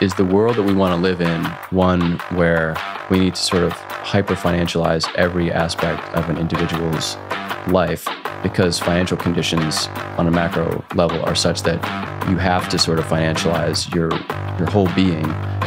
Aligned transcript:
is 0.00 0.14
the 0.14 0.24
world 0.24 0.56
that 0.56 0.62
we 0.62 0.72
want 0.72 0.94
to 0.94 1.00
live 1.00 1.20
in 1.20 1.44
one 1.70 2.18
where 2.30 2.74
we 3.10 3.18
need 3.18 3.34
to 3.34 3.42
sort 3.42 3.62
of 3.62 3.72
hyper 3.72 4.34
financialize 4.34 5.06
every 5.14 5.52
aspect 5.52 6.02
of 6.14 6.30
an 6.30 6.38
individual's 6.38 7.16
life 7.68 8.08
because 8.42 8.78
financial 8.78 9.16
conditions 9.16 9.88
on 10.16 10.26
a 10.26 10.30
macro 10.30 10.82
level 10.94 11.22
are 11.26 11.34
such 11.34 11.62
that 11.62 11.74
you 12.30 12.38
have 12.38 12.66
to 12.70 12.78
sort 12.78 12.98
of 12.98 13.04
financialize 13.04 13.94
your 13.94 14.10
your 14.58 14.70
whole 14.70 14.88
being 14.94 15.24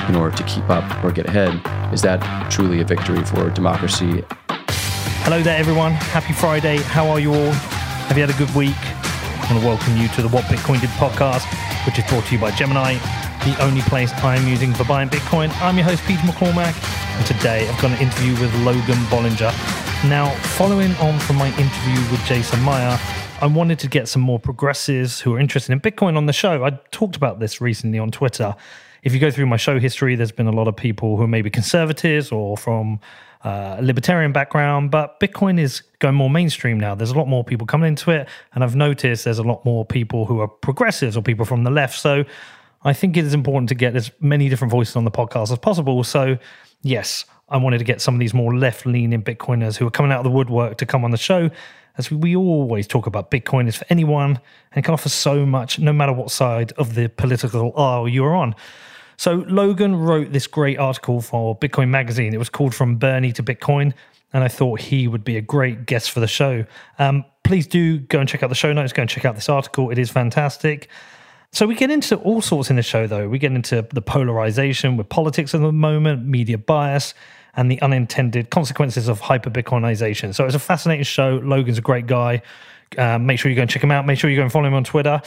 in 0.09 0.16
order 0.16 0.36
to 0.36 0.43
keep 0.43 0.68
up 0.70 1.04
or 1.04 1.11
get 1.11 1.27
ahead. 1.27 1.54
Is 1.93 2.02
that 2.02 2.20
truly 2.52 2.81
a 2.81 2.84
victory 2.84 3.23
for 3.25 3.52
democracy? 3.52 4.23
Hello 5.25 5.43
there 5.43 5.59
everyone. 5.59 5.91
Happy 5.91 6.34
friday. 6.34 6.77
How 6.77 7.07
are 7.07 7.20
you 7.20 7.34
all? 7.36 7.52
Have 8.09 8.18
you 8.18 8.25
had 8.25 8.34
a 8.34 8.38
good 8.39 8.54
week? 8.55 8.73
I 8.79 9.47
want 9.52 9.61
to 9.61 9.68
welcome 9.68 9.97
you 9.97 10.07
to 10.07 10.23
the 10.23 10.29
what 10.29 10.45
bitcoin 10.45 10.81
did 10.81 10.89
podcast 10.91 11.45
which 11.86 12.00
is 12.00 12.05
brought 12.09 12.25
to 12.25 12.36
you 12.36 12.39
by 12.39 12.50
gemini 12.52 12.97
the 13.46 13.56
only 13.61 13.82
place 13.82 14.11
i'm 14.24 14.47
using 14.47 14.74
for 14.74 14.83
buying 14.86 15.10
bitcoin 15.10 15.50
i'm 15.61 15.78
your 15.78 15.86
host 15.86 16.04
peter 16.06 16.21
mccormack 16.21 16.75
and 17.18 17.25
today 17.25 17.68
i've 17.68 17.82
got 17.82 17.92
an 17.92 17.97
interview 17.97 18.32
with 18.39 18.54
logan 18.64 18.97
bolinger 19.11 19.54
now, 20.06 20.32
following 20.57 20.93
on 20.96 21.18
from 21.19 21.38
my 21.38 21.47
interview 21.57 22.11
with 22.11 22.21
Jason 22.25 22.60
Maier, 22.60 23.00
I 23.42 23.46
wanted 23.46 23.79
to 23.79 23.88
get 23.88 24.10
some 24.10 24.21
more 24.21 24.38
progressives 24.38 25.21
who 25.21 25.33
are 25.33 25.39
interested 25.39 25.71
in 25.71 25.79
Bitcoin 25.79 26.18
on 26.18 26.25
the 26.25 26.33
show. 26.33 26.66
I 26.66 26.71
talked 26.92 27.16
about 27.16 27.39
this 27.39 27.61
recently 27.61 28.00
on 28.00 28.11
Twitter. 28.11 28.54
If 29.04 29.14
you 29.14 29.21
go 29.21 29.32
through 29.32 29.46
my 29.46 29.55
show 29.55 29.80
history, 29.80 30.18
there's 30.18 30.33
been 30.33 30.47
a 30.47 30.52
lot 30.52 30.68
of 30.68 30.75
people 30.75 31.16
who 31.16 31.24
are 31.24 31.28
maybe 31.28 31.50
conservatives 31.50 32.33
or 32.33 32.58
from 32.58 33.00
uh, 33.45 33.78
libertarian 33.81 34.33
background, 34.33 34.91
but 34.91 35.22
Bitcoin 35.22 35.58
is 35.58 35.83
going 36.00 36.16
more 36.16 36.30
mainstream 36.30 36.78
now. 36.78 36.95
There's 36.95 37.11
a 37.11 37.17
lot 37.17 37.30
more 37.30 37.45
people 37.45 37.66
coming 37.66 37.88
into 37.88 38.11
it, 38.11 38.28
and 38.53 38.61
I've 38.61 38.75
noticed 38.75 39.23
there's 39.23 39.39
a 39.39 39.44
lot 39.44 39.64
more 39.64 39.86
people 39.86 40.25
who 40.25 40.41
are 40.41 40.50
progressives 40.50 41.16
or 41.16 41.23
people 41.23 41.45
from 41.45 41.64
the 41.64 41.72
left. 41.72 41.97
So 41.97 42.25
I 42.83 42.94
think 42.94 43.17
it 43.17 43.25
is 43.25 43.33
important 43.33 43.69
to 43.69 43.75
get 43.75 43.95
as 43.95 44.11
many 44.19 44.49
different 44.49 44.71
voices 44.71 44.95
on 44.95 45.05
the 45.05 45.11
podcast 45.11 45.52
as 45.52 45.58
possible. 45.59 46.03
So, 46.03 46.38
yes, 46.81 47.25
I 47.49 47.58
wanted 47.58 47.77
to 47.80 47.83
get 47.83 48.02
some 48.02 48.16
of 48.16 48.19
these 48.19 48.33
more 48.33 48.55
left 48.55 48.85
leaning 48.85 49.23
Bitcoiners 49.23 49.77
who 49.77 49.88
are 49.88 49.91
coming 49.91 50.11
out 50.11 50.19
of 50.19 50.23
the 50.23 50.31
woodwork 50.31 50.77
to 50.77 50.85
come 50.85 51.05
on 51.05 51.11
the 51.11 51.17
show. 51.17 51.49
As 51.97 52.09
we 52.09 52.35
always 52.35 52.88
talk 52.88 53.05
about, 53.05 53.30
Bitcoin 53.30 53.67
is 53.67 53.75
for 53.75 53.85
anyone 53.89 54.39
and 54.71 54.83
can 54.83 54.93
offer 54.93 55.09
so 55.09 55.45
much, 55.45 55.80
no 55.80 55.93
matter 55.93 56.11
what 56.11 56.31
side 56.31 56.71
of 56.73 56.95
the 56.95 57.08
political 57.09 57.77
aisle 57.77 58.09
you're 58.09 58.35
on. 58.35 58.55
So, 59.15 59.45
Logan 59.47 59.95
wrote 59.95 60.31
this 60.31 60.47
great 60.47 60.80
article 60.80 61.21
for 61.21 61.58
Bitcoin 61.58 61.89
Magazine. 61.89 62.33
It 62.33 62.39
was 62.39 62.49
called 62.49 62.73
From 62.73 62.95
Bernie 62.95 63.31
to 63.33 63.43
Bitcoin, 63.43 63.93
and 64.33 64.43
I 64.43 64.47
thought 64.47 64.81
he 64.81 65.08
would 65.08 65.23
be 65.23 65.38
a 65.38 65.41
great 65.41 65.86
guest 65.86 66.09
for 66.09 66.19
the 66.19 66.27
show. 66.27 66.65
Um, 66.97 67.23
please 67.43 67.67
do 67.67 67.99
go 67.99 68.19
and 68.19 68.27
check 68.27 68.41
out 68.41 68.49
the 68.49 68.55
show 68.55 68.73
notes, 68.73 68.91
go 68.91 69.03
and 69.03 69.09
check 69.09 69.25
out 69.25 69.36
this 69.36 69.49
article. 69.49 69.91
It 69.91 69.99
is 69.99 70.09
fantastic. 70.09 70.89
So 71.53 71.67
we 71.67 71.75
get 71.75 71.91
into 71.91 72.15
all 72.17 72.41
sorts 72.41 72.71
in 72.71 72.77
the 72.77 72.81
show, 72.81 73.05
though. 73.05 73.29
We 73.29 73.37
get 73.37 73.51
into 73.51 73.87
the 73.93 74.01
polarization 74.01 74.97
with 74.97 75.07
politics 75.07 75.53
at 75.53 75.61
the 75.61 75.71
moment, 75.71 76.25
media 76.25 76.57
bias, 76.57 77.13
and 77.55 77.69
the 77.69 77.79
unintended 77.83 78.49
consequences 78.49 79.07
of 79.07 79.19
hyper 79.19 79.51
Bitcoinization. 79.51 80.33
So 80.33 80.45
it's 80.45 80.55
a 80.55 80.59
fascinating 80.59 81.03
show. 81.03 81.39
Logan's 81.43 81.77
a 81.77 81.81
great 81.81 82.07
guy. 82.07 82.41
Um, 82.97 83.27
make 83.27 83.39
sure 83.39 83.51
you 83.51 83.55
go 83.55 83.61
and 83.61 83.69
check 83.69 83.83
him 83.83 83.91
out. 83.91 84.07
Make 84.07 84.17
sure 84.17 84.31
you 84.31 84.35
go 84.35 84.41
and 84.41 84.51
follow 84.51 84.65
him 84.65 84.73
on 84.73 84.83
Twitter. 84.83 85.21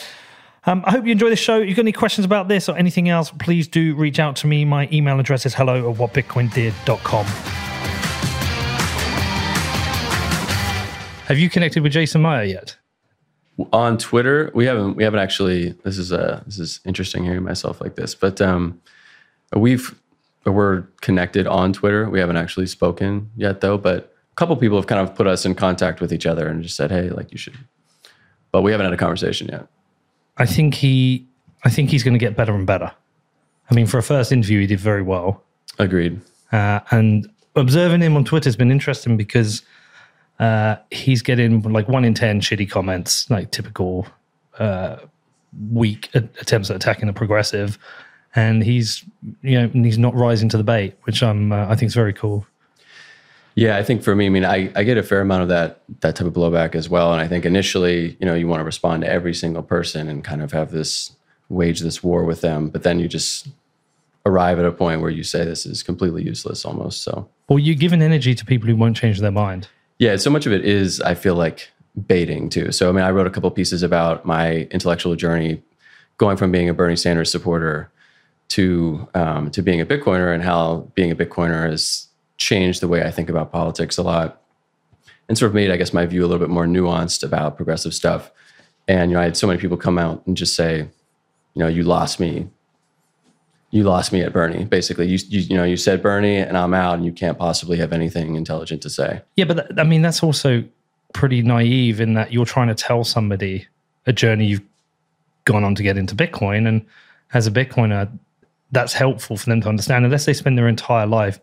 Um, 0.65 0.83
I 0.85 0.91
hope 0.91 1.05
you 1.05 1.13
enjoy 1.13 1.31
the 1.31 1.37
show. 1.37 1.61
If 1.61 1.69
you've 1.69 1.77
got 1.77 1.83
any 1.83 1.93
questions 1.93 2.25
about 2.25 2.49
this 2.49 2.69
or 2.69 2.77
anything 2.77 3.09
else, 3.09 3.31
please 3.31 3.69
do 3.69 3.95
reach 3.95 4.19
out 4.19 4.35
to 4.37 4.49
me. 4.49 4.65
My 4.65 4.89
email 4.93 5.21
address 5.21 5.47
is 5.47 5.55
hello 5.55 5.89
at 5.89 5.97
whatbitcoindid.com. 5.97 7.27
Have 11.27 11.39
you 11.39 11.49
connected 11.49 11.85
with 11.85 11.93
Jason 11.93 12.21
Maier 12.21 12.49
yet? 12.49 12.77
On 13.73 13.97
Twitter, 13.97 14.51
we 14.55 14.67
haven't. 14.67 14.97
We 14.97 15.05
haven't 15.05 15.21
actually. 15.21 15.73
This 15.83 15.97
is 15.97 16.13
a. 16.13 16.43
This 16.47 16.59
is 16.59 16.81
interesting 16.85 17.25
hearing 17.25 17.43
myself 17.43 17.81
like 17.81 17.97
this, 17.97 18.15
but 18.15 18.41
um, 18.41 18.81
we've 19.55 19.99
we're 20.45 20.83
connected 21.01 21.47
on 21.47 21.73
Twitter. 21.73 22.09
We 22.11 22.21
haven't 22.21 22.37
actually 22.37 22.67
spoken 22.67 23.31
yet, 23.37 23.63
though. 23.63 23.79
But 23.79 24.15
a 24.31 24.35
couple 24.35 24.55
people 24.57 24.77
have 24.77 24.87
kind 24.87 25.01
of 25.01 25.15
put 25.15 25.27
us 25.27 25.47
in 25.47 25.55
contact 25.55 26.01
with 26.01 26.13
each 26.13 26.27
other 26.27 26.49
and 26.49 26.63
just 26.63 26.77
said, 26.77 26.91
"Hey, 26.91 27.09
like 27.09 27.33
you 27.33 27.39
should." 27.39 27.57
But 28.53 28.63
we 28.63 28.73
haven't 28.73 28.85
had 28.85 28.93
a 28.93 28.99
conversation 28.99 29.49
yet. 29.49 29.67
I 30.37 30.45
think 30.45 30.75
he. 30.75 31.27
I 31.65 31.71
think 31.71 31.91
he's 31.91 32.03
going 32.03 32.15
to 32.15 32.19
get 32.19 32.37
better 32.37 32.55
and 32.55 32.67
better. 32.67 32.93
I 33.71 33.75
mean, 33.75 33.87
for 33.87 33.99
a 33.99 34.03
first 34.03 34.33
interview, 34.33 34.61
he 34.61 34.67
did 34.67 34.81
very 34.81 35.03
well. 35.03 35.43
Agreed. 35.79 36.21
Uh, 36.53 36.81
and 36.91 37.29
observing 37.57 38.03
him 38.03 38.17
on 38.17 38.25
Twitter 38.25 38.49
has 38.49 38.57
been 38.57 38.71
interesting 38.71 39.17
because 39.17 39.63
uh, 40.39 40.77
he's 40.91 41.23
getting 41.23 41.63
like 41.63 41.89
one 41.89 42.05
in 42.05 42.15
ten 42.15 42.41
shitty 42.41 42.71
comments, 42.71 43.29
like 43.31 43.51
typical 43.51 44.07
uh, 44.59 44.97
weak 45.71 46.11
attempts 46.15 46.71
at 46.71 46.77
attacking 46.77 47.09
a 47.09 47.13
progressive 47.13 47.79
and 48.37 48.63
he's 48.63 49.05
you 49.43 49.61
know 49.61 49.69
he's 49.69 49.99
not 49.99 50.15
rising 50.15 50.49
to 50.51 50.57
the 50.57 50.63
bait, 50.63 50.95
which 51.05 51.23
I'm 51.23 51.51
uh, 51.51 51.67
I 51.67 51.75
think 51.75 51.89
is 51.89 51.95
very 51.95 52.13
cool. 52.13 52.47
Yeah, 53.57 53.79
I 53.79 53.83
think 53.83 54.03
for 54.03 54.15
me, 54.15 54.27
I 54.27 54.29
mean, 54.29 54.45
I, 54.45 54.71
I 54.77 54.83
get 54.83 54.99
a 54.99 55.03
fair 55.03 55.23
amount 55.23 55.43
of 55.43 55.49
that 55.49 55.81
that 56.01 56.15
type 56.15 56.27
of 56.27 56.35
blowback 56.35 56.75
as 56.75 56.89
well, 56.89 57.13
and 57.13 57.21
I 57.21 57.27
think 57.27 57.45
initially, 57.45 58.17
you 58.21 58.27
know, 58.27 58.35
you 58.35 58.47
want 58.47 58.61
to 58.61 58.65
respond 58.65 59.03
to 59.03 59.09
every 59.09 59.35
single 59.35 59.63
person 59.63 60.09
and 60.09 60.23
kind 60.23 60.43
of 60.43 60.53
have 60.53 60.71
this 60.71 61.17
wage 61.49 61.81
this 61.81 62.03
war 62.03 62.25
with 62.25 62.43
them, 62.43 62.69
but 62.69 62.83
then 62.83 63.01
you 63.01 63.09
just 63.09 63.49
arrive 64.27 64.59
at 64.59 64.65
a 64.65 64.73
point 64.73 65.01
where 65.01 65.11
you 65.11 65.23
say 65.23 65.45
this 65.45 65.65
is 65.65 65.83
completely 65.83 66.23
useless 66.23 66.65
almost. 66.65 67.03
So, 67.03 67.29
well, 67.49 67.59
you 67.59 67.75
give 67.75 67.93
an 67.93 68.03
energy 68.03 68.35
to 68.35 68.45
people 68.45 68.69
who 68.69 68.77
won't 68.77 68.97
change 68.97 69.21
their 69.21 69.31
mind. 69.31 69.69
Yeah, 69.99 70.17
so 70.17 70.31
much 70.31 70.47
of 70.47 70.53
it 70.53 70.65
is 70.65 71.01
I 71.01 71.15
feel 71.15 71.35
like 71.35 71.71
baiting 72.07 72.49
too. 72.51 72.73
So, 72.73 72.89
I 72.89 72.93
mean, 72.93 73.05
I 73.05 73.11
wrote 73.11 73.27
a 73.27 73.31
couple 73.31 73.51
pieces 73.51 73.83
about 73.83 74.27
my 74.27 74.69
intellectual 74.71 75.17
journey, 75.17 75.63
going 76.19 76.37
from 76.37 76.53
being 76.53 76.69
a 76.69 76.75
Bernie 76.75 76.97
Sanders 76.97 77.31
supporter 77.31 77.91
to 78.49 79.09
um, 79.15 79.51
to 79.51 79.63
being 79.63 79.81
a 79.81 79.87
Bitcoiner 79.87 80.33
and 80.33 80.43
how 80.43 80.91
being 80.95 81.11
a 81.11 81.17
Bitcoiner 81.17 81.69
has 81.69 82.09
changed 82.37 82.81
the 82.81 82.89
way 82.89 83.03
I 83.03 83.11
think 83.11 83.29
about 83.31 83.53
politics 83.53 83.97
a 83.97 84.03
lot, 84.03 84.43
and 85.29 85.39
sort 85.39 85.51
of 85.51 85.55
made 85.55 85.71
I 85.71 85.77
guess 85.77 85.93
my 85.93 86.07
view 86.07 86.21
a 86.21 86.27
little 86.27 86.39
bit 86.47 86.51
more 86.51 86.67
nuanced 86.67 87.23
about 87.23 87.57
progressive 87.57 87.95
stuff. 87.95 88.31
And 88.89 89.11
you 89.11 89.17
know, 89.17 89.21
I 89.21 89.25
had 89.25 89.37
so 89.37 89.47
many 89.47 89.59
people 89.59 89.77
come 89.77 89.99
out 89.99 90.25
and 90.27 90.37
just 90.37 90.55
say, 90.55 90.79
you 90.79 91.61
know, 91.61 91.67
you 91.67 91.83
lost 91.83 92.21
me. 92.21 92.49
You 93.77 93.83
lost 93.85 94.11
me 94.11 94.23
at 94.23 94.33
Bernie. 94.33 94.65
Basically, 94.65 95.07
you, 95.07 95.19
you 95.29 95.41
you 95.41 95.57
know 95.57 95.65
you 95.65 95.77
said 95.77 96.03
Bernie 96.03 96.37
and 96.37 96.57
I'm 96.57 96.73
out, 96.73 96.95
and 96.95 97.05
you 97.05 97.13
can't 97.13 97.39
possibly 97.39 97.77
have 97.77 97.93
anything 97.93 98.35
intelligent 98.35 98.83
to 98.83 98.91
say. 98.91 99.21
Yeah, 99.37 99.45
but 99.45 99.55
th- 99.55 99.79
I 99.79 99.85
mean 99.85 100.03
that's 100.03 100.23
also 100.23 100.65
pretty 101.13 101.43
naive 101.43 102.01
in 102.01 102.15
that 102.15 102.33
you're 102.33 102.47
trying 102.47 102.69
to 102.69 102.75
tell 102.75 103.05
somebody 103.05 103.67
a 104.07 104.13
journey 104.13 104.47
you've 104.47 104.63
gone 105.45 105.63
on 105.63 105.75
to 105.75 105.83
get 105.83 105.99
into 105.99 106.15
Bitcoin, 106.15 106.67
and 106.67 106.87
as 107.35 107.47
a 107.47 107.51
Bitcoiner, 107.51 108.11
that's 108.73 108.95
helpful 108.95 109.37
for 109.37 109.51
them 109.51 109.61
to 109.61 109.69
understand 109.69 110.05
unless 110.05 110.25
they 110.25 110.33
spend 110.33 110.57
their 110.57 110.69
entire 110.69 111.07
life 111.07 111.39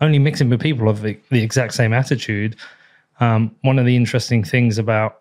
only 0.00 0.18
mixing 0.18 0.50
with 0.50 0.60
people 0.60 0.88
of 0.88 1.00
the, 1.02 1.18
the 1.30 1.42
exact 1.42 1.74
same 1.74 1.92
attitude 1.92 2.56
um, 3.20 3.54
one 3.62 3.78
of 3.78 3.86
the 3.86 3.96
interesting 3.96 4.42
things 4.42 4.78
about 4.78 5.20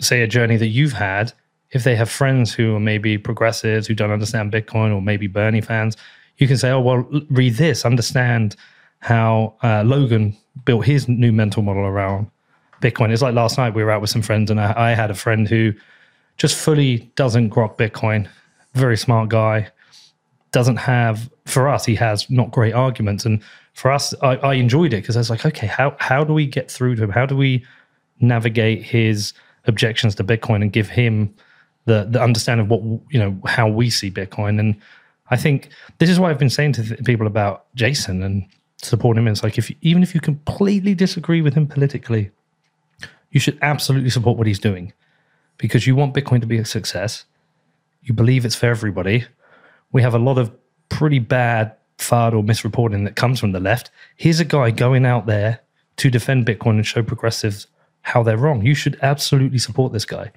say 0.00 0.22
a 0.22 0.26
journey 0.26 0.56
that 0.56 0.66
you've 0.68 0.92
had 0.92 1.32
if 1.70 1.84
they 1.84 1.96
have 1.96 2.10
friends 2.10 2.52
who 2.52 2.76
are 2.76 2.80
maybe 2.80 3.18
progressives 3.18 3.86
who 3.86 3.94
don't 3.94 4.10
understand 4.10 4.52
bitcoin 4.52 4.94
or 4.94 5.02
maybe 5.02 5.26
bernie 5.26 5.60
fans 5.60 5.96
you 6.38 6.46
can 6.46 6.56
say 6.56 6.70
oh 6.70 6.80
well 6.80 7.08
read 7.30 7.54
this 7.54 7.84
understand 7.84 8.56
how 9.00 9.54
uh, 9.62 9.82
logan 9.82 10.36
built 10.64 10.84
his 10.84 11.08
new 11.08 11.32
mental 11.32 11.62
model 11.62 11.84
around 11.84 12.30
bitcoin. 12.84 13.10
It's 13.10 13.22
like 13.22 13.34
last 13.34 13.56
night 13.56 13.74
we 13.74 13.82
were 13.82 13.90
out 13.90 14.02
with 14.02 14.10
some 14.10 14.22
friends 14.22 14.50
and 14.50 14.60
I, 14.60 14.74
I 14.76 14.94
had 14.94 15.10
a 15.10 15.14
friend 15.14 15.48
who 15.48 15.72
just 16.36 16.54
fully 16.54 17.10
doesn't 17.16 17.50
grok 17.50 17.76
bitcoin 17.76 18.28
very 18.74 18.96
smart 18.96 19.28
guy 19.28 19.68
doesn't 20.50 20.76
have 20.76 21.30
for 21.46 21.68
us 21.68 21.84
he 21.84 21.94
has 21.94 22.28
not 22.28 22.50
great 22.50 22.74
arguments. 22.74 23.24
And 23.24 23.42
for 23.72 23.90
us 23.90 24.14
i, 24.22 24.36
I 24.36 24.54
enjoyed 24.54 24.92
it 24.92 25.02
because 25.02 25.16
i 25.16 25.20
was 25.20 25.30
like 25.30 25.46
okay 25.46 25.66
how, 25.66 25.96
how 25.98 26.22
do 26.24 26.32
we 26.32 26.46
get 26.46 26.70
through 26.70 26.96
to 26.96 27.04
him? 27.04 27.10
How 27.10 27.26
do 27.26 27.36
we 27.36 27.64
navigate 28.20 28.82
his 28.82 29.32
objections 29.66 30.14
to 30.16 30.24
bitcoin 30.24 30.62
and 30.62 30.72
give 30.72 30.88
him 30.88 31.34
the 31.86 32.06
the 32.10 32.22
understanding 32.22 32.64
of 32.64 32.70
what 32.70 32.82
you 33.10 33.18
know 33.18 33.38
how 33.46 33.68
we 33.68 33.90
see 33.90 34.10
bitcoin 34.10 34.58
and 34.58 34.76
i 35.30 35.36
think 35.36 35.68
this 35.98 36.10
is 36.10 36.18
what 36.18 36.30
i've 36.30 36.38
been 36.38 36.50
saying 36.50 36.72
to 36.72 36.82
th- 36.82 37.04
people 37.04 37.26
about 37.26 37.66
jason 37.74 38.22
and 38.22 38.46
supporting 38.82 39.22
him 39.22 39.28
it's 39.28 39.42
like 39.42 39.58
if 39.58 39.70
even 39.80 40.02
if 40.02 40.14
you 40.14 40.20
completely 40.20 40.94
disagree 40.94 41.40
with 41.40 41.54
him 41.54 41.66
politically 41.66 42.30
you 43.30 43.40
should 43.40 43.58
absolutely 43.62 44.10
support 44.10 44.36
what 44.36 44.46
he's 44.46 44.58
doing 44.58 44.92
because 45.58 45.86
you 45.86 45.96
want 45.96 46.14
bitcoin 46.14 46.40
to 46.40 46.46
be 46.46 46.58
a 46.58 46.64
success 46.64 47.24
you 48.02 48.12
believe 48.12 48.44
it's 48.44 48.54
for 48.54 48.66
everybody 48.66 49.24
we 49.92 50.02
have 50.02 50.14
a 50.14 50.18
lot 50.18 50.38
of 50.38 50.50
pretty 50.88 51.18
bad 51.18 51.74
FUD 51.98 52.34
or 52.34 52.42
misreporting 52.42 53.04
that 53.04 53.16
comes 53.16 53.40
from 53.40 53.52
the 53.52 53.60
left. 53.60 53.90
Here's 54.16 54.40
a 54.40 54.44
guy 54.44 54.70
going 54.70 55.06
out 55.06 55.26
there 55.26 55.60
to 55.96 56.10
defend 56.10 56.46
Bitcoin 56.46 56.76
and 56.76 56.86
show 56.86 57.02
progressives 57.02 57.66
how 58.02 58.22
they're 58.22 58.36
wrong. 58.36 58.62
You 58.62 58.74
should 58.74 58.98
absolutely 59.02 59.58
support 59.58 59.92
this 59.92 60.04
guy. 60.04 60.32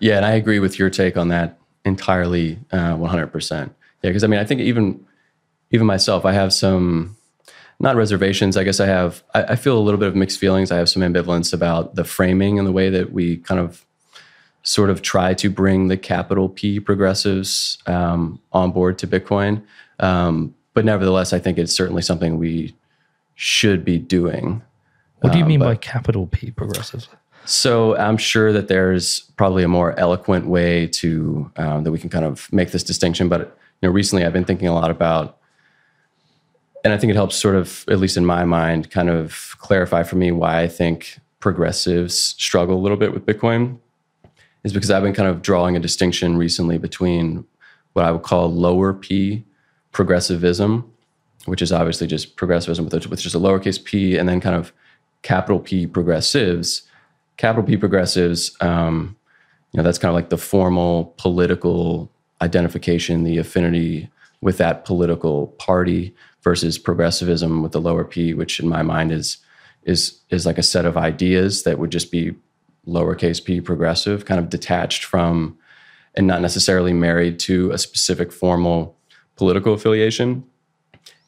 Yeah, 0.00 0.16
and 0.16 0.24
I 0.26 0.32
agree 0.32 0.58
with 0.58 0.78
your 0.78 0.90
take 0.90 1.16
on 1.16 1.28
that 1.28 1.58
entirely, 1.84 2.58
uh, 2.72 2.94
100%. 2.96 3.70
Yeah, 4.02 4.10
because 4.10 4.24
I 4.24 4.26
mean, 4.26 4.40
I 4.40 4.44
think 4.44 4.60
even 4.60 5.04
even 5.70 5.86
myself, 5.86 6.24
I 6.24 6.32
have 6.32 6.52
some 6.52 7.16
not 7.80 7.96
reservations. 7.96 8.56
I 8.56 8.64
guess 8.64 8.78
I 8.80 8.86
have. 8.86 9.22
I, 9.34 9.42
I 9.44 9.56
feel 9.56 9.76
a 9.78 9.80
little 9.80 9.98
bit 9.98 10.08
of 10.08 10.14
mixed 10.14 10.38
feelings. 10.38 10.70
I 10.70 10.76
have 10.76 10.88
some 10.88 11.02
ambivalence 11.02 11.52
about 11.52 11.94
the 11.94 12.04
framing 12.04 12.58
and 12.58 12.66
the 12.68 12.72
way 12.72 12.90
that 12.90 13.12
we 13.12 13.38
kind 13.38 13.60
of 13.60 13.84
sort 14.62 14.88
of 14.90 15.02
try 15.02 15.34
to 15.34 15.50
bring 15.50 15.88
the 15.88 15.96
capital 15.96 16.48
P 16.48 16.80
progressives 16.80 17.78
um, 17.86 18.40
on 18.52 18.72
board 18.72 18.98
to 18.98 19.06
Bitcoin. 19.06 19.62
Um, 20.00 20.54
but 20.74 20.84
nevertheless, 20.84 21.32
I 21.32 21.38
think 21.38 21.58
it's 21.58 21.74
certainly 21.74 22.02
something 22.02 22.38
we 22.38 22.74
should 23.34 23.84
be 23.84 23.98
doing. 23.98 24.62
What 25.20 25.32
do 25.32 25.38
you 25.38 25.44
Um, 25.44 25.48
mean 25.48 25.60
by 25.60 25.76
capital 25.76 26.26
P 26.26 26.50
progressives? 26.50 27.08
So 27.46 27.96
I'm 27.96 28.16
sure 28.16 28.52
that 28.52 28.68
there's 28.68 29.20
probably 29.36 29.64
a 29.64 29.68
more 29.68 29.98
eloquent 29.98 30.46
way 30.46 30.86
to 30.88 31.50
um, 31.56 31.84
that 31.84 31.92
we 31.92 31.98
can 31.98 32.10
kind 32.10 32.24
of 32.24 32.50
make 32.52 32.70
this 32.72 32.82
distinction. 32.82 33.28
But 33.28 33.56
you 33.80 33.88
know, 33.88 33.92
recently 33.92 34.24
I've 34.24 34.32
been 34.32 34.44
thinking 34.44 34.68
a 34.68 34.74
lot 34.74 34.90
about, 34.90 35.38
and 36.84 36.92
I 36.92 36.98
think 36.98 37.10
it 37.10 37.16
helps 37.16 37.36
sort 37.36 37.54
of, 37.54 37.84
at 37.88 37.98
least 37.98 38.16
in 38.16 38.24
my 38.24 38.44
mind, 38.44 38.90
kind 38.90 39.10
of 39.10 39.56
clarify 39.58 40.02
for 40.02 40.16
me 40.16 40.32
why 40.32 40.60
I 40.60 40.68
think 40.68 41.18
progressives 41.40 42.16
struggle 42.16 42.76
a 42.76 42.80
little 42.80 42.96
bit 42.96 43.12
with 43.12 43.26
Bitcoin, 43.26 43.78
is 44.64 44.72
because 44.72 44.90
I've 44.90 45.02
been 45.02 45.14
kind 45.14 45.28
of 45.28 45.42
drawing 45.42 45.76
a 45.76 45.80
distinction 45.80 46.38
recently 46.38 46.78
between 46.78 47.44
what 47.92 48.04
I 48.04 48.10
would 48.10 48.22
call 48.22 48.50
lower 48.50 48.94
P 48.94 49.44
progressivism, 49.92 50.90
which 51.44 51.62
is 51.62 51.72
obviously 51.72 52.06
just 52.06 52.36
progressivism 52.36 52.86
with, 52.86 52.94
a, 52.94 53.08
with 53.08 53.20
just 53.20 53.34
a 53.34 53.38
lowercase 53.38 53.82
p, 53.82 54.16
and 54.16 54.28
then 54.28 54.40
kind 54.40 54.56
of 54.56 54.72
capital 55.22 55.60
P 55.60 55.86
progressives. 55.86 56.82
Capital 57.36 57.64
P 57.64 57.76
progressives, 57.76 58.56
um, 58.60 59.16
you 59.72 59.78
know, 59.78 59.82
that's 59.82 59.98
kind 59.98 60.10
of 60.10 60.14
like 60.14 60.30
the 60.30 60.38
formal 60.38 61.14
political 61.18 62.10
identification, 62.40 63.24
the 63.24 63.38
affinity 63.38 64.08
with 64.40 64.58
that 64.58 64.84
political 64.84 65.48
party 65.58 66.14
versus 66.42 66.78
progressivism 66.78 67.62
with 67.62 67.72
the 67.72 67.80
lower 67.80 68.04
P, 68.04 68.34
which 68.34 68.60
in 68.60 68.68
my 68.68 68.82
mind 68.82 69.10
is 69.10 69.38
is 69.84 70.20
is 70.30 70.46
like 70.46 70.58
a 70.58 70.62
set 70.62 70.86
of 70.86 70.96
ideas 70.96 71.62
that 71.64 71.78
would 71.78 71.90
just 71.90 72.10
be 72.10 72.34
lowercase 72.86 73.42
p 73.42 73.60
progressive, 73.60 74.24
kind 74.24 74.38
of 74.38 74.48
detached 74.48 75.04
from 75.04 75.56
and 76.14 76.26
not 76.26 76.42
necessarily 76.42 76.92
married 76.92 77.38
to 77.40 77.70
a 77.72 77.78
specific 77.78 78.32
formal 78.32 78.96
political 79.36 79.72
affiliation. 79.72 80.44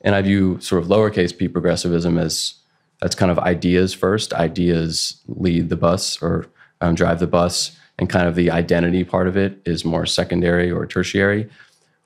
And 0.03 0.15
I 0.15 0.23
view 0.23 0.61
sort 0.61 0.83
of 0.83 0.89
lowercase 0.89 1.37
p 1.37 1.49
progressivism 1.49 2.19
as 2.19 2.55
that's 3.01 3.15
kind 3.15 3.31
of 3.31 3.39
ideas 3.39 3.93
first. 3.93 4.33
Ideas 4.33 5.21
lead 5.29 5.69
the 5.69 5.77
bus 5.77 6.23
or 6.23 6.47
um, 6.81 6.95
drive 6.95 7.21
the 7.21 7.27
bus, 7.27 7.77
and 7.99 8.09
kind 8.09 8.29
of 8.29 8.35
the 8.35 8.51
identity 8.51 9.05
part 9.05 9.29
of 9.29 9.37
it 9.37 9.61
is 9.65 9.85
more 9.85 10.07
secondary 10.07 10.71
or 10.71 10.87
tertiary. 10.87 11.49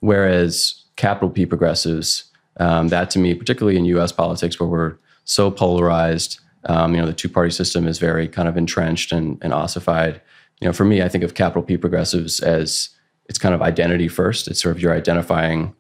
Whereas 0.01 0.85
capital 0.97 1.31
P 1.31 1.47
progressives, 1.47 2.25
um, 2.59 2.89
that 2.89 3.11
to 3.11 3.19
me, 3.19 3.35
particularly 3.35 3.79
in 3.79 3.85
U.S. 3.87 4.13
politics, 4.13 4.59
where 4.59 4.69
we're 4.69 4.97
so 5.25 5.51
polarized, 5.51 6.41
um, 6.65 6.95
you 6.95 7.01
know, 7.01 7.07
the 7.07 7.13
two-party 7.13 7.51
system 7.51 7.87
is 7.87 7.99
very 7.99 8.29
kind 8.29 8.49
of 8.49 8.57
entrenched 8.57 9.13
and, 9.13 9.39
and 9.43 9.53
ossified. 9.53 10.21
You 10.61 10.69
know, 10.69 10.73
for 10.73 10.85
me, 10.85 11.03
I 11.03 11.09
think 11.09 11.25
of 11.25 11.35
capital 11.35 11.63
P 11.63 11.77
progressives 11.77 12.41
as 12.41 12.91
it's 13.29 13.39
kind 13.39 13.55
of 13.55 13.63
identity 13.63 14.09
first. 14.09 14.49
It's 14.49 14.61
sort 14.61 14.77
of 14.77 14.83
you're 14.83 14.95
identifying 14.95 15.75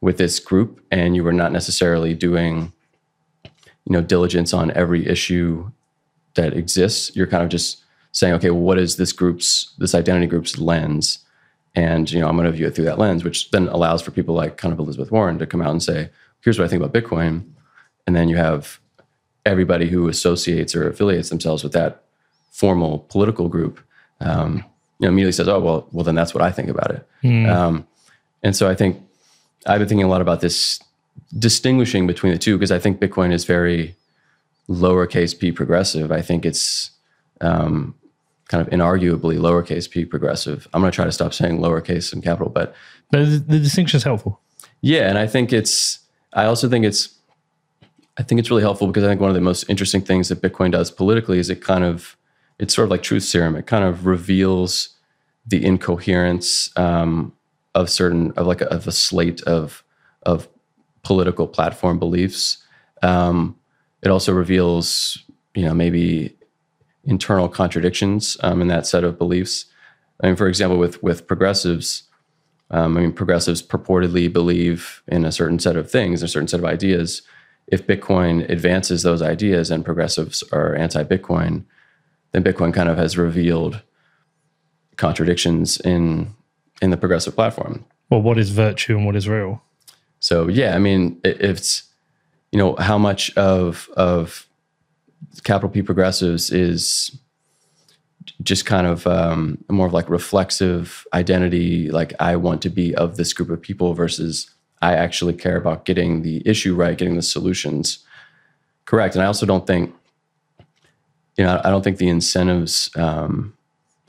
with 0.00 0.18
this 0.18 0.38
group, 0.38 0.84
and 0.90 1.16
you 1.16 1.26
are 1.26 1.32
not 1.32 1.52
necessarily 1.52 2.14
doing 2.14 2.72
you 3.86 3.92
know 3.92 4.02
diligence 4.02 4.52
on 4.52 4.70
every 4.72 5.06
issue 5.06 5.70
that 6.34 6.52
exists. 6.52 7.14
You're 7.16 7.26
kind 7.26 7.42
of 7.42 7.48
just 7.48 7.82
saying 8.12 8.34
okay 8.34 8.50
well, 8.50 8.62
what 8.62 8.78
is 8.78 8.96
this 8.96 9.12
group's 9.12 9.74
this 9.78 9.94
identity 9.94 10.26
group's 10.26 10.58
lens? 10.58 11.20
And 11.74 12.10
you 12.10 12.20
know 12.20 12.28
i'm 12.28 12.36
going 12.36 12.46
to 12.46 12.52
view 12.52 12.66
it 12.66 12.74
through 12.74 12.86
that 12.86 12.98
lens 12.98 13.22
which 13.22 13.50
then 13.50 13.68
allows 13.68 14.00
for 14.00 14.10
people 14.10 14.34
like 14.34 14.56
kind 14.56 14.72
of 14.72 14.78
elizabeth 14.78 15.12
warren 15.12 15.38
to 15.38 15.46
come 15.46 15.60
out 15.60 15.72
and 15.72 15.82
say 15.82 16.08
here's 16.40 16.58
what 16.58 16.64
i 16.64 16.68
think 16.68 16.82
about 16.82 16.94
bitcoin. 16.94 17.44
And 18.06 18.16
then 18.16 18.28
you 18.30 18.36
have 18.36 18.80
everybody 19.44 19.88
who 19.88 20.08
associates 20.08 20.74
or 20.74 20.88
affiliates 20.88 21.28
themselves 21.28 21.62
with 21.62 21.72
that 21.74 22.04
formal 22.50 23.00
political 23.10 23.48
group 23.48 23.78
um, 24.20 24.64
you 24.98 25.06
know 25.06 25.08
immediately 25.08 25.32
says 25.32 25.48
oh 25.48 25.60
well 25.60 25.86
well 25.92 26.04
then 26.04 26.14
that's 26.14 26.32
what 26.32 26.42
i 26.42 26.50
think 26.50 26.70
about 26.70 26.90
it. 26.90 27.06
Um, 27.50 27.86
and 28.42 28.56
so 28.56 28.70
i 28.70 28.74
think 28.74 29.02
i've 29.66 29.78
been 29.78 29.88
thinking 29.88 30.06
a 30.06 30.08
lot 30.08 30.22
about 30.22 30.40
this 30.40 30.80
distinguishing 31.38 32.06
between 32.06 32.32
the 32.32 32.38
two 32.38 32.56
because 32.56 32.72
I 32.72 32.78
think 32.78 33.00
Bitcoin 33.00 33.32
is 33.32 33.44
very 33.44 33.94
lowercase 34.68 35.38
p 35.38 35.52
progressive. 35.52 36.10
I 36.12 36.22
think 36.22 36.44
it's 36.44 36.90
um, 37.40 37.94
kind 38.48 38.66
of 38.66 38.72
inarguably 38.72 39.38
lowercase 39.38 39.88
p 39.90 40.04
progressive. 40.04 40.66
I'm 40.72 40.80
going 40.80 40.90
to 40.90 40.94
try 40.96 41.04
to 41.04 41.12
stop 41.12 41.34
saying 41.34 41.58
lowercase 41.58 42.12
and 42.12 42.22
capital, 42.22 42.48
but 42.48 42.74
But 43.10 43.24
the, 43.24 43.38
the 43.38 43.58
distinction 43.58 43.96
is 43.98 44.04
helpful. 44.04 44.40
yeah, 44.80 45.08
and 45.08 45.18
I 45.18 45.26
think 45.26 45.52
it's. 45.52 46.00
I 46.32 46.44
also 46.46 46.68
think 46.68 46.84
it's. 46.84 47.10
I 48.18 48.22
think 48.22 48.38
it's 48.38 48.50
really 48.50 48.62
helpful 48.62 48.86
because 48.86 49.04
I 49.04 49.08
think 49.08 49.20
one 49.20 49.30
of 49.30 49.34
the 49.34 49.40
most 49.42 49.68
interesting 49.68 50.00
things 50.00 50.28
that 50.28 50.40
Bitcoin 50.40 50.72
does 50.72 50.90
politically 50.90 51.38
is 51.38 51.50
it 51.50 51.60
kind 51.62 51.84
of. 51.84 52.16
It's 52.58 52.74
sort 52.74 52.84
of 52.86 52.90
like 52.90 53.02
truth 53.02 53.22
serum. 53.24 53.54
It 53.56 53.66
kind 53.66 53.84
of 53.84 54.06
reveals 54.06 54.90
the 55.46 55.64
incoherence 55.64 56.70
um, 56.76 57.32
of 57.74 57.90
certain 57.90 58.32
of 58.32 58.46
like 58.46 58.62
a, 58.62 58.68
of 58.72 58.86
a 58.86 58.92
slate 58.92 59.42
of 59.42 59.84
of 60.22 60.48
political 61.06 61.46
platform 61.46 61.98
beliefs. 62.00 62.58
Um, 63.02 63.56
it 64.02 64.10
also 64.10 64.32
reveals, 64.32 65.18
you 65.54 65.64
know, 65.64 65.72
maybe 65.72 66.36
internal 67.04 67.48
contradictions 67.48 68.36
um, 68.42 68.60
in 68.60 68.66
that 68.68 68.86
set 68.86 69.04
of 69.04 69.16
beliefs. 69.16 69.66
I 70.20 70.26
mean, 70.26 70.36
for 70.36 70.48
example, 70.48 70.78
with 70.78 71.00
with 71.04 71.28
progressives, 71.28 72.02
um, 72.70 72.96
I 72.96 73.00
mean, 73.00 73.12
progressives 73.12 73.62
purportedly 73.62 74.32
believe 74.32 75.02
in 75.06 75.24
a 75.24 75.30
certain 75.30 75.60
set 75.60 75.76
of 75.76 75.88
things, 75.88 76.22
a 76.22 76.28
certain 76.28 76.48
set 76.48 76.58
of 76.58 76.66
ideas. 76.66 77.22
If 77.68 77.86
Bitcoin 77.86 78.48
advances 78.50 79.02
those 79.02 79.22
ideas 79.22 79.70
and 79.70 79.84
progressives 79.84 80.42
are 80.52 80.74
anti-Bitcoin, 80.74 81.64
then 82.32 82.44
Bitcoin 82.44 82.74
kind 82.74 82.88
of 82.88 82.96
has 82.96 83.16
revealed 83.16 83.82
contradictions 84.96 85.80
in 85.80 86.34
in 86.82 86.90
the 86.90 86.96
progressive 86.96 87.34
platform. 87.36 87.84
Well, 88.10 88.22
what 88.22 88.38
is 88.38 88.50
virtue 88.50 88.96
and 88.96 89.06
what 89.06 89.16
is 89.16 89.28
real? 89.28 89.62
So 90.20 90.48
yeah, 90.48 90.74
I 90.74 90.78
mean, 90.78 91.20
it's 91.24 91.84
you 92.52 92.58
know 92.58 92.76
how 92.76 92.98
much 92.98 93.36
of 93.36 93.88
of 93.96 94.46
capital 95.44 95.68
P 95.70 95.82
progressives 95.82 96.50
is 96.50 97.16
just 98.42 98.66
kind 98.66 98.86
of 98.86 99.06
um, 99.06 99.64
more 99.68 99.86
of 99.86 99.92
like 99.92 100.10
reflexive 100.10 101.06
identity, 101.12 101.90
like 101.90 102.12
I 102.20 102.36
want 102.36 102.62
to 102.62 102.70
be 102.70 102.94
of 102.94 103.16
this 103.16 103.32
group 103.32 103.50
of 103.50 103.60
people 103.60 103.94
versus 103.94 104.50
I 104.82 104.94
actually 104.94 105.34
care 105.34 105.56
about 105.56 105.84
getting 105.84 106.22
the 106.22 106.42
issue 106.46 106.74
right, 106.74 106.98
getting 106.98 107.16
the 107.16 107.22
solutions 107.22 108.00
correct. 108.84 109.14
And 109.14 109.22
I 109.22 109.26
also 109.26 109.46
don't 109.46 109.66
think, 109.66 109.94
you 111.36 111.44
know, 111.44 111.60
I 111.64 111.70
don't 111.70 111.82
think 111.82 111.98
the 111.98 112.08
incentives 112.08 112.90
um, 112.96 113.56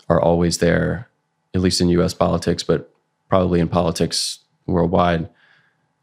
are 0.09 0.21
always 0.21 0.57
there, 0.57 1.07
at 1.53 1.61
least 1.61 1.81
in 1.81 1.89
U.S. 1.89 2.13
politics, 2.13 2.63
but 2.63 2.93
probably 3.29 3.59
in 3.59 3.67
politics 3.67 4.39
worldwide 4.65 5.29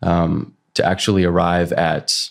um, 0.04 0.54
to 0.74 0.84
actually 0.84 1.24
arrive 1.24 1.72
at 1.72 2.30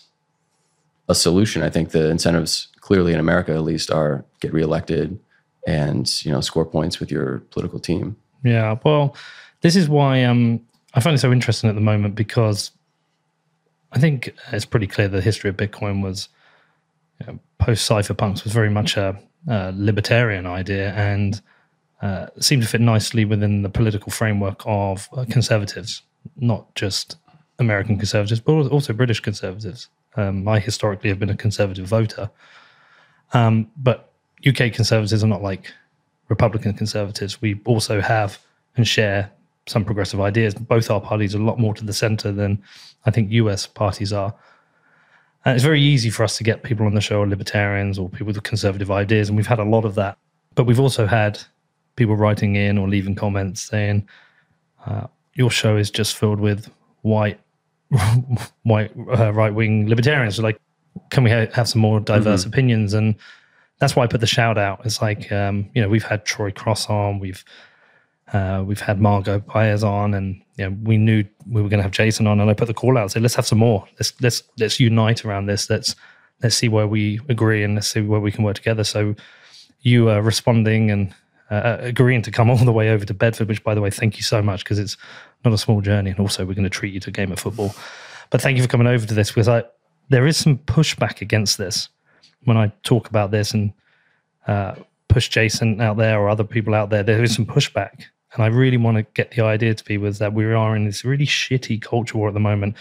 a 1.08 1.14
solution. 1.14 1.62
I 1.62 1.70
think 1.70 1.90
the 1.90 2.08
incentives, 2.08 2.68
clearly 2.80 3.12
in 3.12 3.20
America 3.20 3.52
at 3.52 3.62
least, 3.62 3.90
are 3.90 4.24
get 4.40 4.52
reelected 4.52 5.18
and 5.66 6.24
you 6.24 6.30
know 6.30 6.40
score 6.40 6.64
points 6.64 7.00
with 7.00 7.10
your 7.10 7.40
political 7.50 7.78
team. 7.78 8.16
Yeah, 8.42 8.78
well, 8.84 9.16
this 9.62 9.76
is 9.76 9.88
why 9.88 10.24
um, 10.24 10.60
I 10.94 11.00
find 11.00 11.14
it 11.14 11.18
so 11.18 11.32
interesting 11.32 11.68
at 11.68 11.74
the 11.74 11.80
moment 11.80 12.14
because 12.14 12.70
I 13.92 13.98
think 13.98 14.34
it's 14.52 14.64
pretty 14.64 14.86
clear 14.86 15.08
the 15.08 15.20
history 15.20 15.50
of 15.50 15.56
Bitcoin 15.56 16.02
was 16.02 16.28
you 17.20 17.26
know, 17.26 17.38
post 17.58 17.88
cypherpunks 17.88 18.44
was 18.44 18.52
very 18.52 18.70
much 18.70 18.96
a, 18.96 19.18
a 19.48 19.72
libertarian 19.74 20.46
idea 20.46 20.92
and 20.92 21.40
uh, 22.02 22.26
seemed 22.38 22.62
to 22.62 22.68
fit 22.68 22.80
nicely 22.80 23.24
within 23.24 23.62
the 23.62 23.70
political 23.70 24.12
framework 24.12 24.62
of 24.66 25.08
uh, 25.16 25.24
conservatives, 25.30 26.02
not 26.36 26.74
just 26.74 27.16
American 27.58 27.96
conservatives, 27.96 28.40
but 28.40 28.52
also 28.52 28.92
British 28.92 29.20
conservatives. 29.20 29.88
Um, 30.16 30.46
I 30.48 30.58
historically 30.58 31.10
have 31.10 31.18
been 31.18 31.30
a 31.30 31.36
conservative 31.36 31.86
voter, 31.86 32.30
um, 33.32 33.70
but 33.76 34.12
UK 34.46 34.72
conservatives 34.72 35.24
are 35.24 35.28
not 35.28 35.42
like 35.42 35.72
Republican 36.28 36.74
conservatives. 36.74 37.40
We 37.40 37.60
also 37.64 38.00
have 38.00 38.38
and 38.76 38.86
share 38.86 39.30
some 39.66 39.84
progressive 39.84 40.20
ideas. 40.20 40.54
Both 40.54 40.90
our 40.90 41.00
parties 41.00 41.34
are 41.34 41.38
a 41.38 41.44
lot 41.44 41.58
more 41.58 41.74
to 41.74 41.84
the 41.84 41.92
center 41.92 42.32
than 42.32 42.62
I 43.06 43.10
think 43.10 43.30
US 43.32 43.66
parties 43.66 44.12
are. 44.12 44.34
And 45.44 45.54
it's 45.54 45.64
very 45.64 45.80
easy 45.80 46.10
for 46.10 46.24
us 46.24 46.36
to 46.38 46.44
get 46.44 46.62
people 46.62 46.86
on 46.86 46.94
the 46.94 47.00
show, 47.00 47.20
libertarians 47.22 47.98
or 47.98 48.08
people 48.08 48.28
with 48.28 48.42
conservative 48.42 48.90
ideas, 48.90 49.28
and 49.28 49.36
we've 49.36 49.46
had 49.46 49.58
a 49.58 49.64
lot 49.64 49.84
of 49.84 49.94
that. 49.96 50.16
But 50.54 50.64
we've 50.64 50.80
also 50.80 51.06
had 51.06 51.38
people 51.96 52.16
writing 52.16 52.56
in 52.56 52.78
or 52.78 52.88
leaving 52.88 53.14
comments 53.14 53.60
saying, 53.60 54.08
uh, 54.86 55.06
"Your 55.34 55.50
show 55.50 55.76
is 55.76 55.90
just 55.90 56.16
filled 56.16 56.40
with 56.40 56.70
white, 57.02 57.38
white 58.62 58.92
uh, 59.18 59.32
right 59.32 59.54
wing 59.54 59.88
libertarians." 59.88 60.38
Like, 60.38 60.60
can 61.10 61.24
we 61.24 61.30
ha- 61.30 61.50
have 61.52 61.68
some 61.68 61.80
more 61.80 62.00
diverse 62.00 62.44
opinions? 62.44 62.94
And 62.94 63.14
that's 63.78 63.96
why 63.96 64.04
I 64.04 64.06
put 64.06 64.20
the 64.20 64.26
shout 64.26 64.58
out. 64.58 64.80
It's 64.84 65.00
like 65.02 65.30
um, 65.32 65.68
you 65.74 65.82
know 65.82 65.88
we've 65.88 66.04
had 66.04 66.24
Troy 66.24 66.50
Cross 66.50 66.88
on, 66.88 67.18
we've 67.18 67.44
uh, 68.32 68.64
we've 68.66 68.80
had 68.80 69.00
Margot 69.00 69.40
Paez 69.40 69.84
on, 69.84 70.14
and 70.14 70.40
you 70.56 70.68
know, 70.68 70.76
we 70.82 70.96
knew 70.96 71.24
we 71.48 71.62
were 71.62 71.68
going 71.68 71.78
to 71.78 71.82
have 71.82 71.92
Jason 71.92 72.26
on, 72.26 72.40
and 72.40 72.50
I 72.50 72.54
put 72.54 72.68
the 72.68 72.74
call 72.74 72.96
out. 72.96 73.10
Said, 73.10 73.22
let's 73.22 73.34
have 73.34 73.46
some 73.46 73.58
more. 73.58 73.86
Let's 73.98 74.12
let's 74.20 74.42
let's 74.58 74.80
unite 74.80 75.24
around 75.24 75.46
this. 75.46 75.68
Let's 75.68 75.94
let's 76.42 76.56
see 76.56 76.68
where 76.68 76.86
we 76.86 77.20
agree, 77.28 77.62
and 77.62 77.74
let's 77.74 77.88
see 77.88 78.00
where 78.00 78.20
we 78.20 78.32
can 78.32 78.44
work 78.44 78.56
together. 78.56 78.84
So 78.84 79.14
you 79.80 80.08
are 80.08 80.22
responding 80.22 80.90
and 80.90 81.14
uh, 81.50 81.76
agreeing 81.80 82.22
to 82.22 82.30
come 82.30 82.50
all 82.50 82.56
the 82.56 82.72
way 82.72 82.90
over 82.90 83.04
to 83.04 83.14
Bedford, 83.14 83.48
which, 83.48 83.62
by 83.62 83.74
the 83.74 83.80
way, 83.80 83.90
thank 83.90 84.16
you 84.16 84.22
so 84.22 84.40
much 84.42 84.64
because 84.64 84.78
it's 84.78 84.96
not 85.44 85.54
a 85.54 85.58
small 85.58 85.80
journey. 85.80 86.10
And 86.10 86.20
also, 86.20 86.44
we're 86.44 86.54
going 86.54 86.64
to 86.64 86.70
treat 86.70 86.94
you 86.94 87.00
to 87.00 87.10
a 87.10 87.12
game 87.12 87.32
of 87.32 87.38
football. 87.38 87.74
But 88.30 88.40
thank 88.40 88.56
you 88.56 88.62
for 88.62 88.68
coming 88.68 88.86
over 88.86 89.06
to 89.06 89.14
this 89.14 89.30
because 89.30 89.48
I, 89.48 89.64
there 90.08 90.26
is 90.26 90.36
some 90.36 90.58
pushback 90.58 91.20
against 91.20 91.58
this 91.58 91.88
when 92.44 92.56
I 92.56 92.72
talk 92.82 93.08
about 93.08 93.30
this 93.30 93.52
and 93.52 93.72
uh, 94.46 94.74
push 95.08 95.28
Jason 95.28 95.80
out 95.80 95.96
there 95.96 96.18
or 96.18 96.28
other 96.28 96.44
people 96.44 96.74
out 96.74 96.90
there. 96.90 97.02
There 97.02 97.22
is 97.22 97.34
some 97.34 97.46
pushback. 97.46 98.04
And 98.34 98.42
I 98.42 98.48
really 98.48 98.76
want 98.76 98.96
to 98.96 99.02
get 99.14 99.30
the 99.30 99.44
idea 99.44 99.74
to 99.74 99.84
be 99.84 99.96
people 99.96 100.10
that 100.10 100.32
we 100.32 100.44
are 100.44 100.74
in 100.74 100.84
this 100.86 101.04
really 101.04 101.26
shitty 101.26 101.80
culture 101.80 102.18
war 102.18 102.28
at 102.28 102.34
the 102.34 102.40
moment. 102.40 102.76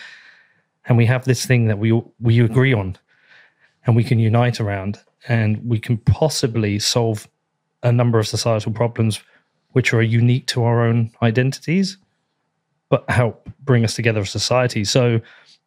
And 0.85 0.97
we 0.97 1.05
have 1.05 1.25
this 1.25 1.45
thing 1.45 1.67
that 1.67 1.77
we 1.77 1.91
we 2.19 2.39
agree 2.39 2.73
on 2.73 2.97
and 3.85 3.95
we 3.95 4.03
can 4.03 4.19
unite 4.19 4.59
around 4.59 4.99
and 5.27 5.63
we 5.69 5.79
can 5.79 5.97
possibly 5.97 6.79
solve 6.79 7.27
a 7.83 7.91
number 7.91 8.19
of 8.19 8.27
societal 8.27 8.71
problems 8.71 9.21
which 9.73 9.93
are 9.93 10.01
unique 10.01 10.47
to 10.47 10.63
our 10.63 10.85
own 10.85 11.11
identities, 11.21 11.97
but 12.89 13.09
help 13.09 13.49
bring 13.61 13.83
us 13.83 13.95
together 13.95 14.21
as 14.21 14.29
society. 14.29 14.83
So 14.83 15.19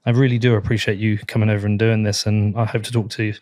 I 0.04 0.10
really 0.10 0.38
do 0.38 0.54
appreciate 0.54 0.98
you 0.98 1.18
coming 1.18 1.50
over 1.50 1.66
and 1.66 1.78
doing 1.78 2.02
this. 2.04 2.26
And 2.26 2.56
I 2.56 2.64
hope 2.64 2.82
to 2.84 2.92
talk 2.92 3.10
to 3.10 3.32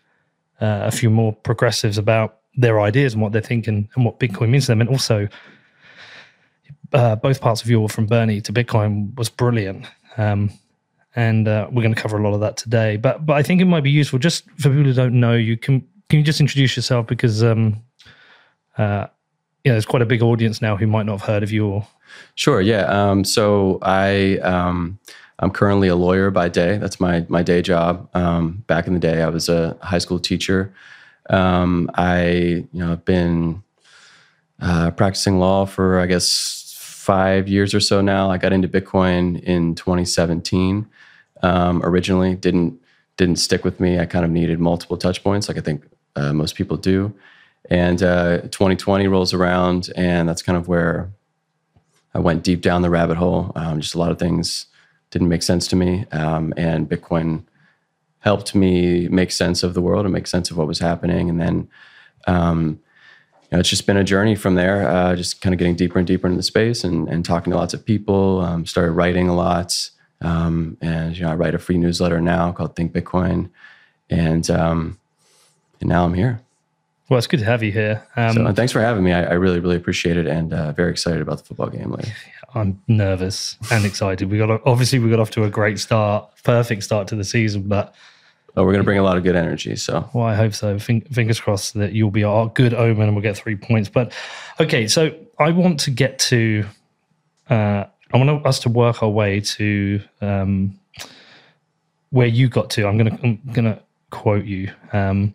uh, 0.61 0.83
a 0.85 0.91
few 0.91 1.11
more 1.11 1.33
progressives 1.33 1.99
about 1.99 2.39
their 2.57 2.81
ideas 2.81 3.15
and 3.15 3.23
what 3.23 3.33
they're 3.33 3.43
thinking 3.43 3.89
and 3.95 4.05
what 4.05 4.19
Bitcoin 4.19 4.49
means 4.49 4.67
to 4.67 4.73
them. 4.73 4.81
And 4.81 4.91
also, 4.91 5.29
uh, 6.93 7.17
both 7.17 7.41
parts 7.41 7.63
of 7.63 7.69
your 7.69 7.89
from 7.89 8.07
Bernie 8.07 8.41
to 8.41 8.53
Bitcoin 8.53 9.15
was 9.17 9.29
brilliant. 9.29 9.87
Um, 10.17 10.51
and 11.17 11.47
uh, 11.47 11.69
we're 11.71 11.83
going 11.83 11.95
to 11.95 12.01
cover 12.01 12.17
a 12.17 12.23
lot 12.23 12.35
of 12.35 12.41
that 12.41 12.57
today. 12.57 12.97
But 12.97 13.25
but 13.27 13.35
I 13.35 13.43
think 13.43 13.61
it 13.61 13.67
might 13.67 13.83
be 13.83 13.91
useful 13.91 14.19
just 14.19 14.45
for 14.53 14.69
people 14.69 14.85
who 14.85 14.93
don't 14.93 15.19
know 15.19 15.35
you. 15.35 15.57
Can 15.57 15.87
can 16.09 16.19
you 16.19 16.25
just 16.25 16.41
introduce 16.41 16.77
yourself 16.77 17.07
because 17.07 17.43
um, 17.43 17.83
uh, 18.79 19.07
yeah, 19.65 19.73
there's 19.73 19.87
quite 19.87 20.03
a 20.03 20.07
big 20.07 20.23
audience 20.23 20.61
now 20.61 20.77
who 20.77 20.87
might 20.87 21.07
not 21.07 21.21
have 21.21 21.27
heard 21.27 21.43
of 21.43 21.51
you. 21.53 21.67
Or... 21.67 21.87
Sure. 22.35 22.61
Yeah. 22.61 22.83
Um, 22.83 23.25
so 23.25 23.79
I 23.83 24.39
um, 24.39 24.99
I'm 25.39 25.51
currently 25.51 25.89
a 25.89 25.97
lawyer 25.97 26.31
by 26.31 26.49
day. 26.49 26.79
That's 26.79 27.01
my 27.01 27.27
my 27.29 27.43
day 27.43 27.63
job. 27.63 28.09
Um, 28.15 28.65
back 28.67 28.87
in 28.87 28.95
the 28.95 29.01
day, 29.01 29.23
I 29.23 29.29
was 29.29 29.49
a 29.49 29.77
high 29.83 29.99
school 29.99 30.19
teacher. 30.19 30.73
Um, 31.31 31.91
I 31.95 32.27
you 32.31 32.69
know 32.73 32.89
have 32.89 33.05
been 33.05 33.63
uh, 34.61 34.91
practicing 34.93 35.39
law 35.39 35.67
for 35.67 35.99
I 35.99 36.07
guess 36.07 36.75
five 36.79 37.49
years 37.49 37.75
or 37.75 37.81
so 37.81 38.01
now. 38.01 38.31
I 38.31 38.39
got 38.39 38.53
into 38.53 38.69
Bitcoin 38.69 39.43
in 39.43 39.75
2017 39.75 40.89
um, 41.45 41.83
originally 41.85 42.35
didn't 42.35 42.81
didn't 43.17 43.37
stick 43.37 43.65
with 43.65 43.79
me. 43.79 44.01
I 44.01 44.07
kind 44.07 44.25
of 44.25 44.31
needed 44.31 44.59
multiple 44.59 44.97
touch 44.97 45.23
points, 45.23 45.47
like 45.47 45.59
I 45.59 45.61
think 45.61 45.85
uh, 46.17 46.33
most 46.33 46.57
people 46.57 46.77
do. 46.77 47.15
And 47.71 48.03
uh, 48.03 48.43
2020 48.43 49.09
rolls 49.09 49.33
around, 49.33 49.91
and 49.97 50.29
that's 50.29 50.43
kind 50.43 50.59
of 50.59 50.69
where 50.69 51.11
I 52.15 52.19
went 52.19 52.45
deep 52.45 52.61
down 52.61 52.83
the 52.83 52.91
rabbit 52.91 53.17
hole. 53.17 53.53
Um, 53.55 53.81
just 53.81 53.95
a 53.95 53.99
lot 53.99 54.11
of 54.11 54.19
things 54.19 54.67
didn't 55.11 55.29
make 55.29 55.43
sense 55.43 55.67
to 55.69 55.77
me, 55.77 56.07
um, 56.13 56.53
and 56.57 56.89
Bitcoin 56.89 57.45
helped 58.21 58.55
me 58.55 59.09
make 59.09 59.31
sense 59.31 59.63
of 59.63 59.75
the 59.75 59.81
world 59.83 60.05
and 60.07 60.13
make 60.13 60.27
sense 60.27 60.51
of 60.51 60.57
what 60.57 60.67
was 60.67 60.79
happening. 60.79 61.29
And 61.29 61.41
then, 61.41 61.69
um, 62.27 62.81
you 63.43 63.49
know, 63.53 63.61
it's 63.61 63.69
just 63.69 63.87
been 63.87 63.99
a 63.99 64.05
journey 64.05 64.35
from 64.35 64.55
there. 64.55 64.89
Uh, 64.89 65.15
just 65.15 65.41
kind 65.41 65.53
of 65.55 65.59
getting 65.59 65.77
deeper 65.77 65.99
and 65.99 66.07
deeper 66.07 66.27
into 66.27 66.37
the 66.37 66.43
space, 66.43 66.85
and, 66.85 67.09
and 67.09 67.25
talking 67.25 67.51
to 67.51 67.57
lots 67.57 67.75
of 67.75 67.85
people. 67.85 68.41
Um, 68.41 68.67
started 68.67 68.93
writing 68.93 69.29
a 69.29 69.35
lot. 69.35 69.91
Um, 70.21 70.79
and 70.81 71.17
you 71.17 71.23
know, 71.23 71.31
I 71.31 71.35
write 71.35 71.55
a 71.55 71.59
free 71.59 71.79
newsletter 71.79 72.21
now 72.21 72.53
called 72.53 72.77
Think 72.77 72.93
Bitcoin, 72.93 73.51
and 74.09 74.49
um, 74.51 74.99
and 75.81 75.89
now 75.89 76.05
I'm 76.05 76.15
here. 76.15 76.44
Well, 77.09 77.19
it's 77.19 77.27
good 77.27 77.41
to 77.41 77.47
have 77.47 77.63
you 77.63 77.71
here. 77.71 78.03
Um, 78.17 78.35
so, 78.35 78.53
thanks 78.53 78.73
for 78.73 78.81
having 78.81 79.05
me. 79.05 79.13
I, 79.13 79.25
I, 79.25 79.33
really, 79.35 79.61
really 79.61 79.77
appreciate 79.77 80.17
it, 80.17 80.27
and 80.27 80.53
uh, 80.53 80.73
very 80.73 80.91
excited 80.91 81.21
about 81.21 81.39
the 81.39 81.45
football 81.45 81.69
game 81.69 81.91
later. 81.91 82.13
I'm 82.55 82.81
nervous 82.89 83.57
and 83.71 83.85
excited. 83.85 84.31
We 84.31 84.39
got 84.39 84.63
obviously 84.65 85.01
we 85.01 85.11
got 85.11 85.21
off 85.21 85.31
to 85.33 85.45
a 85.45 85.51
great 85.51 85.79
start, 85.79 86.31
perfect 86.45 86.85
start 86.85 87.09
to 87.09 87.17
the 87.17 87.25
season, 87.25 87.63
but 87.63 87.95
oh, 88.57 88.65
we're 88.65 88.73
going 88.73 88.79
to 88.79 88.85
bring 88.85 88.99
a 88.99 89.03
lot 89.03 89.17
of 89.17 89.25
good 89.25 89.37
energy. 89.37 89.77
So, 89.77 90.09
well, 90.15 90.25
I 90.25 90.35
hope 90.35 90.55
so. 90.55 90.79
Fingers 90.79 91.41
crossed 91.41 91.75
that 91.75 91.93
you'll 91.93 92.13
be 92.13 92.25
our 92.25 92.49
good 92.49 92.73
omen 92.73 93.09
and 93.09 93.15
we'll 93.15 93.23
get 93.23 93.37
three 93.37 93.57
points. 93.57 93.89
But 93.89 94.13
okay, 94.61 94.87
so 94.87 95.15
I 95.39 95.51
want 95.51 95.81
to 95.81 95.91
get 95.91 96.19
to 96.21 96.65
uh, 97.51 97.85
I 98.13 98.17
want 98.17 98.47
us 98.47 98.61
to 98.61 98.69
work 98.69 99.03
our 99.03 99.09
way 99.09 99.41
to 99.41 100.01
um, 100.21 100.79
where 102.11 102.27
you 102.27 102.49
got 102.49 102.71
to. 102.71 102.87
I'm 102.87 102.97
gonna 102.97 103.19
I'm 103.23 103.41
gonna 103.53 103.81
quote 104.11 104.45
you. 104.45 104.71
Um, 104.93 105.35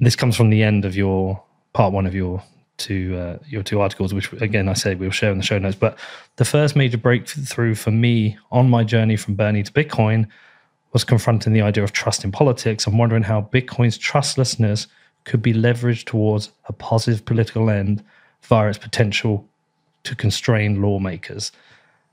this 0.00 0.16
comes 0.16 0.36
from 0.36 0.50
the 0.50 0.62
end 0.62 0.84
of 0.84 0.96
your 0.96 1.42
part 1.72 1.92
one 1.92 2.06
of 2.06 2.14
your 2.14 2.42
two 2.78 3.16
uh, 3.16 3.38
your 3.48 3.62
two 3.62 3.80
articles, 3.80 4.12
which 4.12 4.32
again 4.34 4.68
I 4.68 4.72
said 4.72 4.98
we'll 4.98 5.10
share 5.10 5.30
in 5.30 5.38
the 5.38 5.44
show 5.44 5.58
notes. 5.58 5.76
But 5.76 5.98
the 6.36 6.44
first 6.44 6.74
major 6.74 6.98
breakthrough 6.98 7.74
for 7.74 7.90
me 7.90 8.38
on 8.50 8.68
my 8.70 8.82
journey 8.82 9.16
from 9.16 9.34
Bernie 9.34 9.62
to 9.62 9.72
Bitcoin 9.72 10.26
was 10.92 11.04
confronting 11.04 11.52
the 11.52 11.62
idea 11.62 11.84
of 11.84 11.92
trust 11.92 12.24
in 12.24 12.32
politics 12.32 12.86
and 12.86 12.98
wondering 12.98 13.22
how 13.22 13.42
Bitcoin's 13.52 13.96
trustlessness 13.96 14.88
could 15.24 15.42
be 15.42 15.52
leveraged 15.52 16.06
towards 16.06 16.50
a 16.66 16.72
positive 16.72 17.24
political 17.24 17.70
end 17.70 18.02
via 18.42 18.70
its 18.70 18.78
potential 18.78 19.46
to 20.02 20.16
constrain 20.16 20.80
lawmakers. 20.80 21.52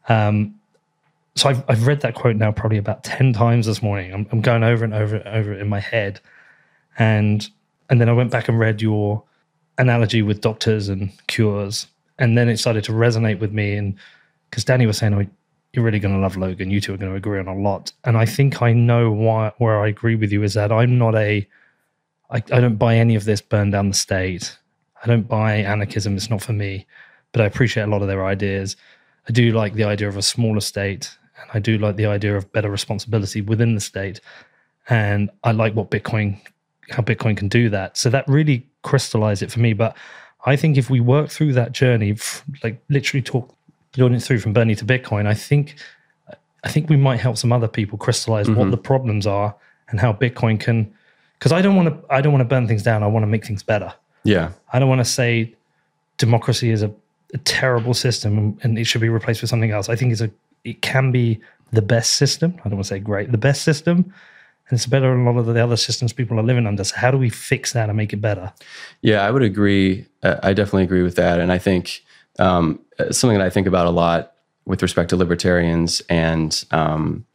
Um, 0.10 0.60
so 1.36 1.50
I've, 1.50 1.64
I've 1.70 1.88
read 1.88 2.02
that 2.02 2.16
quote 2.16 2.36
now 2.36 2.52
probably 2.52 2.78
about 2.78 3.04
10 3.04 3.34
times 3.34 3.66
this 3.66 3.82
morning. 3.82 4.14
I'm, 4.14 4.28
I'm 4.32 4.42
going 4.42 4.64
over 4.64 4.84
and 4.84 4.94
over 4.94 5.16
and 5.16 5.28
over 5.28 5.54
it 5.54 5.62
in 5.62 5.70
my 5.70 5.80
head. 5.80 6.20
And, 7.00 7.48
and 7.90 8.00
then 8.02 8.10
I 8.10 8.14
went 8.14 8.32
back 8.32 8.48
and 8.48 8.60
read 8.60 8.82
your 8.82 9.24
analogy 9.78 10.22
with 10.22 10.42
doctors 10.42 10.90
and 10.90 11.12
cures. 11.28 11.88
And 12.20 12.38
then 12.38 12.50
it 12.50 12.58
started 12.58 12.84
to 12.86 12.92
resonate 12.92 13.40
with 13.40 13.52
me. 13.52 13.76
And 13.76 13.96
because 14.50 14.66
Danny 14.66 14.88
was 14.88 14.98
saying, 14.98 15.14
oh, 15.14 15.26
you're 15.74 15.86
really 15.86 16.00
going 16.00 16.16
to 16.16 16.20
love 16.20 16.36
Logan. 16.36 16.72
You 16.72 16.82
two 16.82 16.94
are 16.94 16.98
going 16.98 17.12
to 17.12 17.18
agree 17.18 17.40
on 17.40 17.48
a 17.48 17.56
lot. 17.56 17.92
And 18.04 18.18
I 18.18 18.26
think 18.26 18.62
I 18.62 18.74
know 18.74 19.12
why, 19.12 19.52
where 19.60 19.80
I 19.80 19.88
agree 19.88 20.16
with 20.16 20.32
you 20.32 20.42
is 20.44 20.56
that 20.56 20.72
I'm 20.72 20.98
not 20.98 21.16
a, 21.16 21.48
I, 22.32 22.38
I 22.38 22.60
don't 22.60 22.78
buy 22.78 22.96
any 22.96 23.16
of 23.16 23.26
this 23.26 23.42
burn 23.42 23.70
down 23.70 23.90
the 23.90 23.96
state. 23.96 24.58
I 25.04 25.08
don't 25.08 25.28
buy 25.28 25.58
anarchism. 25.58 26.16
It's 26.16 26.30
not 26.30 26.42
for 26.42 26.54
me 26.54 26.88
but 27.32 27.42
I 27.42 27.46
appreciate 27.46 27.84
a 27.84 27.88
lot 27.88 28.02
of 28.02 28.08
their 28.08 28.26
ideas. 28.26 28.76
I 29.28 29.32
do 29.32 29.52
like 29.52 29.74
the 29.74 29.84
idea 29.84 30.08
of 30.08 30.18
a 30.18 30.22
smaller 30.22 30.62
state, 30.62 31.16
and 31.40 31.50
I 31.54 31.60
do 31.60 31.78
like 31.78 31.96
the 31.96 32.06
idea 32.06 32.36
of 32.36 32.52
better 32.52 32.70
responsibility 32.72 33.42
within 33.42 33.76
the 33.76 33.82
state. 33.82 34.22
And 34.90 35.30
I 35.44 35.52
like 35.52 35.76
what 35.76 35.92
Bitcoin, 35.92 36.40
how 36.90 37.04
Bitcoin 37.04 37.36
can 37.36 37.48
do 37.48 37.70
that. 37.70 37.98
So 37.98 38.10
that 38.10 38.28
really 38.28 38.66
crystallized 38.82 39.44
it 39.44 39.52
for 39.52 39.60
me. 39.60 39.74
But 39.74 39.96
I 40.46 40.56
think 40.56 40.78
if 40.78 40.90
we 40.90 41.00
work 41.00 41.30
through 41.30 41.54
that 41.54 41.72
journey, 41.72 42.18
like 42.64 42.82
literally 42.90 43.22
talk 43.22 43.54
building 43.94 44.18
it 44.18 44.24
through 44.24 44.40
from 44.40 44.54
Bernie 44.54 44.76
to 44.76 44.86
Bitcoin, 44.86 45.26
I 45.26 45.34
think 45.34 45.76
I 46.64 46.70
think 46.70 46.90
we 46.90 46.98
might 46.98 47.20
help 47.20 47.38
some 47.38 47.52
other 47.52 47.68
people 47.68 47.98
crystallize 47.98 48.48
mm-hmm. 48.48 48.60
what 48.60 48.72
the 48.72 48.78
problems 48.78 49.28
are 49.28 49.56
and 49.90 50.00
how 50.00 50.14
Bitcoin 50.14 50.60
can. 50.60 50.94
Because 51.38 51.52
I 51.52 51.62
don't 51.62 51.76
want 51.76 51.90
to, 51.90 52.14
I 52.14 52.22
don't 52.22 52.34
want 52.34 52.42
to 52.42 52.48
burn 52.48 52.68
things 52.68 52.84
down. 52.84 53.04
I 53.04 53.08
want 53.08 53.24
to 53.24 53.28
make 53.28 53.46
things 53.46 53.62
better. 53.62 53.94
Yeah. 54.24 54.52
I 54.74 54.80
don't 54.80 54.90
want 54.90 55.00
to 55.00 55.06
say 55.06 55.54
democracy 56.18 56.72
is 56.72 56.82
a 56.82 56.92
a 57.34 57.38
terrible 57.40 57.94
system 57.94 58.58
and 58.64 58.78
it 58.78 58.86
should 58.86 59.02
be 59.02 59.10
replaced 59.10 59.42
with 59.42 59.50
something 59.50 59.72
else. 59.72 59.90
I 59.90 59.96
think 59.96 60.12
it's 60.12 60.22
a 60.22 60.32
it 60.64 60.82
can 60.82 61.12
be 61.12 61.40
the 61.72 61.82
best 61.82 62.16
system. 62.16 62.56
I 62.60 62.70
don't 62.70 62.76
want 62.76 62.86
to 62.86 62.90
say 62.90 63.00
great, 63.00 63.32
the 63.32 63.38
best 63.38 63.64
system. 63.64 64.14
And 64.70 64.78
it's 64.78 64.86
better 64.86 65.10
than 65.10 65.26
a 65.26 65.32
lot 65.32 65.40
of 65.40 65.46
the 65.46 65.64
other 65.64 65.78
systems 65.78 66.12
people 66.14 66.40
are 66.40 66.44
living 66.44 66.68
under. 66.68 66.84
So 66.84 66.96
how 66.98 67.12
do 67.12 67.18
we 67.18 67.30
fix 67.30 67.74
that 67.74 67.90
and 67.90 67.98
make 67.98 68.12
it 68.12 68.22
better? 68.22 68.52
Yeah, 69.02 69.26
I 69.26 69.32
would 69.32 69.44
agree. 69.44 70.06
Uh, 70.24 70.36
I 70.44 70.54
definitely 70.54 70.84
agree 70.84 71.04
with 71.04 71.16
that. 71.16 71.40
And 71.40 71.52
I 71.52 71.58
think 71.58 72.04
um, 72.40 72.80
uh, 73.00 73.12
something 73.12 73.38
that 73.38 73.46
I 73.46 73.50
think 73.50 73.68
about 73.68 73.88
a 73.88 73.92
lot 73.92 74.34
with 74.66 74.82
respect 74.82 75.10
to 75.12 75.16
libertarians 75.16 76.02
and 76.10 76.66
um, 76.72 77.26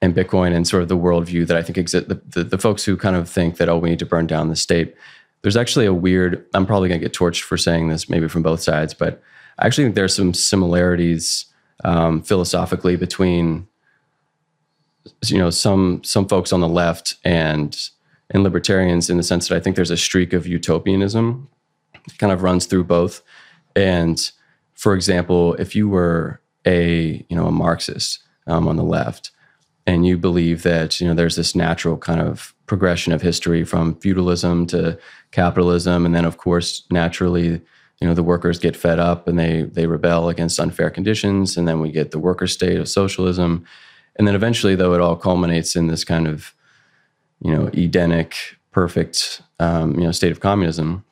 and 0.00 0.14
Bitcoin 0.14 0.54
and 0.54 0.68
sort 0.68 0.82
of 0.82 0.88
the 0.88 0.96
worldview 0.96 1.46
that 1.48 1.56
I 1.56 1.62
think 1.62 1.76
exist 1.76 2.08
the, 2.08 2.22
the, 2.26 2.44
the 2.44 2.58
folks 2.58 2.84
who 2.84 2.96
kind 2.96 3.16
of 3.16 3.28
think 3.28 3.56
that 3.56 3.68
oh 3.68 3.78
we 3.78 3.90
need 3.90 3.98
to 3.98 4.06
burn 4.06 4.28
down 4.28 4.48
the 4.48 4.54
state 4.54 4.94
there's 5.42 5.56
actually 5.56 5.86
a 5.86 5.94
weird, 5.94 6.44
I'm 6.54 6.66
probably 6.66 6.88
going 6.88 7.00
to 7.00 7.04
get 7.04 7.16
torched 7.16 7.42
for 7.42 7.56
saying 7.56 7.88
this, 7.88 8.08
maybe 8.08 8.28
from 8.28 8.42
both 8.42 8.60
sides, 8.60 8.94
but 8.94 9.22
I 9.58 9.66
actually 9.66 9.84
think 9.84 9.94
there's 9.94 10.14
some 10.14 10.34
similarities 10.34 11.46
um, 11.84 12.22
philosophically 12.22 12.96
between 12.96 13.68
you 15.26 15.38
know 15.38 15.50
some 15.50 16.02
some 16.04 16.28
folks 16.28 16.52
on 16.52 16.60
the 16.60 16.68
left 16.68 17.16
and 17.24 17.90
and 18.30 18.42
libertarians 18.42 19.08
in 19.08 19.16
the 19.16 19.22
sense 19.22 19.48
that 19.48 19.56
I 19.56 19.60
think 19.60 19.76
there's 19.76 19.90
a 19.90 19.96
streak 19.96 20.32
of 20.32 20.46
utopianism 20.46 21.48
kind 22.18 22.32
of 22.32 22.42
runs 22.42 22.66
through 22.66 22.84
both. 22.84 23.22
And 23.74 24.30
for 24.74 24.94
example, 24.94 25.54
if 25.54 25.74
you 25.74 25.88
were 25.88 26.40
a 26.66 27.24
you 27.28 27.36
know 27.36 27.46
a 27.46 27.52
Marxist 27.52 28.20
um, 28.46 28.68
on 28.68 28.76
the 28.76 28.84
left, 28.84 29.30
and 29.86 30.06
you 30.06 30.18
believe 30.18 30.62
that 30.62 31.00
you 31.00 31.06
know 31.06 31.14
there's 31.14 31.36
this 31.36 31.54
natural 31.56 31.96
kind 31.96 32.20
of 32.20 32.54
progression 32.66 33.12
of 33.12 33.22
history 33.22 33.64
from 33.64 33.94
feudalism 33.96 34.66
to 34.66 34.98
capitalism 35.30 36.04
and 36.04 36.14
then 36.14 36.26
of 36.26 36.36
course 36.36 36.82
naturally 36.90 37.62
you 38.00 38.06
know 38.06 38.12
the 38.12 38.22
workers 38.22 38.58
get 38.58 38.76
fed 38.76 38.98
up 38.98 39.26
and 39.26 39.38
they 39.38 39.62
they 39.62 39.86
rebel 39.86 40.28
against 40.28 40.60
unfair 40.60 40.90
conditions 40.90 41.56
and 41.56 41.66
then 41.66 41.80
we 41.80 41.90
get 41.90 42.10
the 42.10 42.18
worker 42.18 42.46
state 42.46 42.78
of 42.78 42.88
socialism 42.88 43.64
and 44.18 44.26
then 44.26 44.34
eventually 44.34 44.74
though 44.74 44.94
it 44.94 45.00
all 45.00 45.16
culminates 45.16 45.76
in 45.76 45.86
this 45.86 46.04
kind 46.04 46.26
of 46.26 46.52
you 47.40 47.54
know 47.54 47.68
edenic 47.68 48.34
perfect 48.72 49.42
um, 49.60 49.94
you 49.94 50.04
know 50.04 50.12
state 50.12 50.32
of 50.32 50.40
communism 50.40 51.04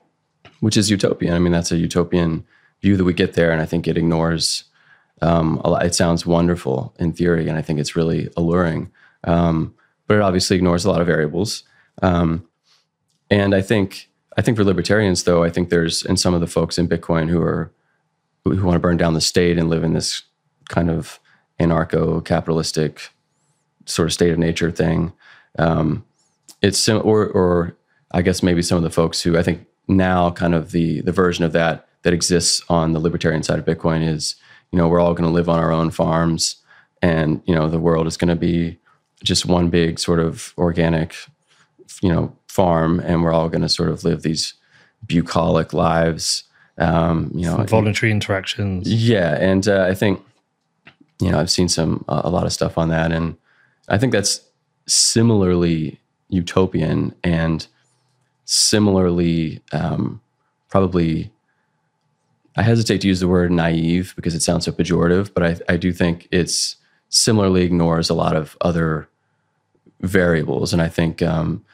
which 0.60 0.76
is 0.76 0.90
utopian. 0.90 1.34
I 1.34 1.38
mean, 1.38 1.52
that's 1.52 1.72
a 1.72 1.76
utopian 1.76 2.44
view 2.82 2.96
that 2.96 3.04
we 3.04 3.12
get 3.12 3.34
there, 3.34 3.50
and 3.50 3.60
I 3.60 3.66
think 3.66 3.86
it 3.86 3.96
ignores. 3.96 4.64
Um, 5.22 5.60
a 5.64 5.70
lot, 5.70 5.86
it 5.86 5.94
sounds 5.94 6.26
wonderful 6.26 6.94
in 6.98 7.12
theory, 7.12 7.48
and 7.48 7.56
I 7.56 7.62
think 7.62 7.80
it's 7.80 7.96
really 7.96 8.28
alluring, 8.36 8.90
um, 9.25 9.75
but 10.06 10.18
it 10.18 10.22
obviously 10.22 10.56
ignores 10.56 10.84
a 10.84 10.90
lot 10.90 11.00
of 11.00 11.06
variables. 11.06 11.62
Um, 12.02 12.46
and 13.30 13.54
I 13.54 13.62
think 13.62 14.10
I 14.36 14.42
think 14.42 14.56
for 14.56 14.64
libertarians, 14.64 15.25
though, 15.25 15.42
I 15.42 15.50
think 15.50 15.70
there's 15.70 16.04
and 16.04 16.20
some 16.20 16.34
of 16.34 16.40
the 16.40 16.46
folks 16.46 16.78
in 16.78 16.88
Bitcoin 16.88 17.28
who 17.30 17.40
are 17.40 17.72
who 18.44 18.62
want 18.62 18.76
to 18.76 18.80
burn 18.80 18.98
down 18.98 19.14
the 19.14 19.20
state 19.20 19.58
and 19.58 19.70
live 19.70 19.82
in 19.82 19.94
this 19.94 20.22
kind 20.68 20.90
of 20.90 21.18
anarcho-capitalistic 21.60 23.10
sort 23.86 24.06
of 24.06 24.12
state 24.12 24.32
of 24.32 24.38
nature 24.38 24.70
thing. 24.70 25.12
Um, 25.58 26.04
it's 26.62 26.78
sim- 26.78 27.02
or 27.04 27.26
or 27.26 27.76
I 28.12 28.22
guess 28.22 28.42
maybe 28.42 28.62
some 28.62 28.76
of 28.76 28.84
the 28.84 28.90
folks 28.90 29.22
who 29.22 29.36
I 29.36 29.42
think 29.42 29.66
now 29.88 30.30
kind 30.30 30.54
of 30.54 30.72
the 30.72 31.00
the 31.02 31.12
version 31.12 31.44
of 31.44 31.52
that 31.52 31.88
that 32.02 32.12
exists 32.12 32.62
on 32.68 32.92
the 32.92 33.00
libertarian 33.00 33.42
side 33.42 33.58
of 33.58 33.64
Bitcoin 33.64 34.06
is 34.06 34.36
you 34.72 34.78
know 34.78 34.88
we're 34.88 35.00
all 35.00 35.14
going 35.14 35.28
to 35.28 35.34
live 35.34 35.48
on 35.48 35.58
our 35.58 35.72
own 35.72 35.90
farms 35.90 36.56
and 37.02 37.42
you 37.46 37.54
know 37.54 37.68
the 37.68 37.78
world 37.78 38.06
is 38.06 38.16
going 38.16 38.28
to 38.28 38.36
be 38.36 38.78
just 39.22 39.46
one 39.46 39.70
big 39.70 39.98
sort 39.98 40.20
of 40.20 40.52
organic 40.58 41.14
you 42.02 42.12
know 42.12 42.36
farm 42.48 43.00
and 43.00 43.22
we're 43.22 43.32
all 43.32 43.48
going 43.48 43.62
to 43.62 43.68
sort 43.68 43.88
of 43.88 44.04
live 44.04 44.22
these 44.22 44.54
bucolic 45.06 45.72
lives 45.72 46.44
um, 46.78 47.30
you 47.34 47.44
know 47.44 47.56
voluntary 47.64 48.12
interactions 48.12 48.90
yeah 48.90 49.36
and 49.40 49.68
uh, 49.68 49.84
I 49.84 49.94
think 49.94 50.22
you 51.20 51.30
know 51.30 51.38
I've 51.38 51.50
seen 51.50 51.68
some 51.68 52.04
uh, 52.08 52.23
a 52.25 52.30
lot 52.30 52.46
of 52.46 52.52
stuff 52.52 52.78
on 52.78 52.88
that. 52.88 53.12
And 53.12 53.37
I 53.88 53.99
think 53.99 54.12
that's 54.12 54.40
similarly 54.87 56.00
utopian 56.28 57.14
and 57.23 57.66
similarly 58.44 59.61
um, 59.73 60.20
probably 60.68 61.32
i 62.56 62.62
hesitate 62.62 63.00
to 63.00 63.08
use 63.08 63.20
the 63.20 63.28
word 63.28 63.50
naive 63.50 64.12
because 64.16 64.35
it 64.35 64.42
sounds 64.42 64.64
so 64.64 64.73
pejorative 64.73 65.32
but 65.35 65.42
I, 65.42 65.75
I 65.75 65.76
do 65.76 65.92
think 65.92 66.28
it's 66.30 66.76
similarly 67.08 67.62
ignores 67.62 68.11
a 68.11 68.14
lot 68.14 68.37
of 68.37 68.56
other 68.61 69.08
variables. 70.00 70.73
And 70.73 70.82
i 70.82 70.88
think 70.88 71.23
um, 71.23 71.64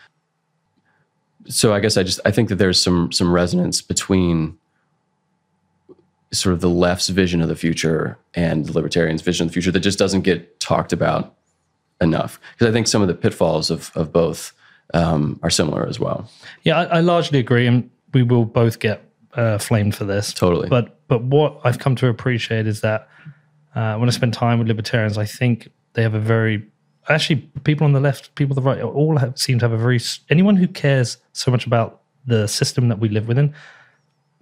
so 1.49 1.75
i 1.75 1.81
guess 1.81 1.97
i 1.97 2.03
just 2.03 2.21
i 2.25 2.31
think 2.31 2.49
that 2.49 2.57
there's 2.57 2.81
some 2.81 3.11
some 3.13 3.33
resonance 3.33 3.83
between 3.83 4.57
sort 6.33 6.55
of 6.55 6.61
the 6.61 6.71
left's 6.71 7.09
vision 7.09 7.43
of 7.43 7.49
the 7.49 7.57
future 7.57 8.19
and 8.35 8.67
the 8.67 8.73
libertarians 8.73 9.23
vision 9.23 9.45
of 9.45 9.51
the 9.51 9.53
future 9.53 9.71
that 9.71 9.81
just 9.81 9.99
doesn't 9.99 10.23
get 10.23 10.59
talked 10.61 10.93
about 10.93 11.35
enough 12.01 12.41
because 12.53 12.69
i 12.69 12.73
think 12.73 12.89
some 12.89 13.03
of 13.03 13.09
the 13.09 13.15
pitfalls 13.15 13.71
of, 13.71 13.93
of 13.95 14.13
both 14.13 14.53
um, 14.95 15.39
are 15.43 15.51
similar 15.51 15.87
as 15.87 15.99
well. 15.99 16.29
Yeah, 16.63 16.81
I, 16.81 16.85
I, 16.85 17.01
largely 17.01 17.39
agree, 17.39 17.67
and 17.67 17.91
we 18.13 18.23
will 18.23 18.45
both 18.45 18.79
get 18.79 19.03
uh, 19.35 19.59
flamed 19.59 19.95
for 19.95 20.05
this. 20.05 20.33
Totally. 20.33 20.69
But 20.69 20.99
but 21.09 21.23
what 21.23 21.61
I've 21.65 21.79
come 21.79 21.97
to 21.97 22.09
appreciate 22.09 22.67
is 22.67 22.81
that 22.83 23.09
uh, 23.75 23.97
when 23.97 24.09
I 24.09 24.13
spend 24.13 24.35
time 24.35 24.59
with 24.59 24.69
libertarians, 24.69 25.19
I 25.19 25.25
think 25.25 25.69
they 25.95 26.03
have 26.03 26.15
a 26.15 26.21
very 26.21 26.67
actually 27.09 27.37
people 27.65 27.85
on 27.85 27.93
the 27.93 28.01
left, 28.01 28.35
people 28.35 28.57
on 28.57 28.63
the 28.63 28.69
right, 28.69 28.83
all 28.83 29.17
have, 29.17 29.39
seem 29.39 29.59
to 29.59 29.65
have 29.69 29.73
a 29.73 29.83
very 29.83 30.01
anyone 30.31 30.57
who 30.57 30.69
cares 30.69 31.17
so 31.33 31.51
much 31.51 31.67
about 31.67 32.03
the 32.27 32.47
system 32.47 32.89
that 32.89 32.99
we 32.99 33.09
live 33.09 33.29
within. 33.29 33.55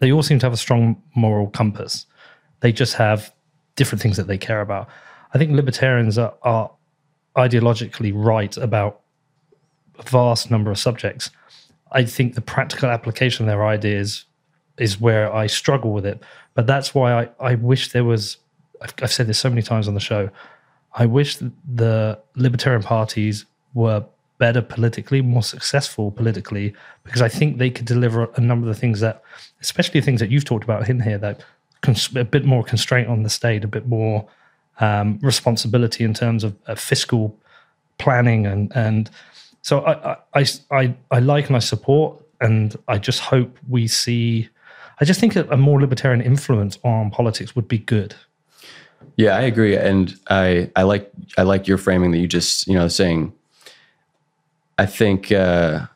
They 0.01 0.13
all 0.13 0.23
seem 0.23 0.39
to 0.41 0.47
have 0.47 0.53
a 0.53 0.59
strong 0.59 1.01
moral 1.15 1.49
compass. 1.49 2.07
They 2.61 2.73
just 2.73 2.95
have 2.95 3.33
different 3.77 4.03
things 4.03 4.17
that 4.17 4.27
they 4.27 4.39
care 4.39 4.61
about. 4.61 4.89
I 5.33 5.39
think 5.39 5.53
libertarians 5.53 6.19
are, 6.19 6.35
are 6.43 6.71
ideologically 7.37 8.13
right 8.15 8.55
about 8.57 9.01
a 9.99 10.03
vast 10.03 10.51
number 10.51 10.71
of 10.71 10.79
subjects. 10.79 11.31
I 11.93 12.05
think 12.05 12.35
the 12.35 12.41
practical 12.41 12.89
application 12.89 13.45
of 13.45 13.49
their 13.49 13.65
ideas 13.65 14.25
is 14.79 15.01
where 15.01 15.33
I 15.33 15.47
struggle 15.47 15.93
with 15.93 16.07
it. 16.07 16.23
But 16.55 16.67
that's 16.67 16.95
why 16.95 17.23
I, 17.23 17.29
I 17.39 17.55
wish 17.55 17.93
there 17.93 18.05
was, 18.05 18.39
I've, 18.81 18.95
I've 19.03 19.13
said 19.13 19.27
this 19.27 19.39
so 19.39 19.49
many 19.49 19.63
times 19.63 19.87
on 19.89 19.95
the 19.95 20.01
show, 20.01 20.31
I 20.95 21.07
wish 21.07 21.37
the 21.37 22.19
libertarian 22.35 22.83
parties 22.83 23.45
were 23.75 24.05
better 24.41 24.63
politically, 24.63 25.23
more 25.23 25.45
successful 25.45 26.11
politically, 26.11 26.75
because 27.05 27.23
I 27.23 27.29
think 27.29 27.59
they 27.59 27.71
could 27.71 27.87
deliver 27.87 28.29
a 28.35 28.41
number 28.41 28.69
of 28.69 28.75
the 28.75 28.81
things 28.81 28.99
that, 29.01 29.23
especially 29.61 30.01
things 30.01 30.21
that 30.21 30.31
you've 30.31 30.45
talked 30.45 30.65
about 30.65 30.89
in 30.91 31.01
here, 31.01 31.19
that 31.19 31.45
cons- 31.83 32.17
a 32.17 32.25
bit 32.25 32.45
more 32.45 32.65
constraint 32.65 33.09
on 33.09 33.23
the 33.23 33.31
state, 33.31 33.63
a 33.63 33.69
bit 33.69 33.87
more 33.87 34.27
um, 34.81 35.19
responsibility 35.23 36.03
in 36.03 36.15
terms 36.15 36.43
of, 36.43 36.57
of 36.67 36.81
fiscal 36.81 37.39
planning 37.99 38.47
and 38.47 38.73
and 38.75 39.11
so 39.63 39.81
I, 39.85 40.17
I, 40.35 40.47
I, 40.71 40.95
I 41.11 41.19
like 41.19 41.49
and 41.49 41.57
I 41.57 41.61
support, 41.61 42.23
and 42.41 42.77
I 42.89 42.99
just 42.99 43.21
hope 43.21 43.59
we 43.69 43.87
see. 43.87 44.49
I 45.01 45.05
just 45.05 45.21
think 45.21 45.37
a 45.37 45.57
more 45.57 45.81
libertarian 45.81 46.21
influence 46.21 46.79
on 46.83 47.11
politics 47.11 47.55
would 47.57 47.69
be 47.69 47.79
good. 47.79 48.15
Yeah, 49.17 49.37
I 49.37 49.43
agree, 49.43 49.77
and 49.77 50.19
I, 50.29 50.71
I 50.77 50.83
like, 50.83 51.11
I 51.37 51.43
like 51.43 51.67
your 51.67 51.79
framing 51.79 52.11
that 52.13 52.19
you 52.19 52.29
just, 52.29 52.67
you 52.67 52.75
know, 52.75 52.89
saying. 52.89 53.33
I 54.81 54.87
think, 54.87 55.31
uh, 55.31 55.89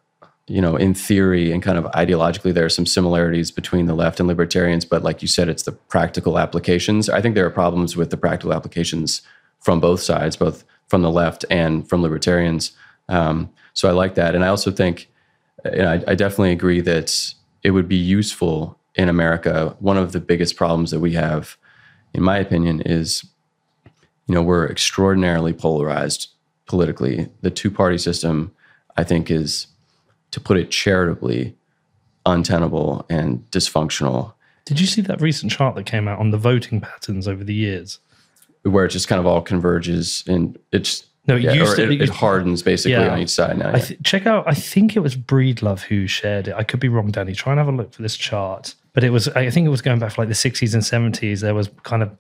you 0.47 0.61
know, 0.61 0.77
in 0.77 0.93
theory 0.93 1.51
and 1.51 1.63
kind 1.63 1.79
of 1.79 1.87
ideologically, 1.93 2.53
there 2.53 2.67
are 2.67 2.69
some 2.69 2.85
similarities 2.85 3.51
between 3.51 3.87
the 3.87 3.95
left 3.95 4.21
and 4.21 4.29
libertarians, 4.29 4.85
but 4.85 5.03
like 5.03 5.23
you 5.23 5.29
said, 5.29 5.49
it's 5.49 5.63
the 5.63 5.73
practical 5.73 6.39
applications. 6.39 7.09
I 7.09 7.23
think 7.23 7.35
there 7.35 7.47
are 7.47 7.51
problems 7.51 7.97
with 7.97 8.11
the 8.11 8.19
practical 8.19 8.53
applications 8.53 9.23
from 9.61 9.81
both 9.81 10.03
sides, 10.03 10.37
both 10.37 10.65
from 10.89 11.01
the 11.01 11.11
left 11.11 11.47
and 11.49 11.89
from 11.89 12.03
libertarians. 12.03 12.73
Um, 13.09 13.51
so 13.73 13.89
I 13.89 13.93
like 13.93 14.17
that, 14.17 14.35
and 14.35 14.45
I 14.45 14.49
also 14.49 14.71
think, 14.71 15.11
and 15.65 15.89
I, 15.89 16.05
I 16.07 16.15
definitely 16.15 16.53
agree 16.53 16.83
that 16.83 17.35
it 17.63 17.71
would 17.71 17.89
be 17.89 17.97
useful 17.97 18.79
in 18.97 19.09
America. 19.09 19.75
One 19.79 19.97
of 19.97 20.13
the 20.13 20.21
biggest 20.21 20.57
problems 20.57 20.91
that 20.91 21.01
we 21.01 21.13
have, 21.13 21.57
in 22.13 22.23
my 22.23 22.37
opinion, 22.37 22.83
is 22.83 23.25
you 24.27 24.35
know 24.35 24.43
we're 24.43 24.71
extraordinarily 24.71 25.55
polarized 25.55 26.29
politically. 26.67 27.31
The 27.41 27.51
two 27.51 27.71
party 27.71 27.97
system, 27.97 28.53
I 28.97 29.05
think, 29.05 29.31
is 29.31 29.67
to 30.31 30.41
put 30.41 30.57
it 30.57 30.71
charitably, 30.71 31.55
untenable 32.27 33.07
and 33.09 33.49
dysfunctional. 33.51 34.35
Did 34.65 34.81
you 34.81 34.87
see 34.87 35.01
that 35.03 35.21
recent 35.21 35.53
chart 35.53 35.75
that 35.77 35.87
came 35.87 36.09
out 36.09 36.19
on 36.19 36.31
the 36.31 36.39
voting 36.39 36.81
patterns 36.81 37.29
over 37.29 37.45
the 37.45 37.55
years? 37.55 37.99
Where 38.63 38.87
it 38.87 38.91
just 38.91 39.09
kind 39.09 39.21
of 39.21 39.27
all 39.27 39.43
converges 39.43 40.25
and 40.27 40.59
it's 40.73 41.05
no, 41.27 41.37
it 41.37 41.43
yeah, 41.43 41.53
used 41.53 41.77
to. 41.77 41.91
It, 41.91 42.03
it, 42.03 42.09
hardens 42.11 42.63
basically 42.63 42.93
yeah. 42.93 43.13
on 43.13 43.21
each 43.21 43.31
side 43.31 43.57
now. 43.59 43.71
Yeah. 43.71 43.79
Th- 43.79 44.03
check 44.03 44.27
out. 44.27 44.45
I 44.47 44.55
think 44.55 44.95
it 44.95 45.01
was 45.01 45.17
Breedlove 45.17 45.81
who 45.81 46.07
shared 46.07 46.49
it. 46.49 46.55
I 46.55 46.65
could 46.65 46.81
be 46.81 46.89
wrong, 46.89 47.11
Danny. 47.11 47.35
Try 47.35 47.53
and 47.53 47.59
have 47.59 47.69
a 47.69 47.73
look 47.73 47.95
for 47.95 48.03
this 48.03 48.17
chart. 48.17 48.75
But 48.93 49.05
it 49.05 49.11
was. 49.11 49.29
I 49.29 49.49
think 49.51 49.67
it 49.67 49.71
was 49.71 49.81
going 49.81 49.99
back 49.99 50.13
for 50.13 50.23
like 50.23 50.29
the 50.29 50.35
sixties 50.35 50.75
and 50.75 50.85
seventies. 50.85 51.41
There 51.41 51.55
was 51.55 51.71
kind 51.83 52.03
of. 52.03 52.11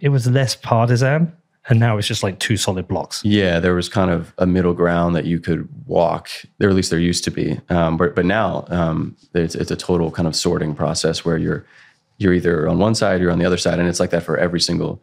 It 0.00 0.10
was 0.10 0.26
less 0.26 0.56
partisan, 0.56 1.32
and 1.68 1.78
now 1.78 1.96
it's 1.96 2.08
just 2.08 2.22
like 2.22 2.38
two 2.38 2.56
solid 2.56 2.88
blocks. 2.88 3.24
Yeah, 3.24 3.60
there 3.60 3.74
was 3.74 3.88
kind 3.88 4.10
of 4.10 4.34
a 4.38 4.46
middle 4.46 4.74
ground 4.74 5.14
that 5.14 5.26
you 5.26 5.38
could 5.38 5.68
walk. 5.86 6.28
There, 6.58 6.68
at 6.68 6.74
least 6.74 6.90
there 6.90 6.98
used 6.98 7.24
to 7.24 7.30
be. 7.30 7.60
Um, 7.68 7.96
but 7.96 8.14
but 8.16 8.24
now 8.24 8.64
um, 8.68 9.16
it's, 9.34 9.54
it's 9.54 9.70
a 9.70 9.76
total 9.76 10.10
kind 10.10 10.26
of 10.26 10.34
sorting 10.34 10.74
process 10.74 11.24
where 11.24 11.38
you're 11.38 11.64
you're 12.18 12.34
either 12.34 12.68
on 12.68 12.78
one 12.78 12.94
side, 12.94 13.20
you're 13.20 13.30
on 13.30 13.38
the 13.38 13.44
other 13.44 13.56
side, 13.56 13.78
and 13.78 13.88
it's 13.88 14.00
like 14.00 14.10
that 14.10 14.22
for 14.24 14.36
every 14.36 14.60
single 14.60 15.00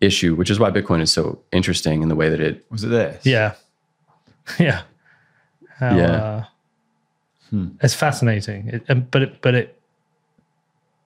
issue, 0.00 0.34
which 0.34 0.50
is 0.50 0.60
why 0.60 0.70
Bitcoin 0.70 1.00
is 1.00 1.12
so 1.12 1.40
interesting 1.52 2.02
in 2.02 2.08
the 2.08 2.16
way 2.16 2.28
that 2.28 2.40
it 2.40 2.64
was 2.70 2.84
it 2.84 2.88
this. 2.88 3.26
Yeah, 3.26 3.54
yeah, 4.58 4.82
How, 5.78 5.96
yeah. 5.96 6.12
Uh, 6.12 6.44
hmm. 7.50 7.68
It's 7.82 7.94
fascinating, 7.94 8.68
it, 8.68 9.10
but 9.10 9.22
it, 9.22 9.42
but 9.42 9.54
it, 9.54 9.80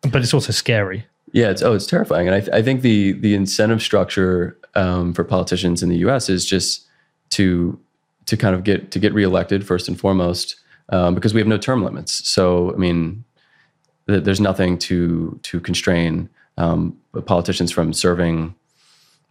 but 0.02 0.22
it's 0.22 0.34
also 0.34 0.52
scary. 0.52 1.06
Yeah, 1.32 1.50
it's 1.50 1.62
oh, 1.62 1.72
it's 1.74 1.86
terrifying, 1.86 2.26
and 2.26 2.34
I, 2.34 2.40
th- 2.40 2.52
I 2.52 2.60
think 2.60 2.82
the 2.82 3.12
the 3.12 3.34
incentive 3.34 3.80
structure 3.80 4.58
um, 4.74 5.12
for 5.12 5.24
politicians 5.24 5.83
in 5.83 5.88
the 5.88 5.98
U.S. 5.98 6.28
is 6.28 6.44
just 6.44 6.87
to 7.30 7.78
to 8.26 8.37
kind 8.37 8.54
of 8.54 8.64
get 8.64 8.90
to 8.92 8.98
get 8.98 9.12
reelected 9.12 9.66
first 9.66 9.88
and 9.88 9.98
foremost, 9.98 10.56
um, 10.90 11.14
because 11.14 11.35
we 11.35 11.40
have 11.40 11.48
no 11.48 11.59
term 11.59 11.83
limits. 11.83 12.28
So 12.28 12.72
I 12.72 12.76
mean, 12.76 13.24
th- 14.09 14.24
there's 14.24 14.40
nothing 14.40 14.78
to 14.78 15.38
to 15.42 15.61
constrain 15.61 16.28
um, 16.56 16.96
politicians 17.26 17.72
from 17.72 17.92
serving 17.92 18.54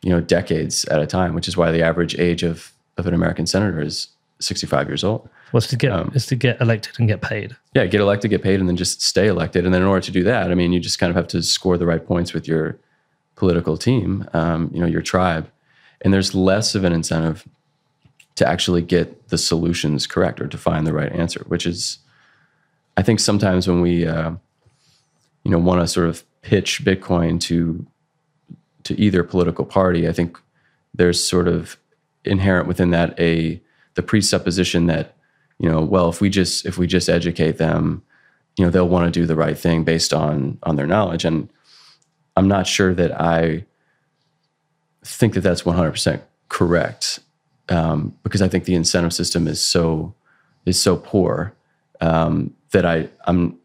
you 0.01 0.09
know 0.09 0.21
decades 0.21 0.85
at 0.85 1.01
a 1.01 1.07
time, 1.07 1.33
which 1.33 1.47
is 1.47 1.57
why 1.57 1.71
the 1.71 1.81
average 1.81 2.17
age 2.17 2.43
of 2.43 2.71
of 2.97 3.07
an 3.07 3.13
American 3.13 3.47
senator 3.47 3.79
is 3.81 4.09
65 4.39 4.87
years 4.87 5.03
old. 5.03 5.29
Was 5.51 5.67
to 5.67 5.75
get 5.75 5.91
um, 5.91 6.11
is 6.13 6.25
to 6.27 6.35
get 6.35 6.59
elected 6.61 6.93
and 6.99 7.07
get 7.07 7.21
paid. 7.21 7.55
Yeah, 7.73 7.85
get 7.85 8.01
elected, 8.01 8.29
get 8.31 8.43
paid, 8.43 8.59
and 8.59 8.69
then 8.69 8.77
just 8.77 9.01
stay 9.01 9.27
elected. 9.27 9.65
And 9.65 9.73
then 9.73 9.81
in 9.81 9.87
order 9.87 10.01
to 10.05 10.11
do 10.11 10.23
that, 10.23 10.51
I 10.51 10.55
mean, 10.55 10.71
you 10.71 10.79
just 10.79 10.99
kind 10.99 11.09
of 11.09 11.15
have 11.15 11.27
to 11.29 11.41
score 11.41 11.77
the 11.77 11.85
right 11.85 12.05
points 12.05 12.33
with 12.33 12.47
your 12.47 12.77
political 13.39 13.77
team, 13.77 14.29
um, 14.33 14.69
you 14.73 14.79
know, 14.79 14.85
your 14.85 15.01
tribe, 15.01 15.49
and 16.01 16.13
there's 16.13 16.35
less 16.35 16.75
of 16.75 16.83
an 16.83 16.93
incentive 16.93 17.47
to 18.35 18.47
actually 18.47 18.81
get 18.81 19.29
the 19.29 19.37
solutions 19.37 20.05
correct 20.05 20.39
or 20.39 20.47
to 20.47 20.57
find 20.57 20.85
the 20.85 20.93
right 20.93 21.11
answer, 21.11 21.43
which 21.47 21.65
is, 21.65 21.97
I 22.95 23.01
think, 23.01 23.19
sometimes 23.19 23.67
when 23.67 23.81
we, 23.81 24.05
uh, 24.05 24.31
you 25.43 25.51
know, 25.51 25.57
want 25.57 25.81
to 25.81 25.87
sort 25.87 26.07
of 26.07 26.23
pitch 26.41 26.83
Bitcoin 26.85 27.39
to 27.41 27.85
to 28.83 28.99
either 28.99 29.23
political 29.23 29.65
party, 29.65 30.07
I 30.07 30.13
think 30.13 30.39
there's 30.93 31.23
sort 31.23 31.47
of 31.47 31.77
inherent 32.23 32.67
within 32.67 32.91
that 32.91 33.19
a 33.19 33.61
the 33.95 34.03
presupposition 34.03 34.85
that 34.85 35.15
you 35.57 35.69
know 35.69 35.81
well 35.81 36.09
if 36.09 36.21
we 36.21 36.29
just 36.29 36.65
if 36.65 36.77
we 36.77 36.87
just 36.87 37.09
educate 37.09 37.57
them 37.57 38.03
you 38.59 38.65
know 38.65 38.71
they'll 38.71 38.89
want 38.89 39.05
to 39.05 39.19
do 39.19 39.25
the 39.25 39.37
right 39.37 39.57
thing 39.57 39.85
based 39.85 40.13
on 40.13 40.57
on 40.63 40.75
their 40.75 40.85
knowledge. 40.85 41.23
And 41.23 41.49
i'm 42.35 42.47
not 42.47 42.67
sure 42.67 42.93
that 42.93 43.19
i 43.19 43.63
think 45.03 45.33
that 45.33 45.41
that's 45.41 45.63
100% 45.63 46.21
correct 46.49 47.19
um, 47.69 48.15
because 48.23 48.41
i 48.41 48.47
think 48.47 48.65
the 48.65 48.75
incentive 48.75 49.13
system 49.13 49.47
is 49.47 49.61
so 49.61 50.13
is 50.65 50.79
so 50.79 50.97
poor 50.97 51.53
um, 52.01 52.53
that 52.71 52.85
i 52.85 53.07
i'm 53.25 53.57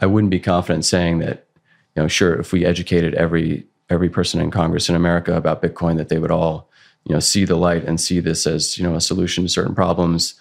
i 0.00 0.06
wouldn't 0.06 0.30
be 0.30 0.40
confident 0.40 0.84
saying 0.84 1.18
that 1.18 1.46
you 1.94 2.02
know 2.02 2.08
sure 2.08 2.34
if 2.34 2.52
we 2.52 2.64
educated 2.64 3.14
every 3.14 3.66
every 3.88 4.08
person 4.08 4.40
in 4.40 4.50
congress 4.50 4.88
in 4.88 4.94
america 4.94 5.36
about 5.36 5.62
bitcoin 5.62 5.96
that 5.96 6.08
they 6.08 6.18
would 6.18 6.30
all 6.30 6.68
you 7.04 7.14
know 7.14 7.20
see 7.20 7.44
the 7.44 7.56
light 7.56 7.84
and 7.84 8.00
see 8.00 8.20
this 8.20 8.46
as 8.46 8.78
you 8.78 8.84
know 8.84 8.94
a 8.94 9.00
solution 9.00 9.44
to 9.44 9.48
certain 9.48 9.74
problems 9.74 10.34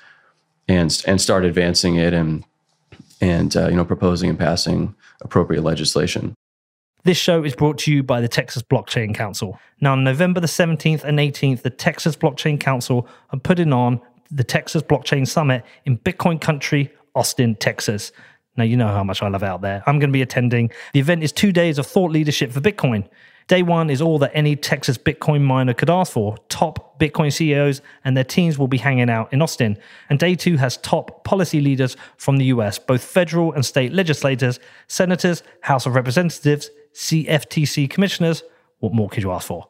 and 0.67 1.03
and 1.07 1.19
start 1.19 1.43
advancing 1.43 1.95
it 1.95 2.13
and 2.13 2.45
and 3.21 3.57
uh, 3.57 3.67
you 3.67 3.75
know 3.75 3.83
proposing 3.83 4.29
and 4.29 4.39
passing 4.39 4.95
appropriate 5.21 5.63
legislation. 5.63 6.33
This 7.03 7.17
show 7.17 7.43
is 7.43 7.55
brought 7.55 7.77
to 7.79 7.93
you 7.93 8.03
by 8.03 8.19
the 8.19 8.27
Texas 8.27 8.61
Blockchain 8.61 9.15
Council. 9.15 9.57
Now, 9.79 9.93
on 9.93 10.03
November 10.03 10.41
the 10.41 10.47
17th 10.47 11.05
and 11.05 11.17
18th, 11.17 11.61
the 11.61 11.69
Texas 11.69 12.17
Blockchain 12.17 12.59
Council 12.59 13.07
are 13.31 13.39
putting 13.39 13.71
on 13.71 14.01
the 14.29 14.43
Texas 14.43 14.81
Blockchain 14.81 15.25
Summit 15.25 15.63
in 15.85 15.97
Bitcoin 15.97 16.41
Country, 16.41 16.91
Austin, 17.15 17.55
Texas. 17.55 18.11
Now, 18.57 18.65
you 18.65 18.75
know 18.75 18.87
how 18.89 19.05
much 19.05 19.23
I 19.23 19.29
love 19.29 19.43
out 19.43 19.61
there. 19.61 19.81
I'm 19.87 19.97
going 19.99 20.09
to 20.09 20.13
be 20.13 20.21
attending. 20.21 20.71
The 20.93 20.99
event 20.99 21.23
is 21.23 21.31
two 21.31 21.53
days 21.53 21.77
of 21.77 21.87
thought 21.87 22.11
leadership 22.11 22.51
for 22.51 22.59
Bitcoin. 22.59 23.07
Day 23.47 23.63
one 23.63 23.89
is 23.89 24.01
all 24.01 24.19
that 24.19 24.31
any 24.35 24.55
Texas 24.55 24.97
Bitcoin 24.97 25.41
miner 25.41 25.73
could 25.73 25.89
ask 25.89 26.11
for. 26.11 26.37
Top 26.49 26.99
Bitcoin 26.99 27.33
CEOs 27.33 27.81
and 28.03 28.15
their 28.15 28.23
teams 28.25 28.59
will 28.59 28.67
be 28.67 28.77
hanging 28.77 29.09
out 29.09 29.31
in 29.33 29.41
Austin. 29.41 29.77
And 30.09 30.19
day 30.19 30.35
two 30.35 30.57
has 30.57 30.77
top 30.77 31.23
policy 31.23 31.61
leaders 31.61 31.95
from 32.17 32.37
the 32.37 32.45
US, 32.45 32.77
both 32.77 33.03
federal 33.03 33.53
and 33.53 33.65
state 33.65 33.93
legislators, 33.93 34.59
senators, 34.87 35.41
House 35.61 35.87
of 35.87 35.95
Representatives, 35.95 36.69
CFTC 36.93 37.89
commissioners. 37.89 38.43
What 38.79 38.93
more 38.93 39.09
could 39.09 39.23
you 39.23 39.31
ask 39.31 39.47
for? 39.47 39.67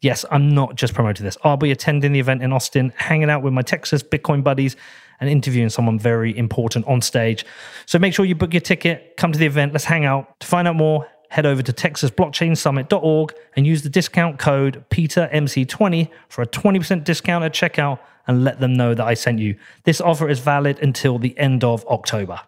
Yes, 0.00 0.24
I'm 0.30 0.54
not 0.54 0.74
just 0.74 0.92
promoting 0.92 1.24
this. 1.24 1.38
I'll 1.44 1.56
be 1.56 1.70
attending 1.70 2.12
the 2.12 2.20
event 2.20 2.42
in 2.42 2.52
Austin, 2.52 2.92
hanging 2.96 3.30
out 3.30 3.42
with 3.42 3.52
my 3.52 3.62
Texas 3.62 4.02
Bitcoin 4.02 4.44
buddies, 4.44 4.76
and 5.20 5.30
interviewing 5.30 5.70
someone 5.70 5.98
very 5.98 6.36
important 6.36 6.86
on 6.86 7.00
stage. 7.00 7.46
So 7.86 7.98
make 7.98 8.12
sure 8.12 8.24
you 8.24 8.34
book 8.34 8.52
your 8.52 8.60
ticket, 8.60 9.16
come 9.16 9.32
to 9.32 9.38
the 9.38 9.46
event, 9.46 9.72
let's 9.72 9.84
hang 9.84 10.04
out. 10.04 10.38
To 10.40 10.46
find 10.46 10.68
out 10.68 10.76
more, 10.76 11.08
head 11.30 11.46
over 11.46 11.62
to 11.62 11.72
texasblockchainsummit.org 11.72 13.34
and 13.56 13.66
use 13.66 13.82
the 13.82 13.88
discount 13.88 14.38
code 14.38 14.84
PeterMC20 14.90 16.08
for 16.28 16.42
a 16.42 16.46
20% 16.46 17.04
discount 17.04 17.44
at 17.44 17.52
checkout 17.52 17.98
and 18.26 18.44
let 18.44 18.60
them 18.60 18.74
know 18.74 18.94
that 18.94 19.06
I 19.06 19.14
sent 19.14 19.38
you. 19.38 19.56
This 19.84 20.00
offer 20.00 20.28
is 20.28 20.40
valid 20.40 20.78
until 20.80 21.18
the 21.18 21.36
end 21.38 21.64
of 21.64 21.84
October. 21.86 22.40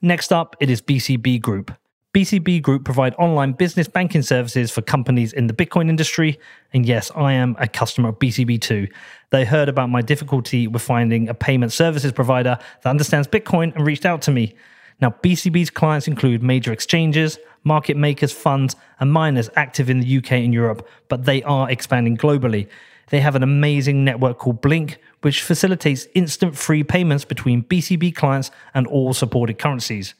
Next 0.00 0.32
up, 0.32 0.56
it 0.60 0.70
is 0.70 0.80
BCB 0.80 1.40
Group. 1.40 1.72
BCB 2.12 2.60
Group 2.60 2.84
provide 2.84 3.14
online 3.18 3.52
business 3.52 3.86
banking 3.86 4.22
services 4.22 4.72
for 4.72 4.82
companies 4.82 5.32
in 5.32 5.46
the 5.46 5.52
Bitcoin 5.52 5.88
industry. 5.88 6.40
And 6.72 6.84
yes, 6.84 7.12
I 7.14 7.34
am 7.34 7.54
a 7.60 7.68
customer 7.68 8.08
of 8.08 8.18
BCB 8.18 8.60
too. 8.60 8.88
They 9.30 9.44
heard 9.44 9.68
about 9.68 9.90
my 9.90 10.02
difficulty 10.02 10.66
with 10.66 10.82
finding 10.82 11.28
a 11.28 11.34
payment 11.34 11.72
services 11.72 12.10
provider 12.10 12.58
that 12.82 12.90
understands 12.90 13.28
Bitcoin 13.28 13.72
and 13.76 13.86
reached 13.86 14.04
out 14.04 14.22
to 14.22 14.32
me. 14.32 14.56
Now, 15.00 15.14
BCB's 15.22 15.70
clients 15.70 16.08
include 16.08 16.42
major 16.42 16.72
exchanges, 16.72 17.38
market 17.62 17.96
makers, 17.96 18.32
funds, 18.32 18.74
and 18.98 19.12
miners 19.12 19.48
active 19.54 19.88
in 19.88 20.00
the 20.00 20.18
UK 20.18 20.32
and 20.32 20.52
Europe, 20.52 20.88
but 21.08 21.26
they 21.26 21.44
are 21.44 21.70
expanding 21.70 22.16
globally. 22.16 22.66
They 23.10 23.20
have 23.20 23.36
an 23.36 23.44
amazing 23.44 24.04
network 24.04 24.38
called 24.38 24.60
BLINC, 24.60 24.96
which 25.20 25.42
facilitates 25.42 26.08
instant 26.14 26.56
free 26.56 26.82
payments 26.82 27.24
between 27.24 27.62
BCB 27.62 28.16
clients 28.16 28.50
and 28.74 28.88
all 28.88 29.14
supported 29.14 29.60
currencies. 29.60 30.14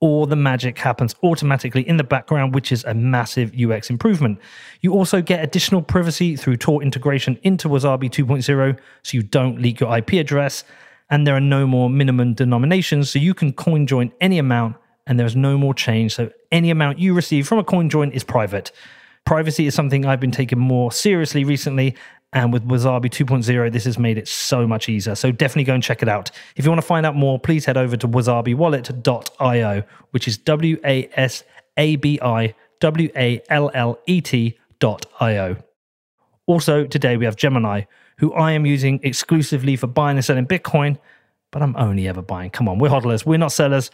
or 0.00 0.26
the 0.26 0.36
magic 0.36 0.78
happens 0.78 1.14
automatically 1.22 1.86
in 1.88 1.96
the 1.96 2.04
background, 2.04 2.54
which 2.54 2.70
is 2.70 2.84
a 2.84 2.94
massive 2.94 3.52
UX 3.58 3.90
improvement. 3.90 4.38
You 4.80 4.92
also 4.92 5.20
get 5.20 5.42
additional 5.42 5.82
privacy 5.82 6.36
through 6.36 6.58
Tor 6.58 6.82
integration 6.82 7.38
into 7.42 7.68
Wasabi 7.68 8.08
2.0, 8.08 8.78
so 9.02 9.16
you 9.16 9.22
don't 9.22 9.60
leak 9.60 9.80
your 9.80 9.96
IP 9.96 10.14
address, 10.14 10.64
and 11.10 11.26
there 11.26 11.34
are 11.34 11.40
no 11.40 11.66
more 11.66 11.90
minimum 11.90 12.34
denominations, 12.34 13.10
so 13.10 13.18
you 13.18 13.34
can 13.34 13.52
coin 13.52 13.86
join 13.86 14.12
any 14.20 14.38
amount, 14.38 14.76
and 15.06 15.18
there's 15.18 15.34
no 15.34 15.58
more 15.58 15.74
change. 15.74 16.14
So 16.14 16.30
any 16.52 16.70
amount 16.70 16.98
you 16.98 17.14
receive 17.14 17.48
from 17.48 17.58
a 17.58 17.64
coin 17.64 17.90
join 17.90 18.12
is 18.12 18.22
private. 18.22 18.70
Privacy 19.24 19.66
is 19.66 19.74
something 19.74 20.06
I've 20.06 20.20
been 20.20 20.30
taking 20.30 20.58
more 20.58 20.92
seriously 20.92 21.44
recently, 21.44 21.96
and 22.32 22.52
with 22.52 22.66
Wasabi 22.68 23.06
2.0, 23.06 23.72
this 23.72 23.84
has 23.84 23.98
made 23.98 24.18
it 24.18 24.28
so 24.28 24.66
much 24.66 24.88
easier. 24.88 25.14
So 25.14 25.32
definitely 25.32 25.64
go 25.64 25.74
and 25.74 25.82
check 25.82 26.02
it 26.02 26.08
out. 26.08 26.30
If 26.56 26.64
you 26.64 26.70
want 26.70 26.80
to 26.80 26.86
find 26.86 27.06
out 27.06 27.16
more, 27.16 27.38
please 27.38 27.64
head 27.64 27.78
over 27.78 27.96
to 27.96 28.06
wasabiwallet.io, 28.06 29.82
which 30.10 30.28
is 30.28 30.36
W 30.38 30.78
A 30.84 31.08
S 31.14 31.42
A 31.78 31.96
B 31.96 32.18
I 32.20 32.54
W 32.80 33.08
A 33.16 33.40
L 33.48 33.70
L 33.72 33.98
E 34.06 34.20
T.io. 34.20 35.56
Also, 36.46 36.86
today 36.86 37.16
we 37.16 37.24
have 37.24 37.36
Gemini, 37.36 37.82
who 38.18 38.32
I 38.34 38.52
am 38.52 38.66
using 38.66 39.00
exclusively 39.02 39.76
for 39.76 39.86
buying 39.86 40.18
and 40.18 40.24
selling 40.24 40.46
Bitcoin, 40.46 40.98
but 41.50 41.62
I'm 41.62 41.76
only 41.76 42.08
ever 42.08 42.22
buying. 42.22 42.50
Come 42.50 42.68
on, 42.68 42.78
we're 42.78 42.90
hodlers, 42.90 43.24
we're 43.24 43.38
not 43.38 43.52
sellers. 43.52 43.90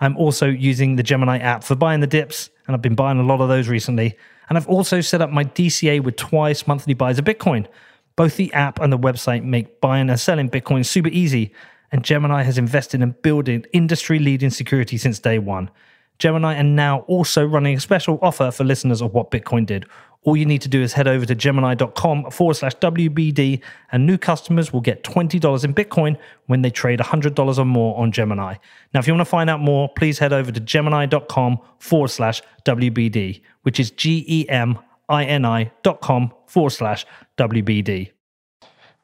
I'm 0.00 0.16
also 0.16 0.46
using 0.46 0.96
the 0.96 1.02
Gemini 1.02 1.38
app 1.38 1.62
for 1.62 1.74
buying 1.74 2.00
the 2.00 2.06
dips, 2.06 2.50
and 2.66 2.74
I've 2.74 2.82
been 2.82 2.96
buying 2.96 3.18
a 3.18 3.22
lot 3.22 3.40
of 3.40 3.48
those 3.48 3.68
recently. 3.68 4.16
And 4.48 4.56
I've 4.56 4.68
also 4.68 5.00
set 5.00 5.20
up 5.20 5.30
my 5.30 5.44
DCA 5.44 6.02
with 6.02 6.16
twice 6.16 6.66
monthly 6.66 6.94
buys 6.94 7.18
of 7.18 7.24
Bitcoin. 7.24 7.66
Both 8.14 8.36
the 8.36 8.52
app 8.52 8.80
and 8.80 8.92
the 8.92 8.98
website 8.98 9.44
make 9.44 9.80
buying 9.80 10.08
and 10.08 10.18
selling 10.18 10.48
Bitcoin 10.48 10.84
super 10.86 11.08
easy, 11.08 11.52
and 11.92 12.04
Gemini 12.04 12.42
has 12.42 12.58
invested 12.58 13.02
in 13.02 13.14
building 13.22 13.64
industry 13.72 14.18
leading 14.18 14.50
security 14.50 14.96
since 14.96 15.18
day 15.18 15.38
one. 15.38 15.70
Gemini 16.18 16.58
are 16.58 16.62
now 16.62 17.00
also 17.00 17.44
running 17.44 17.76
a 17.76 17.80
special 17.80 18.18
offer 18.22 18.50
for 18.50 18.64
listeners 18.64 19.02
of 19.02 19.12
What 19.12 19.30
Bitcoin 19.30 19.66
Did. 19.66 19.84
All 20.26 20.36
you 20.36 20.44
need 20.44 20.60
to 20.62 20.68
do 20.68 20.82
is 20.82 20.92
head 20.92 21.06
over 21.06 21.24
to 21.24 21.36
gemini.com 21.36 22.32
forward 22.32 22.54
slash 22.54 22.74
WBD, 22.76 23.60
and 23.92 24.06
new 24.06 24.18
customers 24.18 24.72
will 24.72 24.80
get 24.80 25.04
$20 25.04 25.64
in 25.64 25.72
Bitcoin 25.72 26.18
when 26.46 26.62
they 26.62 26.70
trade 26.70 26.98
$100 26.98 27.58
or 27.58 27.64
more 27.64 27.96
on 27.96 28.10
Gemini. 28.10 28.56
Now, 28.92 28.98
if 28.98 29.06
you 29.06 29.14
want 29.14 29.20
to 29.20 29.30
find 29.30 29.48
out 29.48 29.60
more, 29.60 29.88
please 29.88 30.18
head 30.18 30.32
over 30.32 30.50
to 30.50 30.58
gemini.com 30.58 31.60
forward 31.78 32.08
slash 32.08 32.42
WBD, 32.64 33.40
which 33.62 33.78
is 33.78 33.92
G 33.92 34.24
E 34.26 34.48
M 34.48 34.80
I 35.08 35.24
N 35.24 35.44
I 35.44 35.70
dot 35.84 36.00
com 36.00 36.32
forward 36.46 36.70
slash 36.70 37.06
WBD. 37.38 38.10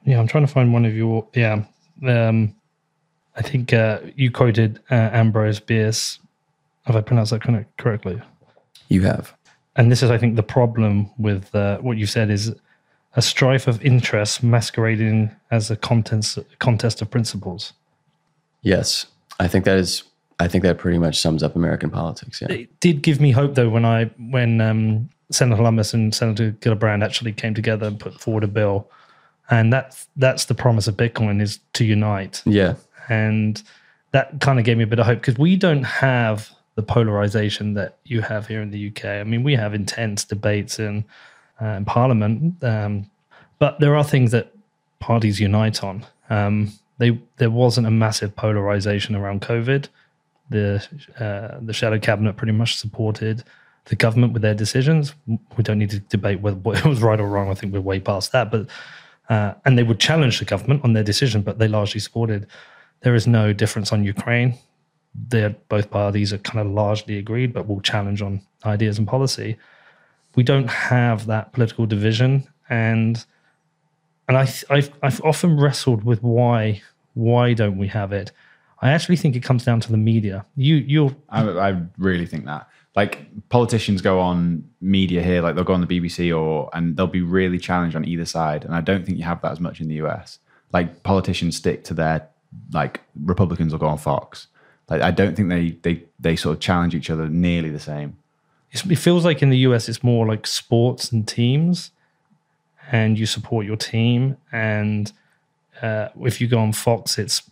Yeah, 0.05 0.19
I'm 0.19 0.27
trying 0.27 0.45
to 0.45 0.53
find 0.53 0.73
one 0.73 0.85
of 0.85 0.97
your, 0.97 1.25
yeah. 1.35 1.63
Um, 2.05 2.53
I 3.37 3.43
think 3.43 3.73
uh, 3.73 4.01
you 4.17 4.33
quoted 4.33 4.81
uh, 4.91 5.11
Ambrose 5.13 5.61
Bierce. 5.61 6.19
Have 6.87 6.97
I 6.97 7.01
pronounced 7.01 7.31
that 7.31 7.67
correctly? 7.79 8.21
You 8.89 9.03
have 9.03 9.33
and 9.77 9.91
this 9.91 10.03
is, 10.03 10.11
I 10.11 10.19
think, 10.19 10.37
the 10.37 10.43
problem 10.43 11.11
with 11.19 11.55
uh, 11.55 11.79
what 11.79 11.97
you've 11.97 12.11
said 12.11 12.31
is 12.31 12.55
a 13.15 13.23
strife 13.23 13.67
of 13.67 13.83
interests 13.85 14.43
masquerading 14.43 15.31
as 15.51 15.71
a 15.71 15.77
contest 15.77 16.39
contest 16.59 17.03
of 17.03 17.11
principles. 17.11 17.73
Yes, 18.63 19.07
I 19.41 19.49
think 19.49 19.65
that 19.65 19.79
is. 19.79 20.05
I 20.41 20.49
think 20.49 20.65
that 20.65 20.79
pretty 20.79 20.99
much 20.99 21.21
sums 21.21 21.43
up 21.43 21.55
American 21.55 21.91
politics. 21.91 22.41
Yeah, 22.41 22.53
it 22.53 22.81
did 22.81 23.03
give 23.03 23.21
me 23.21 23.31
hope 23.31 23.55
though 23.55 23.69
when 23.69 23.85
I 23.85 24.05
when 24.19 24.61
um, 24.61 25.11
Senator 25.31 25.63
Lummis 25.63 25.95
and 25.95 26.15
Senator 26.15 26.53
Gillibrand 26.61 27.05
actually 27.05 27.33
came 27.33 27.55
together 27.55 27.87
and 27.87 27.99
put 27.99 28.21
forward 28.21 28.45
a 28.45 28.49
bill, 28.49 28.91
and 29.51 29.73
that's 29.73 30.09
that's 30.17 30.47
the 30.47 30.55
promise 30.55 30.89
of 30.89 30.97
Bitcoin 30.97 31.41
is 31.41 31.61
to 31.75 31.85
unite. 31.85 32.43
Yeah, 32.45 32.75
and 33.09 33.63
that 34.13 34.41
kind 34.41 34.59
of 34.59 34.65
gave 34.65 34.77
me 34.77 34.85
a 34.85 34.87
bit 34.87 34.99
of 34.99 35.07
hope 35.07 35.21
because 35.21 35.39
we 35.39 35.57
don't 35.57 35.85
have 35.85 36.51
the 36.75 36.83
polarization 36.83 37.75
that 37.75 37.99
you 38.05 38.23
have 38.23 38.47
here 38.47 38.63
in 38.63 38.71
the 38.71 38.89
UK. 38.89 39.05
I 39.05 39.25
mean, 39.25 39.43
we 39.43 39.55
have 39.55 39.75
intense 39.75 40.25
debates 40.25 40.79
in, 40.79 41.05
uh, 41.61 41.67
in 41.67 41.85
Parliament, 41.85 42.63
um, 42.65 43.11
but 43.59 43.79
there 43.81 43.97
are 43.97 44.05
things 44.05 44.31
that 44.31 44.53
parties 45.01 45.39
unite 45.39 45.85
on. 45.85 46.07
Um, 46.31 46.73
they 46.99 47.19
there 47.37 47.51
wasn't 47.51 47.87
a 47.87 47.91
massive 47.91 48.35
polarization 48.37 49.17
around 49.17 49.43
COVID, 49.43 49.89
the 50.51 50.87
uh, 51.19 51.59
the 51.61 51.73
shadow 51.73 51.99
cabinet 51.99 52.37
pretty 52.37 52.53
much 52.53 52.77
supported 52.77 53.43
the 53.87 53.97
government 53.97 54.33
with 54.33 54.43
their 54.43 54.55
decisions. 54.55 55.15
We 55.27 55.65
don't 55.65 55.79
need 55.79 55.91
to 55.91 55.99
debate 55.99 56.41
whether 56.41 56.59
it 56.79 56.85
was 56.85 57.03
right 57.03 57.21
or 57.21 57.29
wrong. 57.29 57.51
I 57.51 57.55
think 57.55 57.73
we're 57.73 57.81
way 57.81 58.01
past 58.01 58.33
that. 58.33 58.51
But 58.51 58.69
uh, 59.29 59.55
and 59.65 59.77
they 59.77 59.83
would 59.83 59.99
challenge 59.99 60.39
the 60.39 60.45
government 60.45 60.85
on 60.85 60.93
their 60.93 61.03
decision, 61.03 61.43
but 61.43 61.59
they 61.59 61.69
largely 61.69 62.01
supported. 62.01 62.47
There 63.01 63.15
is 63.15 63.27
no 63.27 63.53
difference 63.53 63.93
on 63.93 64.05
Ukraine. 64.05 64.55
They're 65.15 65.57
both 65.69 65.91
parties 65.91 66.33
are 66.33 66.39
kind 66.39 66.67
of 66.67 66.73
largely 66.73 67.19
agreed, 67.19 67.53
but 67.53 67.69
will 67.69 67.81
challenge 67.81 68.23
on 68.23 68.41
ideas 68.65 68.99
and 68.99 69.07
policy. 69.07 69.57
We 70.35 70.43
don't 70.43 70.71
have 70.71 71.27
that 71.27 71.53
political 71.53 71.87
division, 71.87 72.49
and 72.71 73.25
and 74.29 74.37
I 74.37 74.49
I've 74.71 74.91
I've 75.03 75.21
often 75.23 75.61
wrestled 75.61 76.05
with 76.05 76.23
why 76.23 76.83
why 77.15 77.53
don't 77.53 77.77
we 77.77 77.89
have 77.89 78.13
it. 78.13 78.33
I 78.81 78.91
actually 78.91 79.17
think 79.17 79.37
it 79.37 79.43
comes 79.45 79.65
down 79.65 79.81
to 79.81 79.91
the 79.93 79.99
media. 79.99 80.47
You 80.57 80.77
you 80.77 81.17
I, 81.29 81.43
I 81.43 81.83
really 81.99 82.27
think 82.27 82.47
that 82.47 82.67
like 82.95 83.27
politicians 83.49 84.03
go 84.03 84.21
on 84.21 84.69
media 84.81 85.23
here, 85.23 85.41
like 85.41 85.55
they'll 85.55 85.65
go 85.65 85.73
on 85.73 85.81
the 85.81 85.87
BBC 85.87 86.37
or 86.37 86.69
and 86.73 86.97
they'll 86.97 87.07
be 87.07 87.23
really 87.23 87.59
challenged 87.59 87.97
on 87.97 88.07
either 88.07 88.25
side. 88.25 88.65
And 88.65 88.75
I 88.75 88.81
don't 88.81 89.07
think 89.07 89.19
you 89.19 89.25
have 89.25 89.41
that 89.43 89.53
as 89.53 89.61
much 89.61 89.81
in 89.81 89.89
the 89.89 89.95
US. 90.07 90.39
Like 90.73 91.03
politicians 91.03 91.57
stick 91.57 91.85
to 91.85 91.95
their 91.95 92.29
like 92.73 93.01
Republicans 93.25 93.73
will 93.73 93.79
go 93.79 93.87
on 93.87 93.99
Fox. 93.99 94.49
Like 94.89 95.03
I 95.03 95.11
don't 95.11 95.37
think 95.37 95.49
they 95.49 95.71
they 95.83 96.05
they 96.19 96.37
sort 96.37 96.57
of 96.57 96.61
challenge 96.61 96.95
each 96.95 97.11
other 97.11 97.29
nearly 97.29 97.71
the 97.71 97.81
same. 97.81 98.17
it 98.73 98.97
feels 98.97 99.25
like 99.25 99.43
in 99.43 99.51
the 99.51 99.59
US 99.59 99.89
it's 99.89 100.03
more 100.03 100.27
like 100.27 100.47
sports 100.47 101.13
and 101.13 101.27
teams, 101.27 101.91
and 102.91 103.19
you 103.19 103.27
support 103.27 103.67
your 103.67 103.77
team. 103.77 104.37
And 104.51 105.13
uh, 105.81 106.09
if 106.21 106.41
you 106.41 106.49
go 106.49 106.59
on 106.59 106.73
Fox, 106.73 107.19
it's 107.19 107.43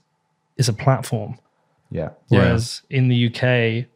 it's 0.56 0.68
a 0.68 0.72
platform. 0.72 1.38
Yeah. 1.90 2.10
Whereas 2.28 2.82
in 2.90 3.08
the 3.08 3.26
UK, 3.26 3.86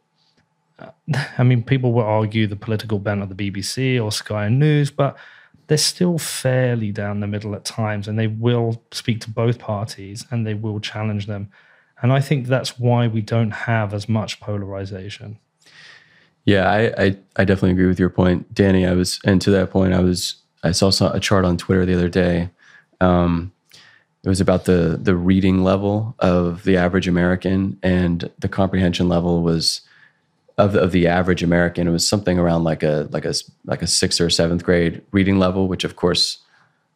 uh, 0.79 0.91
I 1.37 1.43
mean, 1.43 1.63
people 1.63 1.93
will 1.93 2.03
argue 2.03 2.47
the 2.47 2.55
political 2.55 2.99
bent 2.99 3.21
of 3.21 3.35
the 3.35 3.35
BBC 3.35 4.03
or 4.03 4.11
Sky 4.11 4.49
News, 4.49 4.91
but 4.91 5.17
they're 5.67 5.77
still 5.77 6.17
fairly 6.17 6.91
down 6.91 7.19
the 7.19 7.27
middle 7.27 7.55
at 7.55 7.65
times, 7.65 8.07
and 8.07 8.19
they 8.19 8.27
will 8.27 8.81
speak 8.91 9.21
to 9.21 9.29
both 9.29 9.57
parties 9.59 10.25
and 10.29 10.45
they 10.45 10.53
will 10.53 10.79
challenge 10.79 11.27
them. 11.27 11.49
And 12.01 12.11
I 12.11 12.19
think 12.19 12.47
that's 12.47 12.77
why 12.77 13.07
we 13.07 13.21
don't 13.21 13.51
have 13.51 13.93
as 13.93 14.09
much 14.09 14.39
polarization. 14.39 15.39
Yeah, 16.43 16.69
I, 16.69 17.03
I, 17.03 17.17
I 17.37 17.45
definitely 17.45 17.71
agree 17.71 17.87
with 17.87 17.99
your 17.99 18.09
point, 18.09 18.53
Danny. 18.53 18.85
I 18.85 18.93
was, 18.93 19.19
and 19.25 19.41
to 19.41 19.51
that 19.51 19.71
point, 19.71 19.93
I 19.93 20.01
was, 20.01 20.35
I 20.63 20.71
saw 20.71 20.91
a 21.11 21.19
chart 21.19 21.45
on 21.45 21.57
Twitter 21.57 21.85
the 21.85 21.95
other 21.95 22.09
day. 22.09 22.49
Um, 23.01 23.51
it 24.25 24.29
was 24.29 24.41
about 24.41 24.65
the 24.65 24.99
the 24.99 25.15
reading 25.15 25.63
level 25.63 26.15
of 26.17 26.63
the 26.63 26.77
average 26.77 27.07
American, 27.07 27.77
and 27.83 28.31
the 28.39 28.49
comprehension 28.49 29.07
level 29.07 29.43
was 29.43 29.81
of 30.57 30.73
the, 30.73 30.81
of 30.81 30.91
the 30.91 31.05
average 31.05 31.43
American. 31.43 31.87
It 31.87 31.91
was 31.91 32.07
something 32.07 32.39
around 32.39 32.63
like 32.63 32.81
a 32.81 33.07
like 33.11 33.25
a 33.25 33.35
like 33.65 33.83
a 33.83 33.87
sixth 33.87 34.19
or 34.19 34.31
seventh 34.31 34.63
grade 34.63 35.03
reading 35.11 35.37
level, 35.37 35.67
which 35.67 35.83
of 35.83 35.95
course 35.95 36.39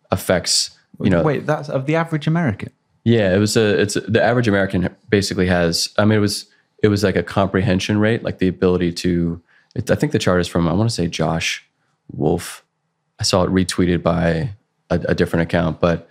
affects 0.10 0.72
you 1.00 1.12
know. 1.12 1.22
Wait, 1.22 1.46
that's 1.46 1.70
of 1.70 1.86
the 1.86 1.96
average 1.96 2.26
American. 2.26 2.72
Yeah, 3.04 3.34
it 3.34 3.40
was 3.40 3.56
a. 3.56 3.80
It's 3.80 3.94
the 3.94 4.22
average 4.22 4.48
American 4.48 4.90
basically 5.10 5.48
has. 5.48 5.90
I 5.98 6.06
mean, 6.06 6.18
it 6.18 6.22
was 6.22 6.46
it 6.84 6.90
was 6.90 7.04
like 7.04 7.16
a 7.16 7.24
comprehension 7.24 7.98
rate, 7.98 8.24
like 8.24 8.40
the 8.40 8.48
ability 8.48 8.94
to. 8.94 9.42
It, 9.76 9.90
I 9.90 9.96
think 9.96 10.12
the 10.12 10.20
chart 10.20 10.42
is 10.42 10.48
from 10.48 10.68
I 10.68 10.74
want 10.74 10.90
to 10.90 10.96
say 10.96 11.08
Josh 11.08 11.66
Wolf. 12.12 12.64
I 13.20 13.24
saw 13.24 13.44
it 13.44 13.50
retweeted 13.50 14.02
by 14.02 14.54
a, 14.90 15.00
a 15.10 15.16
different 15.16 15.44
account, 15.44 15.80
but 15.80 16.10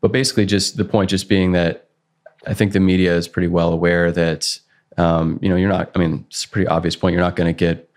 but 0.00 0.12
basically, 0.12 0.46
just 0.46 0.76
the 0.76 0.84
point 0.84 1.10
just 1.10 1.28
being 1.28 1.52
that 1.52 1.88
I 2.46 2.54
think 2.54 2.72
the 2.72 2.80
media 2.80 3.16
is 3.16 3.28
pretty 3.28 3.48
well 3.48 3.72
aware 3.72 4.12
that 4.12 4.58
um, 4.96 5.38
you 5.42 5.48
know 5.48 5.56
you're 5.56 5.68
not. 5.68 5.90
I 5.94 5.98
mean, 5.98 6.24
it's 6.28 6.44
a 6.44 6.48
pretty 6.48 6.68
obvious 6.68 6.96
point. 6.96 7.12
You're 7.14 7.22
not 7.22 7.36
going 7.36 7.52
to 7.52 7.58
get 7.58 7.90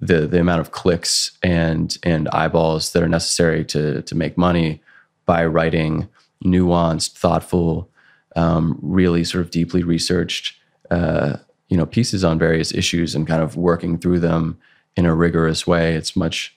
the 0.00 0.26
the 0.26 0.40
amount 0.40 0.60
of 0.60 0.72
clicks 0.72 1.32
and 1.42 1.96
and 2.02 2.28
eyeballs 2.30 2.92
that 2.92 3.02
are 3.02 3.08
necessary 3.08 3.64
to 3.66 4.02
to 4.02 4.14
make 4.14 4.38
money 4.38 4.82
by 5.26 5.44
writing 5.44 6.08
nuanced, 6.44 7.12
thoughtful, 7.12 7.88
um, 8.36 8.78
really 8.82 9.24
sort 9.24 9.44
of 9.44 9.50
deeply 9.50 9.82
researched, 9.82 10.56
uh, 10.90 11.36
you 11.68 11.76
know, 11.76 11.86
pieces 11.86 12.24
on 12.24 12.38
various 12.38 12.72
issues 12.74 13.14
and 13.14 13.26
kind 13.26 13.42
of 13.42 13.56
working 13.56 13.98
through 13.98 14.20
them 14.20 14.58
in 14.96 15.06
a 15.06 15.14
rigorous 15.14 15.66
way. 15.66 15.94
It's 15.94 16.16
much, 16.16 16.56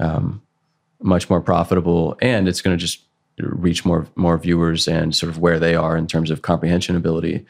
um, 0.00 0.42
much 1.00 1.30
more 1.30 1.40
profitable, 1.40 2.16
and 2.20 2.48
it's 2.48 2.60
going 2.60 2.76
to 2.76 2.80
just 2.80 3.02
reach 3.38 3.84
more 3.84 4.06
more 4.16 4.36
viewers 4.36 4.88
and 4.88 5.14
sort 5.14 5.30
of 5.30 5.38
where 5.38 5.60
they 5.60 5.76
are 5.76 5.96
in 5.96 6.08
terms 6.08 6.28
of 6.28 6.42
comprehension 6.42 6.96
ability 6.96 7.46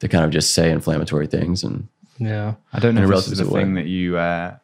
to 0.00 0.08
kind 0.08 0.24
of 0.24 0.32
just 0.32 0.52
say 0.52 0.68
inflammatory 0.68 1.28
things 1.28 1.62
and 1.62 1.86
yeah. 2.18 2.54
I 2.72 2.80
don't 2.80 2.96
know 2.96 3.04
In 3.04 3.10
a 3.10 3.16
if 3.16 3.24
this 3.24 3.32
is 3.32 3.38
the 3.38 3.44
relative 3.44 3.54
way. 3.54 3.62
thing 3.62 3.74
that 3.74 3.86
you 3.86 4.16
uh, 4.16 4.56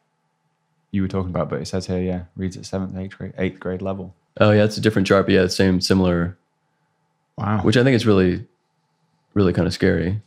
you 0.90 1.02
were 1.02 1.08
talking 1.08 1.30
about, 1.30 1.48
but 1.48 1.60
it 1.60 1.66
says 1.66 1.86
here, 1.86 2.00
yeah, 2.00 2.22
reads 2.36 2.56
at 2.56 2.66
seventh, 2.66 2.96
eighth 2.96 3.16
grade, 3.16 3.34
eighth 3.38 3.60
grade 3.60 3.82
level. 3.82 4.14
Oh 4.40 4.50
yeah, 4.50 4.64
it's 4.64 4.76
a 4.76 4.80
different 4.80 5.06
chart, 5.08 5.26
but 5.26 5.34
yeah, 5.34 5.46
same 5.46 5.80
similar, 5.80 6.36
Wow. 7.36 7.60
which 7.62 7.76
I 7.76 7.84
think 7.84 7.94
is 7.94 8.06
really, 8.06 8.44
really 9.34 9.52
kind 9.52 9.66
of 9.66 9.72
scary. 9.74 10.20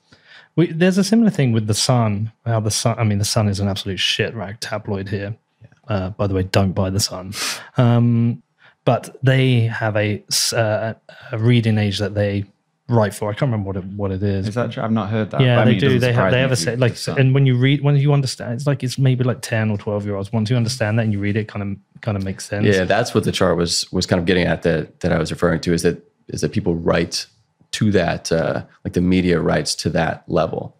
We, 0.55 0.71
there's 0.71 0.97
a 0.97 1.03
similar 1.03 1.29
thing 1.29 1.51
with 1.53 1.67
the 1.67 1.73
Sun. 1.73 2.31
How 2.45 2.59
the 2.59 2.71
Sun, 2.71 2.99
I 2.99 3.03
mean, 3.03 3.19
the 3.19 3.25
Sun 3.25 3.47
is 3.47 3.59
an 3.59 3.67
absolute 3.67 3.99
shit 3.99 4.33
rag 4.35 4.59
tabloid 4.59 5.09
here. 5.09 5.35
Uh, 5.87 6.09
by 6.11 6.27
the 6.27 6.33
way, 6.33 6.43
don't 6.43 6.73
buy 6.73 6.89
the 6.89 6.99
Sun. 6.99 7.33
Um, 7.77 8.43
but 8.83 9.15
they 9.23 9.61
have 9.61 9.95
a, 9.95 10.23
uh, 10.53 10.93
a 11.31 11.37
reading 11.37 11.77
age 11.77 11.99
that 11.99 12.15
they 12.15 12.45
write 12.91 13.13
for. 13.13 13.29
I 13.29 13.33
can't 13.33 13.51
remember 13.51 13.67
what 13.67 13.77
it 13.77 13.85
what 13.85 14.11
it 14.11 14.21
is. 14.21 14.47
is 14.49 14.55
that 14.55 14.71
true? 14.71 14.83
I've 14.83 14.91
not 14.91 15.09
heard 15.09 15.31
that. 15.31 15.41
yeah, 15.41 15.55
but 15.55 15.61
I 15.61 15.65
they 15.65 15.71
mean, 15.71 15.79
do. 15.79 15.99
They 15.99 16.13
have 16.13 16.31
they 16.31 16.37
me 16.37 16.41
have 16.41 16.51
a 16.51 16.55
set 16.55 16.79
like, 16.79 16.95
the 16.95 17.15
and 17.15 17.33
when 17.33 17.45
you 17.45 17.57
read, 17.57 17.81
when 17.81 17.95
you 17.95 18.13
understand, 18.13 18.53
it's 18.53 18.67
like 18.67 18.83
it's 18.83 18.97
maybe 18.97 19.23
like 19.23 19.41
ten 19.41 19.71
or 19.71 19.77
twelve 19.77 20.05
year 20.05 20.15
olds. 20.15 20.31
Once 20.31 20.49
you 20.49 20.57
understand 20.57 20.99
that 20.99 21.03
and 21.03 21.13
you 21.13 21.19
read 21.19 21.35
it, 21.35 21.47
kind 21.47 21.63
of 21.63 22.01
kind 22.01 22.17
of 22.17 22.23
makes 22.23 22.45
sense. 22.45 22.65
Yeah, 22.65 22.83
that's 22.83 23.13
what 23.13 23.23
the 23.23 23.31
chart 23.31 23.57
was 23.57 23.91
was 23.91 24.05
kind 24.05 24.19
of 24.19 24.25
getting 24.25 24.45
at 24.45 24.63
that 24.63 24.99
that 25.01 25.11
I 25.11 25.19
was 25.19 25.31
referring 25.31 25.61
to 25.61 25.73
is 25.73 25.81
that 25.83 26.05
is 26.27 26.41
that 26.41 26.51
people 26.51 26.75
write 26.75 27.25
to 27.71 27.91
that 27.91 28.31
uh, 28.31 28.63
like 28.83 28.93
the 28.93 29.01
media 29.01 29.39
writes 29.39 29.75
to 29.75 29.89
that 29.91 30.23
level. 30.27 30.75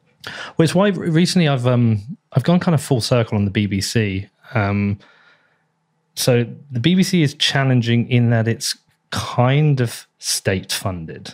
Well, 0.58 0.64
it's 0.64 0.76
why 0.76 0.90
recently 0.90 1.48
I've 1.48 1.66
um 1.66 2.02
I've 2.34 2.44
gone 2.44 2.60
kind 2.60 2.76
of 2.76 2.82
full 2.82 3.02
circle 3.02 3.38
on 3.38 3.46
the 3.46 3.52
BBC. 3.52 4.30
Um, 4.54 5.00
so 6.16 6.46
the 6.70 6.80
BBC 6.80 7.22
is 7.24 7.34
challenging 7.36 8.10
in 8.10 8.30
that 8.32 8.48
it's 8.48 8.78
kind 9.12 9.80
of 9.80 10.08
state 10.20 10.72
funded. 10.72 11.34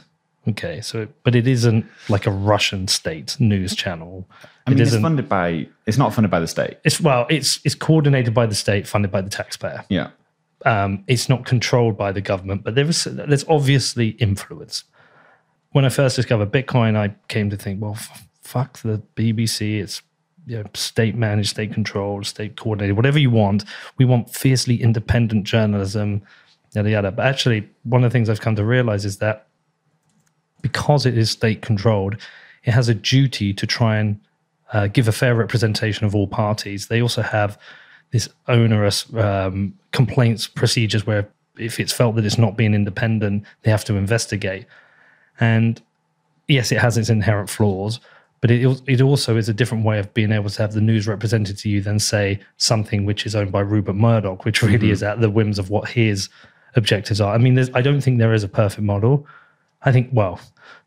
Okay, 0.50 0.80
so 0.82 1.08
but 1.24 1.36
it 1.36 1.48
isn't 1.48 1.86
like 2.08 2.26
a 2.26 2.32
Russian 2.32 2.88
state 2.88 3.36
news 3.40 3.76
channel. 3.76 4.28
I 4.66 4.70
mean, 4.70 4.80
it 4.80 4.88
it's 4.88 4.98
funded 4.98 5.28
by. 5.28 5.68
It's 5.86 5.98
not 5.98 6.14
funded 6.14 6.32
by 6.32 6.40
the 6.40 6.48
state. 6.48 6.78
It's 6.86 7.02
well, 7.02 7.26
it's 7.30 7.60
it's 7.66 7.76
coordinated 7.76 8.34
by 8.34 8.46
the 8.46 8.56
state, 8.56 8.88
funded 8.88 9.12
by 9.12 9.22
the 9.22 9.30
taxpayer. 9.30 9.84
Yeah. 9.90 10.10
Um, 10.66 11.04
it's 11.08 11.30
not 11.30 11.46
controlled 11.46 11.98
by 11.98 12.12
the 12.12 12.22
government, 12.22 12.64
but 12.64 12.76
there 12.76 12.86
is 12.86 13.04
there's 13.04 13.46
obviously 13.48 14.10
influence. 14.10 14.86
When 15.72 15.86
I 15.86 15.90
first 15.90 16.16
discovered 16.16 16.52
Bitcoin, 16.52 16.96
I 16.96 17.14
came 17.28 17.50
to 17.50 17.58
think, 17.58 17.82
well, 17.82 17.94
f- 17.94 18.28
fuck 18.42 18.82
the 18.82 19.02
BBC. 19.16 19.82
It's 19.82 20.02
you 20.46 20.58
know, 20.58 20.70
state 20.74 21.16
managed, 21.16 21.50
state 21.50 21.74
controlled, 21.74 22.26
state 22.26 22.56
coordinated, 22.56 22.96
whatever 22.96 23.20
you 23.20 23.30
want. 23.30 23.66
We 23.98 24.06
want 24.06 24.34
fiercely 24.34 24.82
independent 24.82 25.44
journalism, 25.44 26.22
yada 26.74 26.90
yada. 26.90 27.12
But 27.12 27.26
actually, 27.26 27.70
one 27.84 28.04
of 28.04 28.10
the 28.10 28.14
things 28.14 28.30
I've 28.30 28.42
come 28.42 28.56
to 28.56 28.64
realize 28.64 29.04
is 29.04 29.18
that 29.18 29.48
because 30.62 31.06
it 31.06 31.18
is 31.18 31.32
state 31.32 31.62
controlled, 31.62 32.18
it 32.64 32.72
has 32.72 32.90
a 32.90 32.94
duty 32.94 33.54
to 33.54 33.68
try 33.68 33.98
and 33.98 34.20
uh, 34.74 34.88
give 34.88 35.08
a 35.08 35.12
fair 35.12 35.36
representation 35.36 36.06
of 36.06 36.16
all 36.16 36.28
parties. 36.28 36.88
They 36.88 37.02
also 37.02 37.22
have 37.22 37.58
this 38.12 38.30
onerous 38.48 39.12
um, 39.16 39.78
complaints 39.92 40.48
procedures 40.48 41.06
where 41.06 41.30
if 41.58 41.80
it's 41.80 41.94
felt 41.94 42.16
that 42.16 42.26
it's 42.26 42.38
not 42.38 42.58
being 42.58 42.74
independent, 42.74 43.44
they 43.64 43.72
have 43.72 43.86
to 43.86 43.96
investigate. 43.96 44.66
And 45.40 45.82
yes, 46.48 46.72
it 46.72 46.80
has 46.80 46.98
its 46.98 47.10
inherent 47.10 47.50
flaws, 47.50 48.00
but 48.42 48.52
it 48.52 48.82
it 48.86 49.02
also 49.02 49.38
is 49.38 49.50
a 49.50 49.54
different 49.54 49.84
way 49.84 50.00
of 50.00 50.14
being 50.14 50.32
able 50.32 50.50
to 50.50 50.62
have 50.62 50.74
the 50.74 50.82
news 50.82 51.08
represented 51.08 51.58
to 51.60 51.70
you 51.70 51.82
than 51.82 52.00
say 52.00 52.40
something 52.58 53.06
which 53.06 53.26
is 53.26 53.36
owned 53.36 53.52
by 53.52 53.62
Rupert 53.62 53.96
Murdoch, 53.96 54.46
which 54.46 54.62
really 54.62 54.92
is 54.92 55.04
at 55.04 55.22
the 55.22 55.30
whims 55.30 55.60
of 55.60 55.70
what 55.70 55.90
his 55.90 56.30
objectives 56.76 57.20
are. 57.20 57.34
I 57.34 57.38
mean, 57.38 57.56
there's, 57.56 57.72
I 57.74 57.82
don't 57.82 58.02
think 58.02 58.20
there 58.20 58.34
is 58.34 58.44
a 58.44 58.48
perfect 58.50 58.84
model. 58.84 59.26
I 59.84 59.92
think 59.92 60.10
well, 60.12 60.40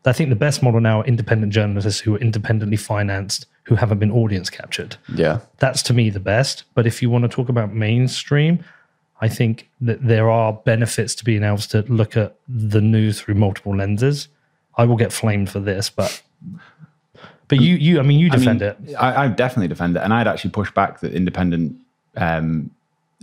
I 0.05 0.13
think 0.13 0.29
the 0.29 0.35
best 0.35 0.61
model 0.61 0.79
now 0.79 1.01
are 1.01 1.05
independent 1.05 1.53
journalists 1.53 2.01
who 2.01 2.15
are 2.15 2.19
independently 2.19 2.77
financed, 2.77 3.45
who 3.63 3.75
haven't 3.75 3.99
been 3.99 4.11
audience 4.11 4.49
captured 4.49 4.97
Yeah, 5.13 5.39
that's 5.57 5.81
to 5.83 5.93
me 5.93 6.09
the 6.09 6.19
best. 6.19 6.63
But 6.73 6.85
if 6.85 7.01
you 7.01 7.09
want 7.09 7.23
to 7.23 7.29
talk 7.29 7.49
about 7.49 7.73
mainstream, 7.73 8.63
I 9.21 9.29
think 9.29 9.69
that 9.81 10.05
there 10.05 10.29
are 10.29 10.53
benefits 10.53 11.15
to 11.15 11.23
being 11.23 11.43
able 11.43 11.57
to 11.59 11.83
look 11.83 12.17
at 12.17 12.35
the 12.47 12.81
news 12.81 13.21
through 13.21 13.35
multiple 13.35 13.75
lenses. 13.75 14.27
I 14.75 14.85
will 14.85 14.97
get 14.97 15.13
flamed 15.13 15.49
for 15.49 15.59
this, 15.59 15.89
but 15.89 16.21
but 17.47 17.59
you 17.59 17.75
you 17.75 17.99
I 17.99 18.03
mean 18.03 18.19
you 18.19 18.29
defend 18.29 18.63
I 18.63 18.75
mean, 18.79 18.89
it. 18.89 18.95
I, 18.95 19.25
I 19.25 19.27
definitely 19.27 19.67
defend 19.67 19.95
it, 19.95 19.99
and 19.99 20.13
I'd 20.13 20.27
actually 20.27 20.51
push 20.51 20.71
back 20.71 21.01
that 21.01 21.13
independent 21.13 21.75
um, 22.17 22.71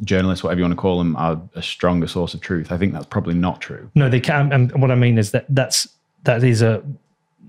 journalists, 0.04 0.44
whatever 0.44 0.60
you 0.60 0.64
want 0.64 0.72
to 0.72 0.80
call 0.80 0.98
them, 0.98 1.16
are 1.16 1.40
a 1.54 1.62
stronger 1.62 2.06
source 2.06 2.34
of 2.34 2.40
truth. 2.40 2.72
I 2.72 2.78
think 2.78 2.92
that's 2.92 3.06
probably 3.06 3.34
not 3.34 3.60
true. 3.60 3.90
No, 3.94 4.08
they 4.08 4.20
can. 4.20 4.52
And 4.52 4.80
what 4.80 4.90
I 4.90 4.94
mean 4.94 5.18
is 5.18 5.32
that 5.32 5.46
that's 5.48 5.88
that 6.24 6.42
is 6.44 6.62
a 6.62 6.82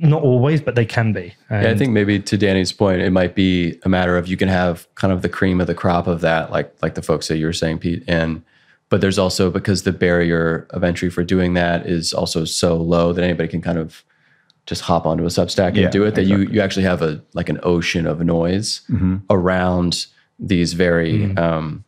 not 0.01 0.21
always, 0.21 0.61
but 0.61 0.75
they 0.75 0.85
can 0.85 1.11
be. 1.11 1.33
Yeah, 1.51 1.69
I 1.69 1.75
think 1.75 1.91
maybe 1.91 2.19
to 2.19 2.37
Danny's 2.37 2.71
point, 2.71 3.01
it 3.01 3.11
might 3.11 3.35
be 3.35 3.77
a 3.83 3.89
matter 3.89 4.17
of 4.17 4.27
you 4.27 4.37
can 4.37 4.47
have 4.47 4.87
kind 4.95 5.11
of 5.11 5.21
the 5.21 5.29
cream 5.29 5.59
of 5.59 5.67
the 5.67 5.75
crop 5.75 6.07
of 6.07 6.21
that, 6.21 6.51
like 6.51 6.73
like 6.81 6.95
the 6.95 7.01
folks 7.01 7.27
that 7.27 7.37
you 7.37 7.45
were 7.45 7.53
saying, 7.53 7.79
Pete, 7.79 8.03
and 8.07 8.43
but 8.87 9.01
there's 9.01 9.19
also 9.19 9.51
because 9.51 9.83
the 9.83 9.91
barrier 9.91 10.67
of 10.71 10.83
entry 10.83 11.09
for 11.09 11.23
doing 11.23 11.53
that 11.53 11.85
is 11.85 12.13
also 12.13 12.45
so 12.45 12.77
low 12.77 13.13
that 13.13 13.23
anybody 13.23 13.49
can 13.49 13.61
kind 13.61 13.77
of 13.77 14.03
just 14.65 14.81
hop 14.81 15.05
onto 15.05 15.23
a 15.23 15.27
Substack 15.27 15.69
and 15.69 15.77
Yeah, 15.77 15.89
do 15.89 16.03
it. 16.05 16.15
That 16.15 16.23
you 16.23 16.35
exactly. 16.35 16.55
you 16.55 16.61
actually 16.61 16.83
have 16.83 17.01
a 17.01 17.21
like 17.33 17.49
an 17.49 17.59
ocean 17.63 18.07
of 18.07 18.21
noise 18.21 18.81
around 19.29 20.05
these 20.39 20.73
very 20.73 21.35
um, 21.35 21.83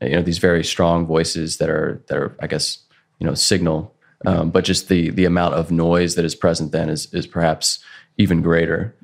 you 0.00 0.10
know 0.10 0.22
these 0.22 0.38
very 0.38 0.64
strong 0.64 1.06
voices 1.06 1.58
that 1.58 1.70
are 1.70 2.02
that 2.08 2.18
are 2.18 2.36
I 2.40 2.46
guess 2.46 2.78
you 3.18 3.26
know 3.26 3.34
signal, 3.34 3.94
um, 4.26 4.50
but 4.50 4.64
just 4.64 4.88
the 4.88 5.10
the 5.10 5.24
amount 5.24 5.54
of 5.54 5.70
noise 5.70 6.14
that 6.14 6.24
is 6.24 6.34
present 6.34 6.72
then 6.72 6.88
is 6.88 7.12
is 7.12 7.26
perhaps 7.26 7.78
even 8.18 8.42
greater. 8.42 8.94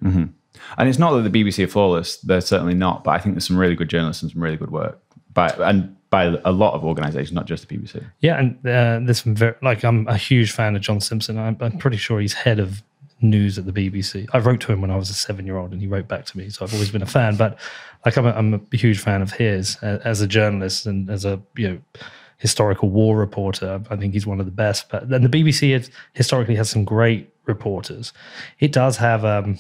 And 0.79 0.89
it's 0.89 0.99
not 0.99 1.13
that 1.13 1.31
the 1.31 1.45
BBC 1.45 1.65
are 1.65 1.69
flawless; 1.69 2.19
they're 2.19 2.41
certainly 2.41 2.75
not. 2.75 3.05
But 3.05 3.13
I 3.13 3.19
think 3.19 3.35
there's 3.35 3.47
some 3.47 3.59
really 3.59 3.75
good 3.75 3.89
journalists 3.89 4.23
and 4.23 4.31
some 4.31 4.43
really 4.43 4.57
good 4.57 4.71
work 4.71 5.01
by 5.33 5.49
and 5.49 5.97
by 6.11 6.25
a 6.45 6.53
lot 6.53 6.75
of 6.75 6.85
organisations, 6.85 7.33
not 7.33 7.47
just 7.47 7.67
the 7.67 7.77
BBC. 7.77 8.05
Yeah, 8.21 8.39
and 8.39 8.57
uh, 8.59 9.01
there's 9.03 9.23
some 9.23 9.35
very 9.35 9.55
like 9.63 9.83
I'm 9.83 10.07
a 10.09 10.17
huge 10.17 10.53
fan 10.53 10.77
of 10.77 10.83
John 10.83 11.01
Simpson. 11.01 11.39
I'm, 11.39 11.57
I'm 11.61 11.79
pretty 11.79 11.97
sure 11.97 12.21
he's 12.21 12.35
head 12.35 12.59
of 12.59 12.83
news 13.23 13.59
at 13.59 13.67
the 13.67 13.73
BBC. 13.73 14.29
I 14.33 14.39
wrote 14.39 14.61
to 14.63 14.73
him 14.73 14.81
when 14.81 14.91
I 14.91 14.97
was 14.97 15.11
a 15.11 15.15
seven 15.15 15.47
year 15.47 15.57
old, 15.57 15.73
and 15.73 15.81
he 15.81 15.87
wrote 15.87 16.09
back 16.09 16.27
to 16.27 16.39
me. 16.39 16.51
So 16.51 16.65
I've 16.65 16.73
always 16.75 16.91
been 16.91 17.03
a 17.03 17.07
fan. 17.07 17.37
But 17.37 17.59
like 18.05 18.17
I'm 18.17 18.27
a, 18.27 18.33
I'm 18.33 18.55
a 18.55 18.77
huge 18.77 18.99
fan 18.99 19.23
of 19.23 19.33
his 19.33 19.77
as 19.77 20.21
a 20.21 20.27
journalist 20.27 20.87
and 20.87 21.09
as 21.11 21.25
a 21.25 21.41
you 21.57 21.69
know 21.69 22.05
historical 22.39 22.91
war 22.91 23.17
reporter. 23.17 23.83
I 23.89 23.97
think 23.97 24.13
he's 24.13 24.27
one 24.27 24.41
of 24.41 24.47
the 24.47 24.53
best. 24.53 24.89
But 24.89 25.09
then 25.09 25.23
the 25.23 25.29
BBC 25.29 25.73
has, 25.73 25.91
historically 26.13 26.57
has 26.57 26.69
some 26.69 26.85
great 26.85 27.33
reporters. 27.47 28.13
It 28.59 28.73
does 28.73 28.97
have. 28.97 29.25
Um, 29.25 29.59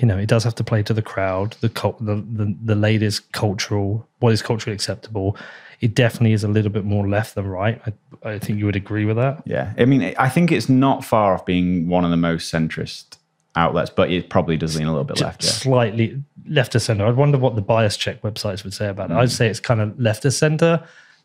you 0.00 0.06
know, 0.06 0.16
it 0.16 0.28
does 0.28 0.44
have 0.44 0.54
to 0.54 0.64
play 0.64 0.82
to 0.82 0.94
the 0.94 1.02
crowd, 1.02 1.54
the, 1.60 1.68
the 2.00 2.14
the 2.14 2.56
the 2.64 2.74
latest 2.74 3.30
cultural, 3.32 4.08
what 4.20 4.32
is 4.32 4.40
culturally 4.40 4.74
acceptable. 4.74 5.36
It 5.80 5.94
definitely 5.94 6.32
is 6.32 6.42
a 6.42 6.48
little 6.48 6.72
bit 6.72 6.84
more 6.84 7.06
left 7.06 7.34
than 7.34 7.46
right. 7.46 7.80
I, 7.86 8.30
I 8.30 8.38
think 8.38 8.58
you 8.58 8.66
would 8.66 8.76
agree 8.76 9.04
with 9.04 9.16
that. 9.16 9.42
Yeah, 9.46 9.72
I 9.78 9.84
mean, 9.84 10.14
I 10.18 10.28
think 10.28 10.50
it's 10.50 10.68
not 10.68 11.04
far 11.04 11.34
off 11.34 11.46
being 11.46 11.88
one 11.88 12.04
of 12.04 12.10
the 12.10 12.16
most 12.16 12.52
centrist 12.52 13.16
outlets, 13.54 13.90
but 13.90 14.10
it 14.10 14.28
probably 14.28 14.56
does 14.56 14.76
lean 14.76 14.86
a 14.86 14.90
little 14.90 15.04
bit 15.04 15.20
left. 15.20 15.44
Yeah. 15.44 15.50
Slightly 15.50 16.22
left 16.48 16.74
of 16.74 16.82
center. 16.82 17.06
I'd 17.06 17.16
wonder 17.16 17.38
what 17.38 17.54
the 17.54 17.62
bias 17.62 17.96
check 17.96 18.22
websites 18.22 18.64
would 18.64 18.74
say 18.74 18.88
about 18.88 19.10
it. 19.10 19.14
I'd 19.14 19.30
say 19.30 19.48
it's 19.48 19.60
kind 19.60 19.80
of 19.80 19.98
left 20.00 20.24
of 20.24 20.32
center, 20.32 20.82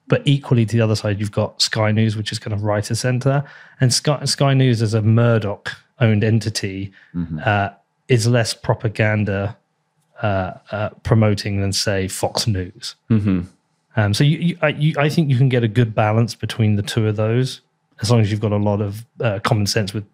but 0.08 0.22
equally 0.26 0.66
to 0.66 0.76
the 0.76 0.82
other 0.82 0.96
side, 0.96 1.20
you've 1.20 1.32
got 1.32 1.62
Sky 1.62 1.92
News, 1.92 2.16
which 2.16 2.32
is 2.32 2.40
kind 2.40 2.54
of 2.54 2.64
right 2.64 2.90
of 2.90 2.98
center, 2.98 3.44
and 3.80 3.94
Sky, 3.94 4.24
Sky 4.26 4.54
News 4.54 4.82
as 4.82 4.94
a 4.94 5.02
Murdoch 5.02 5.72
owned 6.00 6.24
entity 6.24 6.92
uh, 7.46 7.70
is 8.08 8.28
less 8.28 8.54
propaganda 8.54 9.56
uh, 10.22 10.54
uh, 10.72 10.90
promoting 11.04 11.62
than 11.62 11.72
say 11.72 12.08
Fox 12.08 12.48
News. 12.48 12.96
Um, 13.96 14.14
so 14.14 14.24
you, 14.24 14.38
you, 14.40 14.58
I, 14.62 14.70
you, 14.70 14.96
I 14.98 15.10
think 15.10 15.30
you 15.30 15.38
can 15.38 15.50
get 15.50 15.64
a 15.64 15.68
good 15.68 15.94
balance 15.94 16.36
between 16.36 16.76
the 16.76 16.82
two 16.82 17.08
of 17.08 17.16
those, 17.16 17.62
as 18.02 18.10
long 18.10 18.22
as 18.22 18.32
you've 18.32 18.40
got 18.40 18.52
a 18.52 18.58
lot 18.58 18.82
of 18.82 19.06
uh, 19.20 19.40
common 19.44 19.68
sense 19.68 19.94
with 19.94 20.06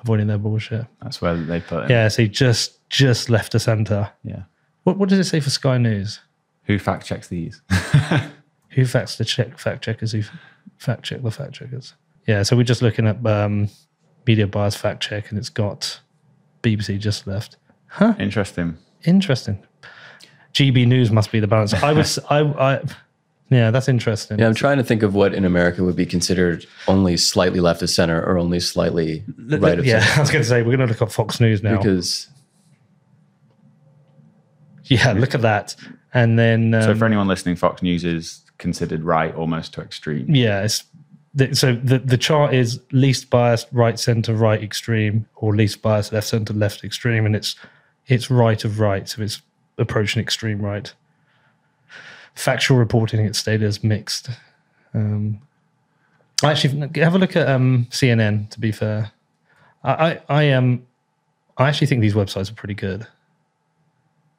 avoiding 0.00 0.26
their 0.26 0.38
bullshit. 0.38 0.86
That's 1.02 1.20
where 1.20 1.34
they 1.34 1.60
put 1.60 1.84
it. 1.84 1.90
Yeah, 1.90 2.08
so 2.08 2.26
just 2.26 2.88
just 2.90 3.30
left 3.30 3.52
to 3.52 3.58
center. 3.58 4.10
yeah. 4.22 4.42
What 4.84 4.98
what 4.98 5.08
does 5.08 5.18
it 5.18 5.24
say 5.24 5.40
for 5.40 5.50
Sky 5.50 5.78
News? 5.78 6.20
Who 6.64 6.78
fact 6.78 7.06
checks 7.06 7.28
these? 7.28 7.62
Who 8.70 8.84
facts 8.84 9.16
the 9.16 9.24
check 9.24 9.58
fact 9.58 9.84
checkers? 9.84 10.12
Who 10.12 10.22
fact 10.76 11.04
check 11.04 11.22
the 11.22 11.30
fact 11.30 11.54
checkers? 11.54 11.94
Yeah, 12.26 12.42
so 12.42 12.56
we're 12.56 12.64
just 12.64 12.82
looking 12.82 13.06
at 13.06 13.24
um, 13.26 13.68
media 14.26 14.46
bias 14.46 14.76
fact 14.76 15.02
check, 15.02 15.30
and 15.30 15.38
it's 15.38 15.48
got 15.50 16.00
BBC 16.62 16.98
just 16.98 17.26
left. 17.26 17.56
Huh? 17.86 18.14
Interesting. 18.18 18.76
Interesting. 19.04 19.62
GB 20.54 20.86
News 20.86 21.10
must 21.10 21.30
be 21.32 21.40
the 21.40 21.46
balance. 21.46 21.74
I 21.74 21.92
was 21.92 22.18
I 22.30 22.40
I 22.40 22.82
yeah, 23.54 23.70
that's 23.70 23.88
interesting. 23.88 24.40
Yeah, 24.40 24.48
I'm 24.48 24.54
trying 24.54 24.78
to 24.78 24.84
think 24.84 25.04
of 25.04 25.14
what 25.14 25.32
in 25.32 25.44
America 25.44 25.84
would 25.84 25.94
be 25.94 26.06
considered 26.06 26.66
only 26.88 27.16
slightly 27.16 27.60
left 27.60 27.82
of 27.82 27.90
center 27.90 28.20
or 28.20 28.36
only 28.36 28.58
slightly 28.58 29.22
right 29.38 29.78
of 29.78 29.86
yeah, 29.86 30.00
center. 30.00 30.12
I 30.16 30.20
was 30.20 30.30
going 30.32 30.42
to 30.42 30.48
say 30.48 30.62
we're 30.62 30.76
going 30.76 30.80
to 30.80 30.92
look 30.92 31.00
at 31.00 31.12
Fox 31.12 31.38
News 31.38 31.62
now. 31.62 31.76
Because 31.76 32.26
yeah, 34.86 35.12
look 35.12 35.36
at 35.36 35.42
that, 35.42 35.76
and 36.12 36.36
then 36.36 36.74
um, 36.74 36.82
So 36.82 36.94
for 36.96 37.04
anyone 37.04 37.28
listening, 37.28 37.54
Fox 37.54 37.80
News 37.80 38.04
is 38.04 38.40
considered 38.58 39.04
right 39.04 39.32
almost 39.36 39.72
to 39.74 39.82
extreme. 39.82 40.34
yeah, 40.34 40.64
it's, 40.64 40.82
the, 41.32 41.54
so 41.54 41.76
the 41.76 42.00
the 42.00 42.18
chart 42.18 42.54
is 42.54 42.80
least 42.90 43.30
biased 43.30 43.68
right 43.70 44.00
center 44.00 44.34
right 44.34 44.60
extreme 44.60 45.26
or 45.36 45.54
least 45.54 45.80
biased 45.80 46.12
left 46.12 46.26
center 46.26 46.54
left 46.54 46.82
extreme, 46.82 47.24
and 47.24 47.36
it's 47.36 47.54
it's 48.08 48.32
right 48.32 48.64
of 48.64 48.80
right, 48.80 49.08
so 49.08 49.22
it's 49.22 49.42
approaching 49.78 50.20
extreme 50.20 50.60
right. 50.60 50.92
Factual 52.34 52.76
reporting 52.78 53.24
it's 53.24 53.38
stated 53.38 53.64
as 53.66 53.84
mixed. 53.84 54.28
Um, 54.92 55.40
actually, 56.42 56.88
have 57.00 57.14
a 57.14 57.18
look 57.18 57.36
at 57.36 57.48
um, 57.48 57.86
CNN. 57.90 58.50
To 58.50 58.60
be 58.60 58.72
fair, 58.72 59.12
I 59.82 59.92
I, 59.92 60.20
I 60.28 60.50
um 60.52 60.84
I 61.56 61.68
actually 61.68 61.86
think 61.86 62.00
these 62.00 62.14
websites 62.14 62.50
are 62.50 62.54
pretty 62.54 62.74
good. 62.74 63.06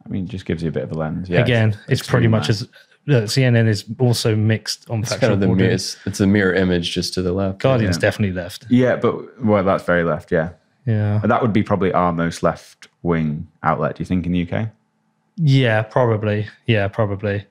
I 0.05 0.09
mean, 0.09 0.25
it 0.25 0.29
just 0.29 0.45
gives 0.45 0.61
you 0.61 0.69
a 0.69 0.71
bit 0.71 0.83
of 0.83 0.91
a 0.91 0.95
lens. 0.95 1.29
Yeah. 1.29 1.39
Again, 1.41 1.77
it's 1.87 2.05
pretty 2.05 2.27
much 2.27 2.49
left. 2.49 2.61
as 2.61 2.69
uh, 3.07 3.11
CNN 3.27 3.67
is 3.67 3.85
also 3.97 4.35
mixed 4.35 4.89
on 4.89 4.99
it's 4.99 5.09
factual 5.09 5.29
kind 5.29 5.33
of 5.33 5.39
the 5.39 5.45
reporting. 5.47 5.63
mirror, 5.65 5.73
it's, 5.75 5.97
it's 6.05 6.19
a 6.19 6.27
mirror 6.27 6.53
image 6.53 6.91
just 6.91 7.13
to 7.15 7.21
the 7.21 7.31
left. 7.31 7.59
Guardian's 7.59 7.95
Yeah. 7.97 8.01
definitely 8.01 8.35
left. 8.35 8.65
Yeah, 8.69 8.97
but 8.97 9.43
well, 9.43 9.63
that's 9.63 9.83
very 9.83 10.03
left. 10.03 10.31
Yeah, 10.31 10.49
Yeah. 10.85 11.21
that 11.23 11.41
would 11.41 11.53
be 11.53 11.63
probably 11.63 11.91
our 11.93 12.11
most 12.13 12.43
left 12.43 12.87
wing 13.03 13.47
outlet. 13.63 13.95
Do 13.95 14.01
you 14.01 14.05
think 14.05 14.25
in 14.27 14.31
the 14.33 14.41
UK? 14.51 14.69
Yeah, 15.37 15.81
probably. 15.83 16.47
Yeah, 16.67 16.87
probably. 16.87 17.45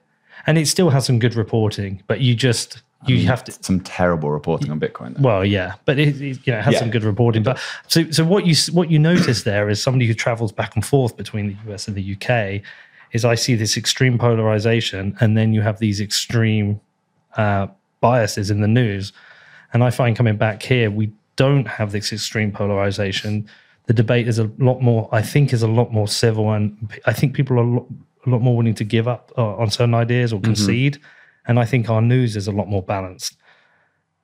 And 0.46 0.58
it 0.58 0.66
still 0.68 0.90
has 0.90 1.06
some 1.06 1.18
good 1.18 1.34
reporting, 1.34 2.02
but 2.06 2.20
you 2.20 2.34
just 2.34 2.82
you 3.06 3.26
have 3.26 3.44
to. 3.44 3.52
Some 3.52 3.80
terrible 3.80 4.30
reporting 4.30 4.70
on 4.70 4.80
Bitcoin. 4.80 5.14
Though. 5.14 5.22
Well, 5.22 5.44
yeah, 5.44 5.74
but 5.84 5.98
it, 5.98 6.20
it, 6.20 6.46
you 6.46 6.52
know 6.52 6.58
it 6.58 6.64
has 6.64 6.74
Yeah. 6.74 6.80
some 6.80 6.90
good 6.90 7.04
reporting. 7.04 7.42
But 7.42 7.58
so 7.86 8.10
so 8.10 8.24
what 8.24 8.46
you 8.46 8.54
what 8.72 8.90
you 8.90 8.98
notice 8.98 9.42
there 9.42 9.68
is 9.68 9.82
somebody 9.82 10.06
who 10.06 10.14
travels 10.14 10.52
back 10.52 10.74
and 10.74 10.84
forth 10.84 11.16
between 11.16 11.48
the 11.48 11.72
US 11.72 11.86
and 11.88 11.96
the 11.96 12.14
UK 12.14 12.62
is 13.12 13.24
I 13.24 13.34
see 13.36 13.54
this 13.54 13.76
extreme 13.76 14.18
polarization, 14.18 15.16
and 15.20 15.36
then 15.36 15.52
you 15.52 15.60
have 15.62 15.78
these 15.78 16.00
extreme 16.00 16.80
uh, 17.36 17.66
biases 18.00 18.50
in 18.50 18.60
the 18.60 18.68
news, 18.68 19.12
and 19.72 19.84
I 19.84 19.90
find 19.90 20.16
coming 20.16 20.36
back 20.36 20.62
here 20.62 20.90
we 20.90 21.12
don't 21.36 21.66
have 21.66 21.92
this 21.92 22.12
extreme 22.12 22.52
polarization. 22.52 23.48
The 23.86 23.92
debate 23.92 24.28
is 24.28 24.38
a 24.38 24.50
lot 24.58 24.80
more. 24.80 25.08
I 25.12 25.20
think 25.20 25.52
is 25.52 25.62
a 25.62 25.68
lot 25.68 25.92
more 25.92 26.08
civil, 26.08 26.50
and 26.52 26.90
I 27.06 27.12
think 27.12 27.34
people 27.34 27.58
are 27.60 27.82
a 28.26 28.30
lot, 28.30 28.42
more 28.42 28.56
willing 28.56 28.74
to 28.74 28.84
give 28.84 29.08
up 29.08 29.32
uh, 29.36 29.56
on 29.56 29.70
certain 29.70 29.94
ideas 29.94 30.32
or 30.32 30.40
concede. 30.40 31.00
And 31.46 31.58
I 31.58 31.64
think 31.64 31.90
our 31.90 32.00
news 32.00 32.36
is 32.36 32.48
a 32.48 32.52
lot 32.52 32.68
more 32.68 32.82
balanced. 32.82 33.36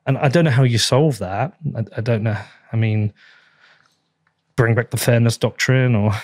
And 0.06 0.16
I 0.18 0.28
don't 0.28 0.44
know 0.44 0.50
how 0.50 0.62
you 0.62 0.78
solve 0.78 1.18
that. 1.18 1.54
I, 1.76 1.84
I 1.96 2.00
don't 2.00 2.22
know. 2.22 2.36
I 2.72 2.76
mean, 2.76 3.12
bring 4.56 4.74
back 4.74 4.90
the 4.90 4.96
fairness 4.96 5.36
doctrine 5.36 5.94
or 5.94 6.12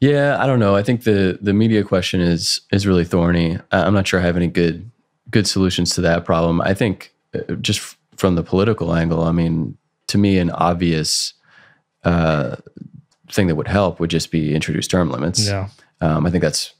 Yeah, 0.00 0.42
I 0.42 0.46
don't 0.46 0.58
know. 0.58 0.74
I 0.74 0.82
think 0.82 1.04
the 1.04 1.38
the 1.42 1.52
media 1.52 1.84
question 1.84 2.22
is 2.22 2.62
is 2.72 2.86
really 2.86 3.04
thorny. 3.04 3.58
I'm 3.70 3.92
not 3.92 4.08
sure 4.08 4.18
I 4.18 4.22
have 4.22 4.36
any 4.36 4.46
good 4.46 4.90
good 5.30 5.46
solutions 5.46 5.94
to 5.94 6.00
that 6.00 6.24
problem. 6.24 6.62
I 6.62 6.72
think 6.72 7.12
uh, 7.34 7.54
just 7.56 7.96
from 8.16 8.34
the 8.34 8.42
political 8.42 8.94
angle, 8.94 9.22
I 9.22 9.32
mean, 9.32 9.76
to 10.08 10.16
me, 10.16 10.38
an 10.38 10.50
obvious 10.50 11.34
uh, 12.04 12.56
thing 13.30 13.46
that 13.48 13.56
would 13.56 13.68
help 13.68 14.00
would 14.00 14.10
just 14.10 14.30
be 14.30 14.54
introduce 14.54 14.88
term 14.88 15.10
limits. 15.10 15.46
yeah. 15.46 15.68
Um, 16.00 16.26
I 16.26 16.30
think 16.30 16.42
that's 16.42 16.72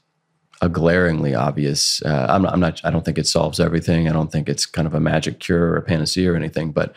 a 0.61 0.69
glaringly 0.69 1.33
obvious. 1.33 2.01
Uh, 2.03 2.27
I'm, 2.29 2.43
not, 2.43 2.53
I'm 2.53 2.59
not. 2.59 2.81
I 2.83 2.91
don't 2.91 3.03
think 3.03 3.17
it 3.17 3.27
solves 3.27 3.59
everything. 3.59 4.07
I 4.07 4.13
don't 4.13 4.31
think 4.31 4.47
it's 4.47 4.65
kind 4.65 4.87
of 4.87 4.93
a 4.93 4.99
magic 4.99 5.39
cure 5.39 5.71
or 5.71 5.77
a 5.77 5.81
panacea 5.81 6.31
or 6.31 6.35
anything. 6.35 6.71
But, 6.71 6.95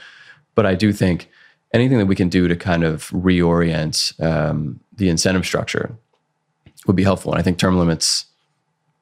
but 0.55 0.67
I 0.67 0.75
do 0.75 0.93
think 0.93 1.31
anything 1.73 1.99
that 1.99 2.07
we 2.07 2.15
can 2.15 2.29
do 2.29 2.47
to 2.47 2.57
kind 2.57 2.85
of 2.85 3.11
reorient 3.11 4.19
um, 4.25 4.81
the 4.97 5.09
incentive 5.09 5.45
structure 5.45 5.97
would 6.87 6.97
be 6.97 7.03
helpful. 7.03 7.33
And 7.33 7.41
I 7.41 7.43
think 7.43 7.59
term 7.59 7.79
limits 7.79 8.27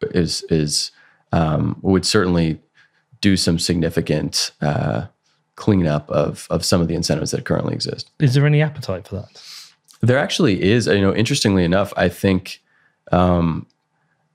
is 0.00 0.42
is 0.44 0.90
um, 1.32 1.78
would 1.82 2.04
certainly 2.04 2.60
do 3.20 3.36
some 3.36 3.58
significant 3.58 4.52
uh, 4.60 5.06
cleanup 5.56 6.10
of 6.10 6.46
of 6.50 6.64
some 6.64 6.80
of 6.80 6.88
the 6.88 6.94
incentives 6.94 7.30
that 7.30 7.44
currently 7.44 7.74
exist. 7.74 8.10
Is 8.20 8.34
there 8.34 8.46
any 8.46 8.62
appetite 8.62 9.06
for 9.08 9.16
that? 9.16 9.42
There 10.00 10.18
actually 10.18 10.62
is. 10.62 10.86
You 10.86 11.00
know, 11.00 11.14
interestingly 11.14 11.64
enough, 11.64 11.92
I 11.96 12.08
think, 12.08 12.60
um, 13.12 13.66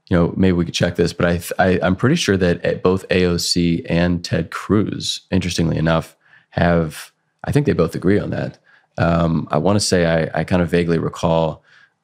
you 0.08 0.18
know, 0.18 0.34
maybe 0.38 0.54
we 0.54 0.66
could 0.66 0.74
check 0.74 0.96
this, 0.96 1.14
but 1.14 1.26
I, 1.26 1.66
I 1.66 1.80
I'm 1.84 1.96
pretty 1.96 2.16
sure 2.16 2.38
that 2.38 2.82
both 2.82 3.08
AOC 3.10 3.86
and 3.90 4.24
Ted 4.24 4.52
Cruz, 4.52 5.22
interestingly 5.32 5.78
enough, 5.78 6.16
have 6.52 7.12
I 7.44 7.52
think 7.52 7.66
they 7.66 7.74
both 7.74 7.96
agree 7.96 8.20
on 8.20 8.30
that. 8.32 8.58
Um, 8.98 9.48
I 9.52 9.58
want 9.58 9.76
to 9.76 9.86
say 9.86 10.06
I, 10.06 10.40
I 10.40 10.44
kind 10.44 10.62
of 10.62 10.70
vaguely 10.70 10.98
recall 10.98 11.64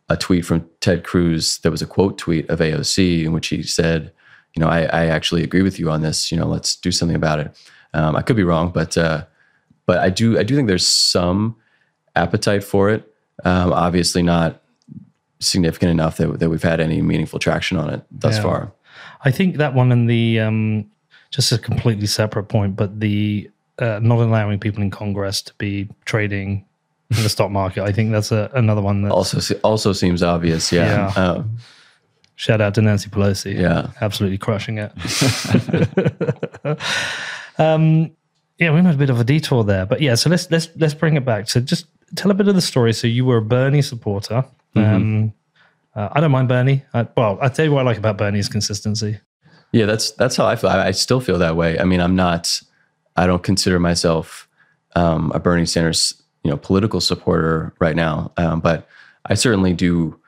a 0.09 0.17
tweet 0.17 0.45
from 0.45 0.69
Ted 0.79 1.03
Cruz 1.03 1.59
that 1.59 1.71
was 1.71 1.81
a 1.81 1.87
quote 1.87 2.17
tweet 2.17 2.49
of 2.49 2.59
AOC 2.59 3.23
in 3.23 3.33
which 3.33 3.47
he 3.47 3.63
said, 3.63 4.11
you 4.55 4.59
know, 4.59 4.67
I, 4.67 4.81
I 4.83 5.05
actually 5.07 5.43
agree 5.43 5.63
with 5.63 5.79
you 5.79 5.89
on 5.89 6.01
this. 6.01 6.31
You 6.31 6.37
know, 6.37 6.45
let's 6.45 6.75
do 6.75 6.91
something 6.91 7.15
about 7.15 7.39
it. 7.39 7.55
Um, 7.93 8.15
I 8.15 8.21
could 8.21 8.35
be 8.35 8.43
wrong, 8.43 8.69
but 8.69 8.97
uh, 8.97 9.25
but 9.85 9.99
I 9.99 10.09
do 10.09 10.37
I 10.37 10.43
do 10.43 10.55
think 10.55 10.67
there's 10.67 10.85
some 10.87 11.55
appetite 12.15 12.63
for 12.63 12.89
it. 12.89 13.11
Um, 13.43 13.73
obviously, 13.73 14.21
not 14.21 14.61
significant 15.43 15.91
enough 15.91 16.17
that, 16.17 16.39
that 16.39 16.49
we've 16.49 16.63
had 16.63 16.79
any 16.79 17.01
meaningful 17.01 17.39
traction 17.39 17.77
on 17.77 17.89
it 17.89 18.01
thus 18.11 18.37
Yeah. 18.37 18.43
far. 18.43 18.71
I 19.25 19.31
think 19.31 19.57
that 19.57 19.73
one 19.73 19.91
and 19.91 20.09
the 20.09 20.39
um, 20.39 20.85
just 21.31 21.51
a 21.51 21.57
completely 21.57 22.07
separate 22.07 22.43
point, 22.49 22.75
but 22.75 22.99
the 22.99 23.49
uh, 23.79 23.99
not 24.01 24.19
allowing 24.19 24.59
people 24.59 24.81
in 24.83 24.91
Congress 24.91 25.41
to 25.43 25.53
be 25.55 25.87
trading 26.05 26.65
in 27.09 27.23
the 27.23 27.29
stock 27.29 27.49
market. 27.51 27.83
I 27.83 27.91
think 27.91 28.11
that's 28.11 28.31
a, 28.31 28.49
another 28.53 28.81
one 28.81 29.01
that 29.03 29.11
Also, 29.11 29.55
also 29.63 29.93
seems 29.93 30.21
obvious. 30.23 30.71
Yeah. 30.71 31.11
Yeah. 31.15 31.23
Um, 31.23 31.57
shout 32.35 32.61
out 32.61 32.73
to 32.75 32.81
Nancy 32.81 33.09
Pelosi. 33.09 33.59
Yeah. 33.59 33.87
absolutely 34.01 34.37
crushing 34.37 34.77
it. 34.79 34.91
um, 37.57 38.11
yeah, 38.59 38.71
we 38.71 38.81
had 38.81 38.93
a 38.93 38.97
bit 38.97 39.09
of 39.09 39.19
a 39.19 39.23
detour 39.23 39.63
there, 39.63 39.85
but 39.85 40.01
yeah. 40.01 40.15
So 40.15 40.29
let's 40.29 40.49
let's 40.51 40.69
let's 40.77 40.93
bring 40.93 41.15
it 41.15 41.25
back. 41.25 41.49
So 41.49 41.59
just 41.59 41.87
tell 42.15 42.31
a 42.31 42.33
bit 42.33 42.47
of 42.47 42.55
the 42.55 42.61
story. 42.61 42.93
So 42.93 43.07
you 43.07 43.25
were 43.25 43.37
a 43.37 43.41
Bernie 43.41 43.81
supporter. 43.81 44.45
Um, 44.75 45.33
uh, 45.95 46.09
I 46.11 46.19
don't 46.19 46.31
mind 46.31 46.47
Bernie. 46.47 46.83
I, 46.93 47.07
well, 47.15 47.37
I 47.41 47.49
tell 47.49 47.65
you 47.65 47.71
what 47.71 47.81
I 47.81 47.83
like 47.83 47.97
about 47.97 48.17
Bernie's 48.17 48.49
consistency. 48.49 49.19
Yeah, 49.71 49.85
that's 49.85 50.11
that's 50.11 50.35
how 50.35 50.45
I 50.45 50.55
feel. 50.55 50.69
I, 50.69 50.87
I 50.87 50.91
still 50.91 51.19
feel 51.19 51.39
that 51.39 51.55
way. 51.55 51.79
I 51.79 51.83
mean, 51.83 51.99
I'm 51.99 52.15
not. 52.15 52.61
I 53.15 53.27
don't 53.27 53.43
consider 53.43 53.79
myself 53.79 54.47
um, 54.95 55.31
a 55.33 55.39
Bernie 55.39 55.65
Sanders, 55.65 56.21
you 56.43 56.51
know, 56.51 56.57
political 56.57 56.99
supporter 56.99 57.73
right 57.79 57.95
now. 57.95 58.31
Um, 58.37 58.59
but 58.59 58.87
I 59.25 59.33
certainly 59.35 59.73
do. 59.73 60.19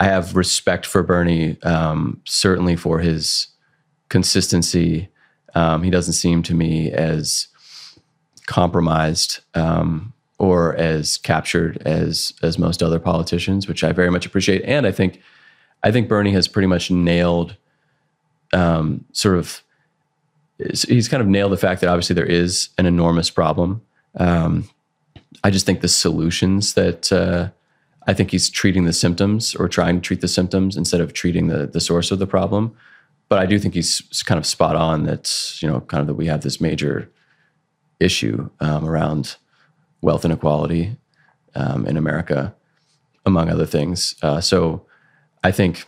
I 0.00 0.06
have 0.06 0.34
respect 0.34 0.84
for 0.84 1.02
Bernie, 1.02 1.60
um, 1.62 2.20
certainly 2.24 2.74
for 2.74 2.98
his 2.98 3.48
consistency. 4.08 5.08
Um, 5.54 5.82
he 5.82 5.90
doesn't 5.90 6.14
seem 6.14 6.42
to 6.44 6.54
me 6.54 6.90
as 6.90 7.48
compromised 8.46 9.40
um, 9.54 10.11
or 10.42 10.74
as 10.74 11.18
captured 11.18 11.80
as 11.86 12.32
as 12.42 12.58
most 12.58 12.82
other 12.82 12.98
politicians, 12.98 13.68
which 13.68 13.84
I 13.84 13.92
very 13.92 14.10
much 14.10 14.26
appreciate. 14.26 14.62
And 14.64 14.88
I 14.88 14.90
think 14.90 15.22
I 15.84 15.92
think 15.92 16.08
Bernie 16.08 16.32
has 16.32 16.48
pretty 16.48 16.66
much 16.66 16.90
nailed 16.90 17.56
um, 18.52 19.04
sort 19.12 19.38
of 19.38 19.62
he's 20.58 21.08
kind 21.08 21.20
of 21.20 21.28
nailed 21.28 21.52
the 21.52 21.56
fact 21.56 21.80
that 21.80 21.88
obviously 21.88 22.14
there 22.14 22.26
is 22.26 22.70
an 22.76 22.86
enormous 22.86 23.30
problem. 23.30 23.82
Um, 24.16 24.68
I 25.44 25.50
just 25.50 25.64
think 25.64 25.80
the 25.80 25.88
solutions 25.88 26.74
that 26.74 27.12
uh, 27.12 27.50
I 28.08 28.12
think 28.12 28.32
he's 28.32 28.50
treating 28.50 28.84
the 28.84 28.92
symptoms 28.92 29.54
or 29.54 29.68
trying 29.68 29.94
to 29.94 30.00
treat 30.00 30.22
the 30.22 30.28
symptoms 30.28 30.76
instead 30.76 31.00
of 31.00 31.12
treating 31.12 31.46
the 31.46 31.68
the 31.68 31.80
source 31.80 32.10
of 32.10 32.18
the 32.18 32.26
problem. 32.26 32.74
But 33.28 33.38
I 33.38 33.46
do 33.46 33.60
think 33.60 33.74
he's 33.74 34.02
kind 34.26 34.40
of 34.40 34.46
spot 34.46 34.74
on 34.74 35.04
that 35.04 35.56
you 35.62 35.68
know 35.68 35.82
kind 35.82 36.00
of 36.00 36.08
that 36.08 36.14
we 36.14 36.26
have 36.26 36.40
this 36.40 36.60
major 36.60 37.08
issue 38.00 38.50
um, 38.58 38.84
around 38.84 39.36
wealth 40.02 40.24
inequality 40.24 40.96
um, 41.54 41.86
in 41.86 41.96
America, 41.96 42.54
among 43.24 43.48
other 43.48 43.66
things. 43.66 44.14
Uh, 44.22 44.40
so 44.40 44.84
I 45.42 45.52
think 45.52 45.86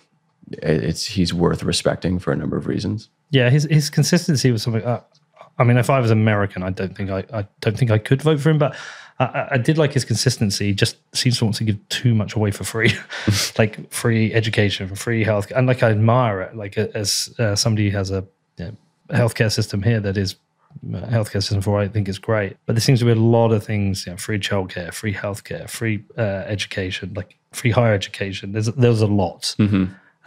it's 0.51 1.07
he's 1.07 1.35
worth 1.35 1.63
respecting 1.63 2.19
for 2.19 2.33
a 2.33 2.37
number 2.37 2.57
of 2.57 2.67
reasons. 2.67 3.11
Yeah, 3.31 3.51
his 3.51 3.65
his 3.65 3.91
consistency 3.91 4.51
was 4.51 4.63
something. 4.63 4.83
Uh, 4.83 5.01
I 5.59 5.65
mean, 5.65 5.77
if 5.77 5.91
I 5.91 6.01
was 6.01 6.11
American, 6.11 6.63
I 6.63 6.71
don't 6.71 6.97
think 6.97 7.11
I, 7.11 7.25
I 7.33 7.47
don't 7.61 7.77
think 7.77 7.91
I 7.91 7.99
could 7.99 8.23
vote 8.23 8.41
for 8.41 8.51
him, 8.51 8.59
but 8.59 8.75
I- 9.19 9.49
I, 9.53 9.59
did 9.59 9.79
like 9.79 9.93
his 9.93 10.05
consistency. 10.05 10.67
He 10.67 10.75
just 10.75 10.97
seems 11.15 11.39
to 11.39 11.45
want 11.45 11.57
to 11.57 11.65
give 11.65 11.89
too 11.89 12.15
much 12.15 12.35
away 12.35 12.51
for 12.51 12.65
free, 12.65 12.93
like 13.59 13.91
free 13.93 14.35
education, 14.35 14.95
free 14.97 15.23
health, 15.23 15.53
and 15.55 15.67
like 15.67 15.83
I 15.83 15.91
admire 15.91 16.41
it. 16.43 16.57
Like 16.57 16.77
as 16.77 17.33
uh, 17.39 17.55
somebody 17.55 17.91
who 17.91 17.97
has 17.97 18.11
a 18.11 18.27
you 18.59 18.67
know, 18.67 18.77
healthcare 19.11 19.53
system 19.53 19.83
here 19.83 20.01
that 20.01 20.17
is 20.17 20.35
healthcare 20.91 21.43
system 21.43 21.61
for 21.61 21.79
I 21.81 21.89
think 21.89 22.09
is 22.09 22.19
great, 22.19 22.57
but 22.67 22.75
there 22.75 22.81
seems 22.81 22.99
to 23.01 23.05
be 23.05 23.13
a 23.13 23.15
lot 23.17 23.53
of 23.53 23.65
things: 23.65 24.07
you 24.07 24.13
know, 24.13 24.17
free 24.19 24.39
childcare, 24.39 24.93
free 24.93 25.15
healthcare, 25.15 25.69
free 25.69 26.05
uh, 26.19 26.21
education, 26.47 27.13
like 27.15 27.37
free 27.53 27.71
higher 27.71 27.95
education. 27.95 28.53
There's 28.53 28.67
there's 28.67 29.01
a 29.01 29.07
lot. 29.07 29.55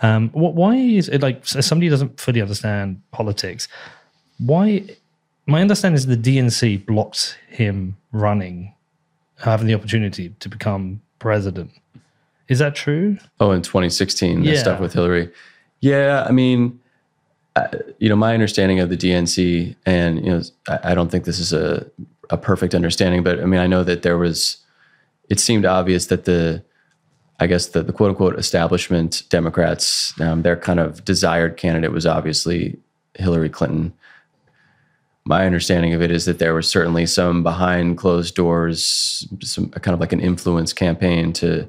Um, 0.03 0.29
what, 0.29 0.53
why 0.53 0.75
is 0.75 1.09
it 1.09 1.21
like 1.21 1.45
somebody 1.45 1.89
doesn't 1.89 2.19
fully 2.19 2.41
understand 2.41 3.01
politics? 3.11 3.67
Why? 4.37 4.85
My 5.47 5.61
understanding 5.61 5.95
is 5.95 6.05
the 6.05 6.17
DNC 6.17 6.85
blocked 6.85 7.37
him 7.49 7.95
running, 8.11 8.73
having 9.39 9.65
the 9.67 9.73
opportunity 9.75 10.29
to 10.39 10.49
become 10.49 11.01
president. 11.19 11.71
Is 12.49 12.59
that 12.59 12.75
true? 12.75 13.17
Oh, 13.39 13.51
in 13.51 13.61
2016, 13.61 14.41
the 14.43 14.51
Yeah. 14.51 14.59
stuff 14.59 14.79
with 14.79 14.93
Hillary. 14.93 15.29
Yeah, 15.79 16.25
I 16.27 16.31
mean, 16.31 16.79
you 17.99 18.09
know, 18.09 18.15
my 18.15 18.33
understanding 18.33 18.79
of 18.79 18.89
the 18.89 18.97
DNC, 18.97 19.75
and 19.85 20.23
you 20.23 20.31
know, 20.31 20.41
I, 20.67 20.91
I 20.91 20.95
don't 20.95 21.09
think 21.09 21.25
this 21.25 21.39
is 21.39 21.53
a 21.53 21.85
a 22.29 22.37
perfect 22.37 22.75
understanding, 22.75 23.23
but 23.23 23.39
I 23.39 23.45
mean, 23.45 23.59
I 23.59 23.67
know 23.67 23.83
that 23.83 24.01
there 24.01 24.17
was. 24.17 24.57
It 25.29 25.39
seemed 25.41 25.65
obvious 25.65 26.05
that 26.05 26.23
the, 26.23 26.63
I 27.39 27.47
guess 27.47 27.67
the, 27.67 27.83
the 27.83 27.91
quote 27.91 28.11
unquote 28.11 28.39
establishment 28.39 29.23
Democrats, 29.29 30.19
um, 30.21 30.41
their 30.41 30.55
kind 30.55 30.79
of 30.79 31.03
desired 31.03 31.57
candidate 31.57 31.91
was 31.91 32.05
obviously 32.05 32.77
Hillary 33.15 33.49
Clinton. 33.49 33.93
My 35.25 35.45
understanding 35.45 35.93
of 35.93 36.01
it 36.01 36.11
is 36.11 36.23
that 36.25 36.39
there 36.39 36.53
was 36.53 36.69
certainly 36.69 37.05
some 37.05 37.43
behind 37.43 37.97
closed 37.97 38.35
doors, 38.35 39.27
some 39.41 39.69
kind 39.69 39.93
of 39.93 39.99
like 39.99 40.13
an 40.13 40.21
influence 40.21 40.71
campaign 40.71 41.33
to 41.33 41.67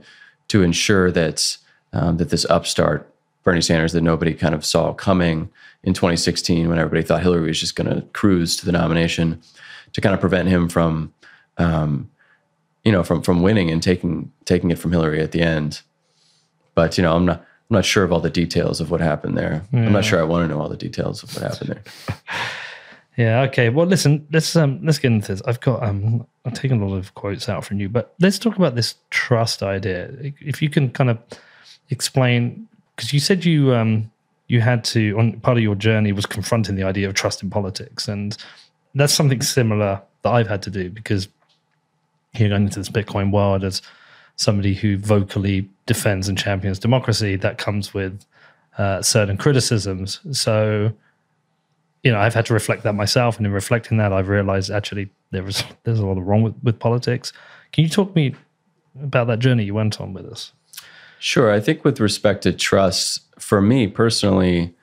to 0.49 0.63
ensure 0.63 1.11
that 1.11 1.57
um, 1.93 2.19
that 2.19 2.31
this 2.31 2.47
upstart 2.49 3.13
Bernie 3.43 3.61
Sanders 3.61 3.93
that 3.93 4.03
nobody 4.03 4.35
kind 4.35 4.55
of 4.55 4.65
saw 4.65 4.93
coming 4.93 5.49
in 5.83 5.95
2016 5.95 6.69
when 6.69 6.79
everybody 6.79 7.03
thought 7.03 7.23
Hillary 7.23 7.49
was 7.49 7.61
just 7.61 7.77
going 7.77 7.89
to 7.89 8.03
cruise 8.13 8.57
to 8.57 8.67
the 8.67 8.73
nomination 8.73 9.41
to 9.93 10.01
kind 10.01 10.15
of 10.15 10.21
prevent 10.21 10.49
him 10.49 10.69
from 10.69 11.13
um, 11.57 12.11
you 12.85 12.93
know 12.93 13.03
from 13.03 13.23
from 13.23 13.43
winning 13.43 13.71
and 13.71 13.83
taking 13.83 14.31
taking 14.45 14.71
it 14.71 14.79
from 14.79 14.93
Hillary 14.93 15.21
at 15.21 15.33
the 15.33 15.43
end. 15.43 15.83
But 16.75 16.97
you 16.97 17.03
know, 17.03 17.15
I'm 17.15 17.27
not 17.27 17.41
I'm 17.41 17.75
not 17.75 17.85
sure 17.85 18.05
of 18.05 18.13
all 18.13 18.21
the 18.21 18.31
details 18.31 18.81
of 18.81 18.91
what 18.91 19.01
happened 19.01 19.37
there. 19.37 19.63
I'm 19.73 19.93
not 19.93 20.05
sure 20.05 20.21
I 20.21 20.25
want 20.25 20.49
to 20.49 20.55
know 20.55 20.61
all 20.61 20.69
the 20.69 20.77
details 20.77 21.23
of 21.23 21.35
what 21.35 21.51
happened 21.51 21.71
there. 21.71 22.27
Yeah. 23.19 23.43
Okay. 23.43 23.69
Well, 23.69 23.85
listen. 23.85 24.29
Let's 24.33 24.55
um 24.55 24.79
let's 24.85 25.01
get 25.01 25.11
into 25.11 25.33
this. 25.33 25.43
I've 25.45 25.59
got 25.59 25.83
um 25.83 26.25
I've 26.45 26.55
taken 26.55 26.81
a 26.81 26.87
lot 26.87 26.99
of 26.99 27.15
quotes 27.17 27.49
out 27.49 27.65
from 27.65 27.81
you, 27.81 27.89
but 27.89 28.15
let's 28.21 28.39
talk 28.39 28.57
about 28.57 28.77
this 28.77 28.95
trust 29.11 29.61
idea. 29.61 30.09
If 30.41 30.63
you 30.63 30.71
can 30.71 30.89
kind 30.91 31.11
of 31.11 31.19
explain, 31.91 32.69
because 32.99 33.13
you 33.13 33.21
said 33.21 33.45
you 33.45 33.73
um 33.73 34.11
you 34.49 34.61
had 34.61 34.83
to 34.83 35.17
on 35.19 35.39
part 35.41 35.57
of 35.57 35.63
your 35.63 35.77
journey 35.77 36.11
was 36.11 36.27
confronting 36.27 36.75
the 36.75 36.83
idea 36.83 37.09
of 37.09 37.15
trust 37.15 37.43
in 37.43 37.49
politics, 37.49 38.09
and 38.09 38.37
that's 38.95 39.15
something 39.15 39.41
similar 39.41 40.03
that 40.23 40.31
I've 40.31 40.49
had 40.49 40.63
to 40.63 40.71
do 40.71 40.91
because 40.91 41.29
here 42.35 42.49
going 42.49 42.65
into 42.65 42.81
this 42.81 42.89
Bitcoin 42.89 43.33
world 43.33 43.63
as 43.63 43.81
somebody 44.35 44.75
who 44.75 44.99
vocally 44.99 45.69
defends 45.87 46.29
and 46.29 46.37
champions 46.37 46.79
democracy, 46.79 47.37
that 47.37 47.57
comes 47.59 47.95
with 47.95 48.25
uh, 48.79 49.01
certain 49.01 49.37
criticisms. 49.37 50.21
So 50.33 50.93
you 52.03 52.13
know, 52.13 52.19
I've 52.19 52.35
had 52.35 52.47
to 52.47 52.55
reflect 52.55 52.83
that 52.83 52.95
myself, 52.95 53.37
and 53.37 53.47
in 53.47 53.53
reflecting 53.53 53.99
that, 53.99 54.13
I've 54.13 54.29
realized 54.29 54.71
actually 54.71 55.09
there 55.31 55.45
was 55.45 55.63
there's 55.85 56.01
a 56.01 56.07
lot 56.07 56.19
of 56.19 56.27
wrong 56.27 56.43
with, 56.43 56.55
with 56.65 56.81
politics. 56.81 57.33
Can 57.71 57.85
you 57.85 57.91
talk 57.91 58.17
me 58.17 58.35
about 59.01 59.29
that 59.29 59.39
journey 59.39 59.63
you 59.63 59.75
went 59.75 60.01
on 60.01 60.13
with 60.13 60.27
us? 60.27 60.53
Sure. 61.19 61.53
I 61.53 61.61
think 61.61 61.85
with 61.85 62.01
respect 62.01 62.43
to 62.43 62.53
trust, 62.53 63.21
for 63.41 63.61
me 63.61 63.87
personally, 63.87 64.75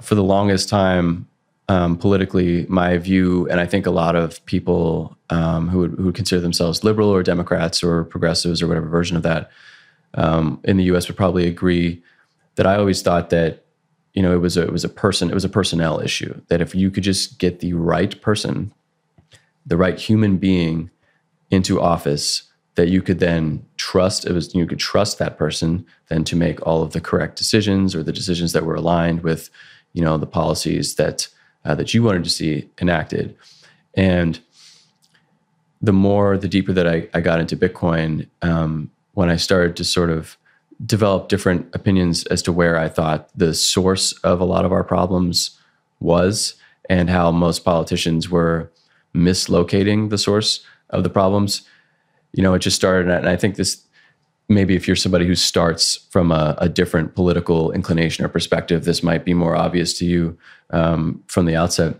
for 0.00 0.14
the 0.14 0.22
longest 0.22 0.68
time, 0.68 1.28
um, 1.68 1.96
politically, 1.96 2.66
my 2.68 2.98
view, 2.98 3.48
and 3.48 3.60
I 3.60 3.66
think 3.66 3.86
a 3.86 3.90
lot 3.90 4.14
of 4.16 4.44
people 4.46 5.16
um, 5.30 5.68
who, 5.68 5.78
would, 5.78 5.92
who 5.92 6.04
would 6.04 6.14
consider 6.14 6.40
themselves 6.40 6.84
liberal 6.84 7.08
or 7.08 7.22
Democrats 7.22 7.82
or 7.82 8.04
progressives 8.04 8.60
or 8.60 8.66
whatever 8.66 8.88
version 8.88 9.16
of 9.16 9.22
that 9.22 9.50
um, 10.14 10.60
in 10.64 10.76
the 10.76 10.84
U.S. 10.84 11.08
would 11.08 11.16
probably 11.16 11.46
agree 11.46 12.02
that 12.56 12.66
I 12.66 12.76
always 12.76 13.00
thought 13.00 13.30
that 13.30 13.64
you 14.12 14.22
know 14.22 14.34
it 14.34 14.40
was 14.40 14.58
a 14.58 14.62
it 14.62 14.72
was 14.72 14.84
a 14.84 14.88
person 14.90 15.30
it 15.30 15.34
was 15.34 15.44
a 15.44 15.48
personnel 15.48 16.00
issue 16.00 16.38
that 16.48 16.60
if 16.60 16.74
you 16.74 16.90
could 16.90 17.02
just 17.02 17.38
get 17.38 17.60
the 17.60 17.72
right 17.72 18.20
person, 18.20 18.72
the 19.64 19.76
right 19.76 19.98
human 19.98 20.36
being 20.36 20.90
into 21.50 21.80
office 21.80 22.51
that 22.74 22.88
you 22.88 23.02
could 23.02 23.18
then 23.18 23.64
trust 23.76 24.26
it 24.26 24.32
was 24.32 24.54
you 24.54 24.66
could 24.66 24.78
trust 24.78 25.18
that 25.18 25.36
person 25.36 25.84
then 26.08 26.24
to 26.24 26.36
make 26.36 26.64
all 26.66 26.82
of 26.82 26.92
the 26.92 27.00
correct 27.00 27.36
decisions 27.36 27.94
or 27.94 28.02
the 28.02 28.12
decisions 28.12 28.52
that 28.52 28.64
were 28.64 28.74
aligned 28.74 29.22
with 29.22 29.50
you 29.92 30.02
know 30.02 30.16
the 30.16 30.26
policies 30.26 30.94
that 30.94 31.28
uh, 31.64 31.74
that 31.74 31.94
you 31.94 32.02
wanted 32.02 32.24
to 32.24 32.30
see 32.30 32.68
enacted. 32.80 33.36
And 33.94 34.40
the 35.82 35.92
more 35.92 36.38
the 36.38 36.48
deeper 36.48 36.72
that 36.72 36.86
i, 36.86 37.08
I 37.12 37.20
got 37.20 37.40
into 37.40 37.56
bitcoin 37.56 38.28
um, 38.40 38.90
when 39.14 39.28
i 39.28 39.36
started 39.36 39.76
to 39.76 39.84
sort 39.84 40.10
of 40.10 40.38
develop 40.86 41.28
different 41.28 41.68
opinions 41.74 42.24
as 42.26 42.40
to 42.42 42.52
where 42.52 42.78
i 42.78 42.88
thought 42.88 43.28
the 43.36 43.52
source 43.52 44.12
of 44.20 44.40
a 44.40 44.44
lot 44.44 44.64
of 44.64 44.72
our 44.72 44.84
problems 44.84 45.58
was 46.00 46.54
and 46.88 47.10
how 47.10 47.30
most 47.30 47.64
politicians 47.64 48.30
were 48.30 48.70
mislocating 49.14 50.10
the 50.10 50.18
source 50.18 50.64
of 50.90 51.02
the 51.02 51.10
problems 51.10 51.62
you 52.32 52.42
know, 52.42 52.54
it 52.54 52.60
just 52.60 52.76
started. 52.76 53.10
And 53.10 53.28
I 53.28 53.36
think 53.36 53.56
this 53.56 53.84
maybe 54.48 54.74
if 54.74 54.86
you're 54.86 54.96
somebody 54.96 55.26
who 55.26 55.34
starts 55.34 55.96
from 56.10 56.30
a, 56.30 56.54
a 56.58 56.68
different 56.68 57.14
political 57.14 57.70
inclination 57.72 58.24
or 58.24 58.28
perspective, 58.28 58.84
this 58.84 59.02
might 59.02 59.24
be 59.24 59.34
more 59.34 59.56
obvious 59.56 59.96
to 59.98 60.04
you 60.04 60.36
um, 60.70 61.22
from 61.26 61.46
the 61.46 61.56
outset. 61.56 61.96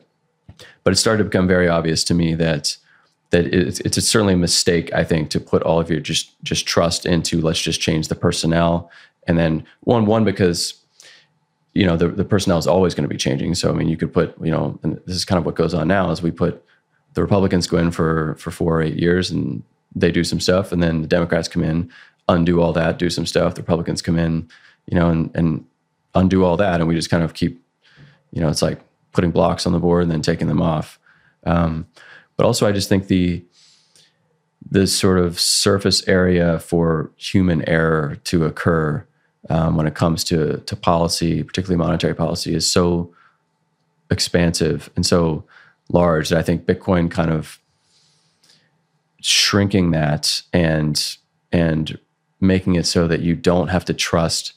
But 0.85 0.93
it 0.93 0.97
started 0.97 1.18
to 1.18 1.24
become 1.24 1.49
very 1.49 1.68
obvious 1.68 2.05
to 2.05 2.14
me 2.14 2.35
that 2.35 2.76
that 3.30 3.47
it's, 3.47 3.80
it's 3.80 4.07
certainly 4.07 4.35
a 4.35 4.39
mistake, 4.39 4.93
I 4.93 5.05
think, 5.05 5.30
to 5.30 5.41
put 5.41 5.62
all 5.62 5.80
of 5.80 5.91
your 5.91 6.01
just 6.01 6.41
just 6.43 6.66
trust 6.66 7.07
into 7.07 7.41
let's 7.41 7.61
just 7.61 7.80
change 7.80 8.09
the 8.09 8.14
personnel, 8.14 8.91
and 9.26 9.39
then 9.39 9.64
one 9.80 10.07
one 10.07 10.24
because 10.24 10.74
you 11.72 11.87
know 11.87 11.97
the 11.97 12.09
the 12.09 12.24
personnel 12.24 12.59
is 12.59 12.66
always 12.66 12.95
going 12.95 13.09
to 13.09 13.09
be 13.09 13.16
changing. 13.16 13.55
So 13.55 13.70
I 13.70 13.72
mean, 13.72 13.89
you 13.89 13.97
could 13.97 14.12
put 14.12 14.35
you 14.43 14.51
know, 14.51 14.78
and 14.83 15.01
this 15.07 15.16
is 15.16 15.24
kind 15.24 15.39
of 15.39 15.47
what 15.47 15.55
goes 15.55 15.72
on 15.72 15.89
now 15.89 16.11
is 16.11 16.22
we 16.22 16.30
put 16.30 16.62
the 17.14 17.22
Republicans 17.22 17.66
go 17.66 17.78
in 17.78 17.91
for 17.91 18.35
for 18.37 18.51
four 18.51 18.78
or 18.78 18.83
eight 18.83 18.99
years 18.99 19.30
and 19.30 19.62
they 19.95 20.11
do 20.11 20.24
some 20.24 20.40
stuff, 20.40 20.72
and 20.72 20.82
then 20.82 21.03
the 21.03 21.09
Democrats 21.09 21.49
come 21.49 21.62
in, 21.62 21.90
undo 22.28 22.61
all 22.61 22.72
that, 22.72 22.99
do 22.99 23.11
some 23.11 23.26
stuff. 23.26 23.55
The 23.55 23.62
Republicans 23.62 24.03
come 24.03 24.18
in, 24.18 24.49
you 24.86 24.99
know, 24.99 25.11
and 25.11 25.30
and 25.34 25.64
undo 26.14 26.45
all 26.45 26.57
that, 26.57 26.80
and 26.80 26.88
we 26.88 26.95
just 26.95 27.11
kind 27.11 27.22
of 27.22 27.34
keep, 27.34 27.62
you 28.32 28.40
know, 28.40 28.49
it's 28.49 28.62
like 28.62 28.80
putting 29.12 29.30
blocks 29.30 29.66
on 29.66 29.72
the 29.72 29.78
board 29.78 30.03
and 30.03 30.11
then 30.11 30.22
taking 30.22 30.49
them 30.49 30.62
off. 30.62 30.99
Um, 31.45 31.86
but 32.36 32.47
also, 32.47 32.66
I 32.66 32.72
just 32.72 32.88
think 32.88 33.09
the 33.09 33.45
the 34.70 34.86
sort 34.86 35.18
of 35.18 35.40
surface 35.40 36.07
area 36.09 36.59
for 36.59 37.11
human 37.16 37.68
error 37.68 38.16
to 38.24 38.45
occur 38.45 39.05
um, 39.51 39.76
when 39.76 39.86
it 39.86 39.95
comes 39.95 40.24
to 40.24 40.59
to 40.59 40.76
policy, 40.76 41.43
particularly 41.43 41.78
monetary 41.78 42.14
policy, 42.14 42.55
is 42.55 42.70
so 42.70 43.12
expansive 44.11 44.90
and 44.95 45.05
so 45.05 45.45
large 45.88 46.28
that 46.28 46.38
I 46.38 46.43
think 46.43 46.66
Bitcoin 46.66 47.11
kind 47.11 47.30
of 47.30 47.59
shrinking 49.53 49.91
that 49.91 50.41
and 50.55 51.19
and 51.53 51.99
making 52.41 52.75
it 52.75 52.87
so 52.87 53.07
that 53.07 53.21
you 53.21 53.37
don't 53.37 53.69
have 53.69 53.85
to 53.85 53.93
trust 53.93 54.55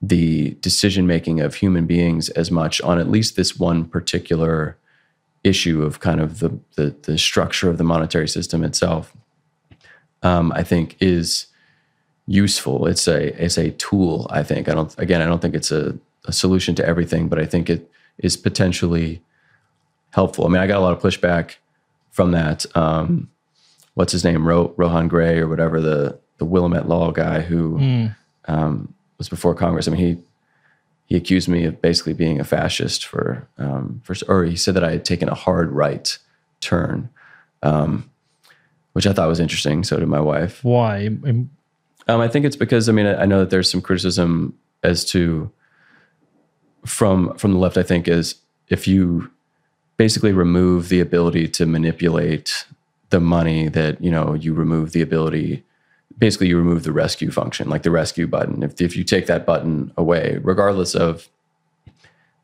the 0.00 0.50
decision 0.60 1.08
making 1.08 1.40
of 1.40 1.56
human 1.56 1.86
beings 1.86 2.28
as 2.28 2.48
much 2.48 2.80
on 2.82 3.00
at 3.00 3.10
least 3.10 3.34
this 3.34 3.58
one 3.58 3.84
particular 3.84 4.78
issue 5.42 5.82
of 5.82 5.98
kind 5.98 6.20
of 6.20 6.38
the 6.38 6.56
the, 6.76 6.94
the 7.02 7.18
structure 7.18 7.68
of 7.68 7.78
the 7.78 7.82
monetary 7.84 8.28
system 8.28 8.62
itself 8.62 9.12
um, 10.22 10.52
I 10.52 10.62
think 10.62 10.96
is 11.00 11.46
useful. 12.26 12.86
It's 12.86 13.08
a 13.08 13.44
it's 13.44 13.58
a 13.58 13.72
tool. 13.72 14.28
I 14.30 14.44
think 14.44 14.68
I 14.68 14.74
don't 14.74 14.96
again 14.98 15.20
I 15.20 15.26
don't 15.26 15.42
think 15.42 15.56
it's 15.56 15.72
a, 15.72 15.98
a 16.26 16.32
solution 16.32 16.76
to 16.76 16.86
everything, 16.86 17.26
but 17.26 17.40
I 17.40 17.44
think 17.44 17.68
it 17.68 17.90
is 18.18 18.36
potentially 18.36 19.20
helpful. 20.10 20.44
I 20.46 20.48
mean, 20.48 20.62
I 20.62 20.68
got 20.68 20.78
a 20.78 20.86
lot 20.86 20.92
of 20.92 21.02
pushback 21.02 21.56
from 22.12 22.30
that. 22.30 22.66
Um, 22.76 23.30
what's 23.96 24.12
his 24.12 24.22
name, 24.24 24.46
Ro, 24.46 24.72
Rohan 24.76 25.08
Grey 25.08 25.38
or 25.40 25.48
whatever 25.48 25.80
the 25.80 26.18
the 26.38 26.44
Willamette 26.44 26.88
Law 26.88 27.10
guy 27.10 27.40
who 27.40 27.78
Mm. 27.78 28.16
um, 28.46 28.94
was 29.18 29.28
before 29.28 29.54
Congress. 29.54 29.88
I 29.88 29.90
mean, 29.90 30.00
he 30.06 30.22
he 31.06 31.16
accused 31.16 31.48
me 31.48 31.64
of 31.64 31.80
basically 31.82 32.12
being 32.12 32.38
a 32.40 32.44
fascist 32.44 33.04
for 33.06 33.46
um, 33.58 34.00
for 34.04 34.14
or 34.28 34.44
he 34.44 34.56
said 34.56 34.74
that 34.74 34.84
I 34.84 34.90
had 34.92 35.04
taken 35.04 35.28
a 35.28 35.34
hard 35.34 35.72
right 35.72 36.16
turn, 36.60 37.08
um, 37.62 38.10
which 38.92 39.06
I 39.06 39.12
thought 39.12 39.28
was 39.28 39.40
interesting. 39.40 39.82
So 39.84 39.98
did 39.98 40.08
my 40.08 40.20
wife. 40.20 40.62
Why? 40.62 41.06
Um, 42.08 42.20
I 42.20 42.28
think 42.28 42.44
it's 42.44 42.56
because 42.56 42.88
I 42.88 42.92
mean 42.92 43.06
I, 43.06 43.22
I 43.22 43.26
know 43.26 43.40
that 43.40 43.50
there's 43.50 43.70
some 43.70 43.80
criticism 43.82 44.56
as 44.82 45.04
to 45.06 45.50
from 46.84 47.34
from 47.38 47.52
the 47.52 47.58
left. 47.58 47.76
I 47.76 47.82
think 47.82 48.08
is 48.08 48.36
if 48.68 48.86
you 48.86 49.30
basically 49.96 50.32
remove 50.32 50.88
the 50.88 51.00
ability 51.00 51.48
to 51.48 51.64
manipulate 51.66 52.66
the 53.10 53.20
money, 53.20 53.68
that 53.68 54.02
you 54.02 54.10
know 54.10 54.34
you 54.34 54.54
remove 54.54 54.92
the 54.92 55.02
ability. 55.02 55.64
Basically, 56.18 56.48
you 56.48 56.56
remove 56.56 56.84
the 56.84 56.92
rescue 56.92 57.30
function, 57.30 57.68
like 57.68 57.82
the 57.82 57.90
rescue 57.90 58.26
button. 58.26 58.62
If 58.62 58.80
if 58.80 58.96
you 58.96 59.04
take 59.04 59.26
that 59.26 59.46
button 59.46 59.92
away, 59.96 60.38
regardless 60.42 60.94
of 60.94 61.28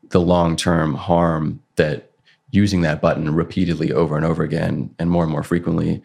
the 0.09 0.21
long 0.21 0.55
term 0.55 0.95
harm 0.95 1.61
that 1.75 2.11
using 2.51 2.81
that 2.81 3.01
button 3.01 3.33
repeatedly 3.33 3.91
over 3.91 4.15
and 4.15 4.25
over 4.25 4.43
again 4.43 4.93
and 4.99 5.09
more 5.09 5.23
and 5.23 5.31
more 5.31 5.41
frequently 5.41 6.03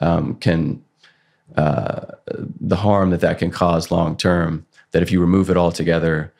um, 0.00 0.34
can 0.36 0.82
the 1.54 2.76
harm 2.76 3.10
that 3.10 3.20
that 3.20 3.38
can 3.38 3.52
cause 3.52 3.92
long 3.92 4.16
term 4.16 4.66
that 4.90 5.00
if 5.00 5.12
you 5.12 5.20
remove 5.20 5.48
it 5.48 5.56
altogether 5.56 6.32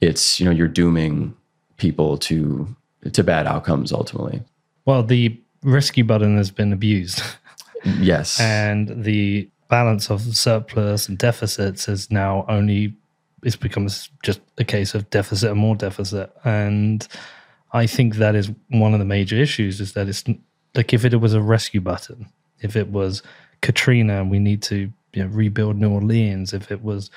it's 0.00 0.38
you 0.38 0.46
know 0.46 0.52
you're 0.52 0.68
dooming 0.68 1.34
people 1.78 2.16
to 2.16 2.76
to 3.12 3.24
bad 3.24 3.44
outcomes 3.44 3.92
ultimately 3.92 4.40
well, 4.86 5.02
the 5.02 5.38
rescue 5.62 6.04
button 6.04 6.36
has 6.36 6.50
been 6.50 6.72
abused, 6.72 7.22
yes 7.84 8.40
and 8.40 9.04
the 9.04 9.48
balance 9.68 10.10
of 10.10 10.20
surplus 10.36 11.08
and 11.08 11.18
deficits 11.18 11.88
is 11.88 12.10
now 12.10 12.44
only 12.48 12.94
it's 13.42 13.56
become 13.56 13.88
just 14.22 14.40
a 14.58 14.64
case 14.64 14.94
of 14.94 15.08
deficit 15.10 15.50
and 15.50 15.60
more 15.60 15.76
deficit. 15.76 16.34
And 16.44 17.06
I 17.72 17.86
think 17.86 18.16
that 18.16 18.34
is 18.34 18.50
one 18.68 18.92
of 18.92 18.98
the 18.98 19.04
major 19.04 19.36
issues 19.36 19.80
is 19.80 19.92
that 19.92 20.08
it's 20.08 20.24
like 20.74 20.92
if 20.92 21.04
it 21.04 21.14
was 21.16 21.34
a 21.34 21.40
rescue 21.40 21.80
button, 21.80 22.28
if 22.60 22.76
it 22.76 22.88
was 22.88 23.22
Katrina 23.60 24.20
and 24.20 24.30
we 24.30 24.38
need 24.38 24.62
to 24.62 24.92
you 25.12 25.24
know, 25.24 25.28
rebuild 25.28 25.76
New 25.76 25.90
Orleans, 25.90 26.52
if 26.52 26.72
it 26.72 26.82
was 26.82 27.10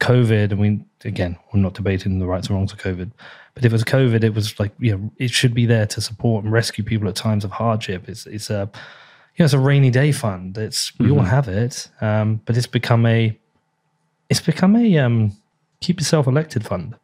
COVID 0.00 0.50
and 0.50 0.60
we 0.60 0.80
again 1.04 1.36
we're 1.52 1.60
not 1.60 1.74
debating 1.74 2.18
the 2.18 2.26
rights 2.26 2.48
and 2.48 2.56
wrongs 2.56 2.72
of 2.72 2.78
COVID, 2.78 3.10
but 3.54 3.64
if 3.64 3.72
it 3.72 3.74
was 3.74 3.84
COVID, 3.84 4.22
it 4.24 4.34
was 4.34 4.58
like 4.58 4.72
you 4.78 4.92
know 4.96 5.10
it 5.18 5.30
should 5.30 5.54
be 5.54 5.66
there 5.66 5.86
to 5.86 6.00
support 6.00 6.44
and 6.44 6.52
rescue 6.52 6.84
people 6.84 7.08
at 7.08 7.14
times 7.16 7.44
of 7.44 7.50
hardship. 7.52 8.08
It's 8.08 8.26
it's 8.26 8.50
a 8.50 8.70
you 9.36 9.42
know 9.42 9.44
it's 9.44 9.54
a 9.54 9.58
rainy 9.58 9.90
day 9.90 10.12
fund. 10.12 10.58
It's 10.58 10.96
we 10.98 11.10
all 11.10 11.20
have 11.20 11.48
it, 11.48 11.88
um, 12.00 12.40
but 12.44 12.56
it's 12.56 12.66
become 12.66 13.06
a 13.06 13.36
it's 14.28 14.40
become 14.40 14.74
a 14.76 14.98
um, 14.98 15.32
keep 15.80 16.00
yourself 16.00 16.26
elected 16.26 16.64
fund. 16.64 16.96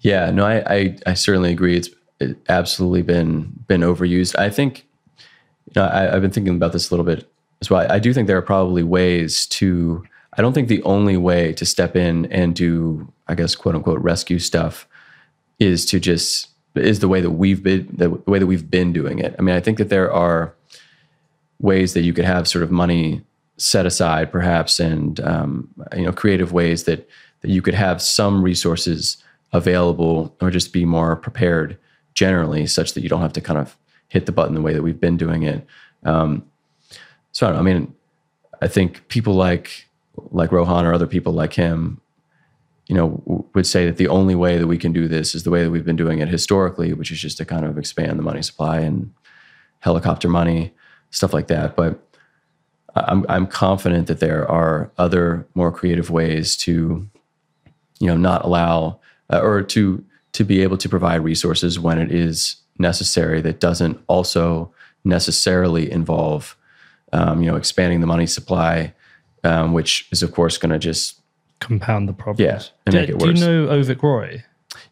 yeah 0.00 0.30
no 0.30 0.44
I, 0.44 0.74
I 0.74 0.96
i 1.06 1.14
certainly 1.14 1.52
agree 1.52 1.76
it's 1.76 1.88
it 2.20 2.36
absolutely 2.48 3.02
been 3.02 3.52
been 3.68 3.82
overused 3.82 4.36
i 4.38 4.50
think 4.50 4.84
you 5.66 5.72
know 5.76 5.86
I, 5.86 6.14
i've 6.14 6.22
been 6.22 6.32
thinking 6.32 6.56
about 6.56 6.72
this 6.72 6.90
a 6.90 6.94
little 6.94 7.06
bit 7.06 7.30
as 7.62 7.70
well 7.70 7.80
I, 7.88 7.94
I 7.94 7.98
do 7.98 8.12
think 8.12 8.26
there 8.26 8.36
are 8.36 8.42
probably 8.42 8.82
ways 8.82 9.46
to 9.46 10.04
i 10.36 10.42
don't 10.42 10.52
think 10.52 10.68
the 10.68 10.82
only 10.82 11.16
way 11.16 11.52
to 11.52 11.64
step 11.64 11.96
in 11.96 12.26
and 12.26 12.54
do 12.54 13.12
i 13.28 13.34
guess 13.34 13.54
quote 13.54 13.74
unquote 13.74 14.00
rescue 14.00 14.38
stuff 14.38 14.86
is 15.58 15.86
to 15.86 15.98
just 15.98 16.48
is 16.76 17.00
the 17.00 17.08
way 17.08 17.20
that 17.20 17.30
we've 17.30 17.62
been 17.62 17.88
the 17.92 18.10
way 18.10 18.38
that 18.38 18.46
we've 18.46 18.70
been 18.70 18.92
doing 18.92 19.18
it. 19.18 19.34
I 19.38 19.42
mean, 19.42 19.54
I 19.54 19.60
think 19.60 19.78
that 19.78 19.88
there 19.88 20.12
are 20.12 20.54
ways 21.58 21.94
that 21.94 22.02
you 22.02 22.12
could 22.12 22.24
have 22.24 22.46
sort 22.46 22.62
of 22.62 22.70
money 22.70 23.22
set 23.56 23.86
aside, 23.86 24.30
perhaps, 24.30 24.78
and 24.78 25.18
um, 25.20 25.68
you 25.96 26.04
know, 26.04 26.12
creative 26.12 26.52
ways 26.52 26.84
that 26.84 27.08
that 27.40 27.50
you 27.50 27.62
could 27.62 27.74
have 27.74 28.02
some 28.02 28.42
resources 28.42 29.16
available, 29.52 30.34
or 30.40 30.50
just 30.50 30.72
be 30.72 30.84
more 30.84 31.16
prepared 31.16 31.78
generally, 32.14 32.66
such 32.66 32.94
that 32.94 33.02
you 33.02 33.08
don't 33.08 33.22
have 33.22 33.32
to 33.34 33.40
kind 33.40 33.58
of 33.58 33.76
hit 34.08 34.26
the 34.26 34.32
button 34.32 34.54
the 34.54 34.62
way 34.62 34.72
that 34.72 34.82
we've 34.82 35.00
been 35.00 35.16
doing 35.16 35.42
it. 35.42 35.66
Um, 36.04 36.44
so 37.32 37.46
I 37.46 37.52
know. 37.52 37.58
I 37.58 37.62
mean, 37.62 37.94
I 38.60 38.68
think 38.68 39.08
people 39.08 39.34
like 39.34 39.85
like 40.30 40.52
Rohan 40.52 40.84
or 40.84 40.92
other 40.92 41.06
people 41.06 41.32
like 41.32 41.54
him 41.54 42.00
you 42.86 42.94
know, 42.94 43.20
would 43.54 43.66
say 43.66 43.86
that 43.86 43.96
the 43.96 44.08
only 44.08 44.34
way 44.34 44.58
that 44.58 44.66
we 44.66 44.78
can 44.78 44.92
do 44.92 45.08
this 45.08 45.34
is 45.34 45.42
the 45.42 45.50
way 45.50 45.64
that 45.64 45.70
we've 45.70 45.84
been 45.84 45.96
doing 45.96 46.20
it 46.20 46.28
historically, 46.28 46.92
which 46.92 47.10
is 47.10 47.20
just 47.20 47.36
to 47.38 47.44
kind 47.44 47.64
of 47.64 47.78
expand 47.78 48.18
the 48.18 48.22
money 48.22 48.42
supply 48.42 48.78
and 48.78 49.12
helicopter 49.80 50.28
money, 50.28 50.72
stuff 51.10 51.34
like 51.34 51.48
that. 51.48 51.74
But 51.74 52.00
I'm 52.94 53.26
I'm 53.28 53.46
confident 53.46 54.06
that 54.06 54.20
there 54.20 54.48
are 54.48 54.90
other 54.96 55.46
more 55.54 55.72
creative 55.72 56.10
ways 56.10 56.56
to, 56.58 57.08
you 57.98 58.06
know, 58.06 58.16
not 58.16 58.44
allow 58.44 59.00
uh, 59.32 59.40
or 59.40 59.62
to 59.62 60.04
to 60.32 60.44
be 60.44 60.62
able 60.62 60.78
to 60.78 60.88
provide 60.88 61.24
resources 61.24 61.80
when 61.80 61.98
it 61.98 62.12
is 62.12 62.56
necessary 62.78 63.40
that 63.40 63.58
doesn't 63.58 63.98
also 64.06 64.72
necessarily 65.04 65.90
involve, 65.90 66.56
um, 67.12 67.42
you 67.42 67.50
know, 67.50 67.56
expanding 67.56 68.00
the 68.00 68.06
money 68.06 68.26
supply, 68.26 68.94
um, 69.46 69.72
which 69.72 70.08
is 70.12 70.22
of 70.22 70.32
course 70.32 70.58
going 70.58 70.72
to 70.72 70.78
just 70.78 71.20
Compound 71.58 72.06
the 72.06 72.12
problems. 72.12 72.40
Yeah, 72.40 72.62
and 72.84 72.92
do, 72.92 73.00
make 73.00 73.08
it 73.08 73.18
do 73.18 73.28
you 73.28 73.34
know 73.34 73.66
Avik 73.68 74.02
Roy? 74.02 74.44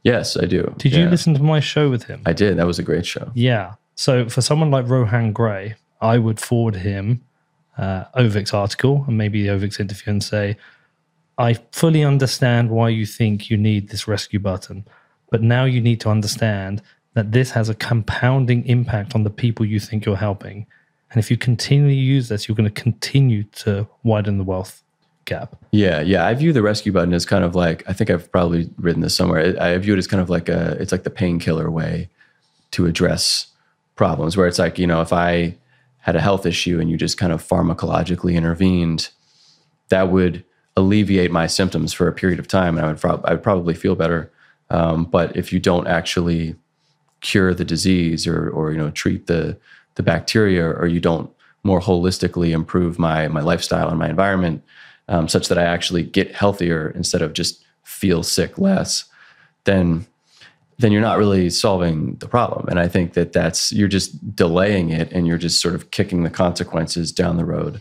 yes, 0.03 0.37
I 0.37 0.47
do. 0.47 0.75
Did 0.79 0.95
you 0.95 1.09
listen 1.11 1.35
to 1.35 1.43
my 1.43 1.61
show 1.61 1.91
with 1.91 2.05
him? 2.05 2.23
I 2.25 2.33
did. 2.33 2.57
That 2.57 2.67
was 2.67 2.79
a 2.79 2.83
great 2.83 3.05
show. 3.05 3.31
Yeah. 3.35 3.75
So 3.97 4.29
for 4.29 4.41
someone 4.41 4.71
like 4.71 4.89
Rohan 4.89 5.33
Grey, 5.33 5.75
I 6.01 6.19
would 6.19 6.41
forward 6.41 6.77
him 6.77 7.23
uh, 7.77 8.05
Avik's 8.17 8.55
article 8.55 9.05
and 9.07 9.19
maybe 9.19 9.45
Avik's 9.45 9.79
interview 9.79 10.13
and 10.13 10.23
say, 10.23 10.57
I 11.37 11.55
fully 11.73 12.05
understand 12.05 12.71
why 12.71 12.89
you 12.89 13.07
think 13.07 13.51
you 13.51 13.57
need 13.57 13.89
this 13.89 14.09
rescue 14.09 14.39
button, 14.39 14.87
but 15.31 15.43
now 15.43 15.65
you 15.65 15.81
need 15.81 16.01
to 16.01 16.09
understand 16.09 16.83
that 17.15 17.33
this 17.33 17.51
has 17.51 17.69
a 17.69 17.75
compounding 17.75 18.67
impact 18.67 19.15
on 19.15 19.25
the 19.25 19.31
people 19.31 19.67
you 19.67 19.81
think 19.81 20.05
you're 20.05 20.17
helping. 20.17 20.67
And 21.11 21.19
if 21.19 21.31
you 21.31 21.37
continually 21.37 21.95
use 21.95 22.29
this, 22.29 22.49
you're 22.49 22.57
going 22.57 22.73
to 22.73 22.83
continue 22.83 23.45
to 23.45 23.87
widen 24.03 24.39
the 24.39 24.45
wealth 24.45 24.83
gap. 25.25 25.57
Yeah, 25.71 26.01
yeah. 26.01 26.27
I 26.27 26.35
view 26.35 26.53
the 26.53 26.63
rescue 26.63 26.93
button 26.93 27.13
as 27.13 27.25
kind 27.25 27.45
of 27.45 27.55
like 27.55 27.83
I 27.89 27.93
think 27.93 28.11
I've 28.11 28.31
probably 28.31 28.71
written 28.79 29.03
this 29.03 29.15
somewhere. 29.15 29.61
I 29.61 29.77
view 29.79 29.95
it 29.95 29.99
as 29.99 30.07
kind 30.07 30.21
of 30.21 30.31
like 30.31 30.49
a 30.49 30.77
it's 30.81 30.93
like 30.93 31.05
the 31.05 31.11
painkiller 31.11 31.71
way 31.71 32.09
to 32.73 32.87
address 32.87 33.47
problems 33.97 34.37
where 34.37 34.47
it's 34.47 34.59
like, 34.59 34.79
you 34.79 34.87
know, 34.87 35.01
if 35.01 35.13
I 35.13 35.57
had 35.99 36.17
a 36.17 36.21
health 36.21 36.45
issue 36.45 36.81
and 36.81 36.91
you 36.91 36.97
just 36.97 37.17
kind 37.17 37.33
of 37.33 37.47
pharmacologically 37.47 38.35
intervened, 38.35 39.11
that 39.89 40.11
would 40.11 40.45
alleviate 40.77 41.31
my 41.31 41.47
symptoms 41.47 41.93
for 41.93 42.09
a 42.09 42.13
period 42.13 42.39
of 42.39 42.49
time 42.49 42.77
and 42.77 42.87
I 42.87 42.93
would 42.93 43.25
I 43.25 43.33
would 43.33 43.43
probably 43.43 43.75
feel 43.75 43.95
better. 43.95 44.31
Um, 44.71 45.05
but 45.05 45.37
if 45.37 45.53
you 45.53 45.61
don't 45.61 45.87
actually 45.87 46.57
cure 47.21 47.55
the 47.55 47.65
disease 47.65 48.27
or 48.27 48.51
or 48.51 48.73
you 48.73 48.79
know 48.79 48.91
treat 48.91 49.27
the 49.27 49.57
the 49.95 50.03
bacteria 50.03 50.67
or 50.67 50.87
you 50.87 51.01
don't 51.01 51.31
more 51.63 51.81
holistically 51.81 52.51
improve 52.51 52.99
my 52.99 53.29
my 53.29 53.41
lifestyle 53.41 53.89
and 53.89 53.99
my 53.99 54.09
environment 54.09 54.63
um, 55.09 55.29
such 55.29 55.49
that 55.49 55.59
I 55.59 55.65
actually 55.65 56.03
get 56.03 56.35
healthier 56.35 56.91
instead 56.91 57.23
of 57.23 57.33
just 57.33 57.65
feel 57.83 58.23
sick 58.23 58.59
less, 58.59 59.05
then 59.65 60.07
then 60.79 60.91
you're 60.91 61.01
not 61.01 61.19
really 61.19 61.51
solving 61.51 62.17
the 62.17 62.27
problem. 62.27 62.67
And 62.67 62.81
I 62.81 62.89
think 62.89 63.13
that 63.13 63.33
that's 63.33 63.71
you're 63.71 63.87
just 63.87 64.35
delaying 64.35 64.91
it 64.91 65.13
and 65.13 65.27
you're 65.27 65.39
just 65.39 65.61
sort 65.61 65.75
of 65.75 65.93
kicking 65.93 66.25
the 66.25 66.31
consequences 66.31 67.13
down 67.13 67.37
the 67.37 67.45
road 67.45 67.81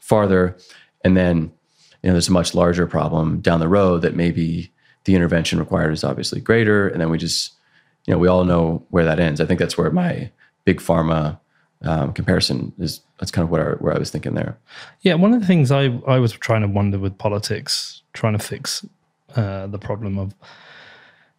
farther. 0.00 0.56
And 1.02 1.16
then 1.16 1.52
you 2.02 2.08
know 2.08 2.12
there's 2.12 2.28
a 2.28 2.32
much 2.32 2.54
larger 2.54 2.86
problem 2.86 3.40
down 3.40 3.60
the 3.60 3.68
road 3.68 4.02
that 4.02 4.16
maybe 4.16 4.70
the 5.04 5.14
intervention 5.14 5.58
required 5.58 5.92
is 5.92 6.04
obviously 6.04 6.40
greater. 6.40 6.88
And 6.88 7.00
then 7.00 7.10
we 7.10 7.18
just 7.18 7.52
you 8.06 8.12
know 8.12 8.18
we 8.18 8.28
all 8.28 8.44
know 8.44 8.84
where 8.90 9.04
that 9.04 9.20
ends. 9.20 9.40
I 9.40 9.46
think 9.46 9.60
that's 9.60 9.78
where 9.78 9.90
my 9.90 10.30
big 10.64 10.80
pharma 10.80 11.38
um, 11.86 12.12
comparison 12.12 12.72
is 12.78 13.00
that's 13.18 13.30
kind 13.30 13.44
of 13.44 13.50
what 13.50 13.60
I, 13.60 13.64
where 13.74 13.94
I 13.94 13.98
was 13.98 14.10
thinking 14.10 14.34
there. 14.34 14.58
Yeah, 15.02 15.14
one 15.14 15.32
of 15.32 15.40
the 15.40 15.46
things 15.46 15.70
I 15.70 15.98
I 16.06 16.18
was 16.18 16.32
trying 16.32 16.62
to 16.62 16.68
wonder 16.68 16.98
with 16.98 17.16
politics, 17.16 18.02
trying 18.12 18.32
to 18.32 18.38
fix 18.38 18.84
uh, 19.36 19.66
the 19.66 19.78
problem 19.78 20.18
of 20.18 20.34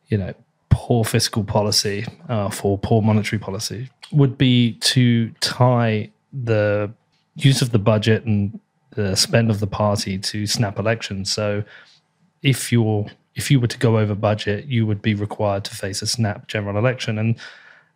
you 0.07 0.17
know 0.17 0.33
poor 0.69 1.03
fiscal 1.03 1.43
policy 1.43 2.05
uh, 2.29 2.49
for 2.49 2.77
poor 2.77 3.01
monetary 3.01 3.39
policy 3.39 3.89
would 4.11 4.37
be 4.37 4.73
to 4.73 5.29
tie 5.41 6.09
the 6.31 6.91
use 7.35 7.61
of 7.61 7.71
the 7.71 7.79
budget 7.79 8.23
and 8.25 8.59
the 8.91 9.15
spend 9.15 9.49
of 9.49 9.59
the 9.59 9.67
party 9.67 10.17
to 10.17 10.47
snap 10.47 10.79
elections. 10.79 11.31
So 11.31 11.63
if 12.41 12.71
you're 12.71 13.05
if 13.35 13.51
you 13.51 13.59
were 13.59 13.67
to 13.67 13.77
go 13.77 13.99
over 13.99 14.15
budget, 14.15 14.65
you 14.65 14.87
would 14.87 15.01
be 15.01 15.13
required 15.13 15.63
to 15.65 15.75
face 15.75 16.01
a 16.01 16.07
snap 16.07 16.47
general 16.47 16.77
election 16.77 17.19
and 17.19 17.35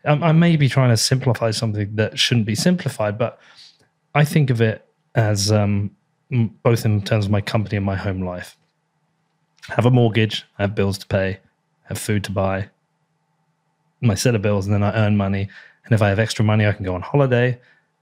I 0.04 0.32
may 0.32 0.56
be 0.56 0.68
trying 0.68 0.90
to 0.90 0.98
simplify 0.98 1.52
something 1.52 1.96
that 1.96 2.18
shouldn't 2.18 2.48
be 2.48 2.56
simplified, 2.56 3.18
but 3.18 3.40
I 4.16 4.26
think 4.26 4.50
of 4.50 4.60
it 4.62 4.86
as 5.14 5.52
um, 5.52 5.92
both 6.64 6.86
in 6.86 7.02
terms 7.02 7.26
of 7.26 7.32
my 7.32 7.42
company 7.42 7.78
and 7.78 7.86
my 7.86 7.96
home 7.96 8.22
life. 8.22 8.58
I 9.70 9.76
have 9.76 9.86
a 9.86 9.92
mortgage, 9.92 10.46
I 10.58 10.64
have 10.64 10.74
bills 10.74 10.98
to 11.00 11.08
pay, 11.08 11.40
I 11.86 11.90
have 11.90 12.00
food 12.00 12.24
to 12.26 12.32
buy, 12.32 12.70
my 14.02 14.16
set 14.16 14.34
of 14.34 14.42
bills, 14.42 14.66
and 14.66 14.74
then 14.74 14.84
I 14.84 14.94
earn 14.94 15.18
money. 15.18 15.48
And 15.86 15.94
if 15.94 16.02
I 16.02 16.10
have 16.10 16.20
extra 16.20 16.44
money, 16.44 16.66
I 16.66 16.72
can 16.72 16.86
go 16.86 16.96
on 16.96 17.02
holiday. 17.02 17.60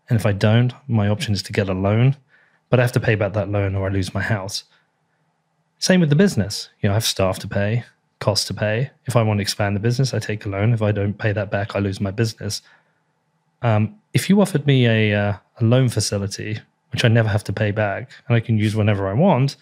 And 0.09 0.17
if 0.17 0.25
I 0.25 0.31
don't, 0.31 0.73
my 0.87 1.09
option 1.09 1.33
is 1.33 1.43
to 1.43 1.53
get 1.53 1.69
a 1.69 1.73
loan, 1.73 2.15
but 2.69 2.79
I 2.79 2.83
have 2.83 2.93
to 2.93 2.99
pay 2.99 3.15
back 3.15 3.33
that 3.33 3.49
loan 3.49 3.75
or 3.75 3.87
I 3.87 3.91
lose 3.91 4.13
my 4.13 4.21
house. 4.21 4.63
Same 5.79 5.99
with 5.99 6.09
the 6.09 6.15
business. 6.15 6.69
You 6.81 6.87
know, 6.87 6.93
I 6.93 6.95
have 6.95 7.05
staff 7.05 7.39
to 7.39 7.47
pay, 7.47 7.83
cost 8.19 8.47
to 8.47 8.53
pay. 8.53 8.91
If 9.05 9.15
I 9.15 9.23
want 9.23 9.39
to 9.39 9.41
expand 9.41 9.75
the 9.75 9.79
business, 9.79 10.13
I 10.13 10.19
take 10.19 10.45
a 10.45 10.49
loan. 10.49 10.73
If 10.73 10.81
I 10.81 10.91
don't 10.91 11.17
pay 11.17 11.31
that 11.31 11.49
back, 11.49 11.75
I 11.75 11.79
lose 11.79 12.01
my 12.01 12.11
business. 12.11 12.61
Um, 13.61 13.95
if 14.13 14.29
you 14.29 14.41
offered 14.41 14.65
me 14.65 14.87
a, 14.87 15.13
uh, 15.13 15.37
a 15.59 15.63
loan 15.63 15.89
facility, 15.89 16.59
which 16.91 17.05
I 17.05 17.07
never 17.07 17.29
have 17.29 17.43
to 17.45 17.53
pay 17.53 17.71
back, 17.71 18.11
and 18.27 18.35
I 18.35 18.39
can 18.39 18.57
use 18.57 18.75
whenever 18.75 19.07
I 19.07 19.13
want, 19.13 19.55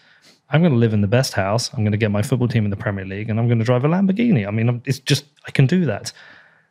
I'm 0.50 0.60
going 0.60 0.72
to 0.72 0.78
live 0.78 0.94
in 0.94 1.02
the 1.02 1.08
best 1.08 1.34
house. 1.34 1.70
I'm 1.72 1.80
going 1.80 1.92
to 1.92 1.98
get 1.98 2.10
my 2.10 2.22
football 2.22 2.48
team 2.48 2.64
in 2.64 2.70
the 2.70 2.76
Premier 2.76 3.04
League, 3.04 3.28
and 3.28 3.38
I'm 3.38 3.48
going 3.48 3.58
to 3.58 3.64
drive 3.64 3.84
a 3.84 3.88
Lamborghini. 3.88 4.46
I 4.46 4.50
mean, 4.50 4.82
it's 4.86 4.98
just 4.98 5.24
I 5.46 5.50
can 5.50 5.66
do 5.66 5.84
that. 5.84 6.12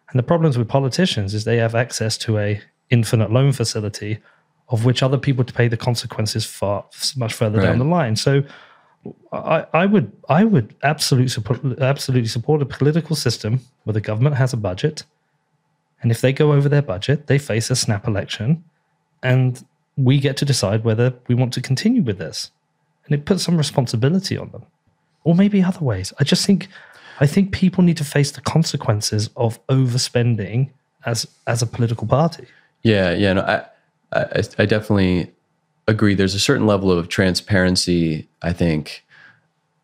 And 0.10 0.18
the 0.18 0.24
problems 0.24 0.58
with 0.58 0.68
politicians 0.68 1.34
is 1.34 1.44
they 1.44 1.58
have 1.58 1.76
access 1.76 2.18
to 2.20 2.40
a 2.40 2.62
infinite 2.90 3.32
loan 3.32 3.52
facility, 3.52 4.20
of 4.70 4.86
which 4.86 5.04
other 5.04 5.18
people 5.18 5.44
to 5.44 5.54
pay 5.54 5.68
the 5.68 5.78
consequences 5.78 6.46
far 6.46 6.86
much 7.16 7.34
further 7.34 7.60
right. 7.60 7.66
down 7.66 7.78
the 7.78 7.86
line. 7.86 8.16
So 8.16 8.44
I, 9.32 9.86
would 9.86 10.12
I 10.30 10.44
would 10.44 10.76
absolutely 10.84 11.30
support 11.30 11.60
absolutely 11.80 12.28
support 12.28 12.62
a 12.62 12.66
political 12.66 13.16
system 13.16 13.62
where 13.84 13.94
the 13.94 14.02
government 14.02 14.36
has 14.36 14.54
a 14.54 14.58
budget, 14.58 15.04
and 16.02 16.12
if 16.12 16.22
they 16.22 16.34
go 16.34 16.54
over 16.54 16.68
their 16.68 16.82
budget, 16.82 17.28
they 17.28 17.38
face 17.38 17.70
a 17.70 17.76
snap 17.76 18.08
election, 18.08 18.64
and 19.24 19.64
we 19.96 20.20
get 20.20 20.38
to 20.38 20.46
decide 20.46 20.84
whether 20.84 21.14
we 21.28 21.36
want 21.36 21.54
to 21.54 21.62
continue 21.62 22.02
with 22.02 22.18
this, 22.18 22.52
and 23.06 23.14
it 23.14 23.26
puts 23.26 23.44
some 23.44 23.58
responsibility 23.58 24.38
on 24.38 24.50
them, 24.52 24.64
or 25.24 25.36
maybe 25.36 25.64
other 25.64 25.84
ways. 25.84 26.14
I 26.20 26.24
just 26.24 26.46
think 26.46 26.68
I 27.20 27.28
think 27.28 27.52
people 27.52 27.84
need 27.84 27.98
to 27.98 28.06
face 28.06 28.32
the 28.32 28.42
consequences 28.42 29.30
of 29.36 29.66
overspending 29.68 30.70
as 31.06 31.28
as 31.48 31.62
a 31.62 31.68
political 31.68 32.08
party. 32.08 32.46
Yeah, 32.84 33.12
yeah, 33.14 33.34
no, 33.34 33.42
I 33.42 33.66
I, 34.12 34.44
I 34.60 34.66
definitely 34.66 35.32
agree. 35.88 36.16
There's 36.16 36.36
a 36.36 36.40
certain 36.40 36.68
level 36.68 36.92
of 36.92 37.08
transparency, 37.08 38.28
I 38.42 38.54
think, 38.54 39.06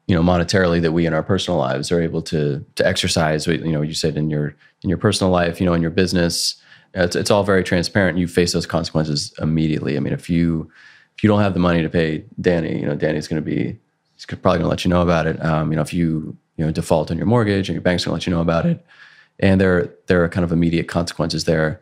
you 0.07 0.15
know, 0.15 0.21
monetarily 0.21 0.81
that 0.81 0.91
we 0.91 1.05
in 1.05 1.13
our 1.13 1.23
personal 1.23 1.59
lives 1.59 1.91
are 1.91 2.01
able 2.01 2.21
to 2.23 2.65
to 2.75 2.85
exercise. 2.87 3.47
You 3.47 3.71
know, 3.71 3.81
you 3.81 3.93
said 3.93 4.17
in 4.17 4.29
your 4.29 4.55
in 4.81 4.89
your 4.89 4.97
personal 4.97 5.31
life, 5.31 5.59
you 5.59 5.65
know, 5.65 5.73
in 5.73 5.81
your 5.81 5.91
business, 5.91 6.61
it's, 6.93 7.15
it's 7.15 7.31
all 7.31 7.43
very 7.43 7.63
transparent. 7.63 8.17
You 8.17 8.27
face 8.27 8.51
those 8.51 8.65
consequences 8.65 9.33
immediately. 9.41 9.95
I 9.95 10.01
mean, 10.01 10.13
if 10.13 10.29
you 10.29 10.69
if 11.15 11.23
you 11.23 11.29
don't 11.29 11.41
have 11.41 11.53
the 11.53 11.59
money 11.59 11.81
to 11.81 11.89
pay 11.89 12.25
Danny, 12.41 12.79
you 12.79 12.85
know, 12.85 12.95
Danny's 12.95 13.27
going 13.27 13.41
to 13.41 13.45
be 13.45 13.79
he's 14.15 14.25
probably 14.25 14.59
going 14.59 14.61
to 14.61 14.67
let 14.67 14.83
you 14.83 14.89
know 14.89 15.01
about 15.01 15.25
it. 15.25 15.43
Um, 15.43 15.71
you 15.71 15.77
know, 15.77 15.81
if 15.81 15.93
you 15.93 16.35
you 16.57 16.65
know 16.65 16.71
default 16.71 17.09
on 17.09 17.17
your 17.17 17.25
mortgage 17.25 17.69
and 17.69 17.75
your 17.75 17.81
bank's 17.81 18.03
going 18.03 18.11
to 18.11 18.15
let 18.15 18.27
you 18.27 18.33
know 18.33 18.41
about 18.41 18.65
it, 18.65 18.85
and 19.39 19.59
there 19.59 19.89
there 20.07 20.23
are 20.23 20.29
kind 20.29 20.43
of 20.43 20.51
immediate 20.51 20.89
consequences 20.89 21.45
there. 21.45 21.81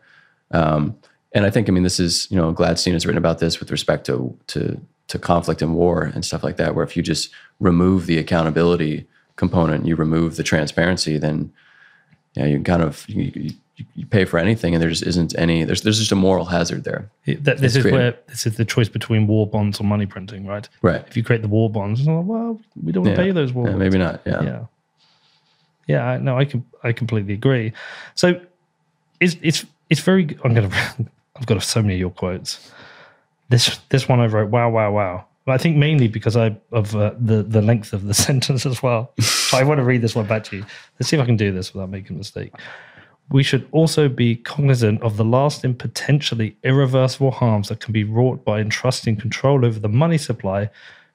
Um, 0.52 0.96
and 1.34 1.46
I 1.46 1.50
think, 1.50 1.68
I 1.68 1.72
mean, 1.72 1.82
this 1.82 1.98
is, 1.98 2.30
you 2.30 2.36
know, 2.36 2.52
Gladstein 2.52 2.92
has 2.92 3.06
written 3.06 3.18
about 3.18 3.38
this 3.38 3.60
with 3.60 3.70
respect 3.70 4.06
to 4.06 4.36
to 4.48 4.80
to 5.08 5.18
conflict 5.18 5.62
and 5.62 5.74
war 5.74 6.04
and 6.14 6.24
stuff 6.24 6.42
like 6.42 6.56
that, 6.56 6.74
where 6.74 6.84
if 6.84 6.96
you 6.96 7.02
just 7.02 7.30
remove 7.60 8.06
the 8.06 8.18
accountability 8.18 9.06
component, 9.36 9.86
you 9.86 9.96
remove 9.96 10.36
the 10.36 10.42
transparency, 10.42 11.18
then 11.18 11.52
yeah, 12.34 12.46
you 12.46 12.62
kind 12.62 12.82
of 12.82 13.06
you, 13.08 13.30
you, 13.34 13.50
you, 13.94 14.06
pay 14.06 14.24
for 14.24 14.38
anything, 14.38 14.74
and 14.74 14.82
there 14.82 14.88
just 14.88 15.02
isn't 15.02 15.36
any. 15.38 15.64
There's 15.64 15.82
there's 15.82 15.98
just 15.98 16.12
a 16.12 16.16
moral 16.16 16.46
hazard 16.46 16.84
there. 16.84 17.10
that, 17.26 17.58
this 17.58 17.76
is 17.76 17.82
created. 17.82 17.92
where 17.92 18.14
this 18.28 18.46
is 18.46 18.56
the 18.56 18.64
choice 18.64 18.88
between 18.88 19.26
war 19.26 19.46
bonds 19.46 19.80
or 19.80 19.84
money 19.84 20.06
printing, 20.06 20.46
right? 20.46 20.68
Right. 20.80 21.04
If 21.06 21.16
you 21.16 21.22
create 21.22 21.42
the 21.42 21.48
war 21.48 21.70
bonds, 21.70 22.06
like, 22.06 22.24
well, 22.24 22.60
we 22.82 22.92
don't 22.92 23.04
want 23.04 23.16
to 23.16 23.22
pay 23.22 23.32
those 23.32 23.52
war. 23.52 23.66
Yeah, 23.66 23.72
bonds. 23.72 23.84
Maybe 23.84 23.98
not. 23.98 24.22
Yeah. 24.24 24.42
Yeah. 24.42 24.64
Yeah. 25.88 26.18
No, 26.22 26.38
I 26.38 26.44
can 26.44 26.64
I 26.82 26.92
completely 26.92 27.34
agree. 27.34 27.72
So 28.14 28.40
it's 29.20 29.36
it's 29.42 29.66
it's 29.90 30.00
very. 30.00 30.38
I'm 30.44 30.54
gonna 30.54 30.70
I've 31.36 31.46
got 31.46 31.62
so 31.62 31.82
many 31.82 31.94
of 31.94 32.00
your 32.00 32.10
quotes. 32.10 32.70
This 33.48 33.78
this 33.88 34.08
one 34.08 34.20
I 34.20 34.26
wrote, 34.26 34.50
wow, 34.50 34.70
wow, 34.70 34.92
wow. 34.92 35.26
I 35.46 35.58
think 35.58 35.76
mainly 35.76 36.06
because 36.06 36.36
I 36.36 36.56
of 36.70 36.94
uh, 36.94 37.14
the 37.18 37.42
the 37.42 37.62
length 37.62 37.92
of 37.92 38.06
the 38.06 38.14
sentence 38.28 38.64
as 38.66 38.82
well. 38.82 39.12
I 39.52 39.64
want 39.64 39.78
to 39.78 39.84
read 39.84 40.02
this 40.02 40.14
one 40.14 40.26
back 40.26 40.44
to 40.44 40.56
you. 40.56 40.64
Let's 40.98 41.10
see 41.10 41.16
if 41.16 41.22
I 41.22 41.26
can 41.26 41.36
do 41.36 41.52
this 41.52 41.74
without 41.74 41.90
making 41.90 42.16
a 42.16 42.18
mistake. 42.18 42.52
We 43.30 43.42
should 43.42 43.66
also 43.72 44.08
be 44.08 44.36
cognizant 44.36 45.02
of 45.02 45.16
the 45.16 45.24
lasting, 45.24 45.76
potentially 45.76 46.56
irreversible 46.64 47.30
harms 47.30 47.68
that 47.68 47.80
can 47.80 47.92
be 47.92 48.04
wrought 48.04 48.44
by 48.44 48.60
entrusting 48.60 49.16
control 49.16 49.64
over 49.64 49.78
the 49.78 49.88
money 49.88 50.18
supply 50.18 50.68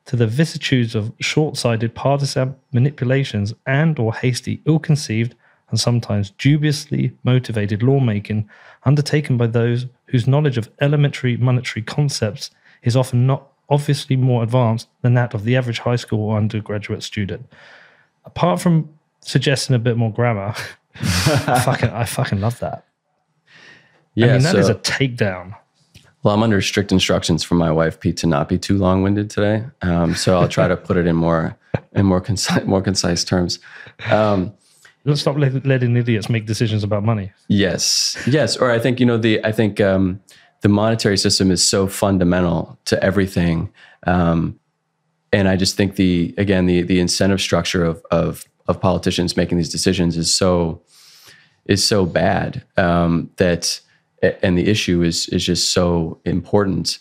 to 0.05 0.15
the 0.15 0.25
vicissitudes 0.25 0.95
of 0.95 1.13
short-sighted 1.19 1.93
partisan 1.93 2.55
manipulations 2.71 3.53
and 3.65 3.99
or 3.99 4.15
hasty, 4.15 4.61
ill-conceived, 4.65 5.35
and 5.69 5.79
sometimes 5.79 6.31
dubiously 6.31 7.11
motivated 7.23 7.83
lawmaking 7.83 8.49
undertaken 8.83 9.37
by 9.37 9.47
those 9.47 9.85
whose 10.05 10.27
knowledge 10.27 10.57
of 10.57 10.69
elementary 10.79 11.35
monetary 11.37 11.83
concepts 11.83 12.51
is 12.83 12.95
often 12.95 13.27
not 13.27 13.47
obviously 13.69 14.15
more 14.15 14.43
advanced 14.43 14.87
than 15.01 15.13
that 15.13 15.33
of 15.33 15.43
the 15.43 15.55
average 15.55 15.79
high 15.79 15.95
school 15.95 16.21
or 16.21 16.37
undergraduate 16.37 17.03
student. 17.03 17.45
Apart 18.25 18.61
from 18.61 18.89
suggesting 19.21 19.75
a 19.75 19.79
bit 19.79 19.97
more 19.97 20.11
grammar, 20.11 20.53
I, 20.95 21.59
fucking, 21.65 21.89
I 21.89 22.05
fucking 22.05 22.39
love 22.39 22.59
that. 22.59 22.85
Yeah, 24.15 24.27
I 24.27 24.33
mean, 24.33 24.43
that 24.43 24.53
so, 24.53 24.59
is 24.59 24.69
a 24.69 24.75
takedown. 24.75 25.55
Well, 26.23 26.33
I'm 26.33 26.43
under 26.43 26.61
strict 26.61 26.91
instructions 26.91 27.43
from 27.43 27.57
my 27.57 27.71
wife, 27.71 27.99
Pete, 27.99 28.17
to 28.17 28.27
not 28.27 28.49
be 28.49 28.57
too 28.57 28.77
long-winded 28.77 29.29
today. 29.29 29.65
Um, 29.81 30.15
so 30.15 30.37
I'll 30.37 30.47
try 30.47 30.67
to 30.67 30.75
put 30.75 30.97
it 30.97 31.05
in 31.05 31.15
more 31.15 31.55
in 31.93 32.05
more 32.05 32.19
concise, 32.19 32.65
more 32.65 32.81
concise 32.81 33.23
terms. 33.23 33.59
Um, 34.09 34.53
Let's 35.07 35.21
stop 35.21 35.37
letting 35.37 35.95
idiots 35.95 36.29
make 36.29 36.45
decisions 36.45 36.83
about 36.83 37.01
money. 37.01 37.31
Yes, 37.47 38.17
yes. 38.27 38.57
Or 38.57 38.71
I 38.71 38.77
think 38.77 38.99
you 38.99 39.05
know 39.05 39.17
the 39.17 39.43
I 39.45 39.53
think 39.53 39.79
um, 39.79 40.19
the 40.59 40.67
monetary 40.67 41.17
system 41.17 41.49
is 41.49 41.65
so 41.65 41.87
fundamental 41.87 42.77
to 42.85 43.01
everything, 43.01 43.71
um, 44.05 44.59
and 45.31 45.47
I 45.47 45.55
just 45.55 45.77
think 45.77 45.95
the 45.95 46.35
again 46.37 46.65
the 46.65 46.81
the 46.81 46.99
incentive 46.99 47.39
structure 47.39 47.85
of 47.85 48.03
of 48.11 48.43
of 48.67 48.81
politicians 48.81 49.37
making 49.37 49.57
these 49.57 49.69
decisions 49.69 50.17
is 50.17 50.35
so 50.35 50.81
is 51.67 51.81
so 51.81 52.05
bad 52.05 52.65
um, 52.75 53.29
that 53.37 53.79
and 54.21 54.57
the 54.57 54.67
issue 54.67 55.03
is 55.03 55.29
is 55.29 55.45
just 55.45 55.71
so 55.71 56.19
important 56.25 56.99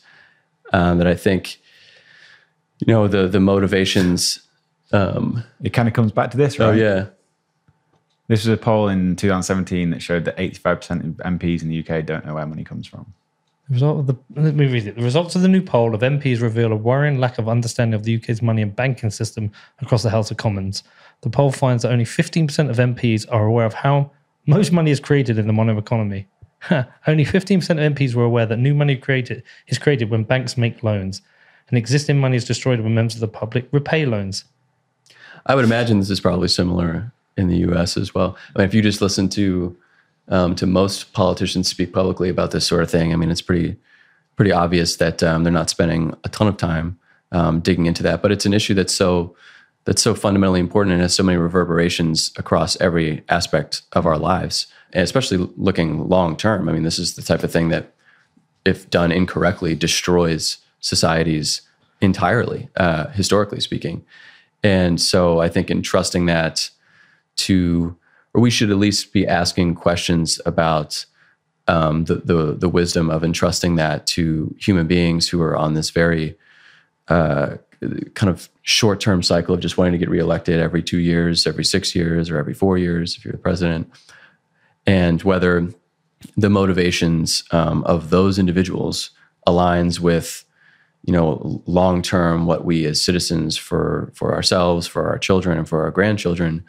um, 0.72 0.98
that 0.98 1.08
I 1.08 1.16
think 1.16 1.58
you 2.78 2.94
know 2.94 3.08
the 3.08 3.26
the 3.26 3.40
motivations. 3.40 4.38
Um, 4.92 5.42
it 5.64 5.70
kind 5.70 5.88
of 5.88 5.94
comes 5.94 6.12
back 6.12 6.30
to 6.30 6.36
this, 6.36 6.60
right? 6.60 6.68
Oh 6.68 6.72
yeah 6.72 7.06
this 8.28 8.44
was 8.44 8.52
a 8.52 8.56
poll 8.56 8.88
in 8.88 9.16
2017 9.16 9.90
that 9.90 10.02
showed 10.02 10.24
that 10.24 10.36
85% 10.36 11.00
of 11.00 11.16
MPs 11.18 11.62
in 11.62 11.68
the 11.68 11.80
UK 11.80 12.04
don't 12.04 12.26
know 12.26 12.34
where 12.34 12.46
money 12.46 12.64
comes 12.64 12.86
from. 12.86 13.12
The 13.68 13.74
result 13.74 13.98
of 13.98 14.06
the 14.06 14.16
let 14.40 14.54
me 14.54 14.66
read 14.66 14.86
it. 14.86 14.96
The 14.96 15.02
results 15.02 15.34
of 15.34 15.42
the 15.42 15.48
new 15.48 15.62
poll 15.62 15.94
of 15.94 16.00
MPs 16.00 16.40
reveal 16.40 16.72
a 16.72 16.76
worrying 16.76 17.18
lack 17.18 17.38
of 17.38 17.48
understanding 17.48 17.94
of 17.94 18.04
the 18.04 18.16
UK's 18.16 18.40
money 18.40 18.62
and 18.62 18.74
banking 18.74 19.10
system 19.10 19.50
across 19.80 20.04
the 20.04 20.10
House 20.10 20.30
of 20.30 20.36
Commons. 20.36 20.84
The 21.22 21.30
poll 21.30 21.50
finds 21.50 21.82
that 21.82 21.90
only 21.90 22.04
15% 22.04 22.70
of 22.70 22.76
MPs 22.76 23.26
are 23.30 23.46
aware 23.46 23.66
of 23.66 23.74
how 23.74 24.10
most 24.46 24.70
money 24.70 24.92
is 24.92 25.00
created 25.00 25.38
in 25.38 25.48
the 25.48 25.52
modern 25.52 25.78
economy. 25.78 26.28
Only 27.06 27.24
15% 27.24 27.56
of 27.56 27.94
MPs 27.94 28.14
were 28.14 28.24
aware 28.24 28.46
that 28.46 28.58
new 28.58 28.74
money 28.74 28.96
created 28.96 29.42
is 29.66 29.78
created 29.78 30.10
when 30.10 30.22
banks 30.22 30.56
make 30.56 30.82
loans, 30.82 31.22
and 31.68 31.76
existing 31.76 32.20
money 32.20 32.36
is 32.36 32.44
destroyed 32.44 32.80
when 32.80 32.94
members 32.94 33.14
of 33.14 33.20
the 33.20 33.28
public 33.28 33.68
repay 33.72 34.06
loans. 34.06 34.44
I 35.46 35.54
would 35.54 35.64
imagine 35.64 35.98
this 35.98 36.10
is 36.10 36.20
probably 36.20 36.48
similar 36.48 37.12
in 37.36 37.48
the 37.48 37.58
U.S. 37.58 37.96
as 37.96 38.14
well. 38.14 38.36
I 38.54 38.60
mean, 38.60 38.68
if 38.68 38.74
you 38.74 38.82
just 38.82 39.00
listen 39.00 39.28
to 39.30 39.76
um, 40.28 40.54
to 40.56 40.66
most 40.66 41.12
politicians 41.12 41.68
speak 41.68 41.92
publicly 41.92 42.28
about 42.28 42.50
this 42.50 42.66
sort 42.66 42.82
of 42.82 42.90
thing, 42.90 43.12
I 43.12 43.16
mean, 43.16 43.30
it's 43.30 43.42
pretty 43.42 43.76
pretty 44.36 44.52
obvious 44.52 44.96
that 44.96 45.22
um, 45.22 45.44
they're 45.44 45.52
not 45.52 45.70
spending 45.70 46.14
a 46.24 46.28
ton 46.28 46.46
of 46.46 46.56
time 46.56 46.98
um, 47.32 47.60
digging 47.60 47.86
into 47.86 48.02
that. 48.02 48.22
But 48.22 48.32
it's 48.32 48.46
an 48.46 48.52
issue 48.54 48.74
that's 48.74 48.94
so 48.94 49.34
that's 49.84 50.02
so 50.02 50.14
fundamentally 50.14 50.60
important 50.60 50.92
and 50.94 51.02
has 51.02 51.14
so 51.14 51.22
many 51.22 51.38
reverberations 51.38 52.32
across 52.36 52.78
every 52.80 53.22
aspect 53.28 53.82
of 53.92 54.04
our 54.04 54.18
lives, 54.18 54.66
and 54.92 55.02
especially 55.02 55.48
looking 55.56 56.08
long 56.08 56.36
term. 56.36 56.68
I 56.68 56.72
mean, 56.72 56.82
this 56.82 56.98
is 56.98 57.14
the 57.14 57.22
type 57.22 57.42
of 57.42 57.52
thing 57.52 57.68
that, 57.68 57.92
if 58.64 58.90
done 58.90 59.12
incorrectly, 59.12 59.74
destroys 59.74 60.58
societies 60.80 61.62
entirely, 62.00 62.68
uh, 62.76 63.08
historically 63.08 63.60
speaking. 63.60 64.04
And 64.62 65.00
so, 65.00 65.40
I 65.40 65.48
think 65.48 65.70
in 65.70 65.82
trusting 65.82 66.26
that 66.26 66.70
to, 67.36 67.96
or 68.34 68.40
we 68.40 68.50
should 68.50 68.70
at 68.70 68.78
least 68.78 69.12
be 69.12 69.26
asking 69.26 69.74
questions 69.74 70.40
about 70.46 71.04
um, 71.68 72.04
the, 72.04 72.16
the 72.16 72.52
the 72.52 72.68
wisdom 72.68 73.10
of 73.10 73.24
entrusting 73.24 73.76
that 73.76 74.06
to 74.06 74.54
human 74.58 74.86
beings 74.86 75.28
who 75.28 75.42
are 75.42 75.56
on 75.56 75.74
this 75.74 75.90
very 75.90 76.36
uh, 77.08 77.56
kind 78.14 78.30
of 78.30 78.48
short 78.62 79.00
term 79.00 79.22
cycle 79.22 79.54
of 79.54 79.60
just 79.60 79.76
wanting 79.76 79.92
to 79.92 79.98
get 79.98 80.08
reelected 80.08 80.60
every 80.60 80.82
two 80.82 80.98
years, 80.98 81.46
every 81.46 81.64
six 81.64 81.94
years, 81.94 82.30
or 82.30 82.38
every 82.38 82.54
four 82.54 82.78
years 82.78 83.16
if 83.16 83.24
you're 83.24 83.32
the 83.32 83.38
president, 83.38 83.90
and 84.86 85.22
whether 85.22 85.68
the 86.36 86.50
motivations 86.50 87.44
um, 87.50 87.82
of 87.84 88.10
those 88.10 88.38
individuals 88.38 89.10
aligns 89.46 90.00
with 90.00 90.44
you 91.04 91.12
know 91.12 91.62
long 91.66 92.02
term 92.02 92.46
what 92.46 92.64
we 92.64 92.84
as 92.86 93.00
citizens 93.02 93.56
for 93.56 94.12
for 94.14 94.34
ourselves 94.34 94.86
for 94.86 95.08
our 95.08 95.18
children 95.18 95.58
and 95.58 95.68
for 95.68 95.82
our 95.82 95.90
grandchildren 95.90 96.64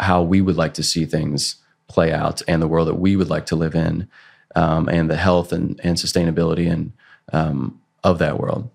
how 0.00 0.22
we 0.22 0.40
would 0.40 0.56
like 0.56 0.74
to 0.74 0.82
see 0.82 1.04
things 1.04 1.56
play 1.88 2.12
out 2.12 2.40
and 2.48 2.62
the 2.62 2.68
world 2.68 2.88
that 2.88 2.94
we 2.94 3.16
would 3.16 3.28
like 3.28 3.46
to 3.46 3.56
live 3.56 3.74
in 3.74 4.08
um, 4.54 4.88
and 4.88 5.10
the 5.10 5.16
health 5.16 5.52
and, 5.52 5.80
and 5.82 5.96
sustainability 5.96 6.70
and 6.70 6.92
um, 7.32 7.80
of 8.04 8.18
that 8.18 8.38
world 8.38 8.70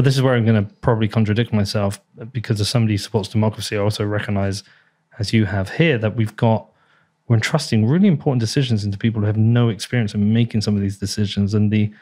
well, 0.00 0.04
this 0.04 0.16
is 0.16 0.22
where 0.22 0.34
I'm 0.34 0.46
going 0.46 0.66
to 0.66 0.74
probably 0.76 1.08
contradict 1.08 1.52
myself 1.52 2.00
because 2.32 2.60
as 2.60 2.68
somebody 2.68 2.94
who 2.94 2.98
supports 2.98 3.28
democracy, 3.28 3.76
I 3.76 3.80
also 3.80 4.04
recognize, 4.04 4.62
as 5.18 5.32
you 5.32 5.44
have 5.44 5.68
here, 5.70 5.98
that 5.98 6.16
we've 6.16 6.36
got 6.36 6.66
we're 7.28 7.36
entrusting 7.36 7.86
really 7.86 8.08
important 8.08 8.40
decisions 8.40 8.84
into 8.84 8.98
people 8.98 9.20
who 9.20 9.26
have 9.26 9.36
no 9.36 9.68
experience 9.68 10.14
in 10.14 10.32
making 10.32 10.62
some 10.62 10.74
of 10.74 10.80
these 10.80 10.98
decisions, 10.98 11.54
and 11.54 11.70
the 11.70 11.92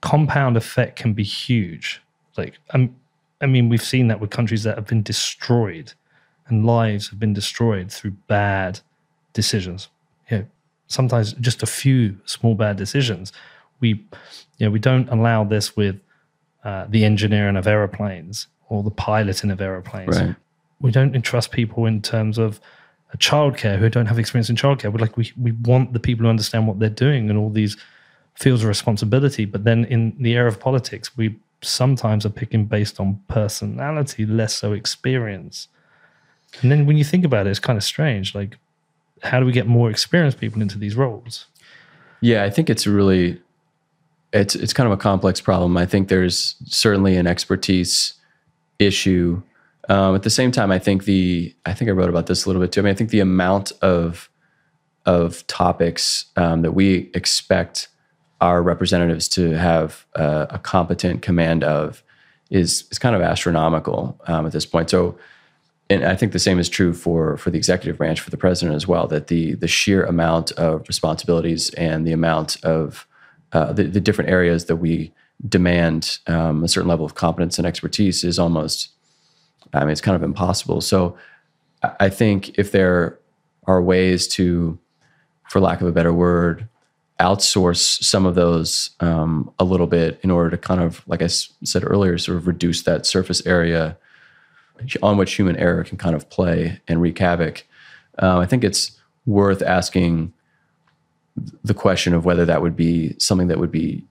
compound 0.00 0.56
effect 0.56 0.96
can 0.96 1.14
be 1.14 1.22
huge. 1.22 2.02
Like, 2.36 2.58
I'm, 2.70 2.94
I 3.40 3.46
mean, 3.46 3.68
we've 3.68 3.80
seen 3.80 4.08
that 4.08 4.20
with 4.20 4.30
countries 4.30 4.64
that 4.64 4.76
have 4.76 4.86
been 4.86 5.02
destroyed, 5.02 5.92
and 6.48 6.66
lives 6.66 7.08
have 7.08 7.18
been 7.18 7.32
destroyed 7.32 7.90
through 7.90 8.12
bad 8.28 8.80
decisions. 9.32 9.88
You 10.30 10.38
know, 10.38 10.46
sometimes 10.86 11.32
just 11.34 11.62
a 11.62 11.66
few 11.66 12.18
small 12.24 12.54
bad 12.54 12.76
decisions. 12.76 13.32
We, 13.80 13.88
you 14.58 14.66
know, 14.66 14.70
we 14.70 14.78
don't 14.78 15.08
allow 15.08 15.44
this 15.44 15.76
with 15.76 15.96
uh, 16.64 16.86
the 16.88 17.04
engineering 17.04 17.56
of 17.56 17.66
aeroplanes 17.66 18.46
or 18.68 18.82
the 18.82 18.90
piloting 18.90 19.50
of 19.50 19.60
aeroplanes. 19.60 20.20
Right. 20.20 20.36
We 20.80 20.90
don't 20.90 21.14
entrust 21.14 21.50
people 21.50 21.86
in 21.86 22.02
terms 22.02 22.38
of 22.38 22.60
childcare 23.18 23.78
who 23.78 23.88
don't 23.88 24.06
have 24.06 24.18
experience 24.18 24.50
in 24.50 24.56
childcare. 24.56 24.92
We 24.92 24.98
like 24.98 25.16
we 25.16 25.32
we 25.40 25.52
want 25.52 25.92
the 25.92 26.00
people 26.00 26.24
who 26.24 26.30
understand 26.30 26.66
what 26.66 26.78
they're 26.78 26.88
doing 26.88 27.30
and 27.30 27.38
all 27.38 27.50
these 27.50 27.76
fields 28.34 28.62
of 28.62 28.68
responsibility. 28.68 29.44
But 29.44 29.64
then 29.64 29.84
in 29.84 30.16
the 30.18 30.34
area 30.34 30.48
of 30.48 30.58
politics, 30.58 31.16
we 31.16 31.38
sometimes 31.62 32.26
are 32.26 32.30
picking 32.30 32.66
based 32.66 33.00
on 33.00 33.20
personality, 33.28 34.26
less 34.26 34.54
so 34.54 34.72
experience. 34.72 35.68
And 36.62 36.70
then 36.70 36.86
when 36.86 36.96
you 36.96 37.04
think 37.04 37.24
about 37.24 37.46
it, 37.46 37.50
it's 37.50 37.58
kind 37.58 37.76
of 37.76 37.84
strange. 37.84 38.34
Like, 38.34 38.56
how 39.22 39.40
do 39.40 39.46
we 39.46 39.52
get 39.52 39.66
more 39.66 39.90
experienced 39.90 40.38
people 40.38 40.62
into 40.62 40.78
these 40.78 40.96
roles? 40.96 41.46
Yeah, 42.20 42.44
I 42.44 42.50
think 42.50 42.70
it's 42.70 42.86
a 42.86 42.90
really 42.90 43.40
it's 44.32 44.54
it's 44.54 44.72
kind 44.72 44.86
of 44.86 44.92
a 44.92 45.00
complex 45.00 45.40
problem. 45.40 45.76
I 45.76 45.86
think 45.86 46.08
there's 46.08 46.56
certainly 46.66 47.16
an 47.16 47.26
expertise 47.26 48.14
issue. 48.78 49.42
Um, 49.88 50.14
at 50.14 50.22
the 50.22 50.30
same 50.30 50.50
time, 50.50 50.70
I 50.70 50.78
think 50.78 51.04
the 51.04 51.54
I 51.64 51.72
think 51.72 51.88
I 51.88 51.92
wrote 51.92 52.08
about 52.08 52.26
this 52.26 52.44
a 52.44 52.48
little 52.48 52.60
bit 52.60 52.72
too. 52.72 52.80
I 52.80 52.84
mean, 52.84 52.92
I 52.92 52.96
think 52.96 53.10
the 53.10 53.20
amount 53.20 53.72
of 53.80 54.28
of 55.06 55.46
topics 55.46 56.26
um, 56.36 56.62
that 56.62 56.72
we 56.72 57.10
expect 57.14 57.88
our 58.40 58.62
representatives 58.62 59.28
to 59.28 59.52
have 59.52 60.06
uh, 60.16 60.46
a 60.50 60.58
competent 60.58 61.22
command 61.22 61.62
of 61.62 62.02
is 62.50 62.84
is 62.90 62.98
kind 62.98 63.14
of 63.14 63.22
astronomical 63.22 64.20
um, 64.26 64.46
at 64.46 64.52
this 64.52 64.66
point. 64.66 64.90
So, 64.90 65.16
and 65.90 66.04
I 66.04 66.16
think 66.16 66.32
the 66.32 66.38
same 66.38 66.58
is 66.58 66.68
true 66.68 66.94
for 66.94 67.36
for 67.36 67.50
the 67.50 67.58
executive 67.58 67.98
branch 67.98 68.20
for 68.20 68.30
the 68.30 68.36
president 68.36 68.76
as 68.76 68.86
well. 68.86 69.06
That 69.06 69.26
the 69.26 69.54
the 69.54 69.68
sheer 69.68 70.04
amount 70.04 70.52
of 70.52 70.86
responsibilities 70.88 71.70
and 71.74 72.06
the 72.06 72.12
amount 72.12 72.62
of 72.64 73.06
uh, 73.52 73.72
the, 73.72 73.84
the, 73.84 74.00
different 74.00 74.30
areas 74.30 74.64
that 74.64 74.76
we 74.76 75.12
demand 75.48 76.18
um, 76.26 76.64
a 76.64 76.68
certain 76.68 76.88
level 76.88 77.06
of 77.06 77.14
competence 77.14 77.56
and 77.56 77.66
expertise 77.66 78.24
is 78.24 78.36
almost, 78.36 78.90
I 79.72 79.80
mean, 79.80 79.90
it's 79.90 80.00
kind 80.00 80.16
of 80.16 80.24
impossible. 80.24 80.80
So 80.80 81.16
I 82.00 82.08
think 82.08 82.58
if 82.58 82.72
there 82.72 83.16
are 83.68 83.80
ways 83.80 84.26
to, 84.28 84.76
for 85.48 85.60
lack 85.60 85.80
of 85.80 85.86
a 85.86 85.92
better 85.92 86.12
word, 86.12 86.68
outsource 87.20 88.02
some 88.02 88.26
of 88.26 88.34
those 88.34 88.90
um, 88.98 89.52
a 89.60 89.64
little 89.64 89.86
bit 89.86 90.18
in 90.22 90.32
order 90.32 90.50
to 90.50 90.58
kind 90.58 90.80
of, 90.80 91.06
like 91.06 91.22
I 91.22 91.28
said 91.28 91.84
earlier, 91.84 92.18
sort 92.18 92.38
of 92.38 92.48
reduce 92.48 92.82
that 92.82 93.06
surface 93.06 93.44
area 93.46 93.96
on 95.02 95.16
which 95.16 95.34
human 95.34 95.56
error 95.56 95.84
can 95.84 95.98
kind 95.98 96.14
of 96.14 96.28
play 96.30 96.80
and 96.88 97.00
wreak 97.00 97.18
havoc. 97.18 97.64
Uh, 98.20 98.38
I 98.38 98.46
think 98.46 98.64
it's 98.64 98.92
worth 99.26 99.62
asking 99.62 100.32
the 101.64 101.74
question 101.74 102.14
of 102.14 102.24
whether 102.24 102.44
that 102.44 102.62
would 102.62 102.76
be 102.76 103.16
something 103.18 103.48
that 103.48 103.58
would 103.58 103.72
be 103.72 104.04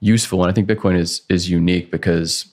useful. 0.00 0.42
And 0.42 0.50
I 0.50 0.54
think 0.54 0.68
Bitcoin 0.68 0.96
is 0.96 1.22
is 1.28 1.50
unique 1.50 1.90
because 1.90 2.46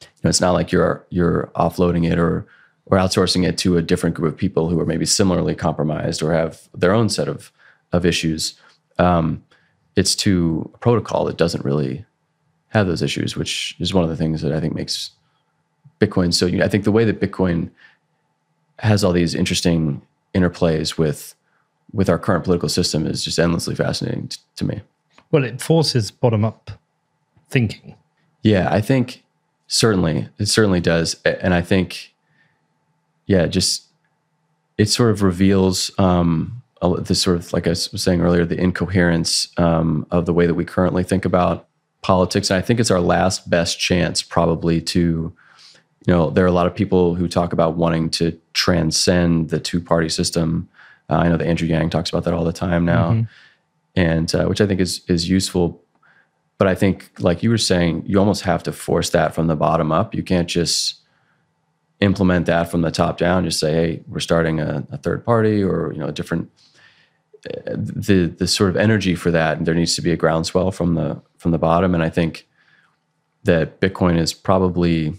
you 0.00 0.08
know, 0.24 0.28
it's 0.28 0.40
not 0.40 0.52
like 0.52 0.72
you're 0.72 1.04
you're 1.10 1.50
offloading 1.54 2.10
it 2.10 2.18
or 2.18 2.46
or 2.86 2.98
outsourcing 2.98 3.46
it 3.46 3.58
to 3.58 3.76
a 3.76 3.82
different 3.82 4.14
group 4.14 4.32
of 4.32 4.38
people 4.38 4.68
who 4.68 4.78
are 4.80 4.86
maybe 4.86 5.06
similarly 5.06 5.54
compromised 5.54 6.22
or 6.22 6.32
have 6.32 6.68
their 6.74 6.92
own 6.92 7.08
set 7.08 7.28
of 7.28 7.52
of 7.92 8.06
issues. 8.06 8.54
Um, 8.98 9.42
it's 9.96 10.14
to 10.16 10.70
a 10.74 10.78
protocol 10.78 11.24
that 11.26 11.36
doesn't 11.36 11.64
really 11.64 12.04
have 12.68 12.86
those 12.86 13.02
issues, 13.02 13.36
which 13.36 13.76
is 13.78 13.92
one 13.92 14.04
of 14.04 14.10
the 14.10 14.16
things 14.16 14.40
that 14.40 14.52
I 14.52 14.60
think 14.60 14.74
makes 14.74 15.10
Bitcoin 16.02 16.34
so. 16.34 16.48
I 16.62 16.68
think 16.68 16.84
the 16.84 16.92
way 16.92 17.04
that 17.04 17.20
Bitcoin 17.20 17.70
has 18.78 19.04
all 19.04 19.12
these 19.12 19.34
interesting 19.34 20.02
interplays 20.34 20.98
with 20.98 21.34
with 21.92 22.08
our 22.08 22.18
current 22.18 22.44
political 22.44 22.68
system 22.68 23.06
is 23.06 23.22
just 23.22 23.38
endlessly 23.38 23.74
fascinating 23.74 24.28
t- 24.28 24.38
to 24.56 24.64
me. 24.64 24.80
Well, 25.30 25.44
it 25.44 25.60
forces 25.60 26.10
bottom 26.10 26.44
up 26.44 26.70
thinking. 27.50 27.96
Yeah, 28.42 28.68
I 28.70 28.80
think 28.80 29.22
certainly 29.66 30.28
it 30.38 30.46
certainly 30.46 30.80
does, 30.80 31.20
and 31.24 31.54
I 31.54 31.62
think 31.62 32.14
yeah, 33.26 33.46
just 33.46 33.84
it 34.78 34.88
sort 34.88 35.10
of 35.10 35.22
reveals 35.22 35.90
um, 35.98 36.62
this 37.00 37.22
sort 37.22 37.36
of 37.36 37.52
like 37.52 37.66
I 37.66 37.70
was 37.70 38.02
saying 38.02 38.20
earlier, 38.20 38.44
the 38.44 38.60
incoherence 38.60 39.48
um, 39.58 40.06
of 40.10 40.26
the 40.26 40.32
way 40.32 40.46
that 40.46 40.54
we 40.54 40.64
currently 40.64 41.04
think 41.04 41.24
about 41.24 41.68
politics, 42.00 42.50
and 42.50 42.58
I 42.58 42.62
think 42.62 42.80
it's 42.80 42.90
our 42.90 43.00
last 43.00 43.48
best 43.48 43.78
chance 43.78 44.22
probably 44.22 44.80
to. 44.80 45.34
You 46.06 46.14
know, 46.14 46.30
there 46.30 46.44
are 46.44 46.48
a 46.48 46.52
lot 46.52 46.66
of 46.66 46.74
people 46.74 47.14
who 47.14 47.28
talk 47.28 47.52
about 47.52 47.76
wanting 47.76 48.10
to 48.10 48.38
transcend 48.54 49.50
the 49.50 49.60
two 49.60 49.80
party 49.80 50.08
system 50.08 50.68
uh, 51.12 51.16
I 51.16 51.28
know 51.28 51.36
that 51.36 51.46
Andrew 51.46 51.68
Yang 51.68 51.90
talks 51.90 52.10
about 52.10 52.24
that 52.24 52.34
all 52.34 52.44
the 52.44 52.52
time 52.52 52.84
now, 52.84 53.12
mm-hmm. 53.12 53.22
and 53.96 54.34
uh, 54.34 54.46
which 54.46 54.60
I 54.60 54.66
think 54.66 54.80
is 54.80 55.02
is 55.08 55.28
useful. 55.28 55.82
But 56.58 56.68
I 56.68 56.74
think, 56.74 57.10
like 57.18 57.42
you 57.42 57.50
were 57.50 57.58
saying, 57.58 58.04
you 58.06 58.18
almost 58.18 58.42
have 58.42 58.62
to 58.64 58.72
force 58.72 59.10
that 59.10 59.34
from 59.34 59.48
the 59.48 59.56
bottom 59.56 59.92
up. 59.92 60.14
You 60.14 60.22
can't 60.22 60.48
just 60.48 61.00
implement 62.00 62.46
that 62.46 62.70
from 62.70 62.82
the 62.82 62.90
top 62.90 63.18
down. 63.18 63.44
Just 63.44 63.60
say, 63.60 63.72
"Hey, 63.72 64.02
we're 64.06 64.20
starting 64.20 64.60
a, 64.60 64.86
a 64.90 64.96
third 64.96 65.24
party," 65.24 65.62
or 65.62 65.92
you 65.92 65.98
know, 65.98 66.06
a 66.06 66.12
different. 66.12 66.50
Uh, 67.44 67.72
the 67.74 68.26
the 68.38 68.46
sort 68.46 68.70
of 68.70 68.76
energy 68.76 69.16
for 69.16 69.32
that, 69.32 69.58
And 69.58 69.66
there 69.66 69.74
needs 69.74 69.96
to 69.96 70.02
be 70.02 70.12
a 70.12 70.16
groundswell 70.16 70.70
from 70.70 70.94
the 70.94 71.20
from 71.38 71.50
the 71.50 71.58
bottom, 71.58 71.94
and 71.94 72.02
I 72.02 72.08
think 72.08 72.46
that 73.42 73.80
Bitcoin 73.80 74.16
is 74.16 74.32
probably 74.32 75.14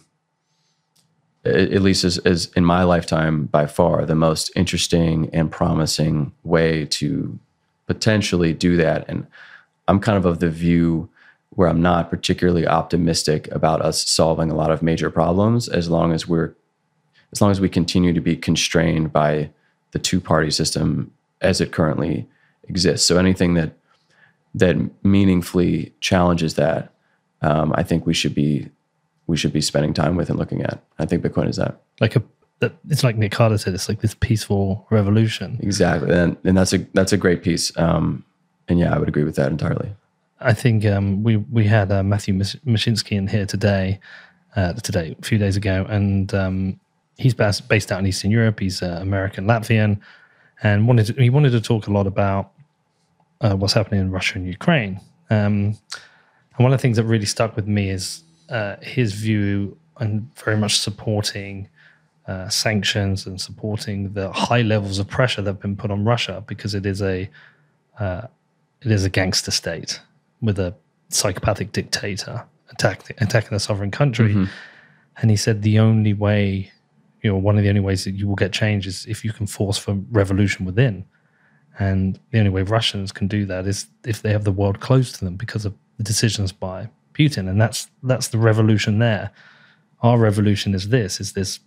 at 1.46 1.82
least 1.82 2.04
as, 2.04 2.18
as 2.20 2.50
in 2.56 2.64
my 2.64 2.84
lifetime, 2.84 3.46
by 3.46 3.66
far 3.66 4.06
the 4.06 4.16
most 4.16 4.52
interesting 4.56 5.30
and 5.34 5.52
promising 5.52 6.32
way 6.44 6.86
to 6.86 7.38
potentially 7.86 8.54
do 8.54 8.78
that. 8.78 9.06
And 9.10 9.28
I'm 9.88 10.00
kind 10.00 10.18
of 10.18 10.26
of 10.26 10.40
the 10.40 10.50
view 10.50 11.10
where 11.50 11.68
I'm 11.68 11.82
not 11.82 12.10
particularly 12.10 12.66
optimistic 12.66 13.48
about 13.52 13.82
us 13.82 14.10
solving 14.10 14.50
a 14.50 14.56
lot 14.56 14.72
of 14.72 14.82
major 14.82 15.10
problems 15.10 15.68
as 15.68 15.90
long 15.90 16.12
as 16.14 16.28
we're 16.28 16.54
as 17.32 17.42
long 17.42 17.50
as 17.50 17.60
we 17.60 17.68
continue 17.68 18.14
to 18.14 18.22
be 18.22 18.36
constrained 18.36 19.12
by 19.12 19.50
the 19.92 20.00
two 20.00 20.22
party 20.22 20.52
system 20.52 21.12
as 21.42 21.60
it 21.60 21.72
currently 21.72 22.28
exists. 22.70 23.08
So 23.08 23.18
anything 23.18 23.56
that 23.56 23.74
that 24.56 24.78
meaningfully 25.04 25.94
challenges 26.00 26.54
that, 26.56 26.94
um, 27.42 27.74
I 27.76 27.84
think 27.84 28.06
we 28.06 28.14
should 28.14 28.36
be 28.36 28.70
we 29.28 29.38
should 29.38 29.54
be 29.54 29.62
spending 29.62 29.94
time 29.94 30.16
with 30.16 30.30
and 30.30 30.38
looking 30.38 30.62
at. 30.64 30.84
I 31.00 31.06
think 31.06 31.24
Bitcoin 31.24 31.50
is 31.50 31.58
that. 31.58 31.82
Like 32.00 32.16
a, 32.16 32.24
it's 32.90 33.04
like 33.04 33.18
Nick 33.18 33.32
Carter 33.32 33.58
said. 33.58 33.74
It's 33.74 33.90
like 33.90 34.02
this 34.02 34.16
peaceful 34.16 34.88
revolution. 34.90 35.60
Exactly, 35.62 36.14
and 36.14 36.38
and 36.44 36.58
that's 36.58 36.74
a 36.74 36.80
that's 36.94 37.14
a 37.14 37.18
great 37.18 37.44
piece. 37.44 37.76
Um, 37.78 38.24
and 38.68 38.80
yeah, 38.80 38.94
I 38.94 39.00
would 39.00 39.10
agree 39.10 39.24
with 39.24 39.36
that 39.36 39.52
entirely. 39.52 39.94
I 40.40 40.54
think 40.54 40.86
um, 40.86 41.24
we 41.24 41.38
we 41.38 41.66
had 41.66 41.92
uh, 41.92 42.04
Matthew 42.04 42.34
Mezinskis 42.34 43.12
in 43.12 43.28
here 43.28 43.46
today, 43.46 44.00
uh, 44.56 44.74
today 44.74 45.16
a 45.20 45.26
few 45.26 45.38
days 45.38 45.58
ago, 45.58 45.86
and 45.90 46.34
um, 46.34 46.80
he's 47.18 47.34
bas- 47.34 47.62
based 47.62 47.92
out 47.92 48.00
in 48.00 48.08
Eastern 48.08 48.32
Europe. 48.32 48.60
He's 48.60 48.82
uh, 48.82 49.00
American 49.02 49.46
Latvian, 49.46 50.00
and 50.62 50.88
wanted 50.88 51.08
to, 51.08 51.14
he 51.22 51.30
wanted 51.30 51.52
to 51.52 51.62
talk 51.62 51.88
a 51.88 51.92
lot 51.92 52.08
about 52.08 52.52
uh, 53.42 53.56
what's 53.56 53.74
happening 53.74 54.02
in 54.02 54.12
Russia 54.12 54.38
and 54.38 54.48
Ukraine. 54.48 55.00
Um, 55.30 55.78
and 56.56 56.64
one 56.64 56.72
of 56.74 56.78
the 56.80 56.82
things 56.82 56.98
that 56.98 57.06
really 57.06 57.26
stuck 57.26 57.56
with 57.56 57.68
me 57.68 57.90
is 57.90 58.23
uh, 58.50 58.76
his 58.82 59.14
view 59.14 59.78
and 60.00 60.30
very 60.36 60.58
much 60.58 60.80
supporting 60.80 61.70
uh, 62.28 62.48
sanctions 62.50 63.26
and 63.26 63.40
supporting 63.40 64.14
the 64.14 64.32
high 64.32 64.62
levels 64.62 65.00
of 65.00 65.08
pressure 65.08 65.42
that 65.42 65.50
have 65.52 65.60
been 65.60 65.76
put 65.76 65.92
on 65.92 66.06
Russia 66.06 66.44
because 66.48 66.74
it 66.74 66.86
is 66.86 67.02
a 67.02 67.30
uh, 68.00 68.28
it 68.82 68.92
is 68.92 69.06
a 69.06 69.10
gangster 69.10 69.52
state 69.52 70.02
with 70.42 70.60
a 70.60 70.74
psychopathic 71.10 71.72
dictator 71.72 72.46
attack, 72.70 73.16
attacking 73.22 73.56
a 73.56 73.60
sovereign 73.60 73.92
country. 73.92 74.34
And 75.22 75.30
he 75.30 75.38
said 75.38 75.62
the 75.62 75.80
only 75.80 76.14
way, 76.14 76.72
you 77.22 77.32
know, 77.32 77.38
one 77.38 77.58
of 77.58 77.64
the 77.64 77.70
only 77.70 77.82
ways 77.82 78.04
that 78.04 78.12
you 78.12 78.28
will 78.28 78.36
get 78.36 78.52
change 78.52 78.88
is 78.88 79.06
if 79.06 79.24
you 79.24 79.32
can 79.32 79.48
force 79.48 79.78
for 79.78 79.94
revolution 80.12 80.66
within. 80.66 81.06
And 81.80 82.20
the 82.32 82.40
only 82.40 82.50
way 82.50 82.64
Russians 82.64 83.12
can 83.12 83.28
do 83.28 83.46
that 83.46 83.68
is 83.68 83.88
if 84.06 84.22
they 84.22 84.32
have 84.32 84.44
the 84.44 84.52
world 84.52 84.80
closed 84.80 85.16
to 85.16 85.26
them 85.26 85.36
because 85.36 85.66
of 85.66 85.74
the 85.98 86.04
decisions 86.04 86.52
by 86.52 86.90
Putin. 87.14 87.50
And 87.50 87.60
that's 87.60 87.90
that's 88.04 88.30
the 88.30 88.38
revolution 88.38 89.00
there. 89.00 89.32
Our 90.02 90.18
revolution 90.18 90.74
is 90.74 90.90
this, 90.90 91.20
is 91.20 91.34
this 91.34 91.60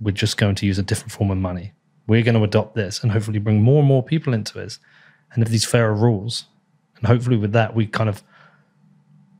we're 0.00 0.12
just 0.12 0.36
going 0.36 0.56
to 0.56 0.66
use 0.66 0.78
a 0.78 0.82
different 0.82 1.12
form 1.12 1.30
of 1.30 1.38
money. 1.38 1.72
We're 2.08 2.22
going 2.22 2.34
to 2.34 2.42
adopt 2.42 2.74
this 2.74 3.02
and 3.02 3.12
hopefully 3.12 3.38
bring 3.38 3.62
more 3.62 3.78
and 3.78 3.88
more 3.88 4.02
people 4.02 4.34
into 4.34 4.58
it 4.58 4.78
and 5.32 5.42
have 5.42 5.52
these 5.52 5.64
fairer 5.64 5.94
rules. 5.94 6.46
And 6.96 7.06
hopefully 7.06 7.36
with 7.36 7.52
that 7.52 7.74
we 7.74 7.86
kind 7.86 8.08
of 8.08 8.22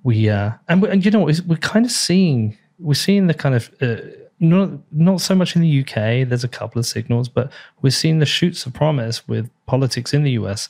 we 0.02 0.28
uh 0.28 0.52
and, 0.68 0.82
we, 0.82 0.88
and 0.88 1.04
you 1.04 1.10
know 1.10 1.20
we're 1.20 1.56
kind 1.60 1.84
of 1.84 1.92
seeing 1.92 2.56
we're 2.78 2.94
seeing 2.94 3.26
the 3.26 3.34
kind 3.34 3.54
of 3.54 3.70
uh, 3.80 3.96
not 4.40 4.70
not 4.90 5.20
so 5.20 5.34
much 5.34 5.54
in 5.54 5.62
the 5.62 5.80
UK 5.80 6.28
there's 6.28 6.42
a 6.42 6.48
couple 6.48 6.80
of 6.80 6.86
signals 6.86 7.28
but 7.28 7.52
we're 7.80 7.90
seeing 7.90 8.18
the 8.18 8.26
shoots 8.26 8.66
of 8.66 8.72
promise 8.72 9.26
with 9.28 9.48
politics 9.66 10.12
in 10.12 10.24
the 10.24 10.32
US 10.32 10.68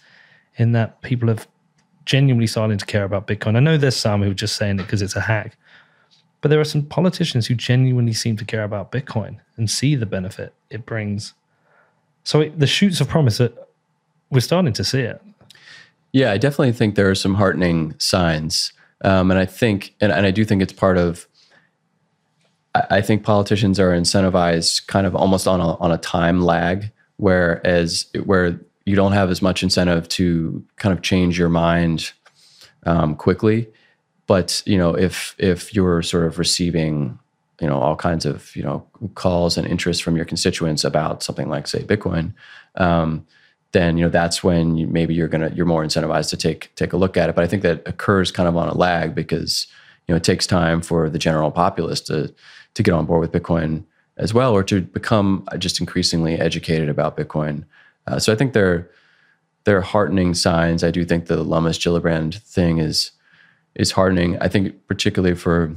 in 0.57 0.73
that 0.73 1.01
people 1.01 1.29
have 1.29 1.49
genuinely 2.05 2.47
starting 2.47 2.79
to 2.79 2.87
care 2.87 3.05
about 3.05 3.27
bitcoin. 3.27 3.57
I 3.57 3.61
know 3.61 3.77
there's 3.77 3.97
some 3.97 4.23
who 4.23 4.31
are 4.31 4.35
just 4.35 4.57
saying 4.57 4.81
it 4.81 4.85
because 4.85 5.03
it's 5.03 5.17
a 5.17 5.21
hack 5.21 5.57
but 6.43 6.51
there 6.51 6.61
are 6.61 6.65
some 6.65 6.83
politicians 6.83 7.47
who 7.47 7.55
genuinely 7.55 8.13
seem 8.13 8.37
to 8.37 8.45
care 8.45 8.65
about 8.65 8.93
bitcoin 8.93 9.39
and 9.57 9.71
see 9.71 9.95
the 9.95 10.07
benefit 10.07 10.53
it 10.69 10.85
brings. 10.85 11.33
So 12.25 12.41
it, 12.41 12.59
the 12.59 12.67
shoots 12.67 13.01
of 13.01 13.09
promise 13.09 13.39
that 13.39 13.69
we're 14.29 14.41
starting 14.41 14.73
to 14.75 14.85
see 14.85 15.01
it. 15.01 15.23
Yeah, 16.13 16.33
I 16.33 16.39
definitely 16.39 16.73
think 16.73 16.97
there 16.97 17.09
are 17.09 17.15
some 17.15 17.35
heartening 17.35 17.95
signs, 17.99 18.73
um, 19.03 19.31
and 19.31 19.41
I 19.41 19.47
think, 19.47 19.95
and, 20.01 20.13
and 20.13 20.27
I 20.27 20.31
do 20.31 20.45
think 20.45 20.61
it's 20.61 20.73
part 20.73 20.99
of. 20.99 21.27
I, 22.75 22.99
I 22.99 23.01
think 23.01 23.25
politicians 23.25 23.81
are 23.81 23.93
incentivized 23.93 24.87
kind 24.89 25.07
of 25.07 25.17
almost 25.17 25.47
on 25.47 25.61
a 25.61 25.77
on 25.77 25.91
a 25.91 25.97
time 25.97 26.43
lag, 26.43 26.91
whereas 27.17 28.07
where 28.25 28.61
you 28.85 28.97
don't 28.97 29.13
have 29.13 29.31
as 29.31 29.43
much 29.43 29.63
incentive 29.63 30.09
to 30.09 30.65
kind 30.77 30.93
of 30.93 31.03
change 31.03 31.39
your 31.39 31.49
mind 31.49 32.13
um, 32.85 33.15
quickly. 33.15 33.69
But 34.27 34.63
you 34.67 34.79
know, 34.79 34.97
if 34.97 35.35
if 35.39 35.75
you're 35.75 36.03
sort 36.03 36.25
of 36.27 36.39
receiving 36.39 37.19
you 37.61 37.69
know 37.69 37.79
all 37.79 37.97
kinds 37.97 38.25
of 38.25 38.55
you 38.57 38.63
know 38.63 38.87
calls 39.15 39.57
and 39.57 39.67
interest 39.67 40.03
from 40.03 40.17
your 40.17 40.25
constituents 40.25 40.85
about 40.85 41.23
something 41.23 41.49
like 41.49 41.67
say 41.67 41.83
Bitcoin, 41.83 42.35
um, 42.77 43.27
then 43.73 43.97
you 43.97 44.05
know 44.05 44.11
that's 44.11 44.43
when 44.43 44.77
you, 44.77 44.87
maybe 44.87 45.15
you're 45.15 45.29
gonna 45.29 45.51
you're 45.55 45.67
more 45.67 45.85
incentivized 45.85 46.31
to 46.31 46.37
take 46.37 46.75
take 46.75 46.93
a 46.93 46.97
look 46.97 47.17
at 47.17 47.29
it. 47.29 47.35
But 47.35 47.45
I 47.45 47.47
think 47.47 47.63
that 47.63 47.87
occurs 47.87 48.31
kind 48.31 48.49
of 48.49 48.57
on 48.57 48.69
a 48.69 48.75
lag 48.75 49.15
because 49.15 49.67
you 50.07 50.13
know 50.13 50.17
it 50.17 50.25
takes 50.25 50.47
time 50.47 50.83
for 50.83 51.09
the 51.09 51.19
general 51.19 51.51
populace 51.51 52.01
to 52.03 52.35
to 52.75 52.83
get 52.83 52.95
on 52.95 53.07
board 53.07 53.21
with 53.21 53.33
Bitcoin 53.33 53.85
as 54.17 54.33
well, 54.35 54.53
or 54.53 54.63
to 54.65 54.81
become 54.81 55.47
just 55.59 55.81
increasingly 55.81 56.35
educated 56.35 56.89
about 56.89 57.17
Bitcoin. 57.17 57.65
Uh, 58.07 58.19
so 58.19 58.33
I 58.33 58.37
think 58.37 58.53
there 58.53 58.89
are 59.67 59.81
heartening 59.81 60.35
signs. 60.35 60.83
I 60.83 60.91
do 60.91 61.05
think 61.05 61.27
the 61.27 61.43
Lummis 61.43 61.79
Gillibrand 61.79 62.41
thing 62.43 62.79
is 62.79 63.13
is 63.75 63.93
heartening. 63.93 64.39
I 64.41 64.49
think 64.49 64.87
particularly 64.87 65.35
for 65.35 65.75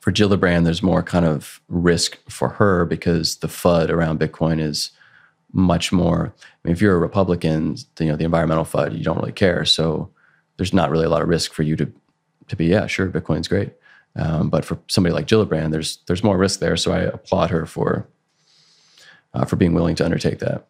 for 0.00 0.12
Gillibrand, 0.12 0.64
there's 0.64 0.82
more 0.82 1.02
kind 1.02 1.24
of 1.24 1.60
risk 1.68 2.18
for 2.28 2.50
her 2.50 2.84
because 2.84 3.36
the 3.36 3.48
FUD 3.48 3.88
around 3.88 4.20
Bitcoin 4.20 4.60
is 4.60 4.90
much 5.52 5.92
more. 5.92 6.34
I 6.36 6.58
mean, 6.68 6.72
if 6.72 6.82
you're 6.82 6.96
a 6.96 6.98
Republican, 6.98 7.76
you 7.98 8.06
know 8.06 8.16
the 8.16 8.24
environmental 8.24 8.64
FUD, 8.64 8.96
you 8.96 9.04
don't 9.04 9.18
really 9.18 9.32
care. 9.32 9.64
So 9.64 10.10
there's 10.56 10.74
not 10.74 10.90
really 10.90 11.06
a 11.06 11.10
lot 11.10 11.22
of 11.22 11.28
risk 11.28 11.52
for 11.52 11.62
you 11.62 11.76
to 11.76 11.92
to 12.48 12.56
be 12.56 12.66
yeah, 12.66 12.86
sure, 12.86 13.08
Bitcoin's 13.08 13.48
great. 13.48 13.72
Um, 14.16 14.48
but 14.48 14.64
for 14.64 14.78
somebody 14.88 15.12
like 15.12 15.26
Gillibrand, 15.26 15.72
there's 15.72 15.98
there's 16.06 16.24
more 16.24 16.38
risk 16.38 16.60
there. 16.60 16.76
So 16.76 16.92
I 16.92 17.00
applaud 17.00 17.50
her 17.50 17.66
for 17.66 18.06
uh, 19.32 19.44
for 19.44 19.56
being 19.56 19.74
willing 19.74 19.96
to 19.96 20.04
undertake 20.04 20.38
that. 20.40 20.68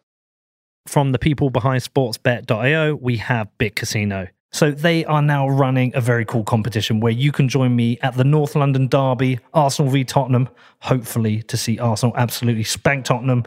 From 0.85 1.11
the 1.11 1.19
people 1.19 1.49
behind 1.49 1.81
sportsbet.io, 1.83 2.95
we 2.95 3.17
have 3.17 3.55
Bit 3.57 3.75
Casino. 3.75 4.27
So 4.55 4.71
they 4.71 5.03
are 5.03 5.21
now 5.21 5.49
running 5.49 5.91
a 5.95 5.99
very 5.99 6.23
cool 6.23 6.45
competition 6.45 7.01
where 7.01 7.11
you 7.11 7.33
can 7.33 7.49
join 7.49 7.75
me 7.75 7.99
at 8.01 8.15
the 8.15 8.23
North 8.23 8.55
London 8.55 8.87
Derby, 8.87 9.39
Arsenal 9.53 9.91
v 9.91 10.05
Tottenham, 10.05 10.47
hopefully 10.79 11.41
to 11.43 11.57
see 11.57 11.77
Arsenal 11.77 12.15
absolutely 12.15 12.63
spank 12.63 13.03
Tottenham. 13.03 13.43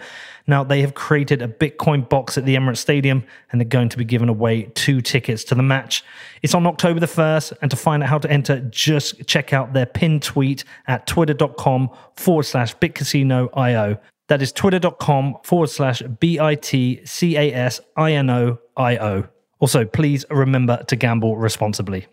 Now 0.47 0.65
they 0.65 0.83
have 0.83 0.93
created 0.93 1.41
a 1.41 1.49
Bitcoin 1.49 2.07
box 2.07 2.37
at 2.37 2.45
the 2.45 2.57
Emirates 2.57 2.77
Stadium 2.77 3.25
and 3.51 3.59
they're 3.59 3.67
going 3.67 3.89
to 3.89 3.97
be 3.97 4.05
giving 4.05 4.29
away 4.29 4.65
two 4.75 5.01
tickets 5.01 5.45
to 5.45 5.55
the 5.55 5.63
match. 5.63 6.05
It's 6.43 6.55
on 6.55 6.67
October 6.67 7.01
the 7.01 7.07
1st 7.07 7.55
and 7.63 7.71
to 7.71 7.77
find 7.79 8.03
out 8.03 8.11
how 8.11 8.19
to 8.19 8.31
enter, 8.31 8.61
just 8.61 9.27
check 9.27 9.55
out 9.55 9.73
their 9.73 9.87
pinned 9.87 10.23
tweet 10.23 10.65
at 10.89 11.07
twitter.com 11.07 11.89
forward 12.17 12.43
slash 12.43 12.77
bitcasino.io. 12.77 13.99
That 14.29 14.43
is 14.43 14.53
twitter.com 14.53 15.39
forward 15.43 15.71
slash 15.71 16.03
B 16.21 16.39
I 16.39 16.55
T 16.55 17.01
C 17.05 17.37
A 17.37 17.53
S 17.53 17.81
I 17.97 18.13
N 18.13 18.31
O 18.31 18.59
I 18.77 18.97
O. 18.99 19.25
Also, 19.59 19.85
please 19.85 20.25
remember 20.31 20.85
to 20.85 20.97
gamble 20.97 21.37
responsibly. 21.37 22.07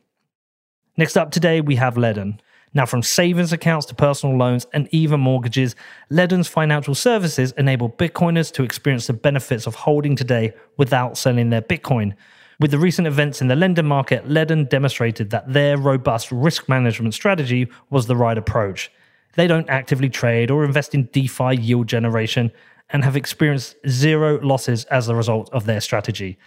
Next 0.98 1.18
up 1.18 1.32
today, 1.32 1.62
we 1.62 1.76
have 1.76 1.96
Ledn. 1.96 2.40
Now, 2.74 2.86
from 2.86 3.04
savings 3.04 3.54
accounts 3.54 3.86
to 3.88 3.96
personal 3.96 4.38
loans 4.38 4.66
and 4.74 4.90
even 4.92 5.20
mortgages, 5.20 5.76
Ledn's 6.12 6.48
financial 6.48 6.96
services 6.96 7.54
enable 7.58 7.90
Bitcoiners 7.90 8.52
to 8.54 8.64
experience 8.64 9.08
the 9.08 9.14
benefits 9.14 9.68
of 9.68 9.76
holding 9.76 10.16
today 10.16 10.54
without 10.78 11.18
selling 11.18 11.50
their 11.50 11.62
Bitcoin. 11.62 12.16
With 12.60 12.72
the 12.72 12.80
recent 12.80 13.08
events 13.08 13.42
in 13.42 13.48
the 13.48 13.56
lending 13.56 13.86
market, 13.86 14.28
Ledn 14.28 14.70
demonstrated 14.70 15.30
that 15.30 15.52
their 15.52 15.78
robust 15.78 16.32
risk 16.32 16.70
management 16.70 17.14
strategy 17.14 17.68
was 17.90 18.08
the 18.08 18.16
right 18.16 18.38
approach. 18.38 18.90
They 19.36 19.48
don't 19.48 19.70
actively 19.70 20.10
trade 20.10 20.50
or 20.50 20.64
invest 20.64 20.96
in 20.96 21.06
DeFi 21.12 21.56
yield 21.56 21.88
generation 21.88 22.52
and 22.90 23.04
have 23.04 23.16
experienced 23.16 23.76
zero 23.88 24.40
losses 24.42 24.86
as 24.86 25.08
a 25.08 25.16
result 25.16 25.50
of 25.52 25.66
their 25.66 25.82
strategy. 25.82 26.38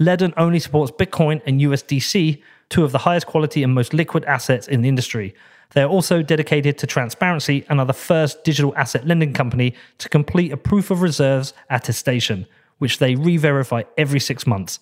Ledn 0.00 0.32
only 0.36 0.60
supports 0.60 0.92
Bitcoin 0.92 1.42
and 1.44 1.60
USDC, 1.60 2.40
two 2.68 2.84
of 2.84 2.92
the 2.92 2.98
highest 2.98 3.26
quality 3.26 3.62
and 3.62 3.74
most 3.74 3.92
liquid 3.92 4.24
assets 4.24 4.68
in 4.68 4.80
the 4.82 4.88
industry. 4.88 5.34
They 5.74 5.82
are 5.82 5.88
also 5.88 6.22
dedicated 6.22 6.78
to 6.78 6.86
transparency 6.86 7.66
and 7.68 7.80
are 7.80 7.86
the 7.86 7.92
first 7.92 8.44
digital 8.44 8.74
asset 8.76 9.06
lending 9.06 9.32
company 9.32 9.74
to 9.98 10.08
complete 10.08 10.52
a 10.52 10.56
proof 10.56 10.90
of 10.90 11.02
reserves 11.02 11.52
attestation, 11.68 12.46
which 12.78 12.98
they 12.98 13.16
re 13.16 13.36
verify 13.36 13.82
every 13.98 14.20
six 14.20 14.46
months. 14.46 14.78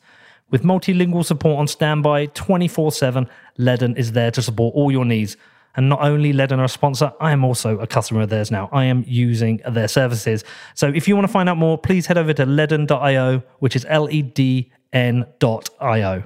With 0.51 0.62
multilingual 0.62 1.25
support 1.25 1.59
on 1.59 1.67
standby 1.67 2.27
24 2.27 2.93
7, 2.93 3.29
Ledn 3.59 3.97
is 3.97 4.12
there 4.12 4.31
to 4.31 4.43
support 4.43 4.75
all 4.77 4.93
your 4.93 5.05
needs. 5.05 5.37
And 5.77 5.89
not 5.89 6.01
only 6.03 6.33
Ledn 6.33 6.59
are 6.59 6.64
a 6.64 6.68
sponsor, 6.68 7.12
I 7.20 7.33
am 7.33 7.45
also 7.45 7.79
a 7.79 7.87
customer 7.87 8.22
of 8.22 8.31
theirs 8.31 8.51
now. 8.51 8.68
I 8.72 8.85
am 8.87 9.05
using 9.07 9.61
their 9.68 9.89
services. 9.89 10.43
So 10.74 10.89
if 10.89 11.07
you 11.07 11.14
want 11.14 11.27
to 11.27 11.33
find 11.33 11.49
out 11.49 11.59
more, 11.59 11.77
please 11.77 12.07
head 12.07 12.16
over 12.16 12.33
to 12.33 12.47
ledn.io, 12.47 13.43
which 13.59 13.77
is 13.77 13.85
L 13.89 14.09
E 14.11 14.22
D 14.22 14.72
N.io. 14.93 16.24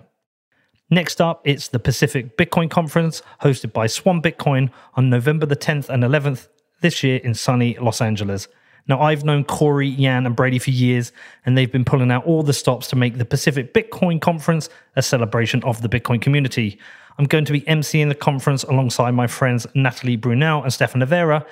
Next 0.92 1.20
up, 1.20 1.42
it's 1.44 1.68
the 1.68 1.78
Pacific 1.78 2.36
Bitcoin 2.36 2.70
Conference 2.70 3.22
hosted 3.42 3.72
by 3.72 3.86
Swan 3.86 4.22
Bitcoin 4.22 4.70
on 4.94 5.10
November 5.10 5.46
the 5.46 5.56
10th 5.56 5.88
and 5.88 6.02
11th 6.02 6.48
this 6.80 7.02
year 7.02 7.18
in 7.18 7.34
sunny 7.34 7.76
Los 7.80 8.00
Angeles. 8.00 8.48
Now, 8.88 9.00
I've 9.00 9.24
known 9.24 9.44
Cory, 9.44 9.88
Yan, 9.88 10.26
and 10.26 10.34
Brady 10.34 10.58
for 10.58 10.70
years, 10.70 11.12
and 11.46 11.56
they've 11.56 11.70
been 11.70 11.84
pulling 11.84 12.10
out 12.10 12.24
all 12.26 12.42
the 12.42 12.52
stops 12.52 12.88
to 12.88 12.96
make 12.96 13.18
the 13.18 13.24
Pacific 13.24 13.72
Bitcoin 13.72 14.20
Conference 14.20 14.68
a 14.96 15.02
celebration 15.02 15.62
of 15.62 15.82
the 15.82 15.88
Bitcoin 15.88 16.20
community. 16.20 16.78
I'm 17.18 17.26
going 17.26 17.44
to 17.44 17.52
be 17.52 17.62
emceeing 17.62 18.08
the 18.08 18.14
conference 18.14 18.62
alongside 18.64 19.12
my 19.12 19.26
friends 19.26 19.66
Natalie 19.74 20.16
Brunell 20.16 20.62
and 20.62 20.72
Stephan 20.72 21.00
Livera, 21.00 21.44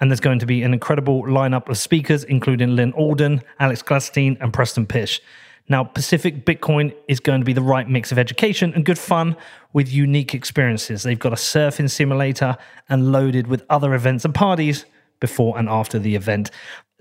and 0.00 0.10
there's 0.10 0.20
going 0.20 0.38
to 0.38 0.46
be 0.46 0.62
an 0.62 0.72
incredible 0.72 1.22
lineup 1.24 1.68
of 1.68 1.78
speakers, 1.78 2.24
including 2.24 2.74
Lyn 2.74 2.92
Alden, 2.92 3.42
Alex 3.60 3.82
Gladstein, 3.82 4.36
and 4.40 4.52
Preston 4.52 4.86
Pysh. 4.86 5.20
Now, 5.68 5.84
Pacific 5.84 6.44
Bitcoin 6.44 6.94
is 7.08 7.20
going 7.20 7.40
to 7.40 7.44
be 7.44 7.52
the 7.52 7.62
right 7.62 7.88
mix 7.88 8.10
of 8.10 8.18
education 8.18 8.72
and 8.74 8.84
good 8.84 8.98
fun 8.98 9.36
with 9.72 9.92
unique 9.92 10.34
experiences. 10.34 11.02
They've 11.02 11.18
got 11.18 11.32
a 11.32 11.36
surfing 11.36 11.88
simulator 11.88 12.56
and 12.88 13.12
loaded 13.12 13.46
with 13.46 13.64
other 13.70 13.94
events 13.94 14.24
and 14.24 14.34
parties 14.34 14.84
before 15.20 15.56
and 15.56 15.68
after 15.68 15.98
the 15.98 16.16
event. 16.16 16.50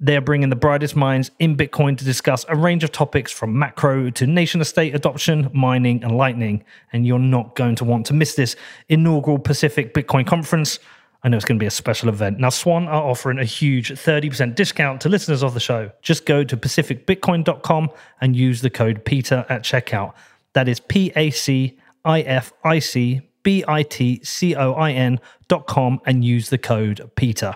They're 0.04 0.20
bringing 0.20 0.50
the 0.50 0.56
brightest 0.56 0.96
minds 0.96 1.30
in 1.38 1.56
Bitcoin 1.56 1.96
to 1.96 2.04
discuss 2.04 2.44
a 2.50 2.56
range 2.56 2.84
of 2.84 2.92
topics 2.92 3.32
from 3.32 3.58
macro 3.58 4.10
to 4.10 4.26
nation 4.26 4.64
state 4.64 4.96
adoption, 4.96 5.52
mining, 5.54 6.04
and 6.04 6.18
lightning. 6.18 6.64
And 6.92 7.06
you're 7.06 7.20
not 7.20 7.56
going 7.56 7.76
to 7.76 7.86
want 7.86 8.08
to 8.08 8.16
miss 8.16 8.34
this 8.34 8.56
inaugural 8.90 9.38
Pacific 9.38 9.94
Bitcoin 9.94 10.26
conference. 10.26 10.80
I 11.24 11.30
know 11.30 11.38
it's 11.38 11.46
going 11.46 11.60
to 11.60 11.64
be 11.64 11.68
a 11.68 11.72
special 11.72 12.10
event. 12.10 12.40
Now, 12.40 12.50
Swan 12.50 12.88
are 12.88 13.04
offering 13.04 13.38
a 13.38 13.46
huge 13.46 13.92
30% 13.92 14.56
discount 14.56 15.02
to 15.02 15.10
listeners 15.10 15.44
of 15.44 15.54
the 15.54 15.60
show. 15.60 15.92
Just 16.02 16.26
go 16.26 16.44
to 16.44 16.58
pacificbitcoin.com 16.58 17.92
and 18.22 18.36
use 18.36 18.62
the 18.62 18.72
code 18.72 19.06
PETER 19.06 19.46
at 19.50 19.62
checkout. 19.62 20.14
That 20.54 20.68
is 20.68 20.80
P 20.80 21.12
A 21.16 21.30
C 21.30 21.78
I 22.04 22.22
F 22.22 22.54
I 22.64 22.80
C 22.80 23.22
B 23.44 23.64
I 23.68 23.84
T 23.84 24.20
C 24.24 24.56
O 24.56 24.74
I 24.74 24.94
N 24.94 25.20
dot 25.48 25.68
com 25.68 26.02
and 26.08 26.26
use 26.26 26.50
the 26.50 26.58
code 26.58 27.08
PETER. 27.16 27.56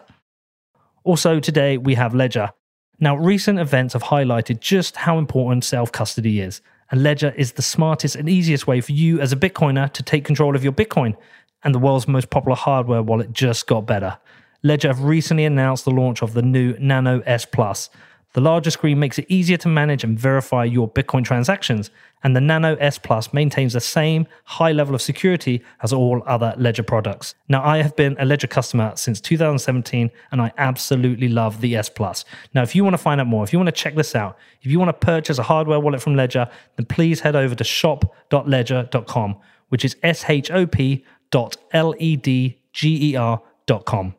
Also, 1.06 1.40
today 1.40 1.78
we 1.78 1.94
have 1.94 2.16
Ledger. 2.16 2.52
Now, 3.00 3.16
recent 3.16 3.60
events 3.60 3.94
have 3.94 4.02
highlighted 4.02 4.60
just 4.60 4.96
how 4.96 5.20
important 5.20 5.64
self 5.64 5.92
custody 5.92 6.42
is, 6.42 6.62
and 6.90 7.04
Ledger 7.04 7.32
is 7.38 7.52
the 7.52 7.62
smartest 7.62 8.16
and 8.16 8.28
easiest 8.28 8.66
way 8.66 8.82
for 8.82 8.92
you 8.92 9.22
as 9.22 9.32
a 9.32 9.36
Bitcoiner 9.36 9.94
to 9.94 10.02
take 10.02 10.26
control 10.26 10.56
of 10.56 10.64
your 10.64 10.74
Bitcoin. 10.74 11.16
And 11.64 11.76
the 11.76 11.80
world's 11.80 12.08
most 12.08 12.32
popular 12.32 12.56
hardware 12.56 13.04
wallet 13.04 13.32
just 13.32 13.68
got 13.68 13.86
better. 13.86 14.18
Ledger 14.64 14.88
have 14.88 15.04
recently 15.04 15.46
announced 15.46 15.86
the 15.86 15.92
launch 15.92 16.24
of 16.24 16.34
the 16.34 16.42
new 16.42 16.76
Nano 16.80 17.20
S 17.28 17.46
Plus. 17.46 17.92
The 18.36 18.42
larger 18.42 18.70
screen 18.70 19.00
makes 19.00 19.18
it 19.18 19.28
easier 19.30 19.56
to 19.56 19.70
manage 19.70 20.04
and 20.04 20.20
verify 20.20 20.66
your 20.66 20.90
Bitcoin 20.90 21.24
transactions, 21.24 21.90
and 22.22 22.36
the 22.36 22.42
Nano 22.42 22.76
S 22.82 22.98
Plus 22.98 23.32
maintains 23.32 23.72
the 23.72 23.80
same 23.80 24.28
high 24.44 24.74
level 24.74 24.94
of 24.94 25.02
security 25.02 25.64
as 25.82 25.94
all 25.94 26.22
other 26.26 26.54
Ledger 26.58 26.84
products. 26.84 27.34
Now, 27.48 27.64
I 27.64 27.78
have 27.78 27.96
been 27.96 28.18
a 28.20 28.26
Ledger 28.26 28.48
customer 28.48 28.92
since 28.96 29.22
2017, 29.22 30.12
and 30.34 30.42
I 30.42 30.52
absolutely 30.58 31.30
love 31.30 31.62
the 31.62 31.78
S 31.78 31.88
Plus. 31.88 32.26
Now, 32.54 32.62
if 32.62 32.76
you 32.76 32.84
want 32.84 32.96
to 32.96 32.98
find 32.98 33.22
out 33.22 33.28
more, 33.28 33.46
if 33.46 33.54
you 33.54 33.60
want 33.60 33.68
to 33.68 33.72
check 33.72 33.96
this 33.96 34.14
out, 34.16 34.38
if 34.62 34.70
you 34.70 34.80
want 34.80 34.90
to 34.90 35.06
purchase 35.06 35.38
a 35.38 35.44
hardware 35.44 35.80
wallet 35.80 36.02
from 36.02 36.18
Ledger, 36.18 36.50
then 36.76 36.88
please 36.88 37.22
head 37.22 37.38
over 37.38 37.56
to 37.56 37.64
shop.ledger.com, 37.64 39.38
which 39.70 39.86
is 39.86 39.96
S 40.04 40.26
H 40.28 40.52
O 40.52 40.68
P 40.68 41.06
dot 41.32 41.56
L 41.72 41.96
E 42.00 42.18
D 42.18 42.60
G 42.74 43.12
E 43.12 43.16
R 43.16 43.42
dot 43.66 43.86
com. 43.86 44.14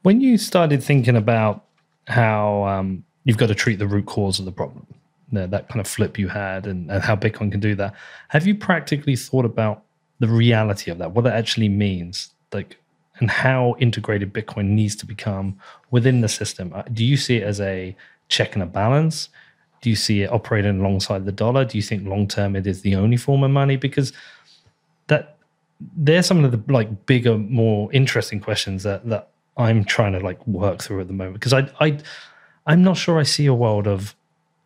When 0.00 0.22
you 0.22 0.38
started 0.38 0.82
thinking 0.82 1.16
about 1.16 1.66
how 2.06 2.64
um, 2.64 3.04
you've 3.24 3.38
got 3.38 3.48
to 3.48 3.54
treat 3.54 3.78
the 3.78 3.86
root 3.86 4.06
cause 4.06 4.38
of 4.38 4.44
the 4.44 4.52
problem, 4.52 4.86
that, 5.32 5.50
that 5.50 5.68
kind 5.68 5.80
of 5.80 5.86
flip 5.86 6.18
you 6.18 6.28
had, 6.28 6.66
and, 6.66 6.90
and 6.90 7.02
how 7.02 7.16
Bitcoin 7.16 7.50
can 7.50 7.60
do 7.60 7.74
that, 7.74 7.94
have 8.28 8.46
you 8.46 8.54
practically 8.54 9.16
thought 9.16 9.44
about 9.44 9.82
the 10.18 10.28
reality 10.28 10.90
of 10.90 10.98
that, 10.98 11.12
what 11.12 11.24
that 11.24 11.34
actually 11.34 11.68
means, 11.68 12.30
like, 12.52 12.76
and 13.20 13.30
how 13.30 13.76
integrated 13.78 14.32
Bitcoin 14.32 14.70
needs 14.70 14.96
to 14.96 15.06
become 15.06 15.58
within 15.90 16.20
the 16.20 16.28
system? 16.28 16.72
Uh, 16.74 16.82
Do 16.92 17.04
you 17.04 17.16
see 17.16 17.36
it 17.36 17.42
as 17.42 17.60
a 17.60 17.94
check 18.28 18.54
and 18.54 18.62
a 18.62 18.66
balance? 18.66 19.28
Do 19.82 19.90
you 19.90 19.96
see 19.96 20.22
it 20.22 20.32
operating 20.32 20.80
alongside 20.80 21.24
the 21.24 21.32
dollar? 21.32 21.64
Do 21.64 21.78
you 21.78 21.82
think 21.82 22.06
long 22.06 22.28
term 22.28 22.56
it 22.56 22.66
is 22.66 22.82
the 22.82 22.94
only 22.96 23.16
form 23.16 23.42
of 23.44 23.50
money? 23.50 23.76
Because 23.76 24.12
that 25.06 25.36
they're 25.96 26.22
some 26.22 26.44
of 26.44 26.52
the 26.52 26.72
like 26.72 27.06
bigger, 27.06 27.36
more 27.38 27.92
interesting 27.92 28.40
questions 28.40 28.82
that 28.82 29.06
that 29.08 29.28
I'm 29.56 29.84
trying 29.84 30.12
to 30.12 30.20
like 30.20 30.46
work 30.46 30.82
through 30.82 31.00
at 31.00 31.06
the 31.06 31.14
moment. 31.14 31.34
Because 31.34 31.52
I 31.52 31.70
I 31.80 31.98
I'm 32.66 32.82
not 32.82 32.96
sure 32.96 33.18
I 33.18 33.22
see 33.24 33.46
a 33.46 33.54
world 33.54 33.86
of 33.86 34.14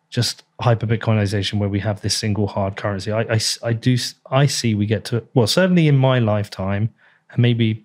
just 0.09 0.43
hyper 0.61 0.85
Bitcoinization 0.87 1.59
where 1.59 1.69
we 1.69 1.79
have 1.79 2.01
this 2.01 2.17
single 2.17 2.47
hard 2.47 2.75
currency. 2.75 3.11
I 3.11 3.39
I 3.63 3.73
do 3.73 3.93
s- 3.95 4.15
I 4.31 4.45
see 4.45 4.75
we 4.75 4.85
get 4.85 5.05
to 5.05 5.23
well 5.33 5.47
certainly 5.47 5.87
in 5.87 5.97
my 5.97 6.19
lifetime 6.19 6.93
and 7.31 7.39
maybe 7.41 7.83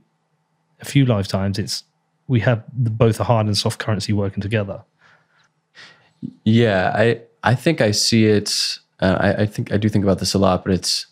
a 0.81 0.85
few 0.85 1.05
lifetimes 1.05 1.59
it's 1.59 1.85
we 2.29 2.41
have 2.41 2.63
both 2.73 3.19
a 3.19 3.25
hard 3.25 3.47
and 3.47 3.57
soft 3.57 3.79
currency 3.81 4.13
working 4.13 4.41
together. 4.41 4.83
Yeah, 6.45 6.93
I 6.95 7.21
I 7.43 7.55
think 7.55 7.81
I 7.81 7.91
see 7.93 8.27
it. 8.27 8.79
Uh, 9.01 9.17
I, 9.19 9.43
I 9.43 9.47
think 9.47 9.73
I 9.73 9.77
do 9.79 9.89
think 9.89 10.05
about 10.05 10.19
this 10.19 10.35
a 10.35 10.39
lot, 10.39 10.63
but 10.65 10.75
it's, 10.75 11.07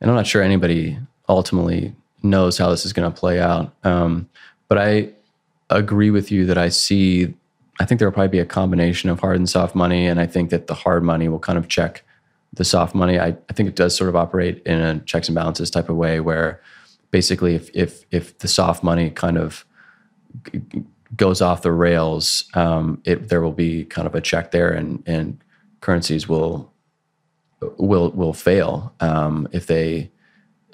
and 0.00 0.08
I'm 0.08 0.16
not 0.16 0.26
sure 0.26 0.42
anybody 0.42 0.96
ultimately 1.28 1.92
knows 2.22 2.56
how 2.56 2.70
this 2.70 2.86
is 2.86 2.92
going 2.92 3.10
to 3.10 3.18
play 3.18 3.40
out. 3.40 3.74
Um, 3.82 4.28
but 4.68 4.78
I 4.78 5.10
agree 5.70 6.10
with 6.10 6.30
you 6.30 6.46
that 6.46 6.56
I 6.58 6.68
see. 6.68 7.34
I 7.78 7.84
think 7.84 7.98
there 7.98 8.08
will 8.08 8.14
probably 8.14 8.28
be 8.28 8.38
a 8.38 8.46
combination 8.46 9.10
of 9.10 9.20
hard 9.20 9.36
and 9.36 9.48
soft 9.48 9.74
money, 9.74 10.06
and 10.06 10.18
I 10.18 10.26
think 10.26 10.50
that 10.50 10.66
the 10.66 10.74
hard 10.74 11.02
money 11.02 11.28
will 11.28 11.38
kind 11.38 11.58
of 11.58 11.68
check 11.68 12.02
the 12.52 12.64
soft 12.64 12.94
money. 12.94 13.18
I, 13.18 13.36
I 13.48 13.52
think 13.52 13.68
it 13.68 13.76
does 13.76 13.94
sort 13.94 14.08
of 14.08 14.16
operate 14.16 14.62
in 14.64 14.80
a 14.80 14.98
checks 15.00 15.28
and 15.28 15.34
balances 15.34 15.70
type 15.70 15.88
of 15.88 15.96
way, 15.96 16.20
where 16.20 16.60
basically, 17.10 17.54
if 17.54 17.70
if 17.74 18.04
if 18.10 18.38
the 18.38 18.48
soft 18.48 18.82
money 18.82 19.10
kind 19.10 19.36
of 19.36 19.64
goes 21.16 21.40
off 21.40 21.62
the 21.62 21.72
rails, 21.72 22.48
um, 22.54 23.00
it 23.04 23.28
there 23.28 23.42
will 23.42 23.52
be 23.52 23.84
kind 23.84 24.06
of 24.06 24.14
a 24.14 24.20
check 24.20 24.50
there, 24.52 24.70
and 24.70 25.02
and 25.06 25.38
currencies 25.80 26.28
will 26.28 26.72
will 27.76 28.10
will 28.12 28.32
fail 28.32 28.94
um, 29.00 29.48
if 29.52 29.66
they 29.66 30.10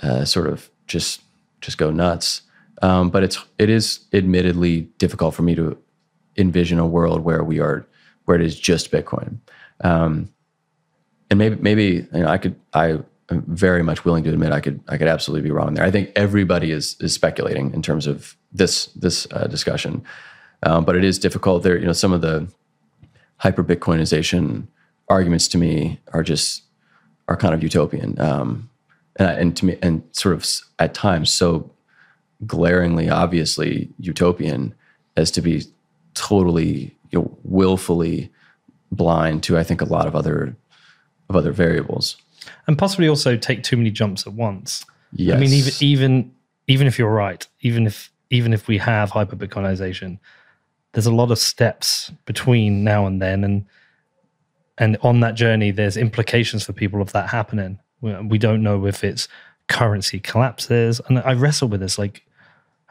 uh, 0.03 0.25
sort 0.25 0.47
of 0.47 0.71
just 0.87 1.23
just 1.61 1.79
go 1.79 1.91
nuts. 1.91 2.43
Um, 2.81 3.11
but 3.11 3.23
it's 3.23 3.45
it 3.59 3.71
is 3.71 4.01
admittedly 4.13 4.83
difficult 4.99 5.35
for 5.35 5.43
me 5.43 5.55
to 5.55 5.77
envision 6.37 6.79
a 6.79 6.87
world 6.87 7.21
where 7.21 7.43
we 7.43 7.61
are 7.61 7.87
where 8.25 8.37
it 8.39 8.45
is 8.45 8.59
just 8.59 8.91
Bitcoin. 8.91 9.39
Um, 9.83 10.33
and 11.31 11.39
maybe 11.39 11.57
maybe 11.57 11.85
you 12.13 12.21
know, 12.21 12.29
I 12.29 12.39
could 12.39 12.57
I 12.73 12.99
am 13.31 13.43
very 13.47 13.83
much 13.83 14.05
willing 14.05 14.25
to 14.25 14.31
admit 14.31 14.53
I 14.53 14.61
could 14.61 14.81
I 14.89 14.99
could 14.99 15.09
absolutely 15.09 15.49
be 15.49 15.53
wrong 15.53 15.75
there. 15.75 15.85
I 15.85 15.91
think 15.91 16.13
everybody 16.15 16.71
is 16.71 16.97
is 17.01 17.13
speculating 17.13 17.73
in 17.73 17.83
terms 17.83 18.07
of 18.07 18.37
this 18.53 18.87
this 18.87 19.27
uh, 19.33 19.47
discussion, 19.47 20.05
um, 20.63 20.85
but 20.85 20.97
it 20.97 21.05
is 21.05 21.19
difficult. 21.19 21.63
There, 21.63 21.79
you 21.79 21.87
know, 21.87 21.93
some 21.93 22.13
of 22.13 22.21
the 22.21 22.47
hyper 23.39 23.65
Bitcoinization 23.65 24.67
arguments 25.09 25.49
to 25.49 25.59
me 25.59 26.01
are 26.13 26.23
just 26.23 26.63
are 27.29 27.37
kind 27.37 27.55
of 27.55 27.63
utopian, 27.63 28.21
um, 28.21 28.71
and 29.17 29.29
and 29.29 29.57
to 29.57 29.65
me 29.65 29.79
and 29.83 30.03
sort 30.13 30.35
of 30.35 30.47
at 30.79 30.95
times 30.95 31.31
so 31.31 31.71
glaringly 32.47 33.09
obviously 33.09 33.89
utopian 33.99 34.75
as 35.17 35.31
to 35.31 35.41
be 35.41 35.63
totally 36.15 36.97
you 37.11 37.19
know 37.19 37.39
willfully 37.45 38.31
blind 38.91 39.43
to 39.45 39.59
I 39.59 39.65
think 39.65 39.81
a 39.81 39.87
lot 39.87 40.07
of 40.07 40.15
other 40.15 40.57
of 41.29 41.37
other 41.37 41.53
variables. 41.53 42.17
and 42.67 42.77
possibly 42.77 43.09
also 43.09 43.37
take 43.37 43.63
too 43.63 43.77
many 43.77 43.91
jumps 43.91 44.27
at 44.27 44.33
once. 44.33 44.85
Yes. 45.13 45.37
I 45.37 45.41
mean, 45.41 45.53
even 45.53 45.73
even 45.81 46.35
even 46.67 46.87
if 46.87 46.99
you're 46.99 47.11
right, 47.11 47.47
even 47.61 47.87
if 47.87 48.11
even 48.31 48.53
if 48.53 48.67
we 48.67 48.79
have 48.79 49.11
hyperbitcoinization, 49.11 50.19
there's 50.93 51.07
a 51.07 51.15
lot 51.15 51.31
of 51.31 51.39
steps 51.39 52.11
between 52.25 52.85
now 52.85 53.07
and 53.07 53.21
then, 53.21 53.45
and 53.45 53.67
and 54.79 54.97
on 55.03 55.21
that 55.21 55.35
journey, 55.35 55.71
there's 55.71 55.97
implications 55.97 56.65
for 56.65 56.73
people 56.73 57.03
of 57.03 57.13
that 57.13 57.29
happening. 57.29 57.79
We, 58.01 58.15
we 58.23 58.39
don't 58.39 58.63
know 58.63 58.87
if 58.87 59.05
it's 59.05 59.29
currency 59.69 60.19
collapses, 60.19 61.01
and 61.09 61.19
I 61.21 61.35
wrestle 61.35 61.69
with 61.69 61.81
this. 61.81 61.99
Like, 61.99 62.23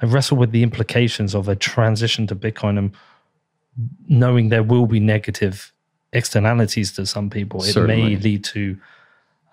I 0.02 0.06
wrestle 0.06 0.38
with 0.38 0.52
the 0.52 0.64
implications 0.64 1.36
of 1.36 1.48
a 1.48 1.56
transition 1.56 2.28
to 2.28 2.36
Bitcoin 2.36 2.78
and 2.78 2.92
knowing 4.08 4.50
there 4.50 4.64
will 4.64 4.86
be 4.86 5.00
negative 5.00 5.72
externalities 6.14 6.92
to 6.94 7.06
some 7.06 7.30
people. 7.30 7.64
It 7.64 7.76
may 7.78 8.16
lead 8.16 8.44
to 8.46 8.78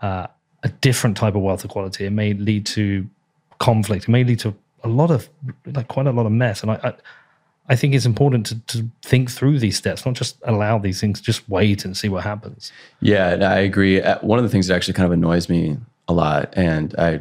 uh, 0.02 0.26
a 0.62 0.68
different 0.80 1.16
type 1.16 1.34
of 1.34 1.42
wealth 1.42 1.64
equality. 1.64 2.04
It 2.06 2.10
may 2.10 2.34
lead 2.34 2.66
to 2.66 3.08
conflict. 3.58 4.04
It 4.04 4.10
may 4.10 4.24
lead 4.24 4.40
to 4.40 4.54
a 4.84 4.88
lot 4.88 5.10
of 5.10 5.28
like 5.66 5.88
quite 5.88 6.06
a 6.06 6.12
lot 6.12 6.26
of 6.26 6.32
mess. 6.32 6.62
And 6.62 6.72
I, 6.72 6.80
I, 6.82 6.92
I 7.68 7.76
think 7.76 7.94
it's 7.94 8.06
important 8.06 8.46
to, 8.46 8.58
to 8.78 8.88
think 9.02 9.30
through 9.30 9.58
these 9.58 9.76
steps, 9.76 10.06
not 10.06 10.14
just 10.14 10.36
allow 10.44 10.78
these 10.78 11.00
things. 11.00 11.20
Just 11.20 11.48
wait 11.48 11.84
and 11.84 11.96
see 11.96 12.08
what 12.08 12.24
happens. 12.24 12.72
Yeah, 13.00 13.36
I 13.42 13.58
agree. 13.58 14.00
Uh, 14.00 14.18
One 14.20 14.38
of 14.38 14.44
the 14.44 14.48
things 14.48 14.66
that 14.66 14.74
actually 14.74 14.94
kind 14.94 15.06
of 15.06 15.12
annoys 15.12 15.48
me 15.48 15.76
a 16.08 16.12
lot, 16.12 16.52
and 16.56 16.94
I 16.98 17.20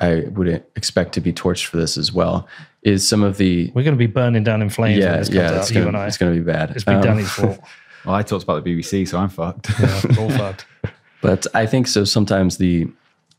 I 0.00 0.20
would 0.30 0.48
expect 0.76 1.12
to 1.14 1.20
be 1.20 1.32
torched 1.32 1.66
for 1.66 1.76
this 1.76 1.98
as 1.98 2.12
well, 2.12 2.46
is 2.88 3.06
some 3.06 3.22
of 3.22 3.36
the 3.38 3.70
We're 3.74 3.82
going 3.84 3.94
to 3.94 3.98
be 3.98 4.06
burning 4.06 4.44
down 4.44 4.62
in 4.62 4.70
flames 4.70 4.98
when 4.98 5.08
yeah 5.08 5.14
comes 5.16 5.30
yeah 5.30 5.50
out. 5.50 5.54
it's 5.58 5.70
gonna, 5.70 5.86
and 5.88 5.96
I. 5.96 6.06
it's 6.06 6.16
gonna 6.18 6.32
be 6.34 6.40
bad. 6.40 6.70
It's 6.70 6.84
been 6.84 6.96
Um, 6.96 7.02
Danny's 7.02 7.30
fault. 7.30 7.60
Well, 8.04 8.14
I 8.14 8.22
talked 8.22 8.44
about 8.44 8.64
the 8.64 8.70
BBC, 8.74 9.06
so 9.08 9.18
I'm 9.18 9.28
fucked. 9.28 9.68
Yeah, 9.78 10.00
it's 10.04 10.18
all 10.18 10.30
fucked. 10.42 10.64
But 11.20 11.46
I 11.52 11.66
think 11.66 11.88
so. 11.88 12.04
Sometimes 12.04 12.56
the 12.56 12.86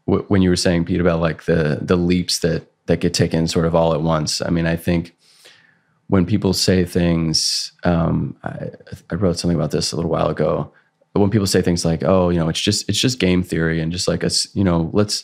w- 0.05 0.25
when 0.27 0.41
you 0.41 0.49
were 0.49 0.57
saying 0.57 0.85
Pete 0.85 0.99
about 0.99 1.21
like 1.21 1.43
the 1.45 1.79
the 1.81 1.95
leaps 1.95 2.39
that 2.39 2.69
that 2.87 2.97
get 2.99 3.13
taken 3.13 3.47
sort 3.47 3.65
of 3.65 3.73
all 3.73 3.93
at 3.93 4.01
once. 4.01 4.41
I 4.41 4.49
mean, 4.49 4.67
I 4.67 4.75
think 4.75 5.15
when 6.07 6.25
people 6.25 6.53
say 6.53 6.83
things, 6.83 7.71
um, 7.83 8.35
I, 8.43 8.69
I 9.09 9.15
wrote 9.15 9.39
something 9.39 9.57
about 9.57 9.71
this 9.71 9.91
a 9.91 9.95
little 9.95 10.11
while 10.11 10.27
ago. 10.27 10.71
But 11.13 11.21
when 11.21 11.29
people 11.31 11.47
say 11.47 11.61
things 11.61 11.85
like, 11.85 12.03
"Oh, 12.03 12.29
you 12.29 12.37
know, 12.37 12.49
it's 12.49 12.59
just 12.61 12.87
it's 12.89 12.99
just 12.99 13.17
game 13.17 13.41
theory," 13.43 13.79
and 13.81 13.91
just 13.93 14.07
like 14.09 14.23
us, 14.25 14.53
you 14.53 14.63
know, 14.65 14.89
let's 14.93 15.23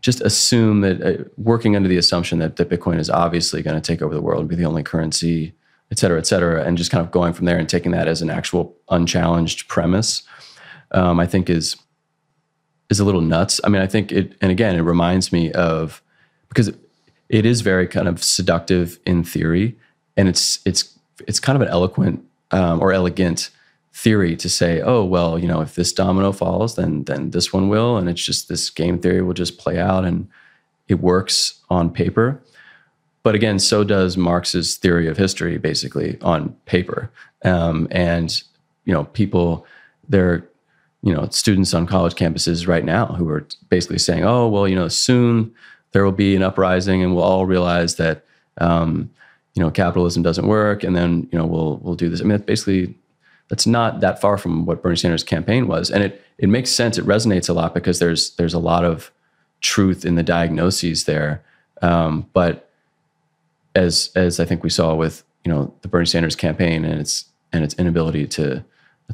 just 0.00 0.20
assume 0.20 0.80
that 0.82 1.02
uh, 1.02 1.24
working 1.36 1.76
under 1.76 1.88
the 1.88 1.96
assumption 1.96 2.38
that, 2.38 2.56
that 2.56 2.68
Bitcoin 2.68 2.98
is 2.98 3.10
obviously 3.10 3.62
going 3.62 3.80
to 3.80 3.80
take 3.80 4.02
over 4.02 4.14
the 4.14 4.22
world 4.22 4.40
and 4.40 4.48
be 4.48 4.54
the 4.56 4.64
only 4.64 4.82
currency, 4.82 5.52
et 5.90 5.98
cetera, 5.98 6.18
et 6.18 6.26
cetera, 6.26 6.62
and 6.62 6.78
just 6.78 6.90
kind 6.90 7.04
of 7.04 7.10
going 7.10 7.32
from 7.32 7.46
there 7.46 7.58
and 7.58 7.68
taking 7.68 7.92
that 7.92 8.06
as 8.08 8.22
an 8.22 8.30
actual 8.30 8.76
unchallenged 8.90 9.68
premise. 9.68 10.22
um, 10.92 11.20
I 11.20 11.26
think 11.26 11.50
is 11.50 11.76
is 12.90 13.00
a 13.00 13.04
little 13.04 13.20
nuts. 13.20 13.60
I 13.64 13.68
mean, 13.68 13.82
I 13.82 13.86
think 13.86 14.12
it, 14.12 14.34
and 14.40 14.50
again, 14.50 14.74
it 14.74 14.80
reminds 14.80 15.32
me 15.32 15.52
of 15.52 16.02
because 16.48 16.72
it 17.28 17.44
is 17.44 17.60
very 17.60 17.86
kind 17.86 18.08
of 18.08 18.22
seductive 18.22 18.98
in 19.04 19.24
theory, 19.24 19.76
and 20.16 20.28
it's 20.28 20.60
it's 20.64 20.98
it's 21.26 21.40
kind 21.40 21.56
of 21.56 21.62
an 21.62 21.68
eloquent 21.68 22.24
um, 22.50 22.80
or 22.80 22.92
elegant 22.92 23.50
theory 23.98 24.36
to 24.36 24.48
say, 24.48 24.80
oh 24.80 25.04
well, 25.04 25.36
you 25.36 25.48
know, 25.48 25.60
if 25.60 25.74
this 25.74 25.92
domino 25.92 26.30
falls, 26.30 26.76
then 26.76 27.02
then 27.04 27.30
this 27.30 27.52
one 27.52 27.68
will, 27.68 27.96
and 27.96 28.08
it's 28.08 28.24
just 28.24 28.48
this 28.48 28.70
game 28.70 28.98
theory 28.98 29.22
will 29.22 29.34
just 29.34 29.58
play 29.58 29.78
out, 29.78 30.04
and 30.04 30.28
it 30.86 31.00
works 31.00 31.60
on 31.68 31.90
paper. 31.90 32.40
But 33.24 33.34
again, 33.34 33.58
so 33.58 33.82
does 33.82 34.16
Marx's 34.16 34.76
theory 34.76 35.08
of 35.08 35.16
history, 35.16 35.58
basically 35.58 36.16
on 36.22 36.50
paper. 36.64 37.10
Um, 37.44 37.88
and 37.90 38.40
you 38.84 38.92
know, 38.94 39.04
people, 39.04 39.66
they're 40.08 40.48
you 41.02 41.14
know, 41.14 41.28
students 41.30 41.74
on 41.74 41.86
college 41.86 42.14
campuses 42.14 42.66
right 42.66 42.84
now 42.84 43.06
who 43.06 43.28
are 43.28 43.46
basically 43.68 43.98
saying, 43.98 44.24
"Oh, 44.24 44.48
well, 44.48 44.68
you 44.68 44.76
know, 44.76 44.88
soon 44.88 45.52
there 45.92 46.04
will 46.04 46.12
be 46.12 46.36
an 46.36 46.42
uprising, 46.42 47.02
and 47.02 47.14
we'll 47.14 47.24
all 47.24 47.46
realize 47.46 47.96
that." 47.96 48.24
Um, 48.60 49.10
you 49.54 49.62
know, 49.64 49.70
capitalism 49.72 50.22
doesn't 50.22 50.46
work, 50.46 50.84
and 50.84 50.94
then 50.94 51.28
you 51.32 51.38
know 51.38 51.46
we'll 51.46 51.78
we'll 51.78 51.96
do 51.96 52.08
this. 52.08 52.20
I 52.20 52.24
mean, 52.24 52.30
that's 52.30 52.44
basically 52.44 52.94
that's 53.48 53.66
not 53.66 54.00
that 54.00 54.20
far 54.20 54.36
from 54.38 54.66
what 54.66 54.82
Bernie 54.82 54.96
Sanders' 54.96 55.24
campaign 55.24 55.66
was, 55.66 55.90
and 55.90 56.02
it 56.02 56.22
it 56.38 56.48
makes 56.48 56.70
sense. 56.70 56.98
It 56.98 57.06
resonates 57.06 57.48
a 57.48 57.52
lot 57.52 57.74
because 57.74 57.98
there's 57.98 58.34
there's 58.36 58.54
a 58.54 58.58
lot 58.58 58.84
of 58.84 59.10
truth 59.60 60.04
in 60.04 60.14
the 60.14 60.22
diagnoses 60.22 61.04
there. 61.04 61.42
Um, 61.82 62.28
but 62.32 62.70
as 63.74 64.10
as 64.14 64.40
I 64.40 64.44
think 64.44 64.62
we 64.62 64.70
saw 64.70 64.94
with 64.94 65.24
you 65.44 65.52
know 65.52 65.74
the 65.82 65.88
Bernie 65.88 66.06
Sanders 66.06 66.36
campaign 66.36 66.84
and 66.84 67.00
its 67.00 67.26
and 67.52 67.64
its 67.64 67.74
inability 67.74 68.26
to 68.26 68.64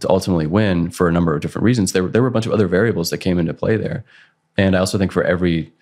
to 0.01 0.11
ultimately 0.11 0.47
win 0.47 0.91
for 0.91 1.09
a 1.09 1.12
number 1.12 1.35
of 1.35 1.41
different 1.41 1.64
reasons, 1.64 1.93
there 1.93 2.07
there 2.09 2.22
were 2.22 2.28
a 2.28 2.32
bunch 2.32 2.47
of 2.47 2.53
other 2.53 2.66
variables 2.66 3.11
that 3.11 3.18
came 3.18 3.39
into 3.39 3.55
play 3.55 3.76
there. 3.76 4.05
And 4.57 4.76
I 4.76 4.80
also 4.80 4.99
think 4.99 5.12
for 5.12 5.24
every 5.24 5.57
you 5.57 5.72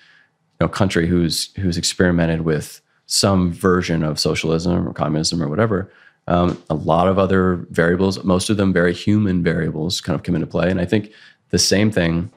know 0.61 0.69
country 0.69 1.07
who's 1.07 1.53
who's 1.55 1.79
experimented 1.79 2.43
with 2.43 2.81
some 3.07 3.53
version 3.53 4.03
of 4.03 4.19
socialism 4.19 4.89
or 4.89 4.93
communism 4.93 5.43
or 5.43 5.49
whatever, 5.49 5.91
um, 6.29 6.63
a 6.71 6.75
lot 6.75 7.09
of 7.09 7.19
other 7.19 7.67
variables, 7.71 8.23
most 8.25 8.51
of 8.51 8.57
them 8.57 8.73
very 8.73 8.95
human 8.95 9.43
variables, 9.43 10.01
kind 10.01 10.15
of 10.15 10.23
come 10.23 10.35
into 10.35 10.47
play. 10.47 10.71
And 10.71 10.81
I 10.81 10.85
think 10.85 11.13
the 11.51 11.59
same 11.59 11.91
thing, 11.91 12.31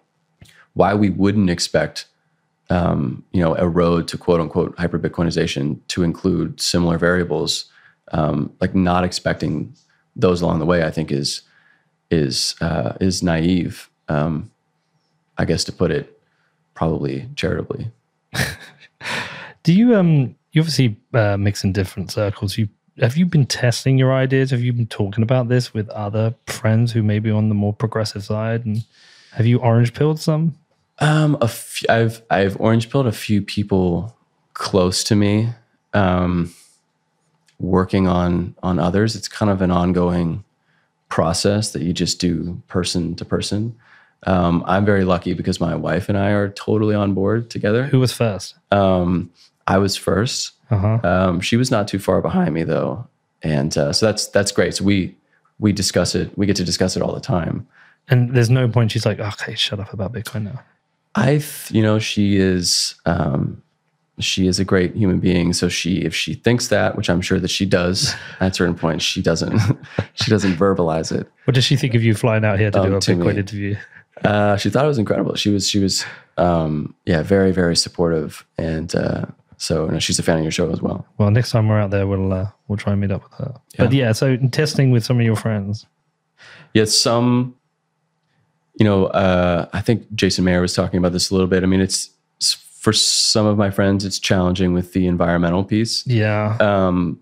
why 0.73 0.93
we 0.93 1.09
wouldn't 1.09 1.49
expect 1.49 2.07
um, 2.69 3.23
you 3.31 3.41
know, 3.41 3.55
a 3.55 3.67
road 3.67 4.07
to 4.09 4.17
quote 4.17 4.41
unquote 4.41 4.77
hyper 4.77 4.97
Bitcoinization 4.97 5.79
to 5.89 6.03
include 6.03 6.59
similar 6.59 6.97
variables, 6.97 7.65
um, 8.11 8.53
like 8.59 8.73
not 8.73 9.03
expecting 9.03 9.73
those 10.15 10.41
along 10.41 10.59
the 10.59 10.65
way, 10.65 10.83
I 10.83 10.91
think 10.91 11.11
is 11.11 11.41
is 12.09 12.55
uh, 12.61 12.93
is 12.99 13.21
naive. 13.21 13.89
Um, 14.07 14.51
I 15.37 15.45
guess 15.45 15.63
to 15.65 15.71
put 15.71 15.91
it 15.91 16.19
probably 16.73 17.29
charitably. 17.35 17.91
Do 19.63 19.73
you 19.73 19.95
um 19.95 20.35
you 20.51 20.61
obviously 20.61 20.97
uh, 21.13 21.37
mix 21.37 21.63
in 21.63 21.73
different 21.73 22.11
circles. 22.11 22.57
You 22.57 22.69
have 22.99 23.17
you 23.17 23.25
been 23.25 23.45
testing 23.45 23.97
your 23.97 24.13
ideas? 24.13 24.51
Have 24.51 24.61
you 24.61 24.73
been 24.73 24.87
talking 24.87 25.23
about 25.23 25.49
this 25.49 25.73
with 25.73 25.89
other 25.89 26.35
friends 26.47 26.91
who 26.93 27.03
may 27.03 27.19
be 27.19 27.29
on 27.29 27.49
the 27.49 27.55
more 27.55 27.73
progressive 27.73 28.23
side? 28.23 28.65
And 28.65 28.85
have 29.33 29.45
you 29.45 29.59
orange 29.59 29.93
pilled 29.93 30.19
some? 30.19 30.55
Um, 30.99 31.37
a 31.41 31.45
f- 31.45 31.83
I've 31.89 32.21
I've 32.29 32.59
orange 32.59 32.89
pilled 32.89 33.07
a 33.07 33.11
few 33.11 33.41
people 33.41 34.15
close 34.53 35.03
to 35.05 35.15
me, 35.15 35.49
um, 35.93 36.53
working 37.59 38.07
on 38.07 38.55
on 38.63 38.79
others. 38.79 39.15
It's 39.15 39.27
kind 39.27 39.51
of 39.51 39.61
an 39.61 39.71
ongoing 39.71 40.45
process 41.09 41.73
that 41.73 41.81
you 41.81 41.91
just 41.91 42.19
do 42.21 42.61
person 42.67 43.15
to 43.15 43.25
person. 43.25 43.75
Um, 44.25 44.63
I'm 44.65 44.85
very 44.85 45.03
lucky 45.03 45.33
because 45.33 45.59
my 45.59 45.75
wife 45.75 46.07
and 46.07 46.17
I 46.17 46.29
are 46.29 46.49
totally 46.49 46.95
on 46.95 47.13
board 47.13 47.49
together. 47.49 47.83
Who 47.83 47.99
was 47.99 48.11
first? 48.11 48.55
Um, 48.71 49.29
I 49.67 49.77
was 49.77 49.97
1st 49.97 50.51
Uh-huh. 50.71 50.99
Um, 51.03 51.41
she 51.41 51.57
was 51.57 51.69
not 51.71 51.87
too 51.87 51.99
far 51.99 52.21
behind 52.21 52.53
me 52.53 52.63
though, 52.63 53.07
and 53.43 53.77
uh, 53.77 53.93
so 53.93 54.05
that's 54.05 54.27
that's 54.27 54.51
great. 54.51 54.75
So 54.75 54.83
we 54.83 55.15
we 55.59 55.71
discuss 55.71 56.15
it. 56.15 56.37
We 56.37 56.45
get 56.45 56.55
to 56.57 56.63
discuss 56.63 56.95
it 56.95 57.01
all 57.01 57.13
the 57.13 57.21
time. 57.21 57.67
And 58.07 58.35
there's 58.35 58.49
no 58.49 58.67
point 58.67 58.91
she's 58.91 59.05
like, 59.05 59.19
okay, 59.19 59.55
shut 59.55 59.79
up 59.79 59.91
about 59.93 60.13
Bitcoin 60.13 60.43
now. 60.43 60.61
I, 61.15 61.41
you 61.69 61.81
know, 61.81 61.97
she 61.97 62.35
is, 62.37 62.93
um, 63.05 63.63
she 64.19 64.47
is 64.47 64.59
a 64.59 64.65
great 64.65 64.93
human 64.95 65.19
being. 65.19 65.53
So 65.53 65.69
she, 65.69 65.99
if 66.01 66.13
she 66.13 66.33
thinks 66.35 66.67
that, 66.67 66.95
which 66.97 67.09
I'm 67.09 67.21
sure 67.21 67.39
that 67.39 67.49
she 67.49 67.65
does 67.65 68.13
at 68.41 68.55
certain 68.55 68.75
points, 68.75 69.03
she 69.03 69.21
doesn't, 69.23 69.59
she 70.13 70.29
doesn't 70.29 70.55
verbalize 70.55 71.11
it. 71.17 71.27
What 71.45 71.55
does 71.55 71.63
she 71.63 71.77
think 71.77 71.95
of 71.95 72.03
you 72.03 72.13
flying 72.13 72.45
out 72.45 72.59
here 72.59 72.69
to 72.69 72.79
Um, 72.81 72.89
do 72.91 72.97
a 72.97 72.99
to 73.01 73.11
Bitcoin 73.15 73.33
me. 73.33 73.39
interview? 73.39 73.75
Uh, 74.23 74.57
she 74.57 74.69
thought 74.69 74.85
it 74.85 74.89
was 74.89 74.99
incredible. 74.99 75.35
She 75.35 75.49
was, 75.49 75.67
she 75.67 75.79
was, 75.79 76.05
um, 76.37 76.93
yeah, 77.05 77.23
very, 77.23 77.51
very 77.51 77.75
supportive. 77.75 78.45
And, 78.57 78.93
uh, 78.93 79.25
so 79.57 79.97
she's 79.99 80.19
a 80.19 80.23
fan 80.23 80.37
of 80.37 80.43
your 80.43 80.51
show 80.51 80.69
as 80.71 80.81
well. 80.81 81.05
Well, 81.17 81.31
next 81.31 81.51
time 81.51 81.67
we're 81.67 81.79
out 81.79 81.91
there, 81.91 82.07
we'll 82.07 82.33
uh, 82.33 82.47
we'll 82.67 82.77
try 82.77 82.93
and 82.93 83.01
meet 83.01 83.11
up 83.11 83.23
with 83.23 83.33
her. 83.33 83.53
But 83.77 83.93
yeah, 83.93 84.11
so 84.11 84.37
testing 84.51 84.91
with 84.91 85.03
some 85.03 85.19
of 85.19 85.25
your 85.25 85.35
friends. 85.35 85.85
Yet 86.73 86.89
some, 86.89 87.55
you 88.75 88.83
know, 88.83 89.05
uh, 89.07 89.67
I 89.71 89.81
think 89.81 90.13
Jason 90.13 90.45
Maier 90.45 90.61
was 90.61 90.73
talking 90.73 90.97
about 90.97 91.13
this 91.13 91.29
a 91.29 91.33
little 91.33 91.47
bit. 91.47 91.63
I 91.63 91.67
mean, 91.67 91.79
it's, 91.79 92.09
it's 92.37 92.53
for 92.53 92.91
some 92.91 93.45
of 93.45 93.57
my 93.57 93.71
friends, 93.71 94.03
it's 94.03 94.19
challenging 94.19 94.73
with 94.73 94.93
the 94.93 95.07
environmental 95.07 95.63
piece. 95.63 96.05
Yeah. 96.05 96.57
um, 96.59 97.21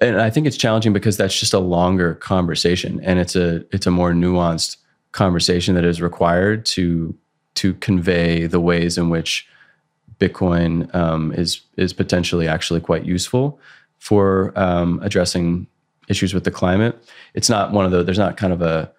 and 0.00 0.20
I 0.20 0.30
think 0.30 0.46
it's 0.46 0.56
challenging 0.56 0.92
because 0.92 1.16
that's 1.16 1.38
just 1.38 1.54
a 1.54 1.58
longer 1.58 2.14
conversation, 2.16 3.00
and 3.04 3.18
it's 3.18 3.36
a 3.36 3.64
it's 3.72 3.86
a 3.86 3.90
more 3.90 4.12
nuanced 4.12 4.78
conversation 5.12 5.74
that 5.76 5.84
is 5.84 6.02
required 6.02 6.66
to 6.66 7.14
to 7.54 7.74
convey 7.74 8.46
the 8.46 8.60
ways 8.60 8.98
in 8.98 9.10
which 9.10 9.46
Bitcoin 10.18 10.92
um, 10.94 11.32
is 11.32 11.60
is 11.76 11.92
potentially 11.92 12.48
actually 12.48 12.80
quite 12.80 13.04
useful 13.04 13.58
for 13.98 14.52
um, 14.56 15.00
addressing 15.02 15.66
issues 16.08 16.32
with 16.32 16.44
the 16.44 16.50
climate. 16.50 17.02
It's 17.34 17.50
not 17.50 17.72
one 17.72 17.84
of 17.84 17.90
the 17.90 18.02
there's 18.02 18.18
not 18.18 18.36
kind 18.36 18.52
of 18.52 18.62
a 18.62 18.92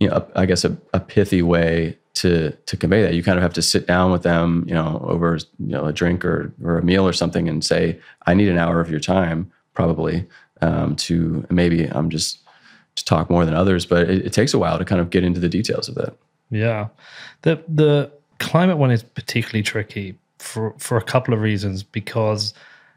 you 0.00 0.08
know 0.08 0.16
a, 0.16 0.40
I 0.40 0.46
guess 0.46 0.64
a, 0.64 0.76
a 0.92 1.00
pithy 1.00 1.42
way 1.42 1.98
to 2.14 2.50
to 2.66 2.76
convey 2.76 3.02
that. 3.02 3.14
You 3.14 3.22
kind 3.22 3.38
of 3.38 3.42
have 3.42 3.54
to 3.54 3.62
sit 3.62 3.86
down 3.86 4.12
with 4.12 4.22
them, 4.22 4.64
you 4.66 4.74
know, 4.74 5.04
over 5.08 5.38
you 5.58 5.72
know 5.72 5.86
a 5.86 5.92
drink 5.92 6.24
or 6.24 6.52
or 6.62 6.78
a 6.78 6.84
meal 6.84 7.06
or 7.06 7.12
something, 7.12 7.48
and 7.48 7.64
say, 7.64 7.98
I 8.26 8.34
need 8.34 8.48
an 8.48 8.58
hour 8.58 8.80
of 8.80 8.90
your 8.90 9.00
time 9.00 9.50
probably 9.74 10.26
um, 10.60 10.96
to 10.96 11.46
maybe 11.50 11.86
I'm 11.86 12.10
just 12.10 12.40
to 12.96 13.04
talk 13.04 13.30
more 13.30 13.44
than 13.44 13.54
others, 13.54 13.86
but 13.86 14.10
it, 14.10 14.26
it 14.26 14.32
takes 14.32 14.52
a 14.52 14.58
while 14.58 14.78
to 14.78 14.84
kind 14.84 15.00
of 15.00 15.10
get 15.10 15.24
into 15.24 15.40
the 15.40 15.48
details 15.48 15.88
of 15.88 15.94
that. 15.94 16.16
Yeah. 16.50 16.88
The 17.42 17.62
the 17.66 18.12
climate 18.42 18.76
one 18.78 18.90
is 18.90 19.02
particularly 19.02 19.62
tricky 19.62 20.14
for 20.38 20.74
for 20.78 20.96
a 20.96 21.02
couple 21.02 21.32
of 21.34 21.40
reasons 21.40 21.82
because 21.82 22.52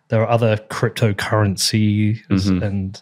there 0.10 0.22
are 0.22 0.30
other 0.30 0.58
cryptocurrencies 0.70 2.22
Mhm. 2.30 2.62
and 2.64 3.02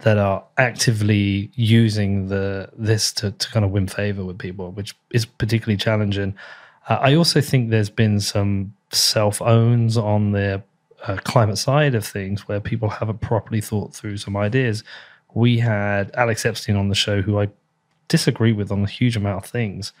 that 0.00 0.18
are 0.18 0.44
actively 0.58 1.50
using 1.54 2.28
the 2.28 2.68
this 2.76 3.12
to, 3.12 3.30
to 3.30 3.50
kind 3.50 3.64
of 3.64 3.70
win 3.70 3.86
favor 3.86 4.24
with 4.24 4.38
people, 4.38 4.70
which 4.72 4.94
is 5.10 5.24
particularly 5.24 5.76
challenging. 5.76 6.34
Uh, 6.88 6.98
I 7.00 7.14
also 7.14 7.40
think 7.40 7.70
there's 7.70 7.90
been 7.90 8.20
some 8.20 8.74
self 8.92 9.40
owns 9.40 9.96
on 9.96 10.32
the 10.32 10.62
uh, 11.06 11.16
climate 11.24 11.58
side 11.58 11.94
of 11.94 12.04
things 12.04 12.46
where 12.48 12.60
people 12.60 12.88
haven't 12.90 13.20
properly 13.20 13.60
thought 13.60 13.94
through 13.94 14.16
some 14.18 14.36
ideas. 14.36 14.84
We 15.34 15.58
had 15.58 16.10
Alex 16.14 16.44
Epstein 16.44 16.76
on 16.76 16.88
the 16.88 16.94
show, 16.94 17.22
who 17.22 17.40
I 17.40 17.48
disagree 18.08 18.52
with 18.52 18.70
on 18.70 18.82
a 18.84 18.88
huge 18.88 19.16
amount 19.16 19.44
of 19.44 19.50
things. 19.50 19.92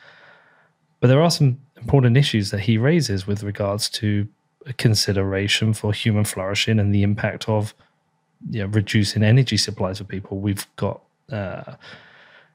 But 1.00 1.08
there 1.08 1.22
are 1.22 1.30
some 1.30 1.58
important 1.76 2.16
issues 2.16 2.50
that 2.50 2.60
he 2.60 2.78
raises 2.78 3.26
with 3.26 3.42
regards 3.42 3.88
to 3.90 4.26
consideration 4.78 5.72
for 5.72 5.92
human 5.92 6.24
flourishing 6.24 6.78
and 6.80 6.94
the 6.94 7.02
impact 7.02 7.48
of 7.48 7.74
you 8.50 8.60
know, 8.62 8.66
reducing 8.66 9.22
energy 9.22 9.56
supplies 9.56 9.98
for 9.98 10.04
people. 10.04 10.38
We've 10.38 10.66
got 10.76 11.00
uh, 11.30 11.74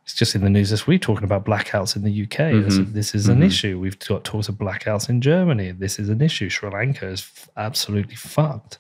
it's 0.04 0.16
just 0.16 0.34
in 0.34 0.44
the 0.44 0.50
news 0.50 0.70
this 0.72 0.88
week 0.88 1.02
talking 1.02 1.24
about 1.24 1.46
blackouts 1.46 1.96
in 1.96 2.04
the 2.04 2.24
UK. 2.24 2.54
This, 2.64 2.78
Mhm. 2.80 2.94
this 2.94 3.14
is 3.14 3.28
an 3.28 3.42
Mhm. 3.42 3.46
issue. 3.46 3.80
We've 3.80 4.00
got 4.00 4.24
talks 4.24 4.50
of 4.50 4.56
blackouts 4.56 5.10
in 5.10 5.22
Germany. 5.22 5.72
This 5.72 6.00
is 6.00 6.10
an 6.10 6.22
issue. 6.22 6.50
Sri 6.50 6.70
Lanka 6.70 7.08
is 7.08 7.22
f- 7.22 7.50
absolutely 7.58 8.16
fucked. 8.16 8.80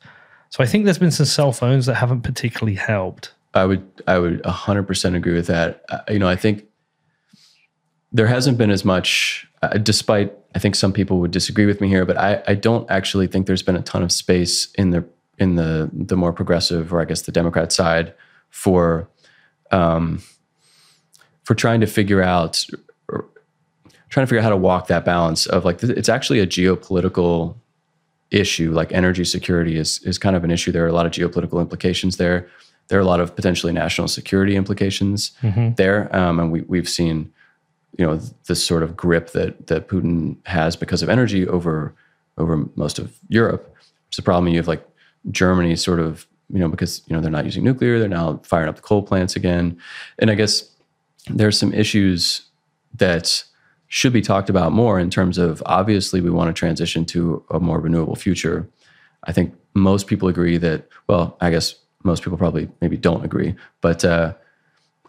So 0.49 0.63
I 0.63 0.67
think 0.67 0.85
there's 0.85 0.97
been 0.97 1.11
some 1.11 1.25
cell 1.27 1.51
phones 1.51 1.85
that 1.85 1.95
haven't 1.95 2.21
particularly 2.21 2.75
helped. 2.75 3.33
I 3.53 3.65
would 3.65 3.83
I 4.07 4.17
would 4.17 4.41
100% 4.43 5.15
agree 5.15 5.33
with 5.33 5.47
that. 5.47 5.83
Uh, 5.89 5.99
you 6.09 6.19
know, 6.19 6.27
I 6.27 6.35
think 6.35 6.65
there 8.11 8.27
hasn't 8.27 8.57
been 8.57 8.71
as 8.71 8.83
much, 8.83 9.47
uh, 9.61 9.77
despite 9.77 10.33
I 10.55 10.59
think 10.59 10.75
some 10.75 10.91
people 10.91 11.19
would 11.19 11.31
disagree 11.31 11.65
with 11.65 11.79
me 11.81 11.87
here, 11.87 12.05
but 12.05 12.17
I, 12.17 12.43
I 12.47 12.55
don't 12.55 12.89
actually 12.89 13.27
think 13.27 13.47
there's 13.47 13.63
been 13.63 13.75
a 13.75 13.81
ton 13.81 14.03
of 14.03 14.11
space 14.11 14.71
in 14.73 14.91
the 14.91 15.05
in 15.37 15.55
the 15.55 15.89
the 15.93 16.17
more 16.17 16.33
progressive 16.33 16.93
or 16.93 17.01
I 17.01 17.05
guess 17.05 17.23
the 17.23 17.31
Democrat 17.31 17.71
side 17.71 18.13
for 18.49 19.09
um, 19.71 20.21
for 21.43 21.55
trying 21.55 21.81
to 21.81 21.87
figure 21.87 22.21
out 22.21 22.65
trying 24.09 24.25
to 24.25 24.27
figure 24.27 24.39
out 24.39 24.43
how 24.43 24.49
to 24.49 24.57
walk 24.57 24.87
that 24.87 25.05
balance 25.05 25.45
of 25.45 25.63
like 25.63 25.81
it's 25.83 26.09
actually 26.09 26.39
a 26.39 26.47
geopolitical 26.47 27.55
issue. 28.29 28.71
Like 28.71 28.91
energy 28.91 29.25
security 29.25 29.77
is 29.77 29.99
is 30.03 30.17
kind 30.17 30.35
of 30.35 30.43
an 30.43 30.51
issue. 30.51 30.71
There 30.71 30.83
are 30.83 30.89
a 30.89 30.93
lot 30.93 31.05
of 31.05 31.11
geopolitical 31.11 31.61
implications 31.61 32.17
there. 32.17 32.49
There 32.87 32.97
are 32.99 33.01
a 33.01 33.05
lot 33.05 33.21
of 33.21 33.35
potentially 33.35 33.71
national 33.71 34.09
security 34.09 34.55
implications 34.55 35.31
there, 35.75 36.13
um, 36.15 36.39
and 36.39 36.51
we 36.51 36.61
we've 36.61 36.89
seen 36.89 37.31
you 37.97 38.05
know 38.05 38.19
this 38.47 38.63
sort 38.63 38.83
of 38.83 38.95
grip 38.95 39.31
that 39.31 39.67
that 39.67 39.87
Putin 39.87 40.37
has 40.45 40.75
because 40.75 41.03
of 41.03 41.09
energy 41.09 41.47
over 41.47 41.93
over 42.37 42.65
most 42.75 42.99
of 42.99 43.17
Europe. 43.27 43.75
It's 44.09 44.17
a 44.17 44.23
problem. 44.23 44.51
You 44.51 44.57
have 44.57 44.67
like 44.67 44.85
Germany, 45.29 45.75
sort 45.75 45.99
of 45.99 46.27
you 46.49 46.59
know 46.59 46.69
because 46.69 47.01
you 47.07 47.15
know 47.15 47.21
they're 47.21 47.31
not 47.31 47.45
using 47.45 47.63
nuclear, 47.63 47.99
they're 47.99 48.09
now 48.09 48.39
firing 48.43 48.69
up 48.69 48.75
the 48.75 48.81
coal 48.81 49.03
plants 49.03 49.35
again, 49.35 49.77
and 50.19 50.31
I 50.31 50.35
guess 50.35 50.69
there's 51.29 51.57
some 51.57 51.73
issues 51.73 52.43
that 52.97 53.43
should 53.87 54.13
be 54.13 54.21
talked 54.21 54.49
about 54.49 54.71
more 54.71 54.99
in 54.99 55.09
terms 55.09 55.37
of 55.37 55.61
obviously 55.65 56.21
we 56.21 56.29
want 56.29 56.47
to 56.47 56.57
transition 56.57 57.05
to 57.05 57.43
a 57.49 57.59
more 57.59 57.79
renewable 57.79 58.15
future. 58.15 58.67
I 59.25 59.33
think 59.33 59.53
most 59.73 60.07
people 60.07 60.27
agree 60.27 60.57
that, 60.57 60.87
well, 61.07 61.37
I 61.41 61.51
guess 61.51 61.75
most 62.03 62.23
people 62.23 62.37
probably 62.37 62.69
maybe 62.79 62.97
don't 62.97 63.23
agree, 63.23 63.53
but 63.81 64.03
uh, 64.03 64.33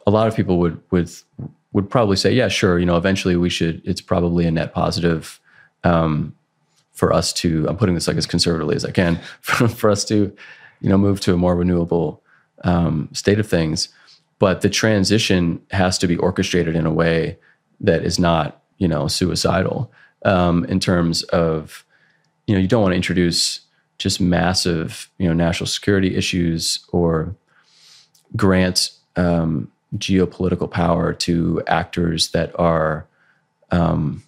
a 0.07 0.11
lot 0.11 0.27
of 0.27 0.37
people 0.37 0.59
would 0.59 0.81
would 0.91 1.11
would 1.73 1.89
probably 1.89 2.17
say, 2.17 2.33
yeah, 2.33 2.49
sure, 2.49 2.79
you 2.79 2.87
know, 2.87 2.97
eventually 2.97 3.37
we 3.37 3.49
should. 3.49 3.83
It's 3.85 4.01
probably 4.01 4.47
a 4.47 4.51
net 4.51 4.75
positive 4.75 5.41
um, 5.85 6.35
for 6.93 7.13
us 7.13 7.33
to. 7.35 7.67
I'm 7.69 7.77
putting 7.77 7.95
this 7.95 8.09
like 8.09 8.17
as 8.17 8.27
conservatively 8.27 8.77
as 8.77 8.85
I 8.85 8.91
can 8.91 9.17
for, 9.41 9.69
for 9.69 9.91
us 9.91 10.05
to, 10.07 10.35
you 10.81 10.89
know, 10.89 10.99
move 10.99 11.21
to 11.21 11.35
a 11.35 11.37
more 11.37 11.57
renewable 11.57 12.23
um, 12.65 13.09
state 13.13 13.39
of 13.39 13.49
things. 13.49 13.89
But 14.39 14.61
the 14.61 14.69
transition 14.69 15.63
has 15.71 15.99
to 15.99 16.07
be 16.07 16.17
orchestrated 16.17 16.75
in 16.75 16.85
a 16.85 16.93
way 16.93 17.39
that 17.81 18.05
is 18.05 18.19
not 18.19 18.63
you 18.79 18.89
know 18.89 19.07
suicidal 19.07 19.93
um, 20.25 20.65
in 20.65 20.81
terms 20.81 21.23
of 21.25 21.85
you 22.47 22.55
know 22.55 22.61
you 22.61 22.69
don't 22.69 22.83
want 22.83 22.93
to 22.93 22.97
introduce 22.97 23.61
just 23.99 24.21
massive 24.21 25.09
you 25.19 25.29
know 25.29 25.35
national 25.35 25.67
security 25.67 26.17
issues 26.17 26.85
or 26.89 27.37
grant 28.35 28.91
um, 29.17 29.71
geopolitical 29.97 30.71
power 30.71 31.13
to 31.13 31.63
actors 31.67 32.31
that 32.31 32.59
are 32.59 33.07
um, 33.71 34.23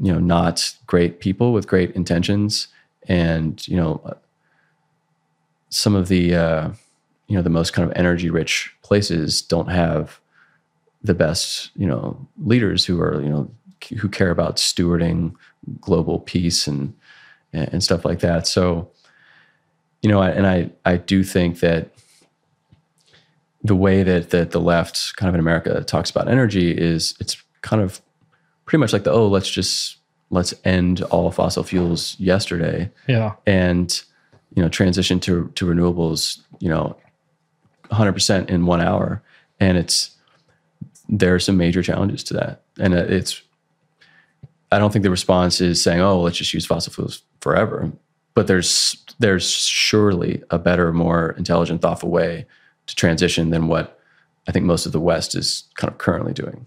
you 0.00 0.12
know 0.12 0.18
not 0.18 0.74
great 0.86 1.20
people 1.20 1.52
with 1.52 1.66
great 1.66 1.90
intentions 1.92 2.68
and 3.06 3.66
you 3.68 3.76
know 3.76 4.16
some 5.70 5.94
of 5.94 6.08
the 6.08 6.34
uh, 6.34 6.70
you 7.26 7.36
know 7.36 7.42
the 7.42 7.50
most 7.50 7.72
kind 7.72 7.90
of 7.90 7.96
energy 7.96 8.30
rich 8.30 8.74
places 8.82 9.42
don't 9.42 9.68
have 9.68 10.20
the 11.02 11.14
best 11.14 11.70
you 11.76 11.86
know 11.86 12.26
leaders 12.38 12.84
who 12.84 13.00
are 13.00 13.22
you 13.22 13.28
know 13.28 13.50
who 13.98 14.08
care 14.08 14.30
about 14.30 14.56
stewarding 14.56 15.34
global 15.80 16.18
peace 16.20 16.66
and 16.66 16.94
and 17.52 17.82
stuff 17.82 18.04
like 18.04 18.20
that. 18.20 18.46
So, 18.46 18.90
you 20.02 20.10
know, 20.10 20.22
and 20.22 20.46
I 20.46 20.70
I 20.84 20.96
do 20.96 21.22
think 21.22 21.60
that 21.60 21.90
the 23.62 23.74
way 23.76 24.02
that 24.02 24.30
that 24.30 24.50
the 24.52 24.60
left 24.60 25.14
kind 25.16 25.28
of 25.28 25.34
in 25.34 25.40
America 25.40 25.82
talks 25.84 26.10
about 26.10 26.28
energy 26.28 26.70
is 26.70 27.14
it's 27.20 27.42
kind 27.62 27.82
of 27.82 28.00
pretty 28.66 28.80
much 28.80 28.92
like 28.92 29.04
the 29.04 29.10
oh 29.10 29.26
let's 29.26 29.50
just 29.50 29.96
let's 30.30 30.54
end 30.64 31.02
all 31.04 31.30
fossil 31.30 31.62
fuels 31.64 32.14
yesterday 32.20 32.90
Yeah. 33.08 33.34
and 33.46 34.00
you 34.54 34.62
know 34.62 34.68
transition 34.68 35.18
to 35.20 35.50
to 35.56 35.66
renewables 35.66 36.40
you 36.60 36.68
know 36.68 36.96
100% 37.90 38.50
in 38.50 38.66
1 38.66 38.80
hour 38.80 39.22
and 39.60 39.78
it's 39.78 40.10
there 41.08 41.34
are 41.34 41.38
some 41.40 41.56
major 41.56 41.82
challenges 41.82 42.22
to 42.24 42.34
that 42.34 42.62
and 42.78 42.94
uh, 42.94 42.98
it's 43.08 43.42
I 44.70 44.78
don't 44.78 44.92
think 44.92 45.02
the 45.02 45.10
response 45.10 45.62
is 45.62 45.82
saying, 45.82 46.02
"Oh, 46.02 46.20
let's 46.20 46.36
just 46.36 46.52
use 46.52 46.66
fossil 46.66 46.92
fuels 46.92 47.22
forever." 47.40 47.90
But 48.34 48.48
there's 48.48 49.02
there's 49.18 49.50
surely 49.50 50.42
a 50.50 50.58
better, 50.58 50.92
more 50.92 51.30
intelligent, 51.38 51.80
thoughtful 51.80 52.10
way 52.10 52.44
to 52.88 52.94
transition 52.94 53.50
than 53.50 53.68
what 53.68 54.00
I 54.48 54.52
think 54.52 54.64
most 54.64 54.86
of 54.86 54.92
the 54.92 55.00
West 55.00 55.34
is 55.34 55.64
kind 55.76 55.92
of 55.92 55.98
currently 55.98 56.32
doing. 56.32 56.66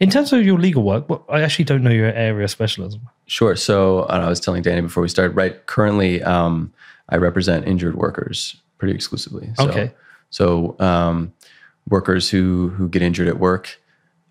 In 0.00 0.10
terms 0.10 0.32
of 0.32 0.44
your 0.44 0.58
legal 0.58 0.82
work, 0.82 1.08
well, 1.08 1.24
I 1.28 1.40
actually 1.40 1.64
don't 1.64 1.82
know 1.82 1.90
your 1.90 2.12
area 2.12 2.44
of 2.44 2.50
specialism. 2.50 3.08
Sure. 3.26 3.56
So 3.56 4.00
uh, 4.00 4.20
I 4.24 4.28
was 4.28 4.40
telling 4.40 4.62
Danny 4.62 4.82
before 4.82 5.02
we 5.02 5.08
started. 5.08 5.36
Right. 5.36 5.64
Currently, 5.66 6.22
um, 6.22 6.72
I 7.08 7.16
represent 7.16 7.66
injured 7.66 7.94
workers 7.94 8.56
pretty 8.78 8.94
exclusively. 8.94 9.50
So, 9.56 9.68
Okay. 9.68 9.92
So 10.30 10.74
um, 10.80 11.32
workers 11.88 12.28
who 12.28 12.70
who 12.70 12.88
get 12.88 13.02
injured 13.02 13.28
at 13.28 13.38
work, 13.38 13.80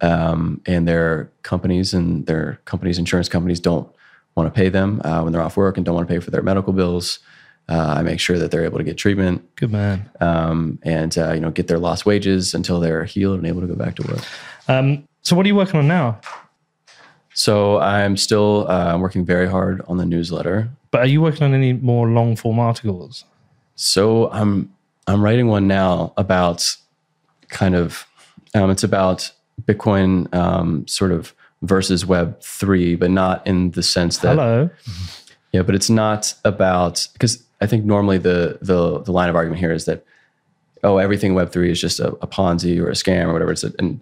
um, 0.02 0.62
and 0.66 0.86
their 0.86 1.32
companies 1.44 1.94
and 1.94 2.26
their 2.26 2.60
companies, 2.66 3.00
insurance 3.00 3.30
companies, 3.30 3.62
don't 3.62 3.88
want 4.36 4.54
to 4.54 4.58
pay 4.58 4.68
them 4.68 5.02
uh, 5.06 5.22
when 5.22 5.32
they're 5.32 5.42
off 5.42 5.56
work 5.56 5.78
and 5.78 5.86
don't 5.86 5.96
want 5.96 6.08
to 6.08 6.14
pay 6.14 6.20
for 6.20 6.32
their 6.32 6.42
medical 6.42 6.74
bills. 6.74 7.20
Uh, 7.70 7.96
I 7.98 8.02
make 8.02 8.20
sure 8.20 8.38
that 8.38 8.52
they're 8.52 8.66
able 8.66 8.78
to 8.78 8.84
get 8.84 8.98
treatment 8.98 9.42
Good 9.56 9.72
man. 9.72 10.10
um, 10.20 10.80
and 10.84 11.18
uh, 11.18 11.32
you 11.32 11.40
know 11.40 11.50
get 11.50 11.68
their 11.68 11.80
lost 11.80 12.06
wages 12.06 12.54
until 12.54 12.80
they're 12.80 13.06
healed 13.06 13.38
and 13.38 13.48
able 13.48 13.62
to 13.62 13.68
go 13.68 13.76
back 13.76 13.96
to 13.96 14.04
work. 14.08 14.22
Um, 14.68 15.08
so, 15.22 15.36
what 15.36 15.46
are 15.46 15.48
you 15.48 15.56
working 15.56 15.80
on 15.80 15.88
now? 15.88 16.20
So 17.34 17.80
I'm 17.80 18.16
still 18.18 18.70
uh, 18.70 18.98
working 18.98 19.26
very 19.26 19.50
hard 19.50 19.82
on 19.88 19.98
the 19.98 20.06
newsletter. 20.06 20.70
But 20.92 21.02
are 21.02 21.08
you 21.08 21.22
working 21.22 21.44
on 21.44 21.54
any 21.54 21.74
more 21.74 22.08
long 22.08 22.36
form 22.36 22.60
articles? 22.60 23.26
So 23.76 24.30
I'm 24.32 24.72
I'm 25.08 25.22
writing 25.24 25.48
one 25.48 25.68
now 25.68 26.14
about 26.18 26.76
kind 27.50 27.76
of 27.76 28.06
um, 28.54 28.70
it's 28.70 28.84
about 28.84 29.32
Bitcoin 29.64 30.34
um, 30.34 30.88
sort 30.88 31.12
of 31.12 31.34
versus 31.64 32.06
Web 32.06 32.40
three, 32.42 32.96
but 32.96 33.10
not 33.10 33.46
in 33.48 33.72
the 33.72 33.82
sense 33.82 34.20
that 34.20 34.36
Hello. 34.36 34.70
yeah, 35.52 35.64
but 35.64 35.74
it's 35.74 35.90
not 35.90 36.36
about 36.46 37.08
because 37.14 37.44
I 37.64 37.68
think 37.68 37.86
normally 37.86 38.18
the 38.18 38.58
the 38.62 39.00
the 39.00 39.12
line 39.12 39.30
of 39.30 39.36
argument 39.36 39.60
here 39.60 39.72
is 39.72 39.86
that 39.86 40.06
oh 40.84 40.98
everything 40.98 41.34
Web 41.34 41.52
three 41.52 41.72
is 41.72 41.80
just 41.80 42.00
a, 42.00 42.10
a 42.22 42.28
Ponzi 42.28 42.78
or 42.80 42.90
a 42.90 42.94
scam 42.94 43.28
or 43.28 43.34
whatever 43.34 43.54
it's 43.54 43.64
a, 43.64 43.72
and 43.80 44.02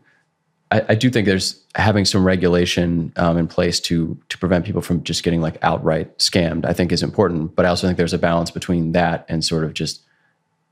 I, 0.72 0.84
I 0.90 0.96
do 0.96 1.12
think 1.12 1.28
there's 1.28 1.62
having 1.76 2.06
some 2.06 2.26
regulation 2.26 3.14
um, 3.18 3.38
in 3.38 3.48
place 3.48 3.80
to 3.82 4.18
to 4.30 4.38
prevent 4.40 4.66
people 4.66 4.82
from 4.82 5.04
just 5.04 5.22
getting 5.22 5.42
like 5.42 5.58
outright 5.62 6.18
scammed. 6.18 6.66
I 6.66 6.74
think 6.74 6.92
is 6.92 7.04
important, 7.04 7.56
but 7.56 7.66
I 7.66 7.70
also 7.70 7.86
think 7.86 7.98
there's 7.98 8.14
a 8.14 8.18
balance 8.18 8.50
between 8.50 8.94
that 8.94 9.26
and 9.30 9.46
sort 9.46 9.64
of 9.64 9.74
just 9.74 10.02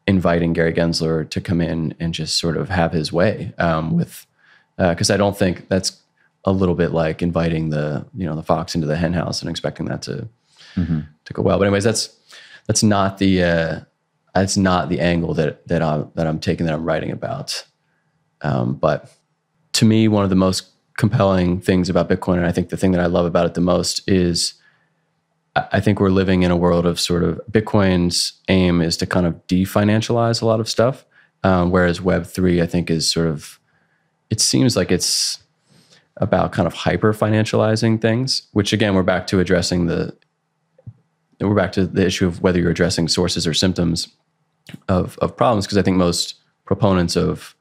inviting 0.08 0.54
Gary 0.54 0.74
Gensler 0.74 1.30
to 1.30 1.40
come 1.40 1.62
in 1.62 1.94
and 2.00 2.12
just 2.14 2.40
sort 2.40 2.58
of 2.58 2.70
have 2.70 2.92
his 2.92 3.14
way 3.14 3.54
um, 3.60 3.96
with 3.96 4.26
because 4.78 5.12
I 5.12 5.18
don't 5.18 5.38
think 5.38 5.68
that's 5.68 6.02
a 6.46 6.52
little 6.52 6.74
bit 6.74 6.92
like 6.92 7.22
inviting 7.22 7.70
the 7.70 8.06
you 8.16 8.26
know 8.26 8.36
the 8.36 8.44
fox 8.44 8.74
into 8.74 8.88
the 8.88 8.96
hen 8.96 9.14
house 9.14 9.42
and 9.42 9.50
expecting 9.50 9.86
that 9.86 10.02
to 10.04 10.28
to 11.26 11.34
go 11.34 11.44
well. 11.44 11.60
But 11.60 11.66
anyways, 11.66 11.84
that's 11.84 12.16
that's 12.70 12.84
not 12.84 13.18
the 13.18 13.44
uh, 13.44 13.80
that's 14.36 14.56
not 14.56 14.90
the 14.90 15.00
angle 15.00 15.34
that 15.34 15.68
that 15.68 15.82
I'm 15.82 16.12
that 16.14 16.28
I'm 16.28 16.40
taking 16.40 16.68
that 16.68 16.76
I'm 16.76 16.86
writing 16.86 17.10
about. 17.10 17.66
Um, 18.42 18.76
but 18.76 19.12
to 19.74 19.86
me, 19.86 20.08
one 20.08 20.24
of 20.24 20.30
the 20.30 20.36
most 20.36 20.68
compelling 20.96 21.62
things 21.62 21.90
about 21.90 22.08
Bitcoin, 22.10 22.38
and 22.38 22.46
I 22.46 22.52
think 22.52 22.70
the 22.70 22.78
thing 22.78 22.92
that 22.92 23.02
I 23.02 23.08
love 23.08 23.26
about 23.26 23.48
it 23.48 23.56
the 23.56 23.62
most 23.62 24.08
is 24.08 24.54
I 25.56 25.80
think 25.80 26.00
we're 26.00 26.12
living 26.12 26.44
in 26.44 26.52
a 26.52 26.56
world 26.56 26.86
of 26.86 27.00
sort 27.00 27.24
of 27.24 27.42
Bitcoin's 27.50 28.34
aim 28.50 28.84
is 28.84 28.98
to 28.98 29.08
kind 29.08 29.26
of 29.26 29.48
definancialize 29.48 30.40
a 30.44 30.46
lot 30.46 30.60
of 30.60 30.70
stuff, 30.70 31.06
um, 31.44 31.72
whereas 31.72 32.00
Web 32.02 32.28
three 32.28 32.62
I 32.62 32.68
think 32.68 32.92
is 32.92 33.10
sort 33.10 33.30
of 33.30 33.60
it 34.30 34.40
seems 34.40 34.78
like 34.78 34.92
it's 34.92 35.40
about 36.18 36.52
kind 36.52 36.68
of 36.68 36.76
hyper 36.76 37.14
financializing 37.16 38.00
things, 38.00 38.44
which 38.52 38.74
again 38.74 38.94
we're 38.94 39.02
back 39.02 39.26
to 39.26 39.40
addressing 39.40 39.88
the 39.88 40.16
we're 41.40 41.56
back 41.56 41.72
to 41.74 41.86
the 41.86 42.06
issue 42.06 42.28
of 42.28 42.42
whether 42.42 42.60
you're 42.60 42.72
addressing 42.72 43.08
sources 43.08 43.48
or 43.48 43.54
symptoms 43.54 44.10
of 44.88 45.18
of 45.20 45.36
problems 45.36 45.66
because 45.66 45.78
I 45.78 45.82
think 45.82 45.98
most 45.98 46.36
proponents 46.66 47.16
of 47.16 47.56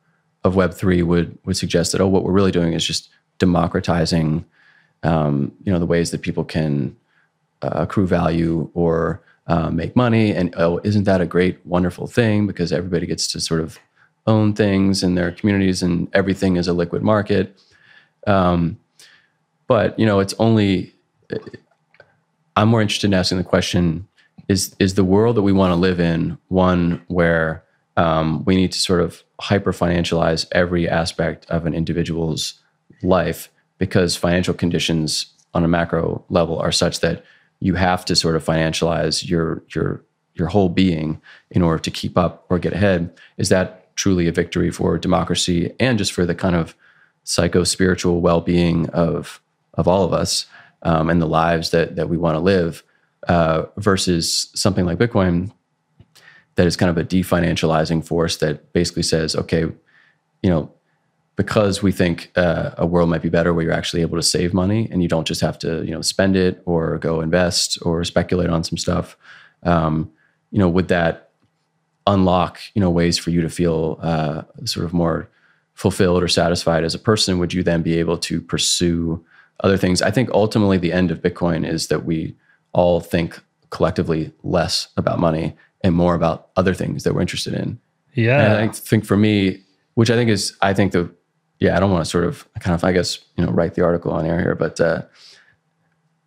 of 0.44 0.56
Web 0.56 0.74
three 0.74 1.02
would 1.02 1.38
would 1.44 1.56
suggest 1.56 1.92
that 1.92 2.00
oh 2.00 2.08
what 2.08 2.24
we're 2.24 2.32
really 2.32 2.52
doing 2.52 2.72
is 2.72 2.84
just 2.84 3.10
democratizing 3.38 4.44
um, 5.02 5.52
you 5.62 5.72
know 5.72 5.78
the 5.78 5.86
ways 5.86 6.10
that 6.10 6.22
people 6.22 6.44
can 6.44 6.96
uh, 7.62 7.70
accrue 7.74 8.06
value 8.06 8.70
or 8.74 9.22
uh, 9.46 9.70
make 9.70 9.96
money. 9.96 10.34
And 10.34 10.54
oh 10.56 10.80
isn't 10.84 11.04
that 11.04 11.20
a 11.20 11.26
great 11.26 11.64
wonderful 11.64 12.06
thing? 12.06 12.46
Because 12.46 12.72
everybody 12.72 13.06
gets 13.06 13.30
to 13.32 13.40
sort 13.40 13.60
of 13.60 13.78
own 14.26 14.52
things 14.52 15.02
in 15.02 15.14
their 15.14 15.32
communities 15.32 15.82
and 15.82 16.08
everything 16.12 16.56
is 16.56 16.68
a 16.68 16.72
liquid 16.72 17.02
market. 17.02 17.58
Um, 18.26 18.78
but 19.66 19.98
you 19.98 20.06
know 20.06 20.18
it's 20.18 20.34
only 20.38 20.94
i'm 22.58 22.68
more 22.68 22.82
interested 22.82 23.06
in 23.06 23.14
asking 23.14 23.38
the 23.38 23.44
question 23.44 24.06
is 24.48 24.74
is 24.78 24.94
the 24.94 25.04
world 25.04 25.36
that 25.36 25.42
we 25.42 25.52
want 25.52 25.70
to 25.70 25.76
live 25.76 26.00
in 26.00 26.38
one 26.48 27.02
where 27.08 27.62
um, 27.96 28.44
we 28.44 28.56
need 28.56 28.72
to 28.72 28.78
sort 28.78 29.00
of 29.00 29.22
hyper 29.40 29.72
financialize 29.72 30.46
every 30.52 30.88
aspect 30.88 31.46
of 31.46 31.66
an 31.66 31.74
individual's 31.74 32.54
life? 33.02 33.50
Because 33.76 34.16
financial 34.16 34.54
conditions 34.54 35.26
on 35.54 35.64
a 35.64 35.68
macro 35.68 36.24
level 36.28 36.58
are 36.58 36.72
such 36.72 37.00
that 37.00 37.24
you 37.60 37.74
have 37.74 38.04
to 38.06 38.16
sort 38.16 38.36
of 38.36 38.44
financialize 38.44 39.28
your 39.28 39.62
your 39.74 40.02
your 40.34 40.48
whole 40.48 40.68
being 40.68 41.20
in 41.50 41.62
order 41.62 41.80
to 41.80 41.90
keep 41.90 42.16
up 42.16 42.46
or 42.48 42.58
get 42.58 42.72
ahead. 42.72 43.12
Is 43.36 43.48
that 43.48 43.94
truly 43.96 44.28
a 44.28 44.32
victory 44.32 44.70
for 44.70 44.96
democracy 44.96 45.72
and 45.80 45.98
just 45.98 46.12
for 46.12 46.24
the 46.24 46.34
kind 46.34 46.54
of 46.54 46.76
psycho 47.24 47.64
spiritual 47.64 48.20
well-being 48.20 48.88
of 48.90 49.40
of 49.74 49.86
all 49.86 50.04
of 50.04 50.12
us 50.12 50.46
um, 50.82 51.10
and 51.10 51.20
the 51.20 51.26
lives 51.26 51.70
that 51.70 51.96
that 51.96 52.08
we 52.08 52.16
want 52.16 52.34
to 52.34 52.40
live 52.40 52.82
uh, 53.26 53.64
versus 53.76 54.50
something 54.54 54.84
like 54.84 54.98
bitcoin 54.98 55.52
that 56.54 56.66
is 56.66 56.76
kind 56.76 56.90
of 56.90 56.98
a 56.98 57.04
definancializing 57.04 58.04
force 58.04 58.38
that 58.38 58.72
basically 58.72 59.02
says, 59.02 59.36
okay, 59.36 59.60
you 60.42 60.50
know, 60.50 60.68
because 61.36 61.84
we 61.84 61.92
think 61.92 62.32
uh, 62.34 62.72
a 62.76 62.84
world 62.84 63.08
might 63.08 63.22
be 63.22 63.28
better 63.28 63.54
where 63.54 63.62
you're 63.62 63.72
actually 63.72 64.02
able 64.02 64.16
to 64.16 64.22
save 64.24 64.52
money 64.52 64.88
and 64.90 65.00
you 65.00 65.08
don't 65.08 65.26
just 65.26 65.40
have 65.40 65.56
to 65.56 65.84
you 65.84 65.92
know 65.92 66.02
spend 66.02 66.34
it 66.34 66.60
or 66.64 66.98
go 66.98 67.20
invest 67.20 67.78
or 67.82 68.02
speculate 68.02 68.50
on 68.50 68.64
some 68.64 68.76
stuff 68.76 69.16
um, 69.62 70.10
you 70.50 70.58
know 70.58 70.68
would 70.68 70.88
that 70.88 71.30
unlock 72.08 72.58
you 72.74 72.80
know 72.80 72.90
ways 72.90 73.18
for 73.18 73.30
you 73.30 73.40
to 73.40 73.48
feel 73.48 74.00
uh, 74.02 74.42
sort 74.64 74.84
of 74.84 74.92
more 74.92 75.28
fulfilled 75.78 76.24
or 76.24 76.28
satisfied 76.28 76.82
as 76.82 76.92
a 76.92 76.98
person? 76.98 77.38
Would 77.38 77.54
you 77.54 77.62
then 77.62 77.82
be 77.82 78.00
able 78.00 78.18
to 78.18 78.40
pursue 78.40 79.24
other 79.64 79.76
things 79.76 80.00
i 80.02 80.10
think 80.10 80.30
ultimately 80.30 80.78
the 80.78 80.92
end 80.92 81.10
of 81.10 81.20
bitcoin 81.22 81.66
is 81.66 81.88
that 81.88 82.04
we 82.04 82.34
all 82.72 83.00
think 83.00 83.40
collectively 83.70 84.32
less 84.42 84.88
about 84.96 85.18
money 85.18 85.56
and 85.82 85.94
more 85.94 86.14
about 86.14 86.48
other 86.56 86.74
things 86.74 87.04
that 87.04 87.14
we're 87.14 87.20
interested 87.20 87.54
in 87.54 87.78
Yeah. 88.14 88.42
and 88.44 88.70
I 88.70 88.72
think 88.72 89.04
for 89.04 89.16
me, 89.16 89.62
which 89.94 90.10
I 90.10 90.14
think 90.14 90.30
is, 90.30 90.56
I 90.62 90.74
think 90.74 90.92
the, 90.92 91.10
yeah, 91.60 91.76
I 91.76 91.80
don't 91.80 91.90
want 91.90 92.04
to 92.04 92.10
sort 92.10 92.24
of 92.24 92.46
kind 92.60 92.74
of, 92.74 92.82
I 92.84 92.92
guess, 92.92 93.18
you 93.36 93.44
know, 93.44 93.50
write 93.52 93.74
the 93.74 93.84
article 93.84 94.12
on 94.12 94.24
air 94.26 94.40
here, 94.40 94.54
but, 94.54 94.80
uh, 94.80 95.02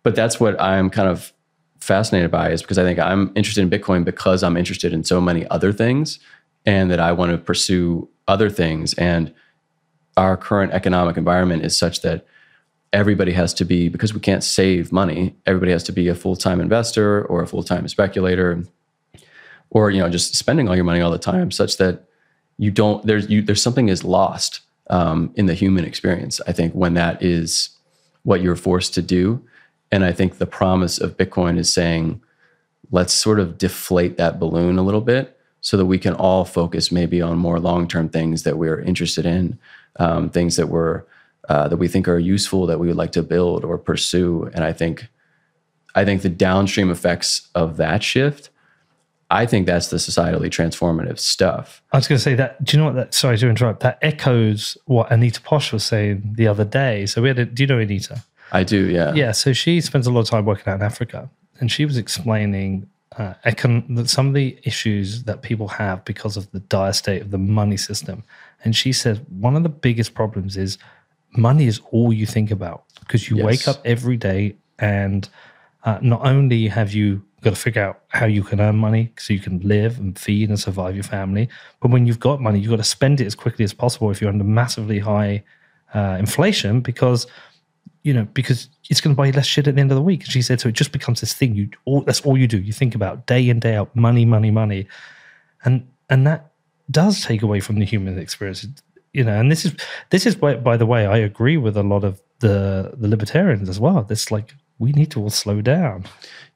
but 0.02 0.14
that's 0.14 0.38
what 0.40 0.60
I'm 0.60 0.88
kind 0.90 1.08
of 1.08 1.32
fascinated 1.80 2.30
by 2.30 2.50
is 2.50 2.62
because 2.62 2.78
I 2.78 2.84
think 2.84 2.98
I'm 2.98 3.32
interested 3.34 3.62
in 3.62 3.70
Bitcoin 3.70 4.04
because 4.04 4.42
I'm 4.42 4.56
interested 4.56 4.92
in 4.92 5.04
so 5.04 5.20
many 5.20 5.46
other 5.48 5.72
things 5.72 6.18
and 6.64 6.90
that 6.90 7.00
I 7.00 7.12
want 7.12 7.32
to 7.32 7.38
pursue 7.38 8.08
other 8.28 8.48
things. 8.50 8.94
And 8.94 9.34
our 10.16 10.36
current 10.36 10.72
economic 10.72 11.16
environment 11.16 11.64
is 11.64 11.76
such 11.76 12.02
that 12.02 12.26
everybody 12.92 13.32
has 13.32 13.54
to 13.54 13.64
be, 13.64 13.88
because 13.88 14.12
we 14.12 14.20
can't 14.20 14.44
save 14.44 14.92
money, 14.92 15.34
everybody 15.46 15.72
has 15.72 15.82
to 15.84 15.92
be 15.92 16.08
a 16.08 16.14
full 16.14 16.36
time 16.36 16.60
investor 16.60 17.24
or 17.24 17.42
a 17.42 17.46
full 17.46 17.62
time 17.62 17.88
speculator 17.88 18.64
or 19.72 19.90
you 19.90 20.00
know 20.00 20.08
just 20.08 20.36
spending 20.36 20.68
all 20.68 20.76
your 20.76 20.84
money 20.84 21.00
all 21.00 21.10
the 21.10 21.18
time 21.18 21.50
such 21.50 21.78
that 21.78 22.04
you 22.58 22.70
don't 22.70 23.04
there's 23.06 23.28
you 23.28 23.42
there's 23.42 23.62
something 23.62 23.88
is 23.88 24.04
lost 24.04 24.60
um, 24.90 25.32
in 25.34 25.46
the 25.46 25.54
human 25.54 25.84
experience 25.84 26.40
i 26.46 26.52
think 26.52 26.72
when 26.74 26.94
that 26.94 27.22
is 27.22 27.70
what 28.24 28.40
you're 28.40 28.54
forced 28.54 28.94
to 28.94 29.02
do. 29.02 29.42
And 29.90 30.04
i 30.04 30.12
think 30.12 30.38
the 30.38 30.46
promise 30.46 30.98
of 30.98 31.16
bitcoin 31.16 31.58
is 31.58 31.72
saying 31.72 32.22
let's 32.90 33.12
sort 33.12 33.40
of 33.40 33.58
deflate 33.58 34.16
that 34.18 34.38
balloon 34.38 34.78
a 34.78 34.82
little 34.82 35.00
bit 35.00 35.38
so 35.60 35.76
that 35.76 35.86
we 35.86 35.98
can 35.98 36.14
all 36.14 36.44
focus 36.44 36.92
maybe 36.92 37.22
on 37.22 37.38
more 37.38 37.58
long-term 37.58 38.08
things 38.08 38.42
that 38.42 38.58
we're 38.58 38.80
interested 38.80 39.24
in 39.24 39.58
um, 39.96 40.28
things 40.28 40.56
that 40.56 40.68
we're 40.68 41.04
uh, 41.48 41.68
that 41.68 41.76
we 41.76 41.88
think 41.88 42.08
are 42.08 42.18
useful 42.18 42.66
that 42.66 42.78
we 42.78 42.86
would 42.86 42.96
like 42.96 43.12
to 43.12 43.22
build 43.22 43.64
or 43.64 43.78
pursue 43.78 44.50
and 44.54 44.64
i 44.64 44.72
think 44.72 45.08
i 45.94 46.04
think 46.04 46.22
the 46.22 46.28
downstream 46.28 46.90
effects 46.90 47.48
of 47.54 47.76
that 47.76 48.02
shift 48.02 48.50
I 49.32 49.46
think 49.46 49.66
that's 49.66 49.88
the 49.88 49.96
societally 49.96 50.50
transformative 50.50 51.18
stuff. 51.18 51.82
I 51.90 51.96
was 51.96 52.06
going 52.06 52.18
to 52.18 52.22
say 52.22 52.34
that. 52.34 52.62
Do 52.62 52.76
you 52.76 52.82
know 52.82 52.86
what 52.90 52.96
that? 52.96 53.14
Sorry 53.14 53.38
to 53.38 53.48
interrupt. 53.48 53.80
That 53.80 53.98
echoes 54.02 54.76
what 54.84 55.10
Anita 55.10 55.40
Posch 55.40 55.72
was 55.72 55.84
saying 55.84 56.34
the 56.36 56.46
other 56.46 56.66
day. 56.66 57.06
So 57.06 57.22
we 57.22 57.28
had. 57.28 57.38
A, 57.38 57.46
do 57.46 57.62
you 57.62 57.66
know 57.66 57.78
Anita? 57.78 58.22
I 58.52 58.62
do, 58.62 58.90
yeah. 58.90 59.14
Yeah. 59.14 59.32
So 59.32 59.54
she 59.54 59.80
spends 59.80 60.06
a 60.06 60.12
lot 60.12 60.20
of 60.20 60.28
time 60.28 60.44
working 60.44 60.70
out 60.70 60.76
in 60.76 60.82
Africa, 60.82 61.30
and 61.58 61.72
she 61.72 61.86
was 61.86 61.96
explaining 61.96 62.90
uh, 63.16 63.32
econ- 63.46 63.96
that 63.96 64.10
some 64.10 64.28
of 64.28 64.34
the 64.34 64.58
issues 64.64 65.24
that 65.24 65.40
people 65.40 65.68
have 65.68 66.04
because 66.04 66.36
of 66.36 66.50
the 66.50 66.60
dire 66.60 66.92
state 66.92 67.22
of 67.22 67.30
the 67.30 67.38
money 67.38 67.78
system. 67.78 68.24
And 68.64 68.76
she 68.76 68.92
said 68.92 69.24
one 69.30 69.56
of 69.56 69.62
the 69.62 69.70
biggest 69.70 70.12
problems 70.12 70.58
is 70.58 70.76
money 71.36 71.66
is 71.66 71.80
all 71.90 72.12
you 72.12 72.26
think 72.26 72.50
about 72.50 72.84
because 73.00 73.28
you 73.30 73.36
Yes. 73.36 73.44
wake 73.44 73.68
up 73.68 73.80
every 73.84 74.16
day 74.16 74.56
and 74.78 75.28
uh, 75.84 75.98
not 76.02 76.24
only 76.26 76.68
have 76.68 76.92
you 76.92 77.22
got 77.40 77.50
to 77.50 77.56
figure 77.56 77.82
out 77.82 78.02
how 78.08 78.26
you 78.26 78.42
can 78.42 78.60
earn 78.60 78.76
money 78.76 79.12
so 79.18 79.32
you 79.32 79.40
can 79.40 79.58
live 79.60 79.98
and 79.98 80.18
feed 80.18 80.48
and 80.48 80.58
survive 80.58 80.94
your 80.94 81.02
family, 81.04 81.48
but 81.80 81.90
when 81.90 82.06
you've 82.06 82.20
got 82.20 82.40
money, 82.40 82.60
you've 82.60 82.70
got 82.70 82.76
to 82.76 82.84
spend 82.84 83.20
it 83.20 83.26
as 83.26 83.34
quickly 83.34 83.64
as 83.64 83.72
possible 83.72 84.10
if 84.10 84.20
you're 84.20 84.30
under 84.30 84.44
massively 84.44 85.00
high 85.00 85.42
uh, 85.94 86.16
inflation 86.18 86.80
because 86.80 87.26
you 88.02 88.12
know 88.14 88.24
because 88.32 88.68
it's 88.88 89.00
going 89.00 89.14
to 89.14 89.16
buy 89.16 89.26
you 89.26 89.32
less 89.32 89.46
shit 89.46 89.68
at 89.68 89.74
the 89.74 89.80
end 89.80 89.90
of 89.90 89.96
the 89.96 90.02
week. 90.02 90.22
And 90.22 90.30
she 90.30 90.42
said 90.42 90.60
so 90.60 90.68
it 90.68 90.74
just 90.74 90.92
becomes 90.92 91.20
this 91.20 91.34
thing 91.34 91.54
you 91.54 91.68
all 91.84 92.02
that's 92.02 92.20
all 92.22 92.36
you 92.38 92.46
do. 92.46 92.58
You 92.58 92.72
think 92.72 92.94
about 92.94 93.26
day 93.26 93.48
in 93.48 93.60
day 93.60 93.74
out 93.74 93.94
money, 93.94 94.24
money, 94.24 94.50
money, 94.50 94.86
and 95.64 95.86
and 96.08 96.26
that 96.26 96.52
does 96.90 97.22
take 97.22 97.42
away 97.42 97.60
from 97.60 97.78
the 97.78 97.84
human 97.84 98.18
experience. 98.18 98.66
You 99.12 99.24
know, 99.24 99.38
and 99.38 99.50
this 99.50 99.64
is 99.64 99.74
this 100.10 100.26
is 100.26 100.34
by 100.34 100.76
the 100.76 100.86
way, 100.86 101.06
I 101.06 101.18
agree 101.18 101.58
with 101.58 101.76
a 101.76 101.82
lot 101.82 102.04
of 102.04 102.20
the 102.40 102.94
the 102.96 103.08
libertarians 103.08 103.68
as 103.68 103.78
well. 103.78 104.06
It's 104.08 104.30
like 104.30 104.54
we 104.78 104.92
need 104.92 105.10
to 105.12 105.20
all 105.20 105.30
slow 105.30 105.60
down. 105.60 106.04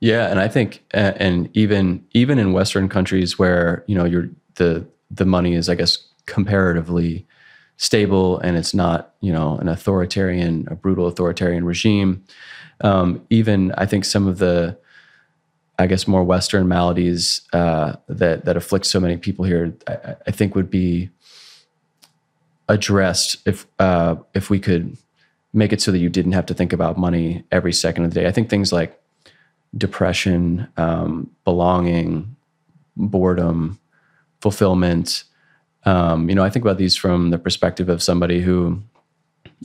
Yeah, 0.00 0.30
and 0.30 0.40
I 0.40 0.48
think, 0.48 0.82
uh, 0.94 1.12
and 1.16 1.48
even 1.54 2.04
even 2.12 2.38
in 2.38 2.52
Western 2.52 2.88
countries 2.88 3.38
where 3.38 3.84
you 3.86 3.96
know 3.96 4.04
you're 4.04 4.28
the 4.56 4.86
the 5.10 5.24
money 5.24 5.54
is, 5.54 5.68
I 5.68 5.74
guess, 5.74 5.98
comparatively 6.26 7.26
stable, 7.76 8.38
and 8.40 8.56
it's 8.56 8.74
not 8.74 9.14
you 9.20 9.32
know 9.32 9.56
an 9.58 9.68
authoritarian, 9.68 10.66
a 10.70 10.74
brutal 10.74 11.06
authoritarian 11.06 11.64
regime. 11.64 12.24
Um, 12.80 13.24
even 13.30 13.72
I 13.72 13.86
think 13.86 14.04
some 14.04 14.26
of 14.26 14.38
the, 14.38 14.76
I 15.78 15.86
guess, 15.86 16.06
more 16.06 16.24
Western 16.24 16.68
maladies 16.68 17.42
uh, 17.52 17.96
that 18.08 18.44
that 18.44 18.56
afflict 18.56 18.86
so 18.86 19.00
many 19.00 19.16
people 19.16 19.44
here, 19.44 19.74
I, 19.86 20.16
I 20.26 20.30
think 20.30 20.54
would 20.54 20.70
be 20.70 21.10
addressed 22.68 23.46
if 23.46 23.66
uh, 23.78 24.16
if 24.34 24.50
we 24.50 24.58
could 24.58 24.96
make 25.52 25.72
it 25.72 25.80
so 25.80 25.90
that 25.90 25.98
you 25.98 26.08
didn't 26.08 26.32
have 26.32 26.46
to 26.46 26.54
think 26.54 26.72
about 26.72 26.98
money 26.98 27.44
every 27.50 27.72
second 27.72 28.04
of 28.04 28.12
the 28.12 28.20
day. 28.20 28.26
I 28.26 28.32
think 28.32 28.50
things 28.50 28.72
like 28.72 29.00
depression, 29.76 30.68
um, 30.76 31.30
belonging, 31.44 32.36
boredom, 32.96 33.78
fulfillment. 34.40 35.24
Um, 35.84 36.28
you 36.28 36.34
know, 36.34 36.42
I 36.42 36.50
think 36.50 36.64
about 36.64 36.78
these 36.78 36.96
from 36.96 37.30
the 37.30 37.38
perspective 37.38 37.88
of 37.88 38.02
somebody 38.02 38.40
who, 38.40 38.82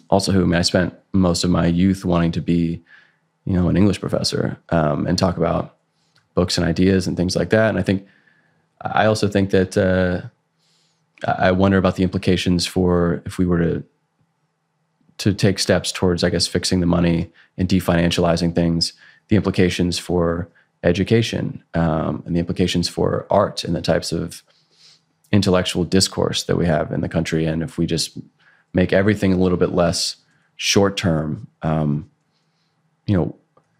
also 0.10 0.32
who, 0.32 0.44
I 0.44 0.46
mean, 0.46 0.56
I 0.56 0.62
spent 0.62 0.94
most 1.12 1.44
of 1.44 1.50
my 1.50 1.66
youth 1.66 2.06
wanting 2.06 2.32
to 2.34 2.42
be, 2.42 2.82
you 3.46 3.54
know, 3.54 3.68
an 3.68 3.76
English 3.76 4.00
professor 4.00 4.58
um, 4.70 5.08
and 5.08 5.18
talk 5.18 5.38
about 5.38 5.76
books 6.36 6.58
and 6.58 6.66
ideas 6.66 7.08
and 7.08 7.18
things 7.18 7.36
like 7.36 7.50
that. 7.50 7.70
And 7.70 7.78
I 7.78 7.82
think, 7.82 8.06
I 8.82 9.06
also 9.06 9.28
think 9.28 9.50
that 9.50 9.78
uh, 9.78 10.28
I 11.26 11.52
wonder 11.52 11.78
about 11.78 11.96
the 11.96 12.04
implications 12.04 12.66
for 12.66 13.22
if 13.26 13.38
we 13.38 13.46
were 13.46 13.60
to 13.60 13.84
to 15.20 15.34
take 15.36 15.60
steps 15.60 15.92
towards, 15.92 16.24
I 16.24 16.32
guess, 16.32 16.48
fixing 16.48 16.80
the 16.80 16.88
money 16.88 17.32
and 17.56 17.70
definancializing 17.70 18.56
things, 18.56 18.94
the 19.28 19.36
implications 19.36 20.00
for 20.00 20.50
education 20.84 21.64
um, 21.76 22.24
and 22.26 22.36
the 22.36 22.40
implications 22.40 22.90
for 22.90 23.28
art 23.30 23.64
and 23.64 23.76
the 23.76 23.84
types 23.84 24.12
of 24.12 24.42
intellectual 25.32 25.84
discourse 25.84 26.44
that 26.44 26.58
we 26.58 26.66
have 26.66 26.92
in 26.92 27.02
the 27.02 27.10
country. 27.10 27.46
And 27.46 27.62
if 27.62 27.78
we 27.78 27.86
just 27.86 28.18
make 28.74 28.94
everything 28.94 29.32
a 29.32 29.38
little 29.38 29.60
bit 29.60 29.74
less 29.74 30.16
short 30.56 30.98
term, 30.98 31.48
um, 31.62 32.10
you 33.06 33.16
know, 33.16 33.36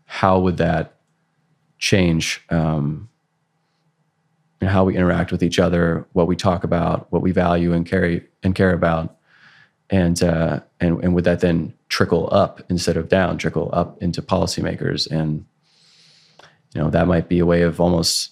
how 0.06 0.40
would 0.40 0.58
that 0.58 0.98
change 1.80 2.42
um, 2.50 3.10
know, 4.68 4.74
how 4.74 4.84
we 4.84 4.96
interact 4.96 5.32
with 5.32 5.44
each 5.44 5.60
other, 5.60 6.06
what 6.14 6.28
we 6.28 6.36
talk 6.36 6.64
about, 6.64 7.12
what 7.12 7.22
we 7.22 7.32
value 7.32 7.74
and 7.74 7.86
carry 7.86 8.26
and 8.44 8.56
care 8.56 8.74
about? 8.74 9.18
and 9.92 10.24
uh, 10.24 10.62
and 10.80 11.04
and 11.04 11.14
would 11.14 11.26
that 11.26 11.42
then 11.42 11.74
trickle 11.90 12.30
up 12.32 12.62
instead 12.70 12.98
of 12.98 13.10
down, 13.10 13.38
trickle 13.38 13.70
up 13.74 14.02
into 14.02 14.22
policymakers, 14.22 15.10
and 15.12 15.46
you 16.74 16.82
know 16.82 16.90
that 16.90 17.08
might 17.08 17.28
be 17.28 17.40
a 17.40 17.46
way 17.46 17.62
of 17.62 17.80
almost 17.80 18.32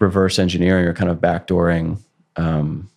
reverse 0.00 0.38
engineering 0.38 0.86
or 0.86 0.94
kind 0.94 1.10
of 1.10 1.18
backdooring 1.18 1.98
um, 2.36 2.90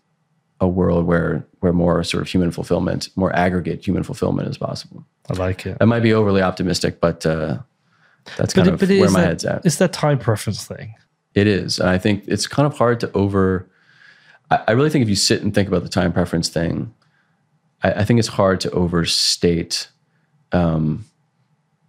a 0.62 0.68
world 0.68 1.06
where 1.06 1.46
where 1.60 1.74
more 1.74 2.04
sort 2.04 2.22
of 2.22 2.30
human 2.30 2.52
fulfillment, 2.52 3.10
more 3.16 3.36
aggregate 3.36 3.86
human 3.86 4.04
fulfillment 4.04 4.48
is 4.48 4.58
possible. 4.58 5.06
I 5.30 5.34
like 5.34 5.66
it. 5.66 5.78
That 5.80 5.88
might 5.88 6.04
be 6.04 6.14
overly 6.14 6.42
optimistic, 6.42 7.02
but 7.02 7.26
uh, 7.26 7.58
that's 8.38 8.54
kind 8.54 8.70
of 8.70 8.82
it 8.82 9.02
where 9.02 9.12
my 9.12 9.20
that- 9.20 9.28
head's 9.28 9.46
at. 9.46 9.66
It's 9.66 9.78
that 9.78 9.92
time 9.92 10.20
preference 10.20 10.66
thing. 10.66 10.96
It 11.36 11.48
is. 11.48 11.80
And 11.80 11.90
I 11.90 11.98
think 11.98 12.24
it's 12.28 12.48
kind 12.48 12.66
of 12.66 12.78
hard 12.78 13.00
to 13.02 13.12
over. 13.12 13.70
I, 14.50 14.60
I 14.70 14.72
really 14.72 14.90
think 14.90 15.04
if 15.04 15.10
you 15.10 15.16
sit 15.16 15.44
and 15.44 15.54
think 15.54 15.68
about 15.68 15.84
the 15.84 15.90
time 15.90 16.12
preference 16.14 16.50
thing, 16.50 16.94
I, 17.84 17.92
I 17.92 18.06
think 18.06 18.20
it's 18.20 18.30
hard 18.30 18.62
to 18.62 18.72
overstate 18.72 19.90
um, 20.54 21.06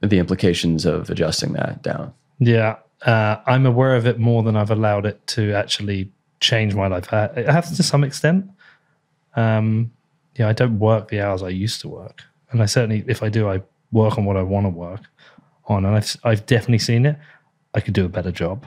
the 0.01 0.19
implications 0.19 0.85
of 0.85 1.09
adjusting 1.09 1.53
that 1.55 1.83
down. 1.83 2.13
Yeah, 2.39 2.77
uh, 3.03 3.37
I'm 3.47 3.65
aware 3.65 3.97
of 3.97 4.07
it 4.07 4.19
more 4.19 4.43
than 4.43 4.57
I've 4.57 4.71
allowed 4.71 5.07
it 5.07 5.25
to 5.29 5.53
actually 5.53 6.11
change 6.41 6.75
my 6.75 6.89
life. 6.89 7.13
I, 7.13 7.31
I 7.37 7.53
have 7.53 7.75
to 7.75 7.83
some 7.83 8.05
extent. 8.05 8.51
Um, 9.37 9.93
yeah, 10.37 10.49
I 10.49 10.53
don't 10.53 10.79
work 10.79 11.09
the 11.09 11.21
hours 11.21 11.43
I 11.43 11.49
used 11.49 11.81
to 11.83 11.89
work, 11.89 12.23
and 12.51 12.63
I 12.63 12.67
certainly, 12.67 13.05
if 13.07 13.23
I 13.23 13.29
do, 13.29 13.49
I 13.49 13.63
work 13.93 14.19
on 14.19 14.25
what 14.25 14.37
I 14.37 14.43
want 14.43 14.67
to 14.67 14.71
work 14.71 15.01
on, 15.67 15.85
and 15.85 15.95
I've 15.95 16.17
I've 16.25 16.45
definitely 16.47 16.79
seen 16.79 17.07
it. 17.07 17.17
I 17.75 17.81
could 17.81 17.95
do 17.95 18.05
a 18.05 18.09
better 18.09 18.33
job. 18.33 18.67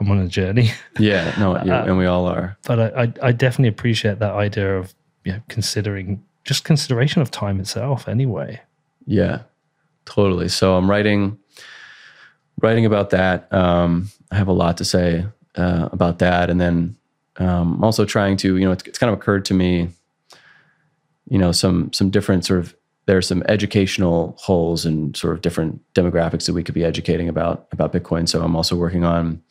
I'm 0.00 0.10
on 0.10 0.18
a 0.18 0.28
journey, 0.28 0.70
Yeah, 0.98 1.34
no, 1.38 1.62
you, 1.64 1.72
and 1.72 1.98
we 1.98 2.06
all 2.06 2.26
are. 2.26 2.56
but 2.64 2.78
I, 2.78 3.02
I 3.02 3.28
I 3.28 3.32
definitely 3.32 3.68
appreciate 3.68 4.18
that 4.20 4.32
idea 4.32 4.78
of 4.78 4.94
you 5.24 5.32
know, 5.32 5.40
considering 5.48 6.22
just 6.44 6.64
consideration 6.64 7.20
of 7.22 7.30
time 7.30 7.60
itself. 7.60 8.08
Anyway, 8.08 8.60
Yeah, 9.06 9.42
totally. 10.04 10.48
So 10.48 10.76
I'm 10.76 10.88
writing 10.90 11.38
writing 12.62 12.86
about 12.86 13.10
that. 13.10 13.52
Um, 13.52 14.08
I 14.30 14.36
have 14.36 14.48
a 14.48 14.52
lot 14.52 14.76
to 14.78 14.84
say 14.84 15.26
uh, 15.56 15.88
about 15.92 16.18
that, 16.20 16.50
and 16.50 16.60
then 16.60 16.96
um, 17.38 17.82
also 17.84 18.04
trying 18.04 18.36
to 18.38 18.56
you 18.56 18.64
know 18.64 18.72
it's, 18.72 18.84
it's 18.84 18.98
kind 18.98 19.12
of 19.12 19.18
occurred 19.18 19.44
to 19.46 19.54
me, 19.54 19.90
you 21.28 21.38
know, 21.38 21.52
some 21.52 21.92
some 21.92 22.10
different 22.10 22.44
sort 22.44 22.60
of 22.60 22.74
there 23.06 23.16
are 23.16 23.22
some 23.22 23.42
educational 23.48 24.36
holes 24.38 24.84
and 24.84 25.16
sort 25.16 25.32
of 25.34 25.40
different 25.40 25.80
demographics 25.94 26.44
that 26.44 26.52
we 26.52 26.62
could 26.62 26.74
be 26.74 26.84
educating 26.84 27.28
about 27.28 27.66
about 27.72 27.92
Bitcoin. 27.92 28.28
So 28.28 28.42
I'm 28.42 28.54
also 28.54 28.76
working 28.76 29.04
on 29.04 29.42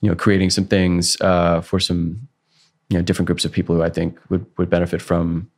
you 0.00 0.08
know 0.08 0.14
creating 0.16 0.50
some 0.50 0.64
things 0.64 1.20
uh, 1.20 1.60
for 1.60 1.80
some 1.80 2.28
you 2.88 2.98
know 2.98 3.02
different 3.02 3.26
groups 3.26 3.44
of 3.44 3.52
people 3.52 3.74
who 3.74 3.82
I 3.82 3.90
think 3.90 4.18
would 4.30 4.46
would 4.56 4.70
benefit 4.70 5.02
from 5.02 5.50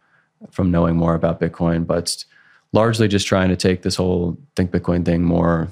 from 0.51 0.71
knowing 0.71 0.97
more 0.97 1.15
about 1.15 1.41
Bitcoin, 1.41 1.87
but 1.87 2.25
largely 2.73 3.09
just 3.09 3.27
trying 3.27 3.49
to 3.49 3.57
take 3.57 3.83
this 3.83 3.97
whole 3.97 4.39
think 4.57 4.71
Bitcoin 4.71 5.05
thing 5.05 5.23
more 5.23 5.69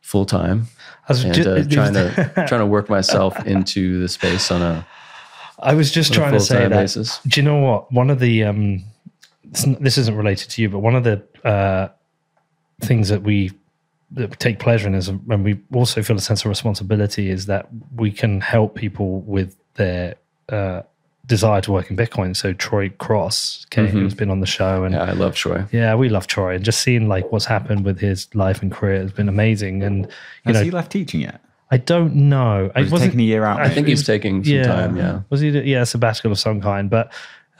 full 0.00 0.24
time 0.24 0.66
and 1.08 1.34
just, 1.34 1.48
uh, 1.48 1.64
trying 1.70 1.94
to 1.94 2.44
trying 2.48 2.60
to 2.60 2.66
work 2.66 2.88
myself 2.88 3.46
into 3.46 4.00
the 4.00 4.08
space 4.08 4.50
on 4.50 4.62
a. 4.62 4.86
I 5.58 5.74
was 5.74 5.90
just 5.90 6.12
trying 6.12 6.32
to 6.32 6.40
say 6.40 6.68
that. 6.68 6.70
Basis. 6.70 7.20
Do 7.26 7.40
you 7.40 7.44
know 7.44 7.58
what? 7.58 7.92
One 7.92 8.10
of 8.10 8.18
the 8.18 8.44
um, 8.44 8.84
this 9.44 9.98
isn't 9.98 10.14
related 10.14 10.50
to 10.50 10.62
you, 10.62 10.68
but 10.68 10.80
one 10.80 10.94
of 10.94 11.04
the 11.04 11.22
uh, 11.44 11.88
things 12.80 13.08
that 13.08 13.22
we 13.22 13.52
that 14.14 14.38
take 14.38 14.58
pleasure 14.58 14.86
in 14.86 14.94
is 14.94 15.10
when 15.10 15.42
we 15.42 15.60
also 15.72 16.02
feel 16.02 16.16
a 16.16 16.20
sense 16.20 16.44
of 16.44 16.48
responsibility 16.48 17.30
is 17.30 17.46
that 17.46 17.68
we 17.96 18.10
can 18.10 18.40
help 18.40 18.74
people 18.74 19.20
with 19.20 19.56
their 19.74 20.16
uh, 20.48 20.82
desire 21.26 21.60
to 21.62 21.72
work 21.72 21.90
in 21.90 21.96
Bitcoin. 21.96 22.36
So 22.36 22.52
Troy 22.52 22.90
Cross 22.90 23.66
came, 23.70 23.86
mm-hmm. 23.86 23.98
who's 23.98 24.14
been 24.14 24.30
on 24.30 24.40
the 24.40 24.46
show, 24.46 24.84
and 24.84 24.94
yeah, 24.94 25.04
I 25.04 25.12
love 25.12 25.34
Troy. 25.34 25.64
Yeah, 25.72 25.94
we 25.94 26.08
love 26.08 26.26
Troy, 26.26 26.56
and 26.56 26.64
just 26.64 26.82
seeing 26.82 27.08
like 27.08 27.32
what's 27.32 27.46
happened 27.46 27.84
with 27.84 28.00
his 28.00 28.32
life 28.34 28.62
and 28.62 28.70
career 28.70 29.00
has 29.00 29.12
been 29.12 29.28
amazing. 29.28 29.82
And 29.82 30.04
you 30.04 30.10
has 30.46 30.56
know, 30.56 30.64
he 30.64 30.70
left 30.70 30.92
teaching 30.92 31.20
yet? 31.20 31.40
I 31.70 31.78
don't 31.78 32.14
know. 32.14 32.70
I 32.74 32.82
was 32.82 33.00
taking 33.00 33.20
a 33.20 33.22
year 33.22 33.44
out. 33.44 33.60
I 33.60 33.70
think 33.70 33.88
he's 33.88 34.04
taking 34.04 34.44
some 34.44 34.52
yeah, 34.52 34.62
time. 34.64 34.96
Yeah, 34.96 35.20
was 35.30 35.40
he? 35.40 35.48
Yeah, 35.48 35.84
sabbatical 35.84 36.32
of 36.32 36.38
some 36.38 36.60
kind. 36.60 36.90
But 36.90 37.12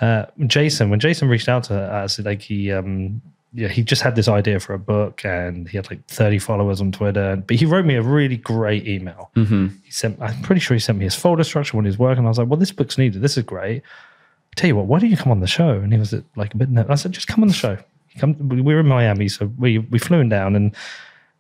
uh, 0.03 0.27
Jason, 0.47 0.91
when 0.91 1.01
Jason 1.01 1.29
reached 1.29 1.49
out 1.49 1.65
to 1.65 1.75
us, 1.75 2.19
like 2.19 2.43
he 2.43 2.71
um, 2.73 3.23
yeah, 3.55 3.69
he 3.69 3.83
just 3.83 4.03
had 4.03 4.17
this 4.17 4.29
idea 4.29 4.59
for 4.61 4.73
a 4.73 4.79
book 4.79 5.25
and 5.25 5.69
he 5.69 5.77
had 5.77 5.91
like 5.91 6.07
30 6.07 6.39
followers 6.39 6.81
on 6.81 6.91
Twitter. 6.91 7.37
But 7.37 7.57
he 7.57 7.67
wrote 7.67 7.85
me 7.85 7.97
a 7.97 8.03
really 8.03 8.39
great 8.39 8.89
email. 8.89 9.31
Mm-hmm. 9.37 9.69
He 9.83 9.91
sent, 9.91 10.21
I'm 10.23 10.41
pretty 10.43 10.61
sure 10.61 10.75
he 10.75 10.81
sent 10.81 10.99
me 10.99 11.05
his 11.05 11.15
folder 11.15 11.45
structure 11.45 11.77
when 11.77 11.85
he 11.85 11.91
was 11.91 11.99
working. 11.99 12.25
I 12.25 12.29
was 12.29 12.39
like, 12.39 12.49
well, 12.49 12.59
this 12.59 12.73
book's 12.73 12.97
needed. 12.97 13.21
This 13.21 13.37
is 13.37 13.45
great. 13.45 13.83
I 13.83 14.55
tell 14.57 14.69
you 14.69 14.77
what, 14.77 14.87
why 14.87 14.99
don't 14.99 15.11
you 15.11 15.17
come 15.17 15.33
on 15.33 15.41
the 15.41 15.47
show? 15.47 15.71
And 15.71 15.93
he 15.93 15.99
was 15.99 16.15
like 16.35 16.55
a 16.55 16.57
bit, 16.57 16.71
nervous. 16.71 16.91
I 16.91 16.95
said, 16.95 17.13
just 17.13 17.29
come 17.29 17.43
on 17.43 17.49
the 17.49 17.55
show. 17.55 17.77
Come, 18.19 18.37
we 18.49 18.63
were 18.63 18.81
in 18.81 18.89
Miami, 18.89 19.29
so 19.29 19.47
we, 19.59 19.79
we 19.79 19.99
flew 19.99 20.21
him 20.21 20.29
down 20.29 20.57
and 20.57 20.75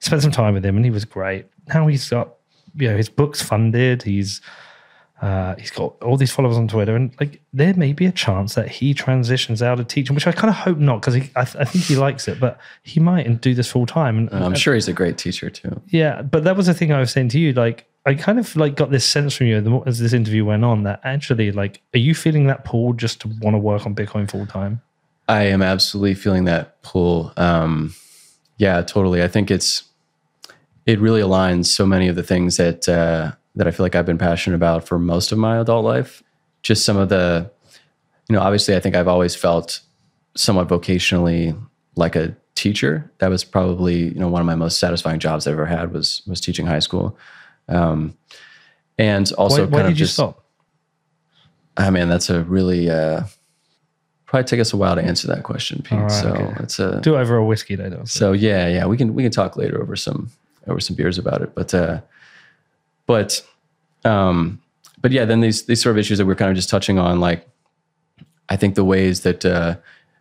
spent 0.01 0.23
some 0.23 0.33
time 0.33 0.55
with 0.55 0.65
him 0.65 0.77
and 0.77 0.85
he 0.85 0.91
was 0.91 1.05
great. 1.05 1.47
Now 1.69 1.87
he's 1.87 2.09
got, 2.09 2.35
you 2.75 2.89
know, 2.91 2.97
his 2.97 3.09
book's 3.09 3.41
funded. 3.41 4.03
He's, 4.03 4.43
uh, 5.23 5.55
he's 5.55 5.71
got 5.71 5.95
all 6.03 6.17
these 6.17 6.33
followers 6.33 6.57
on 6.57 6.67
Twitter, 6.67 6.97
and 6.97 7.15
like 7.21 7.41
there 7.53 7.73
may 7.75 7.93
be 7.93 8.07
a 8.07 8.13
chance 8.13 8.57
that 8.57 8.69
he 8.69 8.93
transitions 8.93 9.63
out 9.63 9.79
of 9.79 9.87
teaching, 9.87 10.17
which 10.17 10.27
I 10.27 10.33
kind 10.33 10.51
of 10.51 10.57
hope 10.57 10.79
not 10.79 11.01
because 11.01 11.15
I, 11.15 11.21
th- 11.21 11.57
I, 11.57 11.65
think 11.65 11.85
he 11.85 11.95
likes 11.95 12.27
it, 12.27 12.41
but 12.41 12.59
he 12.83 12.99
might 12.99 13.25
and 13.25 13.41
do 13.41 13.55
this 13.55 13.71
full 13.71 13.87
time. 13.87 14.19
And 14.19 14.45
I'm 14.45 14.57
sure 14.57 14.75
he's 14.75 14.89
a 14.89 14.93
great 14.93 15.19
teacher 15.19 15.49
too. 15.49 15.81
Yeah, 15.91 16.23
but 16.23 16.43
that 16.43 16.57
was 16.57 16.67
the 16.67 16.75
thing 16.75 16.93
I 16.93 16.99
was 16.99 17.13
saying 17.13 17.29
to 17.31 17.39
you. 17.39 17.53
Like, 17.53 17.87
I 18.05 18.15
kind 18.15 18.41
of 18.41 18.57
like 18.57 18.75
got 18.75 18.91
this 18.91 19.05
sense 19.05 19.37
from 19.37 19.47
you 19.47 19.85
as 19.87 20.01
this 20.01 20.13
interview 20.13 20.45
went 20.45 20.65
on 20.65 20.83
that 20.83 21.01
actually, 21.05 21.53
like, 21.53 21.81
are 21.95 22.01
you 22.01 22.17
feeling 22.17 22.49
that 22.49 22.65
pull 22.65 22.93
just 22.93 23.21
to 23.21 23.29
want 23.41 23.55
to 23.55 23.59
work 23.59 23.87
on 23.87 23.95
Bitcoin 23.95 24.29
full 24.29 24.47
time? 24.47 24.83
I 25.29 25.45
am 25.45 25.63
absolutely 25.63 26.15
feeling 26.15 26.47
that 26.47 26.83
pull. 26.83 27.33
Um, 27.37 27.95
yeah, 28.57 28.83
totally. 28.83 29.23
I 29.23 29.29
think 29.29 29.53
it's 29.53 29.85
it 30.85 30.99
really 30.99 31.21
aligns 31.21 31.67
so 31.67 31.87
many 31.87 32.09
of 32.09 32.17
the 32.17 32.25
things 32.25 32.57
that. 32.57 32.89
Uh, 32.89 33.37
that 33.55 33.67
I 33.67 33.71
feel 33.71 33.85
like 33.85 33.95
I've 33.95 34.07
been 34.07 34.19
passionate 34.19 34.57
about 34.57 34.87
for 34.87 34.99
most 34.99 35.33
of 35.33 35.39
my 35.39 35.59
adult 35.59 35.85
life. 35.85 36.23
Just 36.63 36.85
some 36.85 36.97
of 36.97 37.09
the, 37.09 37.51
you 38.29 38.37
know, 38.37 38.41
obviously 38.41 38.77
I 38.77 38.81
think 38.81 38.97
I've 38.97 39.09
always 39.09 39.35
felt 39.35 39.81
somewhat 40.35 40.69
vocationally 40.69 41.59
like 41.97 42.17
a 42.17 42.35
teacher. 42.55 43.11
That 43.19 43.29
was 43.29 43.45
probably, 43.45 44.09
you 44.09 44.19
know, 44.19 44.29
one 44.29 44.41
of 44.41 44.47
my 44.47 44.55
most 44.55 44.79
satisfying 44.79 45.19
jobs 45.19 45.47
I've 45.47 45.55
ever 45.55 45.67
had 45.67 45.93
was 45.93 46.23
was 46.27 46.41
teaching 46.41 46.67
high 46.67 46.79
school. 46.79 47.19
Um, 47.69 48.17
and 48.99 49.31
also 49.33 49.67
why, 49.67 49.79
why 49.79 49.83
did 49.83 49.91
you 49.91 49.97
just, 49.97 50.15
stop? 50.15 50.45
I 51.77 51.91
mean, 51.91 52.09
that's 52.09 52.31
a 52.31 52.43
really 52.45 52.91
uh, 52.91 53.25
probably 54.27 54.45
take 54.45 54.61
us 54.61 54.73
a 54.73 54.77
while 54.77 54.95
to 54.95 55.03
answer 55.03 55.27
that 55.29 55.43
question, 55.43 55.83
Pete. 55.83 55.99
Right, 55.99 56.11
so 56.11 56.31
okay. 56.31 56.63
it's 56.63 56.79
a 56.79 57.01
do 57.01 57.17
over 57.17 57.37
a 57.37 57.45
whiskey 57.45 57.77
though. 57.77 58.05
So 58.05 58.33
yeah, 58.33 58.69
yeah, 58.69 58.87
we 58.87 58.97
can 58.97 59.15
we 59.15 59.23
can 59.23 59.33
talk 59.33 59.57
later 59.57 59.81
over 59.83 59.97
some 59.97 60.31
over 60.67 60.81
some 60.81 60.97
beers 60.97 61.19
about 61.19 61.43
it. 61.43 61.55
But 61.55 61.75
uh, 61.75 62.01
but 63.13 63.47
um, 64.07 64.59
but 65.03 65.13
yeah, 65.13 65.27
then 65.27 65.41
these 65.41 65.67
these 65.67 65.83
sort 65.83 65.95
of 65.95 65.99
issues 65.99 66.17
that 66.17 66.25
we're 66.25 66.35
kind 66.35 66.51
of 66.51 66.57
just 66.57 66.71
touching 66.71 66.99
on, 66.99 67.21
like 67.21 67.47
I 68.49 68.57
think 68.57 68.75
the 68.75 68.85
ways 68.85 69.21
that 69.21 69.45
uh, 69.45 69.77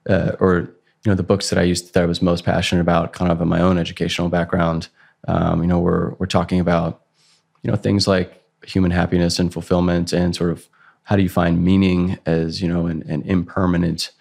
uh, 0.10 0.34
or 0.42 0.58
you 0.58 1.10
know 1.10 1.16
the 1.16 1.24
books 1.24 1.50
that 1.52 1.58
I 1.58 1.62
used 1.62 1.94
that 1.94 2.04
I 2.04 2.06
was 2.06 2.22
most 2.22 2.44
passionate 2.44 2.82
about, 2.82 3.14
kind 3.14 3.32
of 3.32 3.40
in 3.40 3.48
my 3.48 3.62
own 3.62 3.78
educational 3.78 4.28
background, 4.28 4.90
um, 5.30 5.62
you 5.62 5.68
know, 5.68 5.80
we're 5.80 6.16
we're 6.16 6.26
talking 6.26 6.60
about 6.60 7.02
you 7.64 7.72
know 7.72 7.78
things 7.78 8.10
like 8.10 8.44
human 8.68 8.92
happiness 8.92 9.40
and 9.40 9.54
fulfillment, 9.54 10.12
and 10.12 10.36
sort 10.36 10.52
of 10.52 10.68
how 11.04 11.16
do 11.16 11.24
you 11.24 11.30
find 11.30 11.64
meaning 11.64 12.20
as 12.26 12.62
you 12.62 12.68
know 12.68 12.88
an, 12.88 13.04
an 13.08 13.22
impermanent 13.22 14.12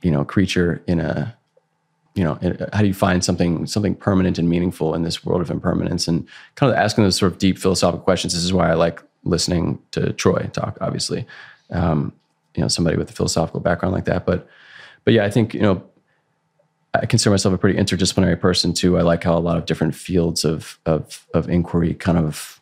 you 0.00 0.10
know 0.10 0.24
creature 0.24 0.82
in 0.86 0.98
a 0.98 1.36
you 2.14 2.24
know 2.24 2.38
how 2.72 2.80
do 2.80 2.88
you 2.88 2.94
find 2.94 3.24
something 3.24 3.66
something 3.66 3.94
permanent 3.94 4.38
and 4.38 4.48
meaningful 4.48 4.94
in 4.94 5.02
this 5.02 5.24
world 5.24 5.40
of 5.40 5.50
impermanence? 5.50 6.08
And 6.08 6.26
kind 6.56 6.72
of 6.72 6.78
asking 6.78 7.04
those 7.04 7.16
sort 7.16 7.32
of 7.32 7.38
deep 7.38 7.58
philosophical 7.58 8.02
questions. 8.02 8.34
This 8.34 8.44
is 8.44 8.52
why 8.52 8.70
i 8.70 8.74
like 8.74 9.02
listening 9.24 9.78
to 9.92 10.12
troy 10.12 10.50
talk 10.52 10.78
obviously. 10.80 11.26
Um, 11.70 12.12
you 12.56 12.62
know 12.62 12.68
somebody 12.68 12.96
with 12.96 13.10
a 13.10 13.12
philosophical 13.12 13.60
background 13.60 13.94
like 13.94 14.06
that. 14.06 14.26
But 14.26 14.48
but 15.04 15.14
yeah 15.14 15.24
i 15.24 15.30
think 15.30 15.54
you 15.54 15.60
know 15.60 15.82
i 16.94 17.06
consider 17.06 17.30
myself 17.30 17.54
a 17.54 17.58
pretty 17.58 17.78
interdisciplinary 17.78 18.38
person 18.40 18.72
too. 18.72 18.98
I 18.98 19.02
like 19.02 19.22
how 19.22 19.36
a 19.36 19.38
lot 19.38 19.56
of 19.56 19.66
different 19.66 19.94
fields 19.94 20.44
of 20.44 20.78
of, 20.86 21.26
of 21.32 21.48
inquiry 21.48 21.94
kind 21.94 22.18
of 22.18 22.60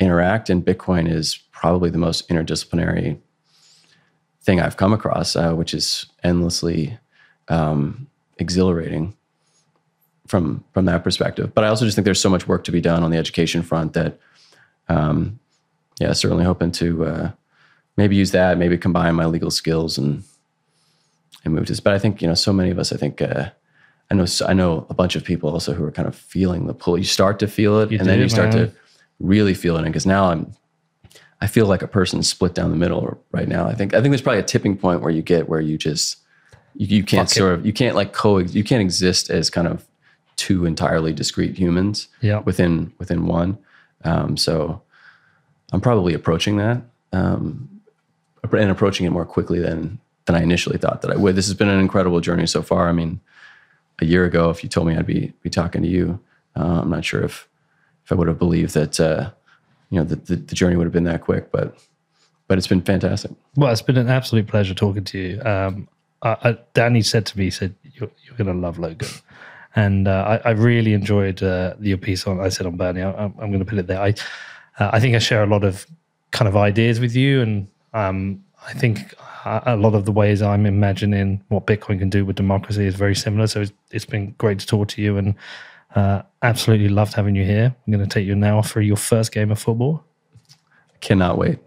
interact. 0.00 0.50
And 0.50 0.64
bitcoin 0.64 1.08
is 1.08 1.36
probably 1.52 1.90
the 1.90 1.98
most 1.98 2.28
interdisciplinary 2.28 3.18
thing 4.42 4.60
i've 4.60 4.76
come 4.76 4.92
across 4.92 5.34
uh, 5.34 5.52
which 5.54 5.74
is 5.74 6.06
endlessly 6.22 6.96
um, 7.48 8.06
exhilarating 8.38 9.14
from 10.26 10.64
from 10.72 10.84
that 10.86 11.04
perspective. 11.04 11.54
But 11.54 11.64
I 11.64 11.68
also 11.68 11.84
just 11.84 11.94
think 11.94 12.04
there's 12.04 12.20
so 12.20 12.30
much 12.30 12.48
work 12.48 12.64
to 12.64 12.72
be 12.72 12.80
done 12.80 13.02
on 13.02 13.10
the 13.10 13.18
education 13.18 13.62
front 13.62 13.92
that, 13.92 14.18
um, 14.88 15.38
yeah, 16.00 16.12
certainly 16.12 16.44
hoping 16.44 16.72
to 16.72 17.04
uh, 17.04 17.30
maybe 17.96 18.16
use 18.16 18.32
that, 18.32 18.58
maybe 18.58 18.78
combine 18.78 19.14
my 19.14 19.26
legal 19.26 19.50
skills 19.50 19.98
and 19.98 20.24
and 21.44 21.54
move 21.54 21.66
to 21.66 21.72
this. 21.72 21.80
But 21.80 21.94
I 21.94 21.98
think 21.98 22.20
you 22.20 22.28
know, 22.28 22.34
so 22.34 22.52
many 22.52 22.70
of 22.70 22.78
us, 22.78 22.92
I 22.92 22.96
think. 22.96 23.22
Uh, 23.22 23.50
I 24.10 24.14
know 24.14 24.26
I 24.46 24.52
know 24.52 24.86
a 24.88 24.94
bunch 24.94 25.16
of 25.16 25.24
people 25.24 25.50
also 25.50 25.74
who 25.74 25.84
are 25.84 25.90
kind 25.90 26.06
of 26.06 26.14
feeling 26.14 26.66
the 26.66 26.74
pull. 26.74 26.96
You 26.96 27.04
start 27.04 27.40
to 27.40 27.48
feel 27.48 27.80
it, 27.80 27.90
you 27.90 27.98
and 27.98 28.08
then 28.08 28.20
you 28.20 28.28
start 28.28 28.52
to 28.52 28.70
really 29.18 29.54
feel 29.54 29.76
it. 29.76 29.80
And 29.80 29.88
because 29.88 30.06
now 30.06 30.30
I'm, 30.30 30.52
I 31.40 31.46
feel 31.48 31.66
like 31.66 31.82
a 31.82 31.88
person 31.88 32.22
split 32.22 32.54
down 32.54 32.70
the 32.70 32.76
middle 32.76 33.20
right 33.32 33.48
now. 33.48 33.66
I 33.66 33.74
think 33.74 33.94
I 33.94 34.00
think 34.00 34.12
there's 34.12 34.22
probably 34.22 34.40
a 34.40 34.44
tipping 34.44 34.76
point 34.76 35.00
where 35.00 35.10
you 35.10 35.22
get 35.22 35.48
where 35.48 35.60
you 35.60 35.76
just 35.76 36.18
you, 36.76 36.98
you 36.98 37.04
can't 37.04 37.30
sort 37.30 37.54
of 37.54 37.66
you 37.66 37.72
can't 37.72 37.96
like 37.96 38.12
co 38.12 38.38
you 38.38 38.64
can't 38.64 38.82
exist 38.82 39.30
as 39.30 39.50
kind 39.50 39.66
of 39.66 39.86
two 40.36 40.66
entirely 40.66 41.12
discrete 41.12 41.56
humans 41.56 42.08
yeah. 42.20 42.40
within 42.40 42.92
within 42.98 43.26
one. 43.26 43.58
Um, 44.04 44.36
so 44.36 44.82
I'm 45.72 45.80
probably 45.80 46.14
approaching 46.14 46.58
that 46.58 46.82
um, 47.12 47.68
and 48.42 48.70
approaching 48.70 49.06
it 49.06 49.10
more 49.10 49.24
quickly 49.24 49.58
than 49.58 49.98
than 50.26 50.36
I 50.36 50.42
initially 50.42 50.78
thought 50.78 51.02
that 51.02 51.10
I 51.10 51.16
would. 51.16 51.36
This 51.36 51.46
has 51.46 51.54
been 51.54 51.68
an 51.68 51.80
incredible 51.80 52.20
journey 52.20 52.46
so 52.46 52.62
far. 52.62 52.88
I 52.88 52.92
mean, 52.92 53.20
a 54.00 54.04
year 54.04 54.24
ago, 54.24 54.50
if 54.50 54.62
you 54.62 54.68
told 54.68 54.86
me 54.86 54.96
I'd 54.96 55.06
be 55.06 55.32
be 55.42 55.50
talking 55.50 55.82
to 55.82 55.88
you, 55.88 56.20
uh, 56.54 56.80
I'm 56.82 56.90
not 56.90 57.04
sure 57.04 57.22
if 57.22 57.48
if 58.04 58.12
I 58.12 58.14
would 58.14 58.28
have 58.28 58.38
believed 58.38 58.74
that 58.74 59.00
uh, 59.00 59.30
you 59.90 59.98
know 59.98 60.04
the, 60.04 60.16
the, 60.16 60.36
the 60.36 60.54
journey 60.54 60.76
would 60.76 60.84
have 60.84 60.92
been 60.92 61.04
that 61.04 61.22
quick, 61.22 61.50
but 61.50 61.76
but 62.48 62.58
it's 62.58 62.66
been 62.66 62.82
fantastic. 62.82 63.32
Well, 63.56 63.72
it's 63.72 63.82
been 63.82 63.96
an 63.96 64.08
absolute 64.08 64.46
pleasure 64.46 64.74
talking 64.74 65.04
to 65.04 65.18
you. 65.18 65.42
Um, 65.42 65.88
uh, 66.42 66.54
Danny 66.74 67.02
said 67.02 67.26
to 67.26 67.38
me, 67.38 67.44
he 67.44 67.50
said, 67.50 67.74
you're, 67.82 68.10
you're 68.24 68.36
going 68.36 68.46
to 68.46 68.54
love 68.54 68.78
Logan. 68.78 69.08
And 69.74 70.08
uh, 70.08 70.40
I, 70.44 70.48
I, 70.48 70.52
really 70.52 70.94
enjoyed 70.94 71.42
uh, 71.42 71.74
your 71.80 71.98
piece 71.98 72.26
on, 72.26 72.40
I 72.40 72.48
said 72.48 72.66
on 72.66 72.76
Bernie, 72.76 73.02
I, 73.02 73.24
am 73.24 73.34
going 73.36 73.58
to 73.58 73.64
put 73.64 73.78
it 73.78 73.86
there. 73.86 74.00
I, 74.00 74.14
uh, 74.78 74.90
I 74.92 75.00
think 75.00 75.14
I 75.14 75.18
share 75.18 75.42
a 75.42 75.46
lot 75.46 75.64
of 75.64 75.86
kind 76.30 76.48
of 76.48 76.56
ideas 76.56 76.98
with 76.98 77.14
you. 77.14 77.42
And 77.42 77.68
um, 77.92 78.42
I 78.66 78.72
think 78.72 79.14
a 79.44 79.76
lot 79.76 79.94
of 79.94 80.06
the 80.06 80.12
ways 80.12 80.40
I'm 80.42 80.66
imagining 80.66 81.44
what 81.48 81.66
Bitcoin 81.66 81.98
can 81.98 82.10
do 82.10 82.24
with 82.24 82.36
democracy 82.36 82.86
is 82.86 82.94
very 82.94 83.14
similar. 83.14 83.46
So 83.46 83.60
it's, 83.60 83.72
it's 83.90 84.06
been 84.06 84.34
great 84.38 84.58
to 84.60 84.66
talk 84.66 84.88
to 84.88 85.02
you 85.02 85.18
and 85.18 85.34
uh, 85.94 86.22
absolutely 86.42 86.88
loved 86.88 87.14
having 87.14 87.36
you 87.36 87.44
here. 87.44 87.74
I'm 87.86 87.92
going 87.92 88.02
to 88.02 88.12
take 88.12 88.26
you 88.26 88.34
now 88.34 88.62
for 88.62 88.80
your 88.80 88.96
first 88.96 89.30
game 89.30 89.50
of 89.52 89.58
football. 89.58 90.02
Cannot 91.00 91.38
wait. 91.38 91.58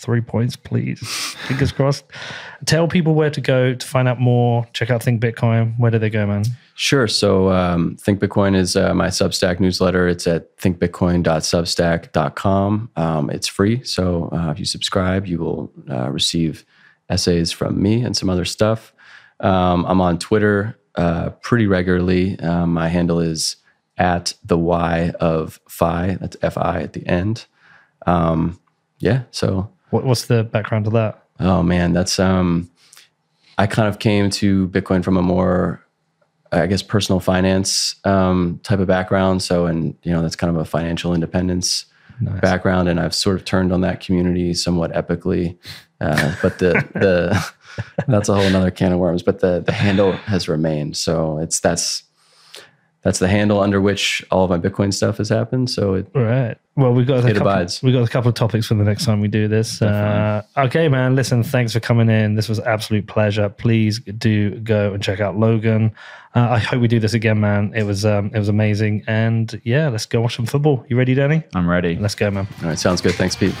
Three 0.00 0.20
points, 0.20 0.56
please. 0.56 0.98
Fingers 1.46 1.70
crossed. 1.72 2.04
Tell 2.66 2.86
people 2.88 3.14
where 3.14 3.30
to 3.30 3.40
go 3.40 3.74
to 3.74 3.86
find 3.86 4.08
out 4.08 4.20
more. 4.20 4.66
Check 4.72 4.90
out 4.90 5.02
Think 5.02 5.22
Bitcoin. 5.22 5.78
Where 5.78 5.90
do 5.90 5.98
they 5.98 6.10
go, 6.10 6.26
man? 6.26 6.44
Sure. 6.74 7.06
So 7.06 7.50
um, 7.50 7.96
Think 7.96 8.20
Bitcoin 8.20 8.54
is 8.56 8.76
uh, 8.76 8.94
my 8.94 9.08
Substack 9.08 9.60
newsletter. 9.60 10.08
It's 10.08 10.26
at 10.26 10.56
thinkbitcoin.substack.com. 10.58 12.90
Um, 12.96 13.30
it's 13.30 13.46
free. 13.46 13.84
So 13.84 14.28
uh, 14.32 14.50
if 14.50 14.58
you 14.58 14.64
subscribe, 14.64 15.26
you 15.26 15.38
will 15.38 15.70
uh, 15.88 16.10
receive 16.10 16.64
essays 17.08 17.52
from 17.52 17.80
me 17.82 18.02
and 18.02 18.16
some 18.16 18.30
other 18.30 18.44
stuff. 18.44 18.92
Um, 19.40 19.84
I'm 19.86 20.00
on 20.00 20.18
Twitter 20.18 20.78
uh, 20.94 21.30
pretty 21.42 21.66
regularly. 21.66 22.38
Um, 22.40 22.72
my 22.74 22.88
handle 22.88 23.20
is 23.20 23.56
at 23.98 24.34
the 24.44 24.58
Y 24.58 25.12
of 25.20 25.60
Fi. 25.68 26.16
That's 26.20 26.36
F 26.42 26.56
I 26.56 26.82
at 26.82 26.92
the 26.94 27.06
end. 27.06 27.46
Um, 28.06 28.58
yeah. 28.98 29.22
So 29.30 29.70
What, 29.90 30.04
what's 30.04 30.26
the 30.26 30.44
background 30.44 30.84
to 30.86 30.90
that? 30.92 31.24
Oh 31.38 31.62
man, 31.62 31.92
that's 31.92 32.18
um 32.18 32.70
I 33.58 33.66
kind 33.66 33.88
of 33.88 33.98
came 33.98 34.30
to 34.30 34.68
Bitcoin 34.68 35.04
from 35.04 35.16
a 35.16 35.22
more 35.22 35.84
I 36.52 36.66
guess 36.66 36.82
personal 36.82 37.20
finance 37.20 37.94
um, 38.04 38.58
type 38.64 38.80
of 38.80 38.88
background. 38.88 39.42
So 39.42 39.66
and 39.66 39.96
you 40.02 40.12
know, 40.12 40.22
that's 40.22 40.36
kind 40.36 40.54
of 40.54 40.60
a 40.60 40.64
financial 40.64 41.14
independence 41.14 41.86
background. 42.20 42.88
And 42.88 42.98
I've 42.98 43.14
sort 43.14 43.36
of 43.36 43.44
turned 43.44 43.72
on 43.72 43.82
that 43.82 44.00
community 44.00 44.54
somewhat 44.54 44.92
epically. 44.92 45.56
Uh, 46.00 46.34
but 46.42 46.58
the 46.58 46.72
the 46.94 47.52
that's 48.08 48.28
a 48.28 48.34
whole 48.34 48.44
another 48.44 48.70
can 48.70 48.92
of 48.92 48.98
worms. 48.98 49.22
But 49.22 49.40
the 49.40 49.60
the 49.60 49.72
handle 49.72 50.12
has 50.12 50.48
remained. 50.48 50.96
So 50.96 51.38
it's 51.38 51.60
that's 51.60 52.02
that's 53.02 53.18
the 53.18 53.28
handle 53.28 53.60
under 53.60 53.80
which 53.80 54.24
all 54.30 54.44
of 54.44 54.50
my 54.50 54.58
Bitcoin 54.58 54.92
stuff 54.92 55.16
has 55.18 55.28
happened. 55.28 55.70
So 55.70 55.94
it, 55.94 56.06
All 56.14 56.22
right. 56.22 56.56
Well, 56.76 56.92
we've 56.92 57.06
got 57.06 57.18
a 57.18 57.22
couple, 57.32 57.48
abides. 57.48 57.82
we 57.82 57.92
got 57.92 58.06
a 58.06 58.10
couple 58.10 58.28
of 58.28 58.34
topics 58.34 58.66
for 58.66 58.74
the 58.74 58.84
next 58.84 59.04
time 59.04 59.20
we 59.20 59.28
do 59.28 59.48
this. 59.48 59.82
Uh, 59.82 60.42
okay, 60.56 60.88
man. 60.88 61.14
Listen, 61.14 61.42
thanks 61.42 61.72
for 61.72 61.80
coming 61.80 62.08
in. 62.08 62.36
This 62.36 62.48
was 62.48 62.60
absolute 62.60 63.06
pleasure. 63.06 63.48
Please 63.48 64.00
do 64.00 64.58
go 64.60 64.94
and 64.94 65.02
check 65.02 65.20
out 65.20 65.36
Logan. 65.36 65.92
Uh, 66.34 66.48
I 66.50 66.58
hope 66.58 66.80
we 66.80 66.88
do 66.88 67.00
this 67.00 67.12
again, 67.12 67.40
man. 67.40 67.72
It 67.74 67.82
was 67.82 68.04
um, 68.04 68.30
it 68.32 68.38
was 68.38 68.48
amazing. 68.48 69.04
And 69.06 69.60
yeah, 69.64 69.88
let's 69.88 70.06
go 70.06 70.20
watch 70.20 70.36
some 70.36 70.46
football. 70.46 70.84
You 70.88 70.96
ready, 70.96 71.14
Danny? 71.14 71.42
I'm 71.54 71.68
ready. 71.68 71.96
Let's 71.96 72.14
go, 72.14 72.30
man. 72.30 72.46
all 72.62 72.68
right, 72.68 72.78
sounds 72.78 73.00
good. 73.00 73.14
Thanks, 73.14 73.36
Pete. 73.36 73.54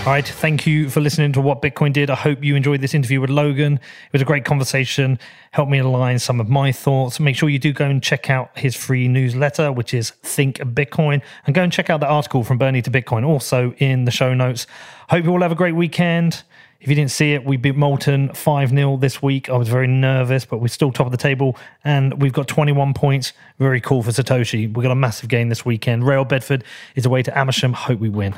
All 0.00 0.06
right. 0.06 0.26
Thank 0.26 0.66
you 0.66 0.88
for 0.88 1.00
listening 1.00 1.32
to 1.34 1.42
What 1.42 1.60
Bitcoin 1.60 1.92
Did. 1.92 2.08
I 2.08 2.14
hope 2.14 2.42
you 2.42 2.56
enjoyed 2.56 2.80
this 2.80 2.94
interview 2.94 3.20
with 3.20 3.28
Logan. 3.28 3.74
It 3.74 4.12
was 4.12 4.22
a 4.22 4.24
great 4.24 4.46
conversation. 4.46 5.18
Helped 5.50 5.70
me 5.70 5.78
align 5.78 6.18
some 6.18 6.40
of 6.40 6.48
my 6.48 6.72
thoughts. 6.72 7.20
Make 7.20 7.36
sure 7.36 7.50
you 7.50 7.58
do 7.58 7.74
go 7.74 7.84
and 7.84 8.02
check 8.02 8.30
out 8.30 8.50
his 8.58 8.74
free 8.74 9.08
newsletter, 9.08 9.70
which 9.70 9.92
is 9.92 10.12
Think 10.22 10.56
Bitcoin, 10.56 11.20
and 11.44 11.54
go 11.54 11.62
and 11.62 11.70
check 11.70 11.90
out 11.90 12.00
the 12.00 12.06
article 12.08 12.44
from 12.44 12.56
Bernie 12.56 12.80
to 12.80 12.90
Bitcoin, 12.90 13.26
also 13.26 13.74
in 13.76 14.06
the 14.06 14.10
show 14.10 14.32
notes. 14.32 14.66
Hope 15.10 15.24
you 15.24 15.30
all 15.30 15.42
have 15.42 15.52
a 15.52 15.54
great 15.54 15.76
weekend. 15.76 16.44
If 16.80 16.88
you 16.88 16.94
didn't 16.94 17.10
see 17.10 17.34
it, 17.34 17.44
we 17.44 17.58
beat 17.58 17.76
Molten 17.76 18.30
5 18.30 18.70
0 18.70 18.96
this 18.96 19.22
week. 19.22 19.50
I 19.50 19.56
was 19.56 19.68
very 19.68 19.86
nervous, 19.86 20.46
but 20.46 20.58
we're 20.58 20.68
still 20.68 20.90
top 20.90 21.06
of 21.06 21.12
the 21.12 21.18
table 21.18 21.56
and 21.84 22.22
we've 22.22 22.32
got 22.32 22.48
21 22.48 22.94
points. 22.94 23.34
Very 23.58 23.82
cool 23.82 24.02
for 24.02 24.12
Satoshi. 24.12 24.72
We've 24.72 24.82
got 24.82 24.90
a 24.90 24.94
massive 24.94 25.28
game 25.28 25.50
this 25.50 25.62
weekend. 25.62 26.06
Real 26.06 26.24
Bedford 26.24 26.64
is 26.94 27.04
away 27.04 27.22
to 27.24 27.38
Amersham. 27.38 27.74
Hope 27.74 28.00
we 28.00 28.08
win. 28.08 28.34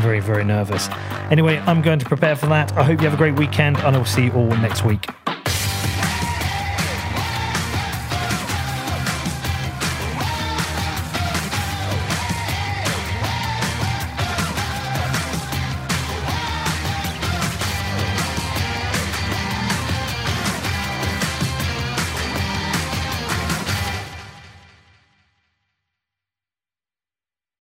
Very, 0.00 0.20
very 0.20 0.44
nervous. 0.44 0.88
Anyway, 1.30 1.58
I'm 1.66 1.80
going 1.80 1.98
to 1.98 2.06
prepare 2.06 2.36
for 2.36 2.46
that. 2.48 2.76
I 2.76 2.84
hope 2.84 3.00
you 3.00 3.06
have 3.06 3.14
a 3.14 3.16
great 3.16 3.36
weekend 3.36 3.78
and 3.78 3.96
I'll 3.96 4.04
see 4.04 4.26
you 4.26 4.32
all 4.32 4.48
next 4.48 4.84
week. 4.84 5.06